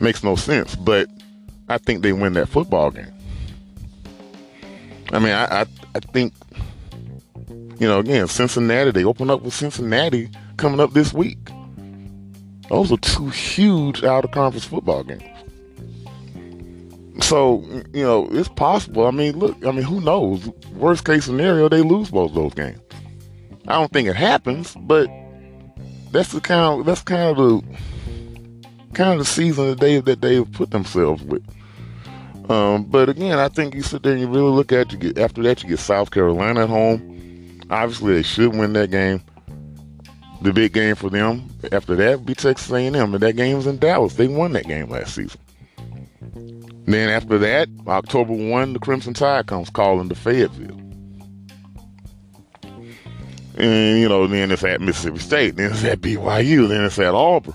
makes 0.00 0.22
no 0.22 0.36
sense, 0.36 0.76
but 0.76 1.08
I 1.68 1.78
think 1.78 2.02
they 2.02 2.12
win 2.12 2.34
that 2.34 2.48
football 2.48 2.90
game. 2.90 3.12
I 5.12 5.18
mean, 5.18 5.32
I, 5.32 5.62
I, 5.62 5.66
I 5.94 6.00
think, 6.00 6.32
you 7.78 7.88
know, 7.88 7.98
again, 7.98 8.28
Cincinnati, 8.28 8.90
they 8.92 9.04
open 9.04 9.30
up 9.30 9.42
with 9.42 9.54
Cincinnati 9.54 10.30
coming 10.56 10.80
up 10.80 10.92
this 10.92 11.12
week. 11.12 11.50
Those 12.68 12.92
are 12.92 12.98
two 12.98 13.28
huge 13.30 14.04
out 14.04 14.24
of 14.24 14.30
conference 14.30 14.66
football 14.66 15.02
games. 15.02 15.37
So, 17.20 17.62
you 17.92 18.02
know, 18.02 18.28
it's 18.30 18.48
possible. 18.48 19.06
I 19.06 19.10
mean, 19.10 19.38
look, 19.38 19.56
I 19.66 19.72
mean, 19.72 19.82
who 19.82 20.00
knows? 20.00 20.48
Worst 20.74 21.04
case 21.04 21.24
scenario, 21.24 21.68
they 21.68 21.82
lose 21.82 22.10
both 22.10 22.34
those 22.34 22.54
games. 22.54 22.80
I 23.66 23.72
don't 23.72 23.92
think 23.92 24.08
it 24.08 24.16
happens, 24.16 24.74
but 24.80 25.10
that's 26.10 26.32
the 26.32 26.40
kind 26.40 26.80
of 26.80 26.86
that's 26.86 27.02
kind 27.02 27.22
of 27.22 27.36
the 27.36 27.62
kind 28.94 29.12
of 29.12 29.18
the 29.18 29.24
season 29.24 29.66
that 29.68 29.80
they 29.80 30.00
that 30.00 30.20
they've 30.20 30.50
put 30.52 30.70
themselves 30.70 31.22
with. 31.22 31.44
Um, 32.50 32.84
but 32.84 33.10
again, 33.10 33.38
I 33.38 33.48
think 33.48 33.74
you 33.74 33.82
sit 33.82 34.02
there 34.02 34.12
and 34.12 34.20
you 34.20 34.26
really 34.26 34.50
look 34.50 34.72
at 34.72 34.90
you 34.92 34.98
get 34.98 35.18
after 35.18 35.42
that 35.42 35.62
you 35.62 35.68
get 35.68 35.80
South 35.80 36.10
Carolina 36.10 36.62
at 36.62 36.70
home. 36.70 37.60
Obviously, 37.70 38.14
they 38.14 38.22
should 38.22 38.56
win 38.56 38.72
that 38.72 38.90
game. 38.90 39.22
The 40.40 40.52
big 40.52 40.72
game 40.72 40.94
for 40.94 41.10
them 41.10 41.50
after 41.72 41.96
that 41.96 42.24
be 42.24 42.34
Texas 42.34 42.70
A&M, 42.70 42.94
and 42.94 43.14
that 43.14 43.36
game 43.36 43.56
was 43.56 43.66
in 43.66 43.78
Dallas. 43.78 44.14
They 44.14 44.28
won 44.28 44.52
that 44.52 44.66
game 44.66 44.88
last 44.88 45.14
season. 45.14 45.40
Then 46.88 47.10
after 47.10 47.36
that, 47.36 47.68
October 47.86 48.32
1, 48.32 48.72
the 48.72 48.78
Crimson 48.78 49.12
Tide 49.12 49.46
comes 49.46 49.68
calling 49.68 50.08
to 50.08 50.14
Fayetteville. 50.14 50.80
And, 53.58 54.00
you 54.00 54.08
know, 54.08 54.26
then 54.26 54.50
it's 54.50 54.64
at 54.64 54.80
Mississippi 54.80 55.18
State, 55.18 55.56
then 55.56 55.72
it's 55.72 55.84
at 55.84 56.00
BYU, 56.00 56.66
then 56.66 56.84
it's 56.84 56.98
at 56.98 57.12
Auburn. 57.12 57.54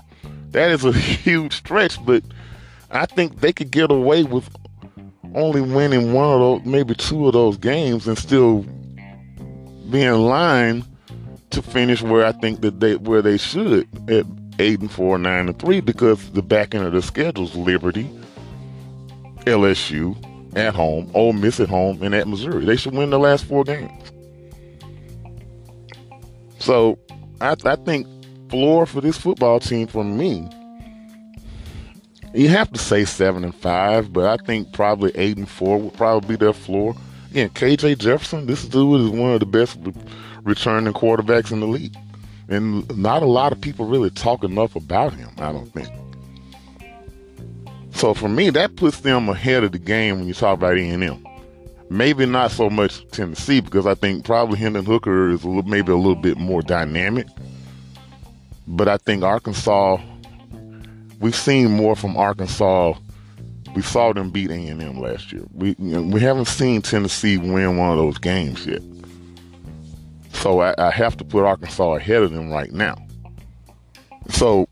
That 0.50 0.70
is 0.70 0.84
a 0.84 0.92
huge 0.92 1.54
stretch, 1.54 2.04
but 2.06 2.22
I 2.92 3.06
think 3.06 3.40
they 3.40 3.52
could 3.52 3.72
get 3.72 3.90
away 3.90 4.22
with 4.22 4.48
only 5.34 5.62
winning 5.62 6.12
one 6.12 6.32
of 6.32 6.38
those, 6.38 6.64
maybe 6.64 6.94
two 6.94 7.26
of 7.26 7.32
those 7.32 7.56
games 7.56 8.06
and 8.06 8.16
still 8.16 8.62
be 9.90 10.02
in 10.02 10.26
line 10.26 10.84
to 11.50 11.60
finish 11.60 12.02
where 12.02 12.24
I 12.24 12.30
think 12.30 12.60
that 12.60 12.78
they 12.78 12.94
where 12.96 13.20
they 13.20 13.38
should 13.38 13.88
at 14.08 14.26
eight 14.60 14.80
and 14.80 14.90
four, 14.90 15.18
nine 15.18 15.48
and 15.48 15.58
three, 15.58 15.80
because 15.80 16.30
the 16.30 16.42
back 16.42 16.72
end 16.72 16.86
of 16.86 16.92
the 16.92 17.02
schedule 17.02 17.44
is 17.44 17.56
Liberty, 17.56 18.08
LSU 19.44 20.16
at 20.56 20.74
home, 20.74 21.10
Ole 21.14 21.32
Miss 21.32 21.60
at 21.60 21.68
home, 21.68 22.02
and 22.02 22.14
at 22.14 22.28
Missouri. 22.28 22.64
They 22.64 22.76
should 22.76 22.94
win 22.94 23.10
the 23.10 23.18
last 23.18 23.44
four 23.44 23.64
games. 23.64 24.12
So 26.58 26.98
I, 27.40 27.54
I 27.64 27.76
think 27.76 28.06
floor 28.50 28.86
for 28.86 29.00
this 29.00 29.18
football 29.18 29.60
team 29.60 29.86
for 29.86 30.04
me, 30.04 30.48
you 32.34 32.48
have 32.48 32.70
to 32.72 32.78
say 32.78 33.04
seven 33.04 33.44
and 33.44 33.54
five, 33.54 34.12
but 34.12 34.26
I 34.26 34.42
think 34.44 34.72
probably 34.72 35.12
eight 35.14 35.36
and 35.36 35.48
four 35.48 35.78
would 35.78 35.94
probably 35.94 36.28
be 36.28 36.36
their 36.36 36.52
floor. 36.52 36.94
Again, 37.30 37.50
KJ 37.50 37.98
Jefferson, 37.98 38.46
this 38.46 38.64
dude 38.64 39.00
is 39.02 39.08
one 39.08 39.32
of 39.32 39.40
the 39.40 39.46
best 39.46 39.78
returning 40.42 40.92
quarterbacks 40.92 41.52
in 41.52 41.60
the 41.60 41.66
league. 41.66 41.94
And 42.48 42.96
not 42.96 43.22
a 43.22 43.26
lot 43.26 43.52
of 43.52 43.60
people 43.60 43.86
really 43.86 44.10
talk 44.10 44.44
enough 44.44 44.76
about 44.76 45.14
him, 45.14 45.30
I 45.38 45.52
don't 45.52 45.72
think. 45.72 45.88
So 47.94 48.12
for 48.12 48.28
me, 48.28 48.50
that 48.50 48.76
puts 48.76 49.00
them 49.00 49.28
ahead 49.28 49.64
of 49.64 49.72
the 49.72 49.78
game 49.78 50.18
when 50.18 50.28
you 50.28 50.34
talk 50.34 50.58
about 50.58 50.76
A&M. 50.76 51.26
Maybe 51.90 52.26
not 52.26 52.50
so 52.50 52.68
much 52.68 53.06
Tennessee 53.10 53.60
because 53.60 53.86
I 53.86 53.94
think 53.94 54.24
probably 54.24 54.58
Hendon 54.58 54.84
Hooker 54.84 55.30
is 55.30 55.44
a 55.44 55.48
little, 55.48 55.62
maybe 55.62 55.92
a 55.92 55.96
little 55.96 56.16
bit 56.16 56.36
more 56.36 56.60
dynamic. 56.60 57.28
But 58.66 58.88
I 58.88 58.96
think 58.96 59.22
Arkansas, 59.22 59.98
we've 61.20 61.36
seen 61.36 61.70
more 61.70 61.94
from 61.94 62.16
Arkansas. 62.16 62.94
We 63.76 63.82
saw 63.82 64.12
them 64.12 64.30
beat 64.30 64.50
A&M 64.50 65.00
last 65.00 65.32
year. 65.32 65.44
We 65.52 65.76
you 65.78 66.00
know, 66.00 66.02
we 66.02 66.20
haven't 66.20 66.46
seen 66.46 66.82
Tennessee 66.82 67.38
win 67.38 67.76
one 67.76 67.90
of 67.90 67.96
those 67.96 68.18
games 68.18 68.66
yet. 68.66 68.82
So 70.32 70.60
I, 70.60 70.74
I 70.78 70.90
have 70.90 71.16
to 71.18 71.24
put 71.24 71.44
Arkansas 71.44 71.94
ahead 71.94 72.22
of 72.22 72.32
them 72.32 72.50
right 72.50 72.72
now. 72.72 72.96
So 74.30 74.68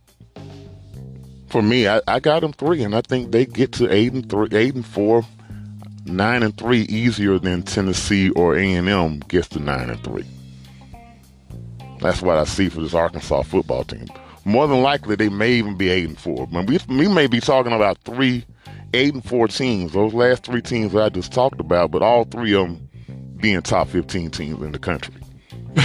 for 1.52 1.60
me, 1.60 1.86
I, 1.86 2.00
I 2.08 2.18
got 2.18 2.40
them 2.40 2.54
three, 2.54 2.82
and 2.82 2.96
I 2.96 3.02
think 3.02 3.30
they 3.30 3.44
get 3.44 3.72
to 3.72 3.92
eight 3.92 4.14
and 4.14 4.26
three, 4.26 4.48
eight 4.52 4.74
and 4.74 4.86
four, 4.86 5.22
nine 6.06 6.42
and 6.42 6.56
three 6.56 6.80
easier 6.84 7.38
than 7.38 7.62
Tennessee 7.62 8.30
or 8.30 8.56
A 8.56 8.72
and 8.72 8.88
M 8.88 9.18
gets 9.28 9.48
to 9.48 9.58
nine 9.58 9.90
and 9.90 10.02
three. 10.02 10.24
That's 12.00 12.22
what 12.22 12.38
I 12.38 12.44
see 12.44 12.70
for 12.70 12.80
this 12.80 12.94
Arkansas 12.94 13.42
football 13.42 13.84
team. 13.84 14.06
More 14.46 14.66
than 14.66 14.80
likely, 14.80 15.14
they 15.14 15.28
may 15.28 15.52
even 15.52 15.76
be 15.76 15.90
eight 15.90 16.08
and 16.08 16.18
four. 16.18 16.46
Mean, 16.46 16.64
we 16.64 16.78
we 16.88 17.06
may 17.06 17.26
be 17.26 17.38
talking 17.38 17.74
about 17.74 17.98
three, 17.98 18.46
eight 18.94 19.12
and 19.12 19.22
four 19.22 19.46
teams. 19.46 19.92
Those 19.92 20.14
last 20.14 20.46
three 20.46 20.62
teams 20.62 20.92
that 20.92 21.02
I 21.02 21.10
just 21.10 21.34
talked 21.34 21.60
about, 21.60 21.90
but 21.90 22.00
all 22.00 22.24
three 22.24 22.54
of 22.54 22.66
them 22.66 22.88
being 23.36 23.60
top 23.60 23.88
fifteen 23.88 24.30
teams 24.30 24.62
in 24.62 24.72
the 24.72 24.78
country. 24.78 25.14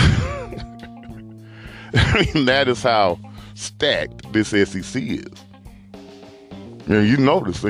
I 1.93 2.25
mean, 2.33 2.45
that 2.45 2.69
is 2.69 2.81
how 2.81 3.19
stacked 3.53 4.31
this 4.31 4.51
SEC 4.51 5.03
is. 5.03 5.43
You, 6.87 6.93
know, 6.93 7.01
you 7.01 7.17
notice 7.17 7.65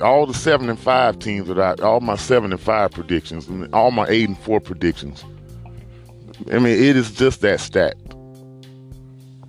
all 0.00 0.26
the 0.26 0.34
seven 0.34 0.70
and 0.70 0.78
five 0.78 1.18
teams 1.18 1.48
that 1.48 1.58
I, 1.58 1.74
all 1.82 2.00
my 2.00 2.14
seven 2.14 2.52
and 2.52 2.60
five 2.60 2.92
predictions, 2.92 3.48
and 3.48 3.72
all 3.74 3.90
my 3.90 4.06
eight 4.08 4.28
and 4.28 4.38
four 4.38 4.60
predictions. 4.60 5.24
I 6.52 6.60
mean, 6.60 6.78
it 6.78 6.96
is 6.96 7.10
just 7.10 7.40
that 7.40 7.58
stacked. 7.58 8.14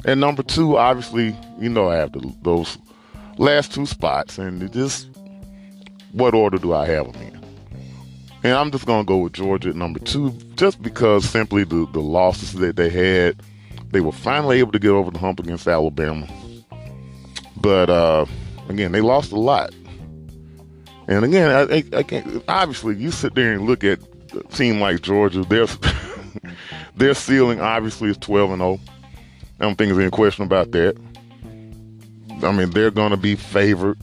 And 0.06 0.20
number 0.20 0.42
two, 0.42 0.78
obviously, 0.78 1.36
you 1.60 1.70
know, 1.70 1.90
I 1.90 1.98
have 1.98 2.14
the, 2.14 2.34
those 2.42 2.80
last 3.38 3.74
two 3.76 3.86
spots, 3.86 4.40
and 4.40 4.74
just 4.74 5.08
what 6.14 6.34
order 6.34 6.58
do 6.58 6.74
I 6.74 6.88
have 6.88 7.14
them 7.14 7.22
in? 7.22 7.42
And 8.44 8.54
I'm 8.54 8.72
just 8.72 8.88
gonna 8.88 9.04
go 9.04 9.18
with 9.18 9.34
Georgia 9.34 9.70
at 9.70 9.76
number 9.76 10.00
two, 10.00 10.32
just 10.56 10.82
because 10.82 11.30
simply 11.30 11.64
the 11.64 11.88
the 11.92 12.02
losses 12.02 12.54
that 12.54 12.76
they 12.76 12.90
had, 12.90 13.40
they 13.92 14.02
were 14.02 14.12
finally 14.12 14.58
able 14.58 14.72
to 14.72 14.80
get 14.80 14.90
over 14.90 15.12
the 15.12 15.20
hump 15.20 15.40
against 15.40 15.68
Alabama. 15.68 16.28
But 17.56 17.92
uh, 17.92 18.26
Again, 18.70 18.92
they 18.92 19.02
lost 19.02 19.32
a 19.32 19.40
lot. 19.40 19.74
And 21.08 21.26
again, 21.26 21.52
I, 21.52 21.84
I, 21.98 22.04
can't, 22.04 22.44
obviously, 22.48 22.96
you 22.96 23.12
sit 23.12 23.36
there 23.36 23.54
and 23.54 23.66
look 23.66 23.84
at 23.84 24.00
a 24.34 24.44
team 24.54 24.80
like 24.80 25.02
Georgia, 25.02 25.44
their, 25.44 25.68
their 26.96 27.14
ceiling 27.14 27.60
obviously 27.60 28.10
is 28.10 28.18
12 28.18 28.52
and 28.52 28.60
0. 28.60 28.80
I 29.60 29.64
don't 29.64 29.78
think 29.78 29.90
there's 29.90 30.00
any 30.00 30.10
question 30.10 30.44
about 30.44 30.72
that. 30.72 30.98
I 32.44 32.52
mean, 32.52 32.70
they're 32.72 32.92
going 32.92 33.12
to 33.12 33.18
be 33.18 33.36
favored 33.36 34.00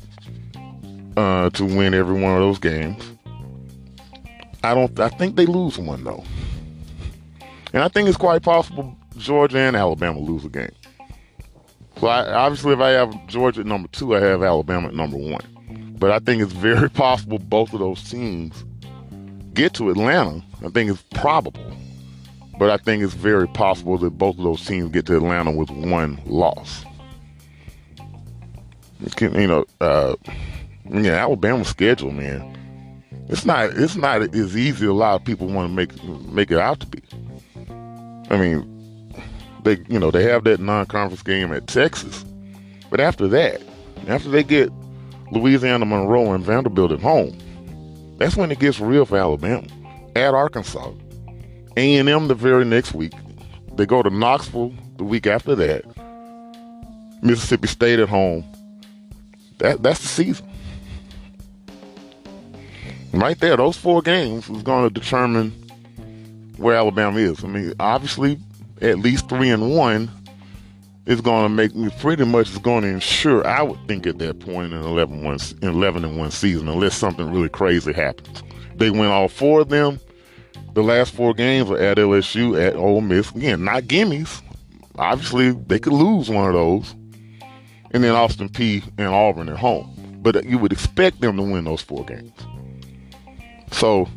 uh, 1.16 1.50
to 1.50 1.64
win 1.64 1.94
every 1.94 2.20
one 2.20 2.34
of 2.34 2.40
those 2.40 2.58
games. 2.58 3.02
I 4.62 4.74
don't. 4.74 4.98
I 5.00 5.08
think 5.08 5.36
they 5.36 5.46
lose 5.46 5.78
one 5.78 6.02
though, 6.04 6.24
and 7.72 7.82
I 7.82 7.88
think 7.88 8.08
it's 8.08 8.18
quite 8.18 8.42
possible 8.42 8.96
Georgia 9.16 9.58
and 9.58 9.76
Alabama 9.76 10.18
lose 10.18 10.44
a 10.44 10.48
game. 10.48 10.72
So 12.00 12.06
I, 12.06 12.32
obviously, 12.32 12.72
if 12.72 12.80
I 12.80 12.90
have 12.90 13.26
Georgia 13.26 13.60
at 13.60 13.66
number 13.66 13.88
two, 13.88 14.14
I 14.14 14.20
have 14.20 14.42
Alabama 14.42 14.88
at 14.88 14.94
number 14.94 15.16
one. 15.16 15.40
But 15.98 16.12
I 16.12 16.20
think 16.20 16.42
it's 16.42 16.52
very 16.52 16.88
possible 17.04 17.38
both 17.38 17.72
of 17.72 17.80
those 17.80 18.08
teams 18.08 18.64
get 19.54 19.74
to 19.74 19.90
Atlanta. 19.90 20.42
I 20.64 20.68
think 20.68 20.90
it's 20.90 21.02
probable. 21.14 21.72
But 22.58 22.70
I 22.70 22.76
think 22.76 23.02
it's 23.02 23.14
very 23.14 23.48
possible 23.48 23.98
that 23.98 24.10
both 24.10 24.36
of 24.38 24.44
those 24.44 24.64
teams 24.64 24.90
get 24.90 25.06
to 25.06 25.16
Atlanta 25.16 25.50
with 25.50 25.70
one 25.70 26.20
loss. 26.26 26.84
You 29.20 29.46
know, 29.46 29.64
uh, 29.80 30.16
yeah, 30.90 31.12
Alabama's 31.12 31.68
schedule, 31.68 32.10
man. 32.10 32.56
It's 33.28 33.44
not. 33.44 33.70
It's 33.70 33.94
not 33.94 34.22
as 34.34 34.56
easy 34.56 34.86
a 34.86 34.92
lot 34.92 35.20
of 35.20 35.24
people 35.24 35.46
want 35.46 35.68
to 35.70 35.74
make 35.74 36.02
make 36.32 36.50
it 36.50 36.58
out 36.58 36.80
to 36.80 36.86
be. 36.86 37.00
I 38.30 38.36
mean, 38.36 38.77
they 39.64 39.78
you 39.88 39.98
know 39.98 40.10
they 40.10 40.22
have 40.24 40.44
that 40.44 40.60
non-conference 40.60 41.22
game 41.22 41.52
at 41.52 41.66
Texas, 41.66 42.24
but 42.90 43.00
after 43.00 43.26
that, 43.28 43.60
after 44.06 44.28
they 44.28 44.42
get 44.42 44.70
Louisiana 45.32 45.84
Monroe 45.84 46.32
and 46.32 46.44
Vanderbilt 46.44 46.92
at 46.92 47.00
home, 47.00 47.36
That's 48.18 48.36
when 48.36 48.50
it 48.50 48.58
gets 48.58 48.80
real 48.80 49.04
for 49.04 49.16
Alabama. 49.16 49.66
At 50.16 50.34
Arkansas. 50.34 50.92
A&M 51.76 52.26
the 52.28 52.34
very 52.34 52.64
next 52.64 52.92
week. 52.94 53.12
They 53.76 53.86
go 53.86 54.02
to 54.02 54.10
Knoxville 54.10 54.74
the 54.96 55.04
week 55.04 55.26
after 55.28 55.54
that. 55.54 55.84
Mississippi 57.22 57.68
State 57.68 58.00
at 58.00 58.08
home. 58.08 58.44
That 59.58 59.82
that's 59.82 60.00
the 60.00 60.08
season. 60.08 60.48
Right 63.12 63.38
there, 63.38 63.56
those 63.56 63.76
four 63.76 64.02
games 64.02 64.48
is 64.50 64.62
going 64.62 64.88
to 64.88 65.00
determine 65.00 65.50
where 66.56 66.76
Alabama 66.76 67.18
is. 67.18 67.42
I 67.44 67.48
mean, 67.48 67.72
obviously, 67.80 68.38
at 68.82 68.98
least 68.98 69.28
three 69.28 69.50
and 69.50 69.74
one 69.74 70.10
is 71.06 71.20
going 71.20 71.44
to 71.44 71.48
make 71.48 71.74
me 71.74 71.90
pretty 72.00 72.24
much 72.24 72.50
is 72.50 72.58
going 72.58 72.82
to 72.82 72.88
ensure. 72.88 73.46
I 73.46 73.62
would 73.62 73.78
think 73.88 74.06
at 74.06 74.18
that 74.18 74.40
point 74.40 74.72
in 74.72 74.82
11, 74.82 75.24
one, 75.24 75.38
11 75.62 76.04
and 76.04 76.18
one 76.18 76.30
season, 76.30 76.68
unless 76.68 76.96
something 76.96 77.30
really 77.30 77.48
crazy 77.48 77.92
happens. 77.92 78.42
They 78.76 78.90
win 78.90 79.06
all 79.06 79.28
four 79.28 79.60
of 79.60 79.70
them. 79.70 79.98
The 80.74 80.82
last 80.82 81.14
four 81.14 81.34
games 81.34 81.70
are 81.70 81.78
at 81.78 81.96
LSU, 81.96 82.60
at 82.60 82.76
Ole 82.76 83.00
Miss. 83.00 83.30
Again, 83.30 83.64
not 83.64 83.84
gimmies. 83.84 84.42
Obviously, 84.96 85.52
they 85.52 85.78
could 85.78 85.94
lose 85.94 86.28
one 86.28 86.46
of 86.46 86.52
those. 86.52 86.94
And 87.90 88.04
then 88.04 88.14
Austin 88.14 88.50
Peay 88.50 88.84
and 88.98 89.08
Auburn 89.08 89.48
at 89.48 89.56
home. 89.56 89.94
But 90.20 90.44
you 90.44 90.58
would 90.58 90.72
expect 90.72 91.20
them 91.20 91.36
to 91.36 91.42
win 91.42 91.64
those 91.64 91.80
four 91.80 92.04
games. 92.04 92.32
So, 93.72 94.08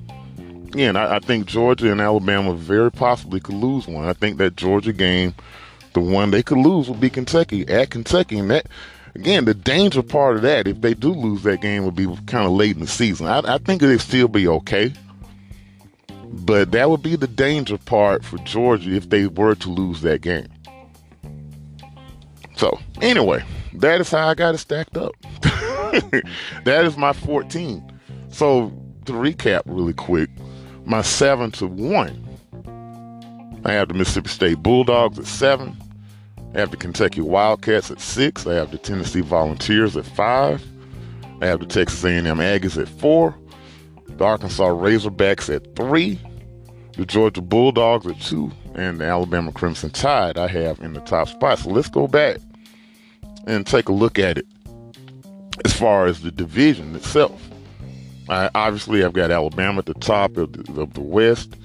again, 0.74 0.96
I, 0.96 1.16
I 1.16 1.20
think 1.20 1.48
Georgia 1.48 1.92
and 1.92 2.00
Alabama 2.00 2.54
very 2.54 2.92
possibly 2.92 3.40
could 3.40 3.56
lose 3.56 3.88
one. 3.88 4.08
I 4.08 4.14
think 4.14 4.38
that 4.38 4.56
Georgia 4.56 4.94
game, 4.94 5.36
the 5.94 6.00
one 6.00 6.32
they 6.32 6.44
could 6.44 6.58
lose 6.58 6.90
would 6.90 7.02
be 7.02 7.10
Kentucky 7.10 7.68
at 7.68 7.90
Kentucky. 7.90 8.38
And 8.38 8.50
that, 8.52 8.68
again, 9.14 9.46
the 9.46 9.54
danger 9.54 10.02
part 10.02 10.38
of 10.38 10.42
that, 10.44 10.68
if 10.68 10.80
they 10.82 10.94
do 10.94 11.14
lose 11.14 11.44
that 11.44 11.62
game, 11.62 11.84
would 11.86 11.96
be 11.96 12.06
kind 12.26 12.46
of 12.46 12.52
late 12.52 12.76
in 12.76 12.82
the 12.82 12.88
season. 12.88 13.28
I, 13.28 13.40
I 13.40 13.58
think 13.58 13.84
it'd 13.84 14.02
still 14.02 14.30
be 14.30 14.48
okay. 14.48 14.94
But 16.34 16.72
that 16.72 16.90
would 16.90 17.04
be 17.04 17.18
the 17.18 17.28
danger 17.28 17.78
part 17.78 18.24
for 18.24 18.38
Georgia 18.40 18.96
if 18.96 19.10
they 19.10 19.28
were 19.28 19.56
to 19.56 19.70
lose 19.70 20.02
that 20.02 20.22
game. 20.22 20.48
So, 22.56 22.80
anyway, 23.02 23.44
that 23.74 24.00
is 24.00 24.10
how 24.10 24.30
I 24.30 24.36
got 24.36 24.56
it 24.56 24.60
stacked 24.60 24.96
up. 24.96 25.14
that 25.42 26.86
is 26.86 26.96
my 26.96 27.12
14. 27.12 28.00
So, 28.30 28.72
to 29.06 29.14
recap 29.14 29.64
really 29.66 29.94
quick, 29.94 30.30
my 30.92 31.02
7 31.02 31.52
to 31.52 31.68
1. 31.68 33.62
I 33.64 33.72
have 33.72 33.88
the 33.88 33.94
Mississippi 33.94 34.28
State 34.28 34.62
Bulldogs 34.62 35.18
at 35.18 35.26
7. 35.26 35.78
I 36.54 36.60
have 36.60 36.72
the 36.72 36.76
Kentucky 36.76 37.22
Wildcats 37.22 37.90
at 37.90 38.02
6. 38.02 38.46
I 38.46 38.56
have 38.56 38.72
the 38.72 38.78
Tennessee 38.78 39.22
Volunteers 39.22 39.96
at 39.96 40.06
5. 40.06 40.62
I 41.42 41.46
have 41.46 41.62
the 41.62 41.66
Texas 41.66 42.04
A&M 42.04 42.26
Aggies 42.26 42.80
at 42.80 42.90
4. 42.90 43.34
The 44.10 44.26
Arkansas 44.26 44.68
Razorbacks 44.68 45.56
at 45.56 45.78
3. 45.78 46.20
The 46.98 47.06
Georgia 47.06 47.42
Bulldogs 47.42 48.06
at 48.06 48.20
2. 48.20 48.52
And 48.76 49.00
the 49.00 49.06
Alabama 49.06 49.54
Crimson 49.54 49.92
Tide 49.92 50.38
I 50.38 50.50
have 50.50 50.82
in 50.82 50.92
the 50.92 51.00
top 51.00 51.30
spot. 51.30 51.60
So 51.60 51.70
let's 51.70 51.90
go 51.90 52.06
back 52.06 52.40
and 53.48 53.66
take 53.66 53.88
a 53.88 53.94
look 53.94 54.20
at 54.20 54.38
it 54.38 54.46
as 55.64 55.72
far 55.72 56.08
as 56.08 56.22
the 56.22 56.32
division 56.32 56.94
itself. 56.98 57.51
I, 58.30 58.50
obviously, 58.56 59.04
I've 59.04 59.14
got 59.14 59.32
Alabama 59.32 59.80
at 59.80 59.86
the 59.86 59.94
top 59.96 60.38
of 60.38 60.54
the, 60.54 60.82
of 60.82 60.94
the 60.94 61.02
West. 61.02 61.56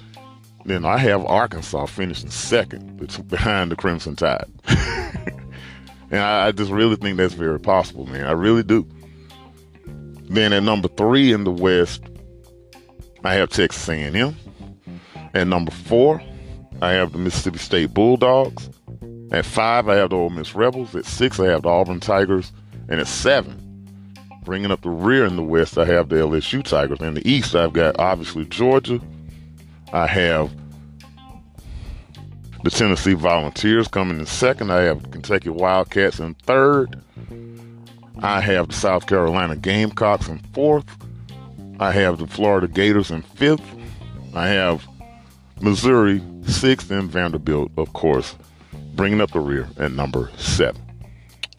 Then 0.64 0.84
I 0.84 0.98
have 0.98 1.24
Arkansas 1.24 1.86
finishing 1.86 2.30
second, 2.30 2.96
behind 3.28 3.70
the 3.70 3.76
Crimson 3.76 4.16
Tide. 4.16 4.46
and 4.66 6.20
I, 6.20 6.48
I, 6.48 6.52
just 6.52 6.72
really 6.72 6.96
think 6.96 7.18
that's 7.18 7.34
very 7.34 7.60
possible, 7.60 8.06
man. 8.06 8.26
I 8.26 8.32
really 8.32 8.64
do. 8.64 8.86
Then 10.28 10.52
at 10.52 10.64
number 10.64 10.88
three 10.88 11.32
in 11.32 11.44
the 11.44 11.52
West, 11.52 12.02
I 13.22 13.34
have 13.34 13.50
Texas 13.50 13.88
A&M. 13.88 14.34
At 15.34 15.46
number 15.46 15.70
four, 15.70 16.20
I 16.82 16.92
have 16.92 17.12
the 17.12 17.18
Mississippi 17.18 17.58
State 17.58 17.94
Bulldogs. 17.94 18.68
At 19.30 19.44
five, 19.44 19.88
I 19.88 19.96
have 19.96 20.10
the 20.10 20.16
Ole 20.16 20.30
Miss 20.30 20.54
Rebels. 20.54 20.96
At 20.96 21.04
six, 21.04 21.38
I 21.38 21.46
have 21.46 21.62
the 21.62 21.68
Auburn 21.68 22.00
Tigers. 22.00 22.52
And 22.88 23.00
at 23.00 23.06
seven, 23.06 23.65
bringing 24.46 24.70
up 24.70 24.80
the 24.80 24.88
rear 24.88 25.26
in 25.26 25.34
the 25.34 25.42
West, 25.42 25.76
I 25.76 25.84
have 25.86 26.08
the 26.08 26.16
LSU 26.16 26.62
Tigers. 26.62 27.00
In 27.00 27.14
the 27.14 27.28
East, 27.28 27.54
I've 27.54 27.72
got 27.72 27.98
obviously 27.98 28.46
Georgia. 28.46 29.00
I 29.92 30.06
have 30.06 30.50
the 32.62 32.70
Tennessee 32.70 33.14
Volunteers 33.14 33.88
coming 33.88 34.20
in 34.20 34.24
second. 34.24 34.70
I 34.70 34.82
have 34.82 35.10
Kentucky 35.10 35.50
Wildcats 35.50 36.20
in 36.20 36.34
third. 36.34 37.02
I 38.22 38.40
have 38.40 38.68
the 38.68 38.74
South 38.74 39.06
Carolina 39.06 39.56
Gamecocks 39.56 40.28
in 40.28 40.38
fourth. 40.54 40.86
I 41.80 41.90
have 41.90 42.18
the 42.18 42.28
Florida 42.28 42.68
Gators 42.68 43.10
in 43.10 43.22
fifth. 43.22 43.68
I 44.32 44.46
have 44.48 44.86
Missouri 45.60 46.22
sixth 46.42 46.90
and 46.92 47.10
Vanderbilt, 47.10 47.72
of 47.76 47.92
course, 47.92 48.36
bringing 48.94 49.20
up 49.20 49.32
the 49.32 49.40
rear 49.40 49.68
at 49.76 49.90
number 49.90 50.30
seven. 50.36 50.85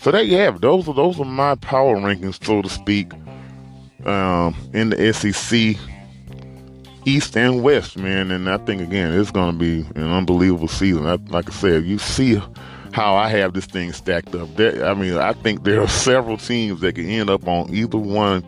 So 0.08 0.12
there 0.12 0.24
you 0.24 0.38
have. 0.38 0.62
Those 0.62 0.88
are 0.88 0.94
those 0.94 1.20
are 1.20 1.26
my 1.26 1.56
power 1.56 1.98
rankings, 1.98 2.42
so 2.42 2.62
to 2.62 2.70
speak, 2.70 3.12
um, 4.06 4.56
in 4.72 4.92
the 4.92 5.12
SEC 5.12 5.76
East 7.04 7.36
and 7.36 7.62
West, 7.62 7.98
man. 7.98 8.32
And 8.32 8.50
I 8.50 8.56
think 8.60 8.82
again, 8.82 9.12
it's 9.12 9.32
going 9.32 9.52
to 9.52 9.60
be 9.60 9.86
an 10.00 10.10
unbelievable 10.10 10.70
season. 10.70 11.06
I, 11.08 11.16
like 11.28 11.50
I 11.50 11.52
said, 11.52 11.84
you 11.84 11.98
see 11.98 12.42
how 12.94 13.16
I 13.16 13.28
have 13.28 13.52
this 13.52 13.66
thing 13.66 13.92
stacked 13.92 14.34
up. 14.34 14.48
I 14.58 14.94
mean, 14.94 15.18
I 15.18 15.34
think 15.34 15.66
there 15.66 15.82
are 15.82 15.90
several 15.90 16.38
teams 16.38 16.80
that 16.80 16.96
can 16.96 17.10
end 17.10 17.30
up 17.30 17.46
on 17.46 17.76
either 17.76 17.98
one. 17.98 18.46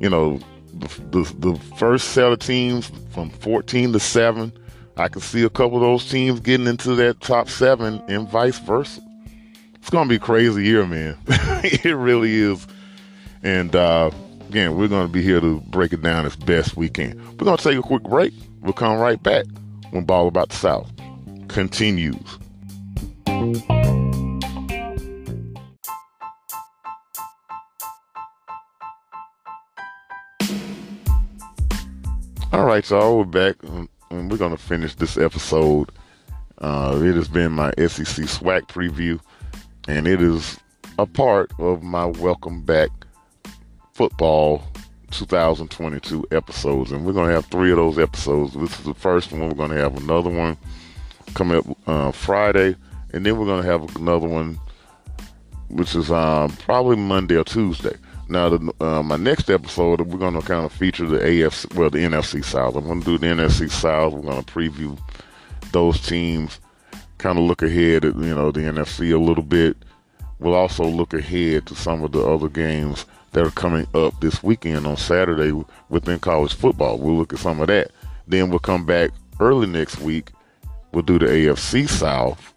You 0.00 0.10
know, 0.10 0.40
the, 0.72 0.88
the, 1.12 1.52
the 1.52 1.60
first 1.76 2.14
set 2.14 2.32
of 2.32 2.40
teams 2.40 2.90
from 3.10 3.30
14 3.30 3.92
to 3.92 4.00
seven 4.00 4.52
I 4.98 5.08
can 5.08 5.20
see 5.20 5.44
a 5.44 5.50
couple 5.50 5.76
of 5.76 5.82
those 5.82 6.10
teams 6.10 6.40
getting 6.40 6.66
into 6.66 6.94
that 6.94 7.20
top 7.20 7.50
seven 7.50 8.02
and 8.08 8.28
vice 8.28 8.58
versa. 8.58 9.02
It's 9.86 9.92
gonna 9.92 10.08
be 10.08 10.18
crazy 10.18 10.64
year, 10.64 10.84
man. 10.84 11.16
it 11.28 11.84
really 11.96 12.34
is. 12.34 12.66
And 13.44 13.76
uh, 13.76 14.10
again, 14.48 14.76
we're 14.76 14.88
gonna 14.88 15.06
be 15.06 15.22
here 15.22 15.40
to 15.40 15.60
break 15.60 15.92
it 15.92 16.02
down 16.02 16.26
as 16.26 16.34
best 16.34 16.76
we 16.76 16.88
can. 16.88 17.16
We're 17.38 17.44
gonna 17.44 17.56
take 17.56 17.78
a 17.78 17.82
quick 17.82 18.02
break. 18.02 18.34
We'll 18.62 18.72
come 18.72 18.98
right 18.98 19.22
back 19.22 19.46
when 19.90 20.02
Ball 20.02 20.26
About 20.26 20.48
the 20.48 20.56
South 20.56 20.90
continues. 21.46 22.16
All 32.52 32.64
right, 32.64 32.90
y'all, 32.90 33.18
we're 33.18 33.24
back 33.24 33.54
and 33.62 34.28
we're 34.28 34.36
gonna 34.36 34.56
finish 34.56 34.96
this 34.96 35.16
episode. 35.16 35.92
Uh, 36.58 37.00
it 37.04 37.14
has 37.14 37.28
been 37.28 37.52
my 37.52 37.70
SEC 37.78 38.26
SWAC 38.26 38.62
preview, 38.62 39.20
and 39.88 40.06
it 40.06 40.20
is 40.20 40.58
a 40.98 41.06
part 41.06 41.52
of 41.58 41.82
my 41.82 42.06
Welcome 42.06 42.62
Back 42.62 42.90
Football 43.92 44.62
2022 45.10 46.26
episodes, 46.32 46.92
and 46.92 47.04
we're 47.04 47.12
gonna 47.12 47.32
have 47.32 47.46
three 47.46 47.70
of 47.70 47.76
those 47.76 47.98
episodes. 47.98 48.54
This 48.54 48.78
is 48.78 48.84
the 48.84 48.94
first 48.94 49.32
one. 49.32 49.48
We're 49.48 49.54
gonna 49.54 49.76
have 49.76 49.96
another 49.96 50.30
one 50.30 50.56
coming 51.34 51.58
up 51.58 51.78
uh, 51.86 52.10
Friday, 52.10 52.76
and 53.12 53.24
then 53.24 53.38
we're 53.38 53.46
gonna 53.46 53.62
have 53.62 53.94
another 53.96 54.26
one, 54.26 54.58
which 55.68 55.94
is 55.94 56.10
um, 56.10 56.50
probably 56.56 56.96
Monday 56.96 57.36
or 57.36 57.44
Tuesday. 57.44 57.96
Now, 58.28 58.48
the, 58.48 58.74
uh, 58.80 59.04
my 59.04 59.16
next 59.16 59.50
episode, 59.50 60.00
we're 60.00 60.18
going 60.18 60.34
to 60.34 60.40
kind 60.40 60.64
of 60.64 60.72
feature 60.72 61.06
the 61.06 61.18
AFC, 61.18 61.72
well, 61.76 61.90
the 61.90 61.98
NFC 61.98 62.44
South. 62.44 62.74
I'm 62.74 62.84
going 62.84 63.00
to 63.00 63.06
do 63.06 63.18
the 63.18 63.26
NFC 63.26 63.70
South. 63.70 64.14
We're 64.14 64.32
going 64.32 64.42
to 64.42 64.52
preview 64.52 64.98
those 65.70 66.04
teams, 66.04 66.58
kind 67.18 67.38
of 67.38 67.44
look 67.44 67.62
ahead 67.62 68.04
at, 68.04 68.14
you 68.16 68.34
know, 68.34 68.50
the 68.50 68.60
NFC 68.60 69.12
a 69.12 69.18
little 69.18 69.44
bit. 69.44 69.76
We'll 70.38 70.54
also 70.54 70.84
look 70.84 71.14
ahead 71.14 71.66
to 71.66 71.74
some 71.74 72.02
of 72.02 72.12
the 72.12 72.20
other 72.26 72.48
games 72.48 73.06
that 73.32 73.46
are 73.46 73.50
coming 73.50 73.86
up 73.94 74.18
this 74.20 74.42
weekend 74.42 74.86
on 74.86 74.96
Saturday 74.96 75.52
within 75.88 76.18
college 76.18 76.54
football. 76.54 76.98
We'll 76.98 77.16
look 77.16 77.32
at 77.32 77.38
some 77.38 77.60
of 77.60 77.68
that. 77.68 77.90
Then 78.26 78.50
we'll 78.50 78.58
come 78.58 78.84
back 78.84 79.10
early 79.40 79.66
next 79.66 79.98
week. 80.00 80.30
We'll 80.92 81.02
do 81.02 81.18
the 81.18 81.26
AFC 81.26 81.88
South. 81.88 82.54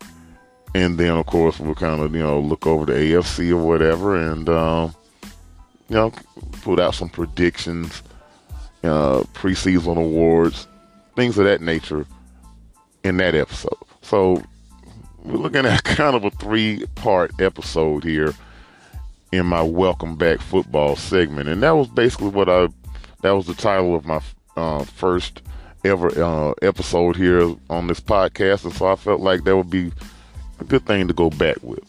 And 0.76 0.98
then, 0.98 1.18
of 1.18 1.26
course, 1.26 1.60
we'll 1.60 1.76
kind 1.76 2.02
of, 2.02 2.14
you 2.14 2.22
know, 2.22 2.40
look 2.40 2.68
over 2.68 2.86
the 2.86 2.94
AFC 2.94 3.52
or 3.52 3.58
whatever. 3.58 4.16
And, 4.16 4.48
um, 4.50 4.96
you 5.90 5.96
know, 5.96 6.14
put 6.62 6.80
out 6.80 6.96
some 6.96 7.10
predictions, 7.10 8.04
uh, 8.84 9.22
preseason 9.34 9.98
awards, 9.98 10.68
things 11.16 11.38
of 11.38 11.46
that 11.46 11.62
nature 11.62 12.06
in 13.04 13.18
that 13.18 13.36
episode. 13.36 13.74
So 14.02 14.44
we're 15.30 15.38
looking 15.38 15.66
at 15.66 15.84
kind 15.84 16.16
of 16.16 16.26
a 16.26 16.32
three 16.32 16.86
part 16.96 17.40
episode 17.40 18.04
here 18.04 18.34
in 19.32 19.46
my 19.46 19.62
welcome 19.62 20.16
back 20.16 20.40
football 20.40 20.96
segment. 20.96 21.50
And 21.50 21.64
that 21.64 21.72
was 21.72 21.88
basically 21.88 22.30
what 22.30 22.50
I, 22.50 22.68
that 23.22 23.32
was 23.32 23.46
the 23.46 23.54
title 23.54 23.96
of 23.96 24.06
my 24.06 24.22
uh, 24.58 24.84
first 24.84 25.42
ever 25.86 26.08
uh, 26.22 26.54
episode 26.62 27.16
here 27.16 27.56
on 27.70 27.88
this 27.88 28.00
podcast. 28.00 28.66
And 28.66 28.74
so 28.74 28.88
I 28.88 28.96
felt 28.96 29.22
like 29.22 29.44
that 29.44 29.56
would 29.56 29.70
be 29.70 29.92
a 30.60 30.64
good 30.64 30.86
thing 30.86 31.08
to 31.08 31.14
go 31.14 31.30
back 31.30 31.58
with 31.62 31.84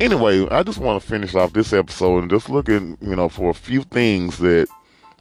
anyway, 0.00 0.46
I 0.48 0.62
just 0.62 0.78
want 0.78 1.00
to 1.00 1.08
finish 1.08 1.34
off 1.34 1.52
this 1.52 1.72
episode 1.72 2.20
and 2.20 2.30
just 2.30 2.48
looking, 2.48 2.96
you 3.00 3.16
know, 3.16 3.28
for 3.28 3.50
a 3.50 3.54
few 3.54 3.82
things 3.82 4.38
that 4.38 4.68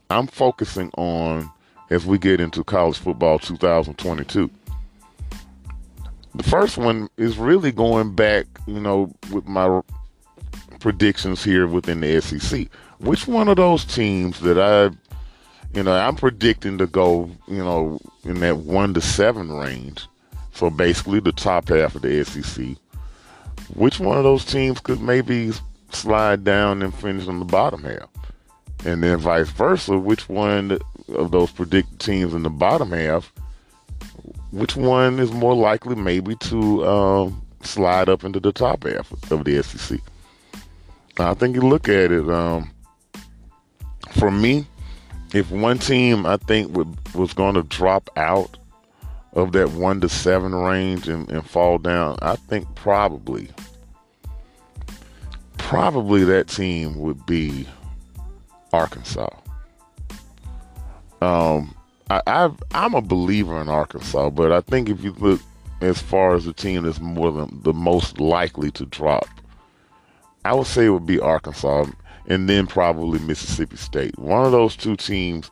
I'm 0.10 0.28
focusing 0.28 0.92
on 0.98 1.50
as 1.90 2.06
we 2.06 2.18
get 2.18 2.40
into 2.40 2.64
college 2.64 2.98
football 2.98 3.40
2022. 3.40 4.50
The 6.36 6.44
first 6.44 6.78
one 6.78 7.10
is 7.18 7.38
really 7.38 7.72
going 7.72 8.14
back, 8.14 8.46
you 8.68 8.80
know, 8.80 9.14
with 9.32 9.48
my 9.48 9.82
predictions 10.80 11.44
here 11.44 11.66
within 11.66 12.02
the 12.02 12.22
SEC. 12.22 12.68
Which 13.00 13.28
one 13.28 13.48
of 13.48 13.56
those 13.56 13.86
teams 13.86 14.42
that 14.42 14.60
I, 14.60 14.96
you 15.76 15.84
know, 15.84 15.94
I'm 15.94 16.16
predicting 16.16 16.78
to 16.80 16.88
go, 16.88 17.32
you 17.48 17.64
know, 17.64 18.00
in 18.24 18.42
that 18.42 18.58
one 18.58 18.94
to 18.96 19.02
seven 19.02 19.52
range. 19.52 20.08
So 20.52 20.70
basically 20.70 21.20
the 21.22 21.32
top 21.32 21.70
half 21.70 21.96
of 21.96 22.02
the 22.02 22.24
SEC. 22.26 22.76
Which 23.74 24.00
one 24.00 24.18
of 24.18 24.24
those 24.24 24.46
teams 24.46 24.80
could 24.80 25.02
maybe 25.02 25.52
slide 25.92 26.44
down 26.44 26.82
and 26.82 26.94
finish 26.94 27.28
on 27.28 27.40
the 27.40 27.46
bottom 27.46 27.84
half? 27.84 28.10
And 28.86 29.02
then 29.02 29.20
vice 29.20 29.50
versa, 29.50 29.98
which 29.98 30.30
one 30.30 30.78
of 31.14 31.32
those 31.32 31.52
predicted 31.52 32.00
teams 32.00 32.34
in 32.34 32.44
the 32.44 32.50
bottom 32.50 32.92
half, 32.92 33.32
which 34.52 34.76
one 34.76 35.20
is 35.20 35.32
more 35.32 35.56
likely 35.56 35.96
maybe 35.96 36.36
to 36.36 36.86
um, 36.86 37.46
slide 37.62 38.10
up 38.10 38.24
into 38.24 38.40
the 38.40 38.52
top 38.52 38.84
half 38.84 39.12
of 39.32 39.44
the 39.44 39.62
SEC? 39.64 40.00
I 41.18 41.34
think 41.34 41.56
you 41.56 41.62
look 41.62 41.88
at 41.88 42.12
it. 42.12 42.30
Um, 42.30 42.72
for 44.12 44.32
me, 44.32 44.66
if 45.34 45.52
one 45.52 45.80
team 45.80 46.26
I 46.26 46.38
think 46.38 46.76
was 47.14 47.34
going 47.34 47.56
to 47.56 47.64
drop 47.64 48.10
out 48.18 48.58
of 49.34 49.52
that 49.52 49.72
one 49.72 50.02
to 50.02 50.10
seven 50.10 50.56
range 50.56 51.08
and, 51.08 51.30
and 51.30 51.46
fall 51.46 51.78
down, 51.78 52.18
I 52.22 52.36
think 52.36 52.74
probably, 52.76 53.50
probably 55.58 56.24
that 56.26 56.48
team 56.48 57.00
would 57.00 57.26
be 57.26 57.68
Arkansas. 58.72 59.30
Um, 61.22 61.76
I, 62.10 62.22
i 62.28 62.86
am 62.86 62.94
a 62.94 63.02
believer 63.02 63.60
in 63.60 63.70
Arkansas, 63.70 64.30
but 64.30 64.52
I 64.52 64.62
think 64.62 64.90
if 64.90 65.04
you 65.04 65.12
look 65.14 65.42
as 65.82 66.02
far 66.02 66.36
as 66.36 66.46
the 66.46 66.54
team 66.54 66.84
that's 66.84 67.00
more 67.00 67.32
than 67.32 67.62
the 67.64 67.74
most 67.74 68.20
likely 68.20 68.72
to 68.72 68.86
drop, 68.86 69.28
I 70.44 70.54
would 70.54 70.68
say 70.68 70.86
it 70.86 70.90
would 70.90 71.06
be 71.06 71.20
Arkansas 71.20 71.86
and 72.28 72.48
then 72.50 72.68
probably 72.68 73.20
Mississippi 73.20 73.78
State. 73.78 74.18
One 74.18 74.46
of 74.46 74.52
those 74.52 74.76
two 74.76 74.96
teams 74.96 75.50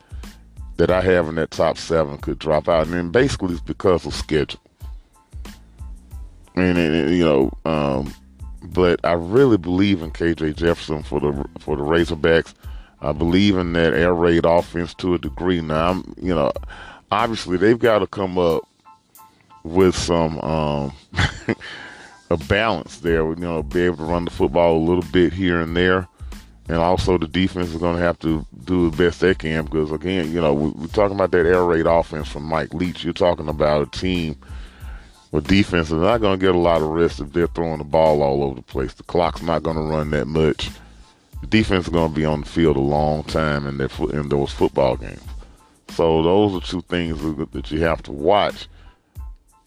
that 0.78 0.90
I 0.90 1.02
have 1.02 1.28
in 1.28 1.36
that 1.36 1.52
top 1.52 1.78
seven 1.78 2.18
could 2.18 2.40
drop 2.40 2.68
out, 2.68 2.86
and 2.86 2.94
then 2.94 3.10
basically 3.10 3.54
it's 3.54 3.62
because 3.62 4.06
of 4.06 4.14
schedule. 4.14 4.60
And, 6.56 6.78
and 6.78 7.16
you 7.16 7.24
know, 7.24 7.52
um, 7.66 8.14
but 8.64 9.00
I 9.04 9.14
really 9.14 9.58
believe 9.58 10.02
in 10.02 10.12
KJ 10.12 10.56
Jefferson 10.56 11.04
for 11.04 11.20
the 11.20 11.46
for 11.60 11.76
the 11.76 11.84
Razorbacks. 11.84 12.54
I 13.04 13.12
believe 13.12 13.58
in 13.58 13.74
that 13.74 13.94
air 13.94 14.14
raid 14.14 14.46
offense 14.46 14.94
to 14.96 15.14
a 15.14 15.18
degree. 15.18 15.62
Now, 15.62 15.92
I'm, 15.92 16.16
you 16.22 16.34
know, 16.34 16.52
obviously 17.12 17.58
they've 17.58 17.80
got 17.80 18.00
to 18.00 18.08
come 18.08 18.38
up 18.38 18.64
with 19.64 19.96
some 19.96 20.40
um, 20.40 20.94
a 22.30 22.38
balance 22.48 23.00
there. 23.00 23.28
You 23.28 23.36
know, 23.36 23.64
be 23.64 23.82
able 23.82 23.98
to 23.98 24.04
run 24.04 24.26
the 24.26 24.32
football 24.32 24.78
a 24.78 24.86
little 24.86 25.04
bit 25.12 25.34
here 25.34 25.60
and 25.60 25.76
there, 25.76 26.08
and 26.70 26.78
also 26.78 27.18
the 27.18 27.28
defense 27.28 27.70
is 27.70 27.78
going 27.78 27.98
to 27.98 28.02
have 28.02 28.20
to 28.20 28.46
do 28.64 28.90
the 28.90 28.98
best 28.98 29.20
they 29.20 29.36
can 29.36 29.66
because 29.66 29.92
again, 29.92 30.32
you 30.32 30.40
know, 30.40 30.54
we, 30.54 30.86
are 30.86 30.90
talking 30.90 31.16
about 31.16 31.32
that 31.32 31.46
air 31.46 31.64
raid 31.66 31.86
offense 31.86 32.30
from 32.30 32.44
Mike 32.44 32.74
Leach. 32.74 33.04
You're 33.04 33.14
talking 33.14 33.50
about 33.50 33.88
a 33.88 34.00
team 34.00 34.38
with 35.32 35.48
defense 35.48 35.88
is 35.88 35.94
not 35.94 36.22
going 36.22 36.40
to 36.40 36.46
get 36.46 36.56
a 36.56 36.60
lot 36.60 36.82
of 36.82 36.90
rest 36.90 37.20
if 37.20 37.34
they're 37.34 37.48
throwing 37.48 37.80
the 37.80 37.84
ball 37.84 38.22
all 38.22 38.44
over 38.44 38.56
the 38.56 38.62
place. 38.62 38.94
The 38.94 39.04
clock's 39.04 39.42
not 39.42 39.64
going 39.64 39.78
to 39.78 39.82
run 39.82 40.12
that 40.12 40.28
much 40.28 40.70
defense 41.48 41.86
is 41.86 41.94
going 41.94 42.10
to 42.10 42.16
be 42.16 42.26
on 42.26 42.42
the 42.42 42.46
field 42.46 42.78
a 42.78 42.82
long 42.82 43.24
time 43.24 43.68
in 43.68 43.78
their 43.78 43.90
in 44.12 44.30
those 44.30 44.52
football 44.52 44.96
games. 44.96 45.22
So 45.90 46.24
those 46.24 46.56
are 46.56 46.66
two 46.66 46.82
things 46.82 47.22
that 47.52 47.72
you 47.72 47.82
have 47.82 48.02
to 48.04 48.12
watch. 48.12 48.68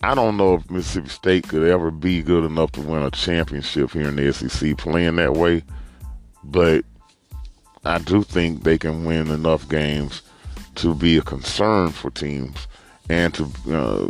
I 0.03 0.15
don't 0.15 0.37
know 0.37 0.55
if 0.55 0.71
Mississippi 0.71 1.09
State 1.09 1.49
could 1.49 1.67
ever 1.69 1.91
be 1.91 2.23
good 2.23 2.45
enough 2.45 2.73
to 2.73 2.81
win 2.81 3.03
a 3.03 3.11
championship 3.11 3.93
here 3.93 4.09
in 4.09 4.17
the 4.17 4.33
SEC 4.33 4.77
playing 4.77 5.17
that 5.17 5.35
way, 5.35 5.63
but 6.45 6.85
I 7.85 7.99
do 7.99 8.23
think 8.23 8.63
they 8.63 8.79
can 8.79 9.05
win 9.05 9.29
enough 9.31 9.69
games 9.69 10.23
to 10.77 10.95
be 10.95 11.17
a 11.17 11.23
concern 11.23 11.91
for 11.91 12.11
teams 12.11 12.67
and 13.09 13.33
to, 13.35 13.45
uh, 13.69 14.09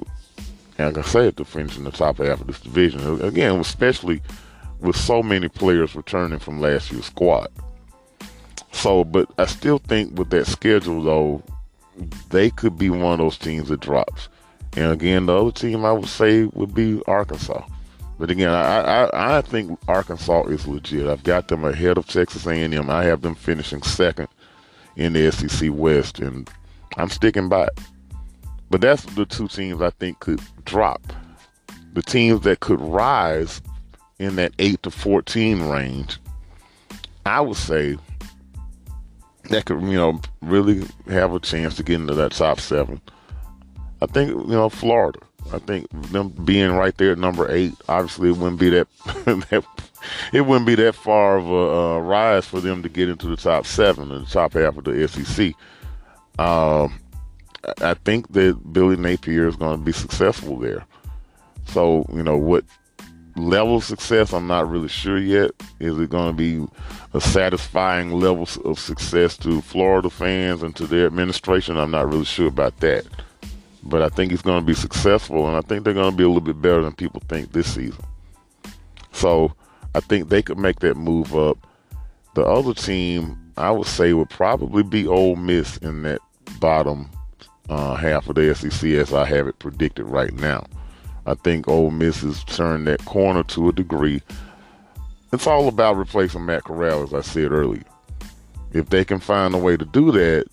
like 0.78 0.98
I 0.98 1.02
said, 1.02 1.36
to 1.36 1.44
finish 1.44 1.76
in 1.76 1.84
the 1.84 1.90
top 1.90 2.18
half 2.18 2.40
of 2.40 2.46
this 2.46 2.60
division. 2.60 3.22
Again, 3.22 3.60
especially 3.60 4.22
with 4.80 4.96
so 4.96 5.22
many 5.22 5.48
players 5.48 5.94
returning 5.94 6.38
from 6.38 6.60
last 6.60 6.92
year's 6.92 7.06
squad. 7.06 7.48
So, 8.72 9.04
but 9.04 9.30
I 9.38 9.46
still 9.46 9.78
think 9.78 10.18
with 10.18 10.30
that 10.30 10.46
schedule, 10.46 11.02
though, 11.02 11.42
they 12.30 12.50
could 12.50 12.76
be 12.76 12.90
one 12.90 13.12
of 13.12 13.18
those 13.18 13.38
teams 13.38 13.68
that 13.68 13.80
drops. 13.80 14.28
And 14.76 14.92
again, 14.92 15.26
the 15.26 15.36
other 15.36 15.52
team 15.52 15.84
I 15.84 15.92
would 15.92 16.08
say 16.08 16.44
would 16.44 16.74
be 16.74 17.02
Arkansas. 17.06 17.66
But 18.18 18.30
again, 18.30 18.50
I, 18.50 19.04
I, 19.04 19.38
I 19.38 19.40
think 19.40 19.78
Arkansas 19.88 20.44
is 20.44 20.66
legit. 20.66 21.06
I've 21.06 21.22
got 21.22 21.48
them 21.48 21.64
ahead 21.64 21.98
of 21.98 22.06
Texas 22.06 22.46
A&M. 22.46 22.90
I 22.90 23.04
have 23.04 23.22
them 23.22 23.34
finishing 23.34 23.82
second 23.82 24.28
in 24.96 25.12
the 25.12 25.30
SEC 25.30 25.70
West, 25.72 26.18
and 26.18 26.48
I'm 26.96 27.10
sticking 27.10 27.48
by 27.48 27.64
it. 27.64 27.78
But 28.70 28.80
that's 28.80 29.04
the 29.04 29.26
two 29.26 29.48
teams 29.48 29.80
I 29.80 29.90
think 29.90 30.20
could 30.20 30.40
drop. 30.64 31.02
The 31.92 32.02
teams 32.02 32.40
that 32.42 32.60
could 32.60 32.80
rise 32.80 33.60
in 34.18 34.36
that 34.36 34.52
8 34.58 34.82
to 34.82 34.90
14 34.90 35.62
range, 35.62 36.18
I 37.24 37.40
would 37.40 37.56
say 37.56 37.96
that 39.50 39.64
could, 39.66 39.82
you 39.82 39.96
know, 39.96 40.20
really 40.42 40.84
have 41.08 41.32
a 41.34 41.40
chance 41.40 41.76
to 41.76 41.82
get 41.82 42.00
into 42.00 42.14
that 42.14 42.32
top 42.32 42.60
seven. 42.60 43.00
I 44.00 44.06
think, 44.06 44.30
you 44.30 44.46
know, 44.46 44.68
Florida. 44.68 45.20
I 45.52 45.58
think 45.58 45.88
them 46.10 46.30
being 46.30 46.72
right 46.72 46.96
there 46.96 47.12
at 47.12 47.18
number 47.18 47.50
eight, 47.52 47.72
obviously 47.88 48.30
it 48.30 48.36
wouldn't 48.36 48.58
be 48.58 48.70
that, 48.70 48.88
that 49.04 49.64
it 50.32 50.40
wouldn't 50.40 50.66
be 50.66 50.74
that 50.74 50.94
far 50.96 51.36
of 51.36 51.48
a 51.48 51.54
uh, 51.54 51.98
rise 52.00 52.46
for 52.46 52.60
them 52.60 52.82
to 52.82 52.88
get 52.88 53.08
into 53.08 53.28
the 53.28 53.36
top 53.36 53.64
seven 53.64 54.10
in 54.10 54.24
the 54.24 54.30
top 54.30 54.54
half 54.54 54.76
of 54.76 54.84
the 54.84 55.06
SEC. 55.06 55.54
Um, 56.38 56.98
I 57.80 57.94
think 57.94 58.32
that 58.32 58.72
Billy 58.72 58.96
Napier 58.96 59.46
is 59.46 59.56
going 59.56 59.78
to 59.78 59.84
be 59.84 59.92
successful 59.92 60.58
there. 60.58 60.84
So, 61.66 62.06
you 62.12 62.22
know, 62.22 62.36
what 62.36 62.64
level 63.36 63.76
of 63.76 63.84
success, 63.84 64.32
I'm 64.32 64.46
not 64.46 64.68
really 64.68 64.88
sure 64.88 65.18
yet. 65.18 65.50
Is 65.80 65.98
it 65.98 66.10
going 66.10 66.28
to 66.28 66.36
be 66.36 66.66
a 67.12 67.20
satisfying 67.20 68.12
level 68.12 68.48
of 68.64 68.78
success 68.78 69.36
to 69.38 69.60
Florida 69.60 70.10
fans 70.10 70.62
and 70.62 70.74
to 70.76 70.86
their 70.86 71.06
administration? 71.06 71.76
I'm 71.76 71.90
not 71.90 72.08
really 72.08 72.24
sure 72.24 72.48
about 72.48 72.78
that. 72.80 73.06
But 73.82 74.02
I 74.02 74.08
think 74.08 74.32
it's 74.32 74.42
going 74.42 74.60
to 74.60 74.66
be 74.66 74.74
successful, 74.74 75.46
and 75.46 75.56
I 75.56 75.60
think 75.60 75.84
they're 75.84 75.94
going 75.94 76.10
to 76.10 76.16
be 76.16 76.24
a 76.24 76.28
little 76.28 76.40
bit 76.40 76.60
better 76.60 76.82
than 76.82 76.94
people 76.94 77.22
think 77.28 77.52
this 77.52 77.74
season. 77.74 78.04
So 79.12 79.54
I 79.94 80.00
think 80.00 80.28
they 80.28 80.42
could 80.42 80.58
make 80.58 80.80
that 80.80 80.96
move 80.96 81.36
up. 81.36 81.58
The 82.34 82.44
other 82.44 82.74
team, 82.74 83.52
I 83.56 83.70
would 83.70 83.86
say, 83.86 84.12
would 84.12 84.28
probably 84.28 84.82
be 84.82 85.06
Ole 85.06 85.36
Miss 85.36 85.76
in 85.78 86.02
that 86.02 86.20
bottom 86.60 87.08
uh, 87.68 87.94
half 87.94 88.28
of 88.28 88.34
the 88.34 88.54
SEC 88.54 88.90
as 88.90 89.12
I 89.12 89.24
have 89.24 89.46
it 89.46 89.58
predicted 89.58 90.06
right 90.06 90.32
now. 90.34 90.64
I 91.26 91.34
think 91.34 91.68
Ole 91.68 91.90
Miss 91.90 92.20
has 92.20 92.44
turned 92.44 92.86
that 92.86 93.04
corner 93.04 93.42
to 93.44 93.68
a 93.68 93.72
degree. 93.72 94.22
It's 95.32 95.46
all 95.46 95.68
about 95.68 95.96
replacing 95.96 96.46
Matt 96.46 96.64
Corral, 96.64 97.02
as 97.02 97.12
I 97.12 97.20
said 97.20 97.50
earlier. 97.50 97.84
If 98.72 98.90
they 98.90 99.04
can 99.04 99.18
find 99.18 99.54
a 99.54 99.58
way 99.58 99.76
to 99.76 99.84
do 99.84 100.12
that, 100.12 100.46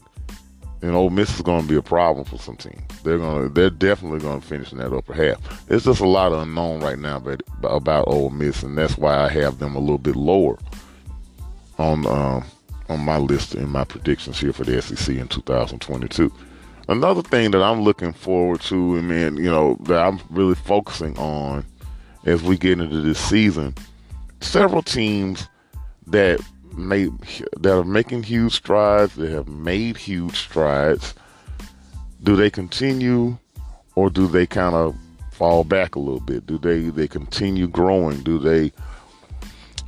then 0.80 0.96
Ole 0.96 1.12
Miss 1.12 1.36
is 1.36 1.42
going 1.42 1.62
to 1.62 1.68
be 1.68 1.76
a 1.76 1.82
problem 1.82 2.26
for 2.26 2.38
some 2.38 2.58
teams. 2.58 2.82
They're 3.04 3.20
going 3.20 3.44
to, 3.44 3.54
they're 3.54 3.70
definitely 3.70 4.20
going 4.20 4.42
to 4.42 4.48
finish 4.48 4.72
in 4.72 4.80
that 4.80 4.94
upper 4.94 5.14
half. 5.14 5.66
There's 5.68 5.86
just 5.86 6.02
a 6.02 6.08
lot 6.08 6.34
of 6.34 6.42
unknown 6.42 6.82
right 6.82 7.00
now 7.00 7.18
about, 7.18 7.42
about 7.64 8.08
Ole 8.08 8.32
Miss, 8.32 8.64
and 8.64 8.78
that's 8.78 8.98
why 8.98 9.16
I 9.16 9.30
have 9.30 9.60
them 9.60 9.76
a 9.76 9.80
little 9.80 9.98
bit 9.98 10.16
lower 10.16 10.58
on 11.78 12.06
um, 12.08 12.44
on 12.90 13.00
my 13.00 13.18
list 13.18 13.56
in 13.56 13.70
my 13.70 13.84
predictions 13.84 14.40
here 14.40 14.54
for 14.54 14.64
the 14.64 14.82
SEC 14.82 15.16
in 15.16 15.28
2022. 15.28 16.32
Another 16.90 17.22
thing 17.22 17.52
that 17.52 17.64
I'm 17.64 17.82
looking 17.82 18.12
forward 18.12 18.62
to, 18.62 18.98
and 18.98 19.08
man, 19.08 19.38
you 19.38 19.50
know, 19.50 19.78
that 19.82 20.02
I'm 20.02 20.20
really 20.30 20.56
focusing 20.56 21.18
on 21.18 21.66
as 22.26 22.44
we 22.44 22.58
get 22.58 22.80
into 22.80 23.02
this 23.02 23.20
season, 23.20 23.74
several 24.42 24.82
teams 24.82 25.48
that 26.08 26.42
made 26.76 27.12
that 27.58 27.78
are 27.78 27.84
making 27.84 28.24
huge 28.24 28.54
strides, 28.54 29.16
that 29.16 29.32
have 29.32 29.48
made 29.48 29.98
huge 29.98 30.36
strides. 30.36 31.14
Do 32.22 32.36
they 32.36 32.50
continue, 32.50 33.38
or 33.96 34.10
do 34.10 34.28
they 34.28 34.46
kind 34.46 34.76
of 34.76 34.96
fall 35.32 35.64
back 35.64 35.96
a 35.96 36.00
little 36.00 36.20
bit? 36.20 36.46
Do 36.46 36.58
they 36.58 36.90
they 36.90 37.08
continue 37.08 37.68
growing? 37.68 38.24
Do 38.24 38.40
they 38.40 38.74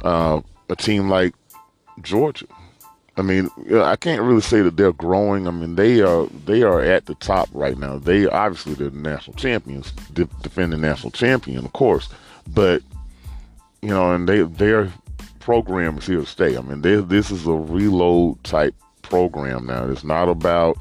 uh, 0.04 0.42
a 0.70 0.76
team 0.76 1.10
like 1.10 1.34
Georgia? 2.02 2.46
I 3.18 3.22
mean, 3.22 3.50
I 3.74 3.96
can't 3.96 4.22
really 4.22 4.42
say 4.42 4.62
that 4.62 4.76
they're 4.76 4.92
growing. 4.92 5.48
I 5.48 5.52
mean, 5.52 5.76
they 5.76 6.02
are 6.02 6.28
they 6.46 6.64
are 6.64 6.82
at 6.82 7.06
the 7.06 7.16
top 7.16 7.48
right 7.54 7.78
now. 7.78 7.98
They 7.98 8.28
obviously 8.28 8.74
they're 8.74 8.90
the 8.90 8.98
national 8.98 9.38
champions, 9.38 9.92
de- 10.14 10.30
defending 10.42 10.82
national 10.82 11.12
champion, 11.12 11.64
of 11.64 11.72
course. 11.72 12.10
But 12.54 12.84
you 13.82 13.90
know, 13.90 14.12
and 14.12 14.28
they 14.28 14.42
their 14.42 14.92
program 15.40 15.98
is 15.98 16.08
here 16.08 16.20
to 16.20 16.26
stay. 16.26 16.58
I 16.58 16.62
mean, 16.62 16.82
they, 16.82 16.96
this 16.98 17.32
is 17.32 17.48
a 17.48 17.54
reload 17.54 18.44
type 18.44 18.76
program 19.02 19.66
now. 19.66 19.88
It's 19.90 20.04
not 20.04 20.28
about 20.28 20.78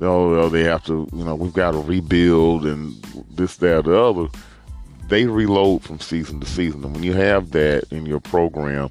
oh 0.00 0.48
they 0.48 0.64
have 0.64 0.84
to 0.86 1.08
you 1.12 1.24
know 1.24 1.34
we've 1.34 1.52
got 1.52 1.70
to 1.70 1.78
rebuild 1.78 2.66
and 2.66 2.94
this 3.30 3.56
that 3.58 3.84
the 3.84 3.96
other. 3.96 4.28
They 5.08 5.26
reload 5.26 5.84
from 5.84 6.00
season 6.00 6.40
to 6.40 6.46
season, 6.48 6.82
and 6.84 6.92
when 6.92 7.04
you 7.04 7.12
have 7.12 7.52
that 7.52 7.84
in 7.92 8.06
your 8.06 8.18
program, 8.18 8.90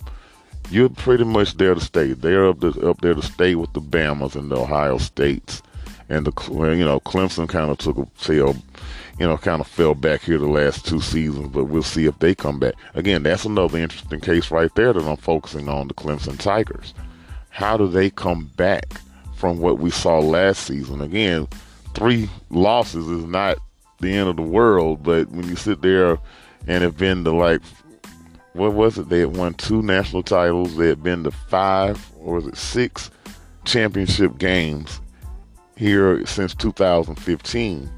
you're 0.69 0.89
pretty 0.89 1.23
much 1.23 1.57
there 1.57 1.73
to 1.73 1.81
stay. 1.81 2.13
They're 2.13 2.47
up, 2.47 2.61
to, 2.61 2.89
up 2.89 3.01
there 3.01 3.13
to 3.13 3.21
stay 3.21 3.55
with 3.55 3.73
the 3.73 3.81
Bamas 3.81 4.35
and 4.35 4.51
the 4.51 4.57
Ohio 4.57 4.97
States, 4.97 5.61
and 6.09 6.25
the 6.25 6.51
you 6.51 6.85
know 6.85 6.99
Clemson 6.99 7.47
kind 7.47 7.71
of 7.71 7.77
took 7.77 7.97
a 7.97 8.05
you 9.19 9.25
know, 9.25 9.37
kind 9.37 9.61
of 9.61 9.67
fell 9.67 9.95
back 9.95 10.21
here 10.21 10.37
the 10.37 10.47
last 10.47 10.85
two 10.85 10.99
seasons, 10.99 11.47
but 11.47 11.65
we'll 11.65 11.83
see 11.83 12.05
if 12.05 12.19
they 12.19 12.35
come 12.35 12.59
back. 12.59 12.73
Again, 12.95 13.23
that's 13.23 13.45
another 13.45 13.77
interesting 13.77 14.19
case 14.19 14.51
right 14.51 14.73
there 14.75 14.91
that 14.91 15.07
I'm 15.07 15.17
focusing 15.17 15.69
on 15.69 15.87
the 15.87 15.93
Clemson 15.93 16.37
Tigers. 16.37 16.93
How 17.49 17.77
do 17.77 17.87
they 17.87 18.09
come 18.09 18.51
back 18.57 18.99
from 19.35 19.59
what 19.59 19.79
we 19.79 19.89
saw 19.89 20.19
last 20.19 20.63
season? 20.63 20.99
Again, 20.99 21.47
three 21.93 22.29
losses 22.49 23.07
is 23.07 23.23
not 23.23 23.57
the 24.01 24.11
end 24.11 24.27
of 24.27 24.35
the 24.35 24.41
world, 24.41 25.03
but 25.03 25.29
when 25.29 25.47
you 25.47 25.55
sit 25.55 25.81
there 25.81 26.17
and 26.67 26.83
have 26.83 26.97
been 26.97 27.23
to 27.23 27.31
like, 27.31 27.61
what 28.55 28.73
was 28.73 28.97
it? 28.97 29.09
They 29.09 29.19
had 29.19 29.35
won 29.35 29.53
two 29.53 29.81
national 29.81 30.23
titles. 30.23 30.75
They 30.75 30.87
had 30.87 31.03
been 31.03 31.23
to 31.23 31.31
five, 31.31 32.09
or 32.19 32.35
was 32.35 32.47
it 32.47 32.57
six 32.57 33.11
championship 33.65 34.37
games 34.37 35.01
here 35.75 36.25
since 36.25 36.55
2015 36.55 37.89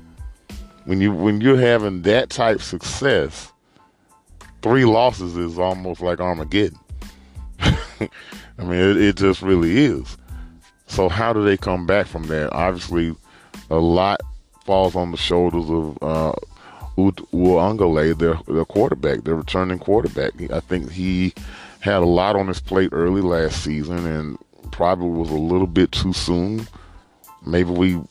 when 0.87 1.01
you 1.01 1.11
when 1.11 1.41
you're 1.41 1.59
having 1.59 2.01
that 2.03 2.29
type 2.29 2.61
success, 2.61 3.51
three 4.61 4.85
losses 4.85 5.35
is 5.35 5.59
almost 5.59 6.01
like 6.01 6.21
Armageddon. 6.21 6.79
I 7.59 8.09
mean, 8.63 8.79
it, 8.79 8.97
it, 8.97 9.17
just 9.17 9.41
really 9.41 9.83
is. 9.83 10.17
So 10.87 11.09
how 11.09 11.33
do 11.33 11.43
they 11.43 11.57
come 11.57 11.85
back 11.85 12.07
from 12.07 12.23
that? 12.27 12.53
Obviously, 12.53 13.13
a 13.69 13.75
lot 13.75 14.21
falls 14.65 14.95
on 14.95 15.11
the 15.11 15.17
shoulders 15.17 15.69
of 15.69 15.97
uh, 16.01 16.31
Uiagalelei, 16.97 18.17
their 18.17 18.39
their 18.47 18.65
quarterback, 18.65 19.23
their 19.23 19.35
returning 19.35 19.79
quarterback. 19.79 20.33
I 20.51 20.59
think 20.59 20.91
he 20.91 21.33
had 21.79 22.01
a 22.01 22.05
lot 22.05 22.35
on 22.35 22.47
his 22.47 22.59
plate 22.59 22.89
early 22.91 23.21
last 23.21 23.63
season 23.63 24.05
and 24.05 24.37
probably 24.71 25.09
was 25.09 25.29
a 25.29 25.35
little 25.35 25.67
bit 25.67 25.91
too 25.91 26.13
soon. 26.13 26.67
Maybe 27.45 27.69
we 27.69 28.01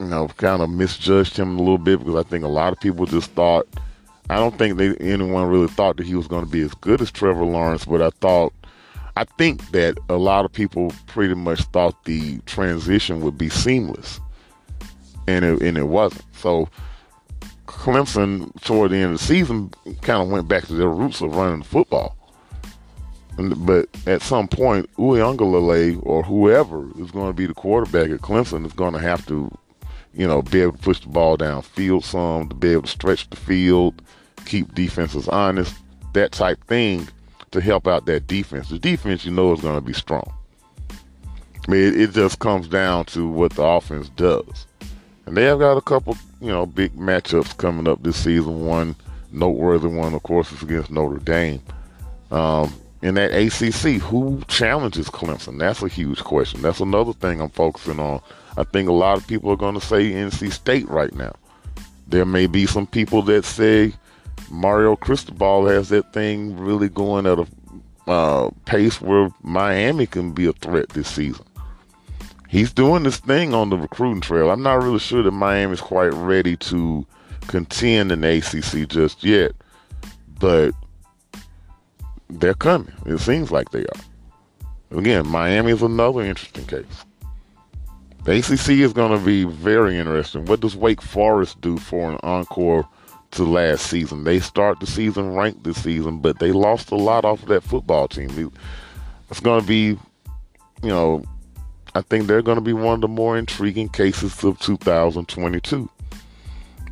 you 0.00 0.06
know, 0.06 0.28
kind 0.36 0.62
of 0.62 0.70
misjudged 0.70 1.36
him 1.36 1.56
a 1.56 1.58
little 1.58 1.78
bit 1.78 1.98
because 1.98 2.14
I 2.16 2.28
think 2.28 2.44
a 2.44 2.48
lot 2.48 2.72
of 2.72 2.80
people 2.80 3.06
just 3.06 3.30
thought. 3.32 3.66
I 4.30 4.36
don't 4.36 4.56
think 4.56 4.78
they, 4.78 4.96
anyone 4.96 5.48
really 5.48 5.68
thought 5.68 5.98
that 5.98 6.06
he 6.06 6.14
was 6.14 6.26
going 6.26 6.46
to 6.46 6.50
be 6.50 6.62
as 6.62 6.72
good 6.74 7.02
as 7.02 7.10
Trevor 7.10 7.44
Lawrence, 7.44 7.84
but 7.84 8.00
I 8.00 8.08
thought, 8.20 8.54
I 9.16 9.24
think 9.24 9.70
that 9.72 9.98
a 10.08 10.16
lot 10.16 10.46
of 10.46 10.52
people 10.52 10.92
pretty 11.06 11.34
much 11.34 11.60
thought 11.64 12.04
the 12.04 12.38
transition 12.46 13.20
would 13.20 13.36
be 13.36 13.50
seamless, 13.50 14.20
and 15.26 15.44
it, 15.44 15.60
and 15.60 15.76
it 15.76 15.88
wasn't. 15.88 16.24
So 16.34 16.70
Clemson, 17.66 18.54
toward 18.62 18.90
the 18.90 18.96
end 18.96 19.12
of 19.12 19.18
the 19.18 19.24
season, 19.24 19.70
kind 20.02 20.22
of 20.22 20.28
went 20.28 20.48
back 20.48 20.66
to 20.66 20.74
their 20.74 20.88
roots 20.88 21.20
of 21.20 21.34
running 21.34 21.60
the 21.60 21.64
football. 21.64 22.16
But 23.36 23.88
at 24.06 24.22
some 24.22 24.46
point, 24.46 24.88
Uiagalelei 24.96 25.98
or 26.04 26.22
whoever 26.22 26.88
is 27.00 27.10
going 27.10 27.28
to 27.28 27.32
be 27.32 27.46
the 27.46 27.54
quarterback 27.54 28.10
at 28.10 28.20
Clemson 28.20 28.64
is 28.64 28.72
going 28.72 28.92
to 28.92 29.00
have 29.00 29.26
to 29.26 29.50
you 30.16 30.26
know, 30.26 30.42
be 30.42 30.60
able 30.60 30.72
to 30.72 30.78
push 30.78 31.00
the 31.00 31.08
ball 31.08 31.36
downfield 31.36 32.04
some, 32.04 32.48
to 32.48 32.54
be 32.54 32.70
able 32.70 32.82
to 32.82 32.88
stretch 32.88 33.28
the 33.30 33.36
field, 33.36 34.00
keep 34.44 34.74
defenses 34.74 35.28
honest, 35.28 35.74
that 36.12 36.32
type 36.32 36.62
thing 36.64 37.08
to 37.50 37.60
help 37.60 37.86
out 37.86 38.06
that 38.06 38.26
defense. 38.26 38.68
The 38.68 38.78
defense, 38.78 39.24
you 39.24 39.32
know, 39.32 39.52
is 39.52 39.60
going 39.60 39.74
to 39.74 39.80
be 39.80 39.92
strong. 39.92 40.32
I 41.66 41.70
mean, 41.70 41.82
it, 41.82 42.00
it, 42.00 42.10
just 42.12 42.38
comes 42.38 42.68
down 42.68 43.06
to 43.06 43.28
what 43.28 43.52
the 43.52 43.62
offense 43.62 44.08
does. 44.10 44.66
And 45.26 45.36
they 45.36 45.44
have 45.44 45.58
got 45.58 45.76
a 45.76 45.80
couple, 45.80 46.16
you 46.44 46.52
know, 46.52 46.66
big 46.66 46.92
matchups 46.94 47.56
coming 47.56 47.88
up 47.88 48.02
this 48.02 48.16
season. 48.16 48.66
One 48.66 48.96
noteworthy 49.32 49.88
one, 49.88 50.14
of 50.14 50.22
course, 50.22 50.52
is 50.52 50.62
against 50.62 50.90
Notre 50.90 51.18
Dame. 51.18 51.62
Um, 52.30 52.72
in 53.02 53.14
that 53.14 53.32
ACC, 53.32 54.00
who 54.00 54.42
challenges 54.48 55.08
Clemson? 55.08 55.58
That's 55.58 55.82
a 55.82 55.88
huge 55.88 56.22
question. 56.24 56.62
That's 56.62 56.80
another 56.80 57.12
thing 57.12 57.40
I'm 57.40 57.50
focusing 57.50 58.00
on 58.00 58.20
I 58.56 58.62
think 58.64 58.88
a 58.88 58.92
lot 58.92 59.16
of 59.18 59.26
people 59.26 59.50
are 59.50 59.56
going 59.56 59.74
to 59.74 59.80
say 59.80 60.12
NC 60.12 60.52
State 60.52 60.88
right 60.88 61.12
now. 61.14 61.34
There 62.06 62.24
may 62.24 62.46
be 62.46 62.66
some 62.66 62.86
people 62.86 63.22
that 63.22 63.44
say 63.44 63.92
Mario 64.50 64.94
Cristobal 64.94 65.66
has 65.66 65.88
that 65.88 66.12
thing 66.12 66.56
really 66.56 66.88
going 66.88 67.26
at 67.26 67.38
a 67.38 67.46
uh, 68.06 68.50
pace 68.64 69.00
where 69.00 69.30
Miami 69.42 70.06
can 70.06 70.32
be 70.32 70.46
a 70.46 70.52
threat 70.52 70.90
this 70.90 71.08
season. 71.08 71.44
He's 72.54 72.72
doing 72.72 73.02
this 73.02 73.16
thing 73.16 73.52
on 73.52 73.70
the 73.70 73.76
recruiting 73.76 74.20
trail. 74.20 74.48
I'm 74.48 74.62
not 74.62 74.80
really 74.80 75.00
sure 75.00 75.24
that 75.24 75.32
Miami's 75.32 75.80
quite 75.80 76.14
ready 76.14 76.56
to 76.58 77.04
contend 77.48 78.12
in 78.12 78.20
the 78.20 78.36
ACC 78.36 78.88
just 78.88 79.24
yet, 79.24 79.56
but 80.38 80.70
they're 82.30 82.54
coming. 82.54 82.92
It 83.06 83.18
seems 83.18 83.50
like 83.50 83.72
they 83.72 83.80
are. 83.80 84.96
Again, 84.96 85.26
Miami 85.26 85.72
is 85.72 85.82
another 85.82 86.20
interesting 86.20 86.64
case. 86.66 87.04
The 88.22 88.38
ACC 88.38 88.68
is 88.84 88.92
going 88.92 89.18
to 89.18 89.26
be 89.26 89.42
very 89.42 89.98
interesting. 89.98 90.44
What 90.44 90.60
does 90.60 90.76
Wake 90.76 91.02
Forest 91.02 91.60
do 91.60 91.76
for 91.76 92.12
an 92.12 92.18
encore 92.22 92.88
to 93.32 93.42
last 93.42 93.88
season? 93.88 94.22
They 94.22 94.38
start 94.38 94.78
the 94.78 94.86
season 94.86 95.34
ranked 95.34 95.64
this 95.64 95.82
season, 95.82 96.20
but 96.20 96.38
they 96.38 96.52
lost 96.52 96.92
a 96.92 96.94
lot 96.94 97.24
off 97.24 97.42
of 97.42 97.48
that 97.48 97.64
football 97.64 98.06
team. 98.06 98.52
It's 99.28 99.40
going 99.40 99.60
to 99.60 99.66
be, 99.66 99.98
you 100.84 100.88
know, 100.88 101.24
I 101.94 102.02
think 102.02 102.26
they're 102.26 102.42
going 102.42 102.56
to 102.56 102.62
be 102.62 102.72
one 102.72 102.94
of 102.94 103.00
the 103.00 103.08
more 103.08 103.38
intriguing 103.38 103.88
cases 103.88 104.42
of 104.42 104.58
2022. 104.60 105.88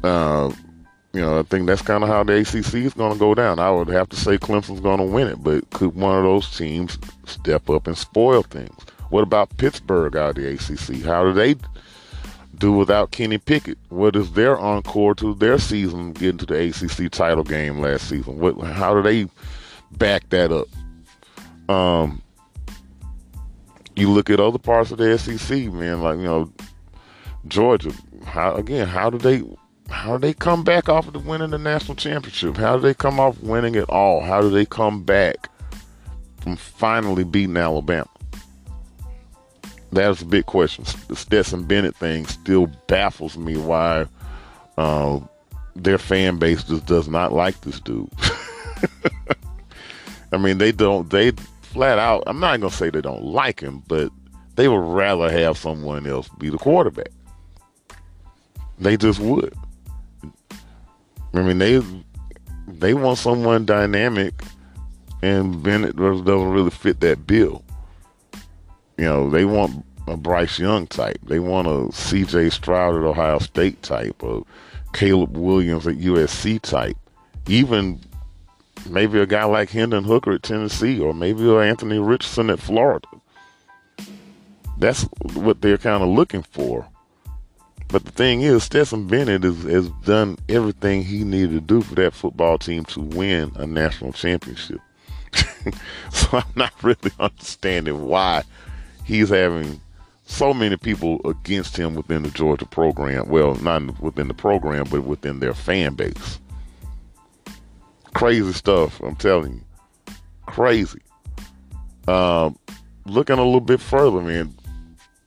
Uh, 0.05 0.53
you 1.13 1.21
know, 1.21 1.39
I 1.39 1.43
think 1.43 1.67
that's 1.67 1.83
kind 1.83 2.03
of 2.03 2.09
how 2.09 2.23
the 2.25 2.41
ACC 2.41 2.75
is 2.75 2.95
going 2.95 3.13
to 3.13 3.19
go 3.19 3.35
down. 3.35 3.59
I 3.59 3.71
would 3.71 3.89
have 3.89 4.09
to 4.11 4.17
say 4.17 4.39
Clemson's 4.39 4.81
going 4.81 4.99
to 4.99 5.05
win 5.05 5.29
it, 5.29 5.43
but 5.43 5.69
could 5.71 5.95
one 5.95 6.17
of 6.17 6.25
those 6.25 6.57
teams 6.57 6.99
step 7.27 7.69
up 7.69 7.87
and 7.87 7.99
spoil 7.99 8.43
things? 8.43 8.75
What 9.11 9.23
about 9.23 9.57
Pittsburgh 9.59 10.17
out 10.17 10.31
of 10.31 10.37
the 10.37 10.53
ACC? 10.53 11.05
How 11.05 11.25
do 11.25 11.35
they 11.35 11.57
do 12.57 12.73
without 12.73 13.11
Kenny 13.11 13.39
Pickett? 13.39 13.77
What 13.91 14.17
is 14.17 14.33
their 14.33 14.59
encore 14.59 15.15
to 15.17 15.35
their 15.35 15.59
season 15.59 16.13
getting 16.13 16.39
to 16.39 16.47
the 16.47 16.69
ACC 16.69 17.11
title 17.13 17.45
game 17.45 17.81
last 17.81 18.09
season? 18.09 18.39
What? 18.39 18.59
How 18.61 18.95
do 18.95 19.03
they 19.03 19.29
back 19.99 20.31
that 20.31 20.51
up? 20.51 20.67
Um, 21.69 22.23
you 23.97 24.11
look 24.11 24.31
at 24.31 24.41
other 24.41 24.59
parts 24.59 24.91
of 24.91 24.99
the 24.99 25.19
SEC, 25.19 25.73
man, 25.73 26.03
like 26.03 26.19
you 26.19 26.25
know 26.25 26.53
Georgia. 27.49 27.93
How 28.25 28.55
again? 28.55 28.87
How 28.87 29.11
do 29.11 29.19
they? 29.19 29.43
How 29.89 30.17
do 30.17 30.27
they 30.27 30.33
come 30.33 30.65
back 30.65 30.89
off 30.89 31.07
of 31.07 31.13
the 31.13 31.19
winning 31.19 31.51
the 31.51 31.59
national 31.59 31.97
championship? 31.97 32.57
How 32.57 32.77
do 32.77 32.83
they 32.83 32.95
come 32.95 33.21
off 33.21 33.39
winning 33.41 33.75
it 33.75 33.89
all? 33.91 34.23
How 34.23 34.41
do 34.41 34.49
they 34.49 34.65
come 34.65 35.03
back 35.03 35.51
from 36.41 36.57
finally 36.57 37.25
beating 37.25 37.57
Alabama? 37.57 38.09
that's 39.93 40.23
a 40.23 40.27
big 40.27 40.47
question. 40.47 40.85
The 41.09 41.17
Stetson 41.17 41.65
Bennett 41.65 41.95
thing 41.95 42.27
still 42.27 42.67
baffles 42.87 43.37
me 43.37 43.57
why 43.57 44.07
uh, 44.79 45.21
their 45.77 45.99
fan 45.99 46.39
base 46.39 46.65
just 46.65 46.87
does 46.87 47.09
not 47.09 47.33
like 47.33 47.61
this 47.61 47.79
dude. 47.81 48.09
I 50.33 50.39
mean, 50.39 50.59
they 50.59 50.73
don't, 50.73 51.11
they 51.11 51.33
flat 51.73 51.99
out, 51.99 52.23
I'm 52.27 52.39
not 52.41 52.61
going 52.61 52.71
to 52.71 52.77
say 52.77 52.91
they 52.91 53.01
don't 53.01 53.25
like 53.25 53.61
him, 53.61 53.83
but 53.89 54.11
they 54.57 54.69
would 54.69 54.77
rather 54.77 55.31
have 55.31 55.57
someone 55.57 56.07
else 56.07 56.29
be 56.39 56.51
the 56.51 56.59
quarterback. 56.59 57.11
They 58.79 58.97
just 58.97 59.21
would. 59.21 59.55
I 61.35 61.41
mean, 61.41 61.59
they 61.59 61.81
they 62.69 62.95
want 62.95 63.19
someone 63.19 63.65
dynamic, 63.65 64.43
and 65.23 65.63
Bennett 65.63 65.97
doesn't 65.97 66.27
really 66.27 66.71
fit 66.71 67.01
that 67.01 67.27
bill. 67.27 67.65
You 68.99 69.05
know, 69.05 69.31
they 69.31 69.45
want 69.45 69.85
a 70.07 70.17
Bryce 70.17 70.59
Young 70.59 70.87
type. 70.87 71.19
They 71.23 71.39
want 71.39 71.69
a 71.69 71.91
C.J. 71.93 72.51
Stroud 72.51 72.97
at 72.97 73.03
Ohio 73.03 73.39
State 73.39 73.83
type, 73.83 74.23
a 74.23 74.43
Caleb 74.93 75.37
Williams 75.37 75.87
at 75.87 75.97
USC 75.97 76.61
type, 76.61 76.97
even 77.47 78.01
maybe 78.89 79.21
a 79.21 79.27
guy 79.27 79.45
like 79.45 79.71
Hendon 79.71 80.05
Hooker 80.05 80.33
at 80.33 80.43
Tennessee, 80.43 81.01
or 81.01 81.15
maybe 81.15 81.49
Anthony 81.51 81.99
Richardson 81.99 82.51
at 82.51 82.59
Florida. 82.59 83.09
That's 84.79 85.03
what 85.35 85.61
they're 85.61 85.79
kind 85.79 86.03
of 86.03 86.09
looking 86.09 86.43
for. 86.43 86.89
But 87.89 88.07
the 88.07 88.11
thing 88.11 88.41
is, 88.41 88.65
Stetson 88.65 89.07
Bennett 89.07 89.43
has 89.43 89.91
done 90.05 90.39
everything 90.49 91.05
he 91.05 91.25
needed 91.25 91.51
to 91.53 91.61
do 91.61 91.83
for 91.83 91.95
that 91.97 92.15
football 92.15 92.57
team 92.57 92.87
to 92.87 93.01
win 93.01 93.53
a 93.57 93.67
national 93.67 94.15
championship. 94.15 94.81
so 96.11 96.39
I'm 96.39 96.45
not 96.57 96.73
really 96.83 97.11
understanding 97.21 98.07
why 98.07 98.45
he's 99.05 99.29
having 99.29 99.81
so 100.25 100.55
many 100.55 100.77
people 100.79 101.21
against 101.29 101.77
him 101.77 101.95
within 101.95 102.23
the 102.23 102.31
Georgia 102.31 102.65
program. 102.65 103.29
Well, 103.29 103.57
not 103.57 104.01
within 104.01 104.29
the 104.29 104.35
program, 104.35 104.87
but 104.91 105.05
within 105.05 105.41
their 105.41 105.55
fan 105.55 105.95
base. 105.95 106.39
Crazy 108.15 108.53
stuff, 108.53 109.01
I'm 109.01 109.17
telling 109.17 109.55
you. 109.55 110.15
Crazy. 110.47 111.01
Um, 112.09 112.59
looking 113.07 113.39
a 113.39 113.45
little 113.45 113.61
bit 113.61 113.81
further, 113.81 114.21
man. 114.21 114.55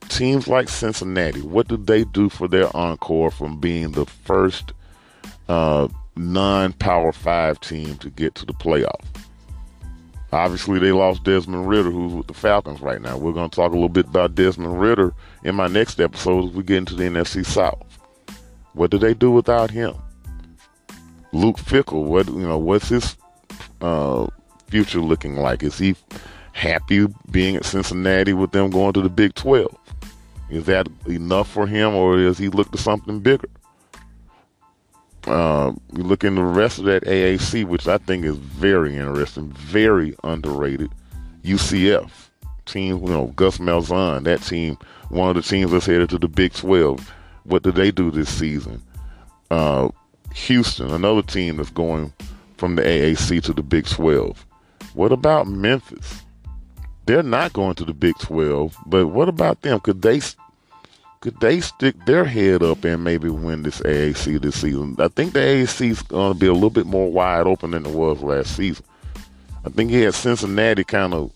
teams 0.10 0.48
like 0.48 0.70
Cincinnati, 0.70 1.42
what 1.42 1.68
do 1.68 1.78
they 1.78 2.04
do 2.04 2.30
for 2.30 2.48
their 2.48 2.76
encore 2.76 3.32
from 3.32 3.60
being 3.60 3.92
the 3.92 4.06
first 4.06 4.72
uh, 5.50 5.88
non-power 6.16 7.12
five 7.12 7.60
team 7.60 7.98
to 7.98 8.10
get 8.10 8.36
to 8.36 8.46
the 8.46 8.54
playoff? 8.54 9.04
Obviously, 10.32 10.80
they 10.80 10.92
lost 10.92 11.24
Desmond 11.24 11.68
Ridder, 11.68 11.92
who's 11.92 12.14
with 12.14 12.28
the 12.28 12.34
Falcons 12.34 12.82
right 12.82 13.02
now. 13.02 13.18
We're 13.18 13.32
going 13.32 13.50
to 13.50 13.56
talk 13.56 13.72
a 13.72 13.76
little 13.76 13.90
bit 13.90 14.08
about 14.08 14.36
Desmond 14.36 14.80
Ridder 14.80 15.14
in 15.44 15.56
my 15.56 15.68
next 15.68 16.00
episode 16.00 16.50
as 16.50 16.52
we 16.52 16.64
get 16.64 16.78
into 16.78 16.96
the 16.96 17.04
NFC 17.04 17.46
South. 17.46 17.82
What 18.74 18.92
do 18.92 18.98
they 18.98 19.14
do 19.14 19.32
without 19.32 19.72
him? 19.72 19.96
Luke 21.36 21.58
Fickell, 21.58 22.06
what 22.06 22.28
you 22.28 22.48
know, 22.48 22.58
what's 22.58 22.90
his 22.90 23.18
uh, 23.82 24.28
future 24.68 25.02
looking 25.02 25.36
like? 25.36 25.64
Is 25.64 25.78
he 25.78 25.96
happy 26.54 27.08
being 27.30 27.58
at 27.58 27.66
Cincinnati 27.66 28.34
with 28.34 28.52
them 28.52 28.70
going 28.70 28.94
to 28.94 29.02
the 29.02 29.10
Big 29.10 29.36
12? 29.36 29.78
Is 30.50 30.66
that 30.66 30.88
enough 31.08 31.50
for 31.50 31.68
him, 31.68 31.94
or 31.94 32.18
does 32.18 32.38
he 32.38 32.50
look 32.50 32.72
to 32.72 32.78
something 32.78 33.20
bigger? 33.20 33.50
Uh, 35.28 35.74
you 35.94 36.04
look 36.04 36.24
in 36.24 36.36
the 36.36 36.44
rest 36.44 36.78
of 36.80 36.86
that 36.86 37.04
AAC, 37.04 37.66
which 37.66 37.88
I 37.88 37.98
think 37.98 38.24
is 38.26 38.38
very 38.38 38.96
interesting, 38.96 39.50
very 39.52 40.16
underrated. 40.24 40.92
UCF 41.44 42.10
team, 42.66 43.00
you 43.00 43.10
know, 43.10 43.28
Gus 43.36 43.58
Malzahn, 43.58 44.24
that 44.24 44.42
team, 44.42 44.78
one 45.10 45.30
of 45.30 45.36
the 45.36 45.42
teams 45.42 45.72
that's 45.72 45.86
headed 45.86 46.10
to 46.12 46.18
the 46.18 46.28
Big 46.28 46.54
12. 46.54 47.12
What 47.44 47.64
do 47.64 47.72
they 47.72 47.92
do 47.92 48.10
this 48.10 48.30
season? 48.30 48.82
Uh, 49.52 49.90
Houston, 50.36 50.92
another 50.92 51.22
team 51.22 51.58
that's 51.58 51.70
going 51.70 52.14
from 52.58 52.76
the 52.76 52.82
AAC 52.82 53.42
to 53.44 53.54
the 53.54 53.64
Big 53.64 53.86
12. 53.86 54.46
What 54.94 55.12
about 55.12 55.48
Memphis? 55.48 56.24
They're 57.06 57.24
not 57.24 57.54
going 57.54 57.76
to 57.76 57.86
the 57.86 57.94
Big 57.94 58.18
12, 58.20 58.78
but 58.86 59.08
what 59.08 59.30
about 59.30 59.62
them? 59.62 59.80
Could 59.80 60.02
they 60.02 60.22
could 61.22 61.40
they 61.40 61.60
stick 61.60 61.96
their 62.06 62.26
head 62.26 62.62
up 62.62 62.84
and 62.84 63.04
maybe 63.04 63.30
win 63.30 63.64
this 63.64 63.80
AAC 63.80 64.42
this 64.42 64.62
season? 64.62 64.96
I 65.00 65.08
think 65.08 65.34
the 65.34 65.40
AAC 65.40 65.90
is 65.90 66.02
going 66.04 66.34
to 66.34 66.40
be 66.40 66.48
a 66.48 66.54
little 66.54 66.70
bit 66.70 66.86
more 66.86 67.12
wide 67.12 67.48
open 67.48 67.72
than 67.72 67.86
it 67.86 67.94
was 67.94 68.22
last 68.22 68.56
season. 68.56 68.86
I 69.66 69.70
think 69.70 69.90
he 69.90 70.02
had 70.02 70.14
Cincinnati 70.14 70.84
kind 70.84 71.14
of 71.14 71.32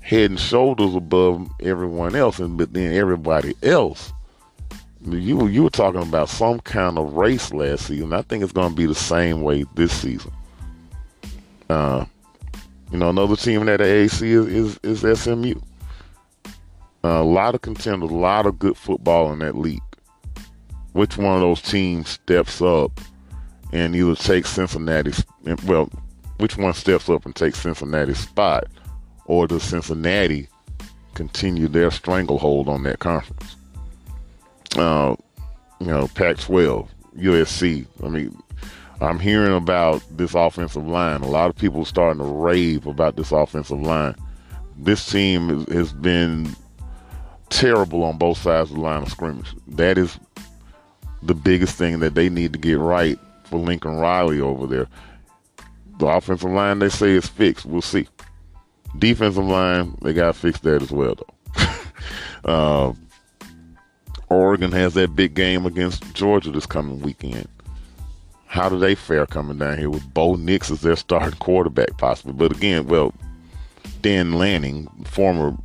head 0.00 0.30
and 0.30 0.40
shoulders 0.40 0.94
above 0.94 1.48
everyone 1.60 2.16
else, 2.16 2.40
and 2.40 2.56
but 2.56 2.72
then 2.72 2.92
everybody 2.92 3.54
else. 3.62 4.12
You 5.04 5.46
you 5.46 5.62
were 5.62 5.70
talking 5.70 6.02
about 6.02 6.28
some 6.28 6.60
kind 6.60 6.98
of 6.98 7.14
race 7.14 7.52
last 7.52 7.86
season. 7.86 8.12
I 8.12 8.22
think 8.22 8.42
it's 8.42 8.52
going 8.52 8.70
to 8.70 8.76
be 8.76 8.86
the 8.86 8.94
same 8.94 9.42
way 9.42 9.64
this 9.74 9.92
season. 9.92 10.32
Uh, 11.70 12.04
you 12.90 12.98
know, 12.98 13.10
another 13.10 13.36
team 13.36 13.66
that 13.66 13.80
AAC 13.80 14.22
is, 14.22 14.78
is, 14.82 15.02
is 15.02 15.20
SMU. 15.20 15.54
Uh, 17.04 17.20
a 17.20 17.22
lot 17.22 17.54
of 17.54 17.60
contenders, 17.60 18.10
a 18.10 18.14
lot 18.14 18.46
of 18.46 18.58
good 18.58 18.76
football 18.76 19.32
in 19.32 19.38
that 19.40 19.56
league. 19.56 19.80
Which 20.92 21.16
one 21.16 21.34
of 21.34 21.40
those 21.40 21.62
teams 21.62 22.08
steps 22.08 22.60
up 22.60 23.00
and 23.72 23.94
either 23.94 24.16
takes 24.16 24.50
Cincinnati's, 24.50 25.24
well, 25.66 25.90
which 26.38 26.56
one 26.56 26.72
steps 26.72 27.08
up 27.08 27.24
and 27.24 27.36
takes 27.36 27.60
Cincinnati's 27.60 28.18
spot? 28.18 28.64
Or 29.26 29.46
does 29.46 29.62
Cincinnati 29.62 30.48
continue 31.14 31.68
their 31.68 31.90
stranglehold 31.90 32.68
on 32.68 32.82
that 32.84 32.98
conference? 32.98 33.57
Uh, 34.76 35.16
you 35.80 35.86
know, 35.86 36.08
Pac 36.14 36.38
12, 36.38 36.88
USC. 37.18 37.86
I 38.02 38.08
mean, 38.08 38.36
I'm 39.00 39.18
hearing 39.18 39.56
about 39.56 40.02
this 40.16 40.34
offensive 40.34 40.86
line. 40.86 41.20
A 41.20 41.28
lot 41.28 41.50
of 41.50 41.56
people 41.56 41.84
starting 41.84 42.22
to 42.22 42.28
rave 42.28 42.86
about 42.86 43.16
this 43.16 43.32
offensive 43.32 43.80
line. 43.80 44.14
This 44.76 45.08
team 45.08 45.66
has 45.66 45.92
been 45.92 46.54
terrible 47.48 48.02
on 48.04 48.18
both 48.18 48.38
sides 48.38 48.70
of 48.70 48.76
the 48.76 48.82
line 48.82 49.02
of 49.02 49.08
scrimmage. 49.08 49.54
That 49.68 49.98
is 49.98 50.18
the 51.22 51.34
biggest 51.34 51.76
thing 51.76 52.00
that 52.00 52.14
they 52.14 52.28
need 52.28 52.52
to 52.52 52.58
get 52.58 52.78
right 52.78 53.18
for 53.44 53.58
Lincoln 53.58 53.96
Riley 53.96 54.40
over 54.40 54.66
there. 54.66 54.88
The 55.98 56.06
offensive 56.06 56.50
line, 56.50 56.78
they 56.78 56.88
say, 56.88 57.10
is 57.10 57.26
fixed. 57.26 57.66
We'll 57.66 57.82
see. 57.82 58.08
Defensive 58.98 59.44
line, 59.44 59.96
they 60.02 60.12
got 60.12 60.26
to 60.26 60.32
fix 60.32 60.60
that 60.60 60.82
as 60.82 60.90
well, 60.90 61.14
though. 61.14 61.64
uh, 62.44 62.92
Oregon 64.30 64.72
has 64.72 64.94
that 64.94 65.16
big 65.16 65.34
game 65.34 65.66
against 65.66 66.14
Georgia 66.14 66.50
this 66.50 66.66
coming 66.66 67.00
weekend. 67.00 67.48
How 68.46 68.68
do 68.68 68.78
they 68.78 68.94
fare 68.94 69.26
coming 69.26 69.58
down 69.58 69.78
here 69.78 69.90
with 69.90 70.12
Bo 70.14 70.34
Nix 70.34 70.70
as 70.70 70.80
their 70.80 70.96
starting 70.96 71.38
quarterback, 71.38 71.96
possibly? 71.98 72.32
But 72.32 72.56
again, 72.56 72.86
well, 72.86 73.12
Dan 74.00 74.32
Lanning, 74.32 74.88
former 75.04 75.56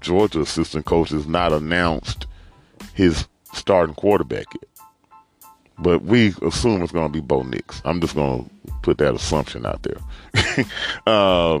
Georgia 0.00 0.40
assistant 0.40 0.86
coach, 0.86 1.10
has 1.10 1.26
not 1.26 1.52
announced 1.52 2.26
his 2.94 3.26
starting 3.54 3.94
quarterback 3.94 4.46
yet. 4.54 4.68
But 5.78 6.02
we 6.02 6.34
assume 6.42 6.82
it's 6.82 6.92
going 6.92 7.08
to 7.08 7.12
be 7.12 7.20
Bo 7.20 7.42
Nix. 7.42 7.82
I'm 7.84 8.00
just 8.00 8.14
going 8.14 8.44
to 8.44 8.72
put 8.82 8.98
that 8.98 9.14
assumption 9.14 9.66
out 9.66 9.82
there. 9.82 10.64
uh, 11.06 11.60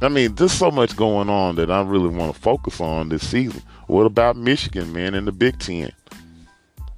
I 0.00 0.08
mean, 0.08 0.34
there's 0.34 0.52
so 0.52 0.70
much 0.70 0.96
going 0.96 1.28
on 1.28 1.56
that 1.56 1.70
I 1.70 1.80
really 1.82 2.08
want 2.08 2.34
to 2.34 2.40
focus 2.40 2.80
on 2.80 3.08
this 3.08 3.26
season. 3.26 3.62
What 3.88 4.04
about 4.04 4.36
Michigan, 4.36 4.92
man, 4.92 5.14
in 5.14 5.24
the 5.24 5.32
Big 5.32 5.58
Ten? 5.58 5.90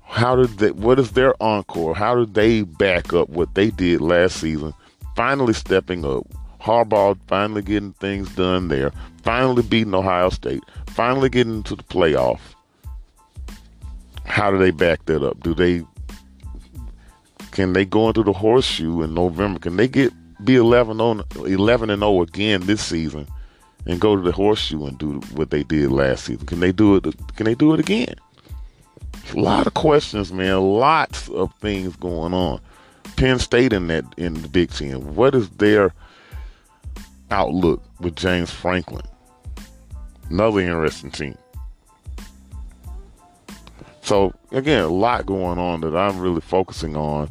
How 0.03 0.35
did 0.35 0.59
they, 0.59 0.73
what 0.73 0.99
is 0.99 1.13
their 1.13 1.41
encore? 1.41 1.95
How 1.95 2.17
did 2.17 2.35
they 2.35 2.63
back 2.63 3.13
up 3.13 3.29
what 3.29 3.55
they 3.55 3.71
did 3.71 4.01
last 4.01 4.39
season? 4.39 4.75
Finally 5.15 5.53
stepping 5.53 6.05
up. 6.05 6.27
Harbaugh 6.61 7.17
finally 7.29 7.63
getting 7.63 7.93
things 7.95 8.35
done 8.35 8.67
there. 8.67 8.91
Finally 9.23 9.63
beating 9.63 9.95
Ohio 9.95 10.31
State. 10.31 10.65
Finally 10.89 11.29
getting 11.29 11.59
into 11.59 11.77
the 11.77 11.85
playoff. 11.85 12.41
How 14.25 14.51
do 14.51 14.59
they 14.59 14.73
back 14.73 15.05
that 15.07 15.23
up? 15.23 15.41
Do 15.45 15.55
they 15.55 15.85
can 17.53 17.73
they 17.73 17.85
go 17.85 18.09
into 18.09 18.25
the 18.25 18.33
horseshoe 18.33 19.03
in 19.03 19.15
November? 19.15 19.61
Can 19.61 19.77
they 19.77 19.87
get 19.87 20.13
be 20.45 20.57
11 20.57 21.01
on 21.01 21.23
11 21.37 21.91
and 21.91 22.01
0 22.01 22.23
again 22.23 22.63
this 22.63 22.83
season 22.83 23.29
and 23.87 24.01
go 24.01 24.17
to 24.17 24.23
the 24.23 24.33
horseshoe 24.33 24.87
and 24.87 24.99
do 24.99 25.21
what 25.35 25.51
they 25.51 25.63
did 25.63 25.91
last 25.91 26.25
season? 26.25 26.47
Can 26.47 26.61
they 26.61 26.73
do 26.73 26.97
it? 26.97 27.05
Can 27.37 27.45
they 27.45 27.55
do 27.55 27.75
it 27.75 27.81
again? 27.81 28.15
A 29.35 29.41
lot 29.41 29.67
of 29.67 29.75
questions, 29.75 30.33
man. 30.33 30.61
Lots 30.61 31.29
of 31.31 31.53
things 31.61 31.97
going 31.97 32.35
on. 32.35 32.61
Penn 33.17 33.39
State 33.39 33.73
in 33.73 33.87
that 33.89 34.05
in 34.17 34.35
the 34.35 34.49
Big 34.49 34.71
Ten. 34.71 35.15
What 35.15 35.35
is 35.35 35.49
their 35.51 35.95
outlook 37.31 37.83
with 38.01 38.17
James 38.17 38.51
Franklin? 38.51 39.05
Another 40.31 40.61
interesting 40.61 41.11
team. 41.11 41.37
So 44.03 44.35
again, 44.51 44.83
a 44.83 44.89
lot 44.89 45.27
going 45.27 45.59
on 45.59 45.83
that 45.83 45.97
I'm 45.97 46.19
really 46.19 46.41
focusing 46.41 46.97
on 46.97 47.29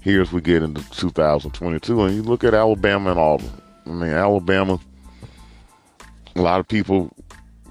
here 0.00 0.22
as 0.22 0.32
we 0.32 0.40
get 0.40 0.62
into 0.62 0.82
2022. 0.90 2.02
And 2.02 2.16
you 2.16 2.22
look 2.22 2.42
at 2.42 2.54
Alabama 2.54 3.10
and 3.10 3.20
Auburn. 3.20 3.62
I 3.86 3.90
mean, 3.90 4.10
Alabama. 4.10 4.80
A 6.36 6.40
lot 6.40 6.60
of 6.60 6.68
people 6.68 7.10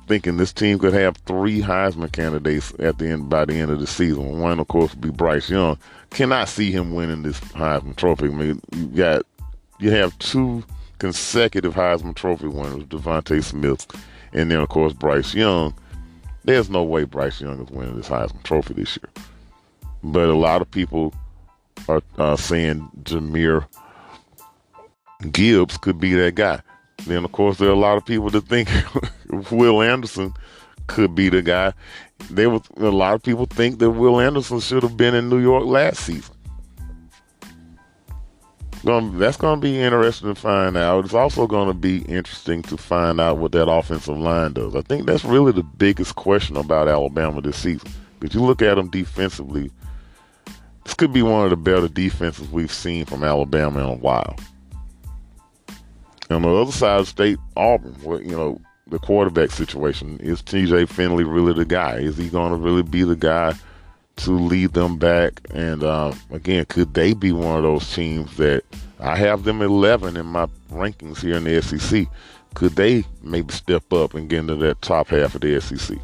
thinking 0.08 0.38
this 0.38 0.54
team 0.54 0.80
could 0.80 0.94
have 0.94 1.18
three 1.18 1.62
Heisman 1.62 2.12
candidates 2.12 2.74
at 2.80 2.98
the 2.98 3.08
end 3.10 3.30
by 3.30 3.46
the 3.46 3.56
end 3.56 3.72
of 3.72 3.80
the 3.80 3.88
season. 3.88 4.40
One, 4.40 4.60
of 4.60 4.68
course, 4.68 4.92
would 4.92 5.02
be 5.02 5.10
Bryce 5.10 5.50
Young. 5.50 5.78
Cannot 6.12 6.48
see 6.48 6.72
him 6.72 6.96
winning 6.96 7.24
this 7.24 7.40
Heisman 7.40 7.96
Trophy. 7.96 8.26
I 8.26 8.30
mean, 8.30 8.62
you 8.74 8.88
got 8.88 9.24
you 9.80 9.92
have 9.92 10.18
two 10.20 10.64
consecutive 11.00 11.76
Heisman 11.76 12.16
Trophy 12.16 12.48
winners, 12.48 12.84
DeVonta 12.86 13.44
Smith, 13.44 13.86
and 14.34 14.50
then 14.50 14.60
of 14.60 14.70
course 14.70 14.94
Bryce 14.94 15.34
Young. 15.34 15.74
There's 16.44 16.70
no 16.70 16.84
way 16.84 17.04
Bryce 17.04 17.42
Young 17.42 17.62
is 17.62 17.70
winning 17.70 17.98
this 17.98 18.10
Heisman 18.10 18.44
Trophy 18.44 18.74
this 18.74 18.98
year. 18.98 19.12
But 20.04 20.30
a 20.30 20.36
lot 20.36 20.62
of 20.62 20.72
people 20.72 21.14
are 21.90 22.02
uh, 22.18 22.38
saying 22.38 22.90
Jahmyr 23.04 23.68
Gibbs 25.32 25.78
could 25.78 26.00
be 26.00 26.14
that 26.14 26.36
guy. 26.36 26.62
Then, 27.06 27.24
of 27.24 27.32
course, 27.32 27.58
there 27.58 27.70
are 27.70 27.74
a 27.74 27.80
lot 27.80 27.98
of 27.98 28.06
people 28.06 28.30
that 28.32 28.48
think 28.48 28.70
Will 29.52 29.82
Anderson 29.82 30.34
could 30.88 31.14
be 31.16 31.30
the 31.30 31.42
guy. 31.42 31.74
There 32.30 32.50
was 32.50 32.64
a 32.78 32.90
lot 32.90 33.14
of 33.14 33.24
people 33.24 33.46
think 33.46 33.80
that 33.80 33.92
Will 33.92 34.20
Anderson 34.20 34.60
should 34.60 34.84
have 34.84 34.98
been 34.98 35.14
in 35.14 35.30
New 35.30 35.40
York 35.40 35.66
last 35.66 36.00
season. 36.02 36.34
that's 38.84 39.38
going 39.38 39.60
to 39.60 39.62
be 39.62 39.80
interesting 39.80 40.34
to 40.34 40.40
find 40.40 40.76
out. 40.76 41.06
It's 41.06 41.14
also 41.14 41.46
going 41.46 41.68
to 41.68 41.74
be 41.74 42.00
interesting 42.04 42.62
to 42.64 42.78
find 42.78 43.20
out 43.20 43.38
what 43.38 43.52
that 43.52 43.70
offensive 43.70 44.18
line 44.18 44.54
does. 44.54 44.76
I 44.76 44.82
think 44.82 45.06
that's 45.06 45.26
really 45.26 45.52
the 45.52 45.64
biggest 45.64 46.16
question 46.16 46.58
about 46.58 46.88
Alabama 46.88 47.42
this 47.42 47.58
season. 47.58 47.90
If 48.22 48.34
you 48.34 48.42
look 48.42 48.62
at 48.62 48.76
them 48.76 48.90
defensively, 48.90 49.70
this 50.84 50.94
could 50.94 51.14
be 51.14 51.22
one 51.22 51.44
of 51.44 51.50
the 51.50 51.58
better 51.58 51.88
defenses 51.88 52.50
we've 52.50 52.72
seen 52.72 53.06
from 53.06 53.24
Alabama 53.24 53.80
in 53.80 53.86
a 53.86 53.94
while. 53.94 54.36
On 56.30 56.42
the 56.42 56.50
other 56.50 56.72
side 56.72 57.00
of 57.00 57.08
state, 57.08 57.38
Auburn, 57.56 57.94
where, 58.04 58.22
you 58.22 58.32
know, 58.32 58.60
the 58.88 59.00
quarterback 59.00 59.52
situation. 59.52 60.20
Is 60.22 60.42
TJ 60.42 60.90
Finley 60.90 61.24
really 61.24 61.54
the 61.54 61.66
guy? 61.66 61.98
Is 61.98 62.18
he 62.18 62.30
going 62.30 62.52
to 62.52 62.58
really 62.58 62.84
be 62.84 63.04
the 63.04 63.16
guy 63.16 63.54
to 64.18 64.32
lead 64.32 64.74
them 64.74 64.98
back? 64.98 65.42
And 65.54 65.84
uh, 65.84 66.14
again, 66.32 66.66
could 66.66 66.94
they 66.94 67.14
be 67.14 67.32
one 67.32 67.58
of 67.58 67.64
those 67.64 67.94
teams 67.94 68.38
that 68.38 68.64
I 69.00 69.18
have 69.18 69.44
them 69.44 69.62
11 69.62 70.16
in 70.16 70.26
my 70.26 70.48
rankings 70.72 71.22
here 71.22 71.36
in 71.36 71.44
the 71.44 71.62
SEC? 71.62 72.08
Could 72.54 72.76
they 72.76 73.04
maybe 73.22 73.54
step 73.54 73.92
up 73.92 74.14
and 74.14 74.30
get 74.30 74.40
into 74.40 74.56
that 74.56 74.82
top 74.82 75.10
half 75.10 75.36
of 75.36 75.42
the 75.42 75.60
SEC? 75.60 75.98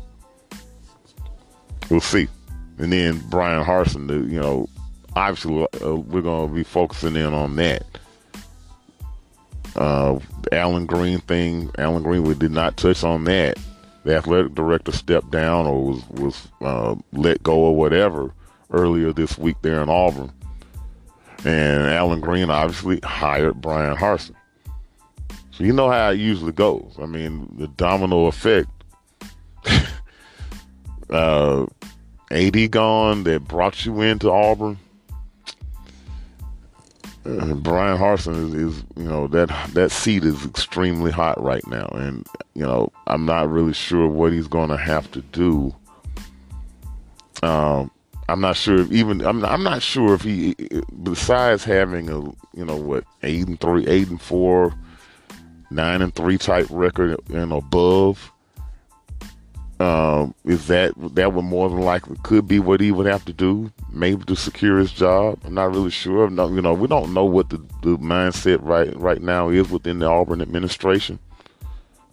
we'll 1.89 2.01
see. 2.01 2.27
And 2.79 2.91
then 2.91 3.19
Bryan 3.29 3.63
Harsin, 3.63 4.09
you 4.29 4.39
know, 4.39 4.67
obviously 5.15 5.67
uh, 5.83 5.95
we're 5.95 6.21
going 6.21 6.49
to 6.49 6.55
be 6.55 6.63
focusing 6.63 7.15
in 7.15 7.33
on 7.33 7.55
that. 7.57 7.85
Uh, 9.75 10.19
Allen 10.51 10.85
Greene 10.85 11.19
thing, 11.19 11.71
Allen 11.77 12.03
We 12.03 12.35
did 12.35 12.51
not 12.51 12.77
touch 12.77 13.03
on 13.03 13.23
that. 13.25 13.57
The 14.03 14.17
athletic 14.17 14.53
director 14.53 14.91
stepped 14.91 15.31
down 15.31 15.65
or 15.65 15.83
was 15.83 16.09
was 16.09 16.47
uh, 16.61 16.95
let 17.13 17.41
go 17.41 17.55
or 17.55 17.75
whatever 17.75 18.33
earlier 18.71 19.13
this 19.13 19.37
week 19.37 19.55
there 19.61 19.81
in 19.81 19.89
Auburn, 19.89 20.31
and 21.45 21.83
Allen 21.83 22.19
Greene 22.19 22.49
obviously 22.49 22.99
hired 23.03 23.61
Bryan 23.61 23.95
Harsin. 23.95 24.35
So 25.51 25.63
you 25.63 25.71
know 25.71 25.89
how 25.89 26.09
it 26.09 26.19
usually 26.19 26.51
goes. 26.51 26.95
I 27.01 27.05
mean, 27.05 27.47
the 27.57 27.67
domino 27.67 28.25
effect. 28.25 28.69
uh, 31.09 31.65
AD 32.31 32.71
gone 32.71 33.23
that 33.23 33.47
brought 33.47 33.85
you 33.85 34.01
into 34.01 34.31
Auburn. 34.31 34.79
Uh, 37.39 37.97
Harsin 37.97 38.47
is, 38.47 38.53
is, 38.53 38.83
you 38.95 39.03
know, 39.03 39.27
that 39.27 39.49
that 39.73 39.91
seat 39.91 40.23
is 40.23 40.45
extremely 40.45 41.11
hot 41.11 41.41
right 41.41 41.65
now, 41.67 41.87
and 41.93 42.27
you 42.53 42.63
know, 42.63 42.91
I'm 43.07 43.25
not 43.25 43.49
really 43.49 43.73
sure 43.73 44.07
what 44.07 44.33
he's 44.33 44.47
going 44.47 44.69
to 44.69 44.77
have 44.77 45.11
to 45.11 45.21
do. 45.21 45.75
Um, 47.41 47.91
I'm 48.29 48.39
not 48.39 48.55
sure 48.55 48.79
if 48.79 48.91
even 48.91 49.25
I'm 49.25 49.43
I'm 49.45 49.63
not 49.63 49.81
sure 49.81 50.13
if 50.13 50.21
he, 50.21 50.55
besides 51.03 51.63
having 51.63 52.09
a 52.09 52.19
you 52.55 52.65
know 52.65 52.77
what 52.77 53.03
eight 53.21 53.47
and 53.47 53.59
three, 53.59 53.85
eight 53.87 54.09
and 54.09 54.21
four, 54.21 54.73
nine 55.69 56.01
and 56.01 56.13
three 56.15 56.37
type 56.37 56.67
record 56.69 57.19
and 57.29 57.51
above 57.51 58.31
um, 59.83 60.33
is 60.45 60.67
that 60.67 60.93
that 61.15 61.33
would 61.33 61.43
more 61.43 61.67
than 61.69 61.81
likely 61.81 62.15
could 62.23 62.47
be 62.47 62.57
what 62.59 62.79
he 62.79 62.91
would 62.91 63.05
have 63.05 63.25
to 63.25 63.33
do, 63.33 63.69
maybe 63.91 64.23
to 64.25 64.35
secure 64.35 64.79
his 64.79 64.93
job? 64.93 65.39
I'm 65.43 65.55
not 65.55 65.71
really 65.71 65.91
sure. 65.91 66.29
No, 66.29 66.47
you 66.47 66.61
know, 66.61 66.73
we 66.73 66.87
don't 66.87 67.13
know 67.13 67.25
what 67.25 67.49
the, 67.49 67.57
the 67.81 67.97
mindset 67.97 68.59
right 68.61 68.95
right 68.97 69.21
now 69.21 69.49
is 69.49 69.69
within 69.69 69.99
the 69.99 70.05
Auburn 70.05 70.41
administration. 70.41 71.19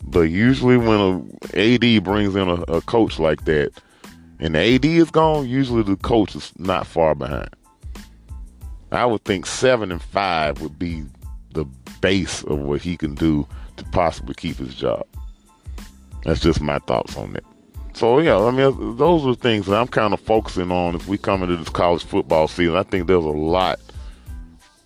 But 0.02 0.22
usually, 0.22 0.78
when 0.78 1.38
a 1.54 1.74
AD 1.74 2.02
brings 2.02 2.34
in 2.34 2.48
a, 2.48 2.62
a 2.62 2.80
coach 2.80 3.20
like 3.20 3.44
that, 3.44 3.70
and 4.40 4.56
the 4.56 4.74
AD 4.74 4.84
is 4.84 5.12
gone, 5.12 5.48
usually 5.48 5.84
the 5.84 5.96
coach 5.96 6.34
is 6.34 6.52
not 6.58 6.88
far 6.88 7.14
behind. 7.14 7.50
I 8.90 9.06
would 9.06 9.24
think 9.24 9.46
seven 9.46 9.92
and 9.92 10.02
five 10.02 10.60
would 10.60 10.76
be 10.76 11.04
the 11.52 11.66
base 12.00 12.42
of 12.44 12.58
what 12.58 12.80
he 12.80 12.96
can 12.96 13.14
do 13.14 13.46
to 13.76 13.84
possibly 13.92 14.34
keep 14.34 14.56
his 14.56 14.74
job. 14.74 15.06
That's 16.24 16.40
just 16.40 16.60
my 16.60 16.80
thoughts 16.80 17.16
on 17.16 17.34
that. 17.34 17.44
So 17.92 18.18
yeah, 18.20 18.38
I 18.38 18.50
mean, 18.50 18.96
those 18.96 19.26
are 19.26 19.34
things 19.34 19.66
that 19.66 19.78
I'm 19.78 19.88
kind 19.88 20.14
of 20.14 20.20
focusing 20.20 20.70
on 20.70 20.94
as 20.94 21.06
we 21.06 21.18
come 21.18 21.42
into 21.42 21.56
this 21.56 21.68
college 21.68 22.04
football 22.04 22.48
season. 22.48 22.76
I 22.76 22.82
think 22.82 23.06
there's 23.06 23.24
a 23.24 23.28
lot, 23.28 23.78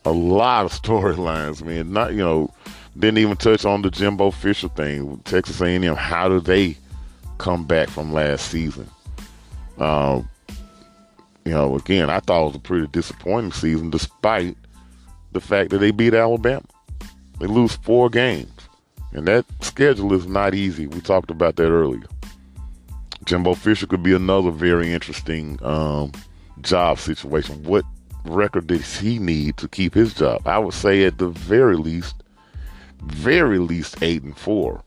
a 0.04 0.12
lot 0.12 0.64
of 0.64 0.72
storylines. 0.72 1.62
I 1.62 1.66
mean, 1.66 1.92
not 1.92 2.12
you 2.12 2.18
know, 2.18 2.52
didn't 2.98 3.18
even 3.18 3.36
touch 3.36 3.64
on 3.64 3.82
the 3.82 3.90
Jimbo 3.90 4.30
Fisher 4.30 4.68
thing. 4.68 5.18
Texas 5.24 5.60
A&M, 5.60 5.96
how 5.96 6.28
do 6.28 6.40
they 6.40 6.76
come 7.38 7.64
back 7.66 7.88
from 7.88 8.12
last 8.12 8.50
season? 8.50 8.88
Um, 9.78 10.28
you 11.44 11.52
know, 11.52 11.76
again, 11.76 12.08
I 12.08 12.20
thought 12.20 12.42
it 12.42 12.46
was 12.46 12.56
a 12.56 12.60
pretty 12.60 12.86
disappointing 12.88 13.52
season, 13.52 13.90
despite 13.90 14.56
the 15.32 15.40
fact 15.40 15.70
that 15.70 15.78
they 15.78 15.90
beat 15.90 16.14
Alabama. 16.14 16.62
They 17.40 17.46
lose 17.46 17.74
four 17.76 18.08
games, 18.08 18.52
and 19.12 19.26
that 19.26 19.44
schedule 19.60 20.12
is 20.12 20.26
not 20.26 20.54
easy. 20.54 20.86
We 20.86 21.00
talked 21.00 21.30
about 21.30 21.56
that 21.56 21.70
earlier. 21.70 22.04
Jimbo 23.24 23.54
Fisher 23.54 23.86
could 23.86 24.02
be 24.02 24.14
another 24.14 24.50
very 24.50 24.92
interesting 24.92 25.58
um, 25.62 26.12
job 26.60 26.98
situation. 26.98 27.62
What 27.62 27.84
record 28.24 28.66
does 28.66 28.98
he 28.98 29.18
need 29.18 29.56
to 29.58 29.68
keep 29.68 29.94
his 29.94 30.14
job? 30.14 30.46
I 30.46 30.58
would 30.58 30.74
say 30.74 31.04
at 31.04 31.18
the 31.18 31.28
very 31.28 31.76
least, 31.76 32.22
very 33.02 33.58
least 33.58 34.02
eight 34.02 34.22
and 34.22 34.36
four. 34.36 34.82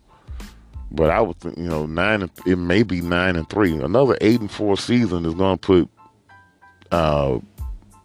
But 0.91 1.09
I 1.09 1.19
would 1.19 1.38
think, 1.38 1.57
you 1.57 1.65
know, 1.65 1.85
nine. 1.85 2.22
And, 2.22 2.31
it 2.45 2.55
may 2.57 2.84
be 2.84 3.01
nine 3.01 3.35
and 3.35 3.49
three. 3.49 3.73
Another 3.73 4.18
eight 4.22 4.39
and 4.39 4.51
four 4.51 4.77
season 4.77 5.26
is 5.26 5.34
going 5.34 5.57
to 5.57 5.65
put 5.65 5.89
uh, 6.91 7.39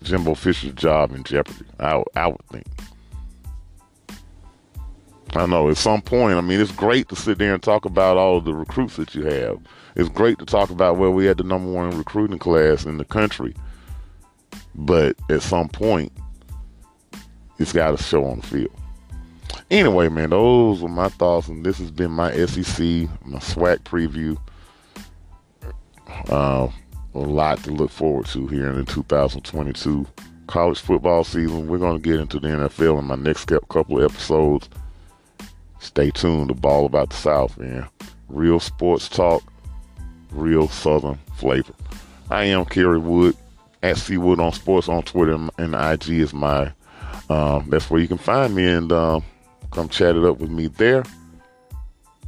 Jimbo 0.02 0.34
Fisher's 0.34 0.72
job 0.72 1.12
in 1.12 1.22
jeopardy. 1.22 1.64
I, 1.78 2.02
I 2.16 2.26
would 2.26 2.44
think. 2.50 2.66
I 5.34 5.46
know 5.46 5.70
at 5.70 5.78
some 5.78 6.02
point, 6.02 6.36
I 6.36 6.40
mean, 6.42 6.60
it's 6.60 6.72
great 6.72 7.08
to 7.08 7.16
sit 7.16 7.38
there 7.38 7.54
and 7.54 7.62
talk 7.62 7.84
about 7.84 8.18
all 8.18 8.40
the 8.40 8.54
recruits 8.54 8.96
that 8.96 9.14
you 9.14 9.24
have. 9.24 9.60
It's 9.96 10.08
great 10.08 10.38
to 10.38 10.44
talk 10.44 10.70
about 10.70 10.96
where 10.96 11.10
we 11.10 11.24
had 11.24 11.38
the 11.38 11.44
number 11.44 11.70
one 11.70 11.96
recruiting 11.96 12.38
class 12.38 12.84
in 12.84 12.98
the 12.98 13.04
country. 13.04 13.54
But 14.74 15.16
at 15.30 15.42
some 15.42 15.68
point, 15.68 16.12
it's 17.58 17.72
got 17.72 17.96
to 17.96 18.02
show 18.02 18.24
on 18.24 18.40
the 18.40 18.46
field. 18.46 18.72
Anyway, 19.70 20.08
man, 20.10 20.30
those 20.30 20.82
are 20.82 20.88
my 20.88 21.08
thoughts, 21.08 21.48
and 21.48 21.64
this 21.64 21.78
has 21.78 21.90
been 21.90 22.10
my 22.10 22.30
SEC, 22.44 23.08
my 23.24 23.38
SWAC 23.38 23.78
preview. 23.84 24.36
Uh, 26.28 26.68
a 27.14 27.18
lot 27.18 27.62
to 27.64 27.70
look 27.70 27.90
forward 27.90 28.26
to 28.26 28.46
here 28.48 28.68
in 28.68 28.76
the 28.76 28.84
2022 28.84 30.06
college 30.46 30.80
football 30.80 31.24
season. 31.24 31.68
We're 31.68 31.78
going 31.78 31.96
to 31.96 32.02
get 32.02 32.20
into 32.20 32.38
the 32.38 32.48
NFL 32.48 32.98
in 32.98 33.06
my 33.06 33.14
next 33.14 33.46
couple 33.46 33.98
of 33.98 34.10
episodes. 34.10 34.68
Stay 35.82 36.12
tuned 36.12 36.48
to 36.48 36.54
Ball 36.54 36.86
About 36.86 37.10
the 37.10 37.16
South, 37.16 37.58
man. 37.58 37.88
Real 38.28 38.60
sports 38.60 39.08
talk, 39.08 39.42
real 40.30 40.68
Southern 40.68 41.18
flavor. 41.34 41.74
I 42.30 42.44
am 42.44 42.64
Carey 42.64 42.98
Wood 43.00 43.36
at 43.82 43.96
CWood 43.96 44.38
on 44.38 44.52
Sports 44.52 44.88
on 44.88 45.02
Twitter, 45.02 45.36
and 45.58 45.74
IG 45.74 46.20
is 46.20 46.32
my. 46.32 46.72
Um, 47.28 47.68
that's 47.68 47.90
where 47.90 48.00
you 48.00 48.06
can 48.06 48.16
find 48.16 48.54
me 48.54 48.64
and 48.64 48.92
um, 48.92 49.24
come 49.72 49.88
chat 49.88 50.14
it 50.16 50.24
up 50.24 50.38
with 50.38 50.50
me 50.50 50.68
there. 50.68 51.02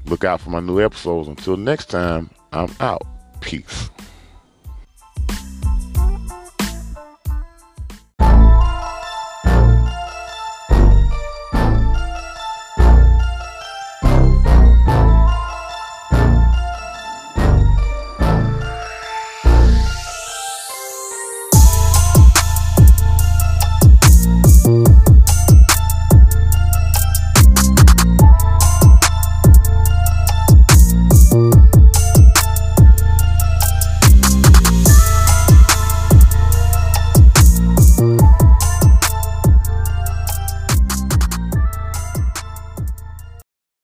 Look 0.06 0.24
out 0.24 0.40
for 0.40 0.50
my 0.50 0.60
new 0.60 0.80
episodes. 0.80 1.28
Until 1.28 1.56
next 1.56 1.86
time, 1.86 2.30
I'm 2.52 2.70
out. 2.80 3.06
Peace. 3.40 3.88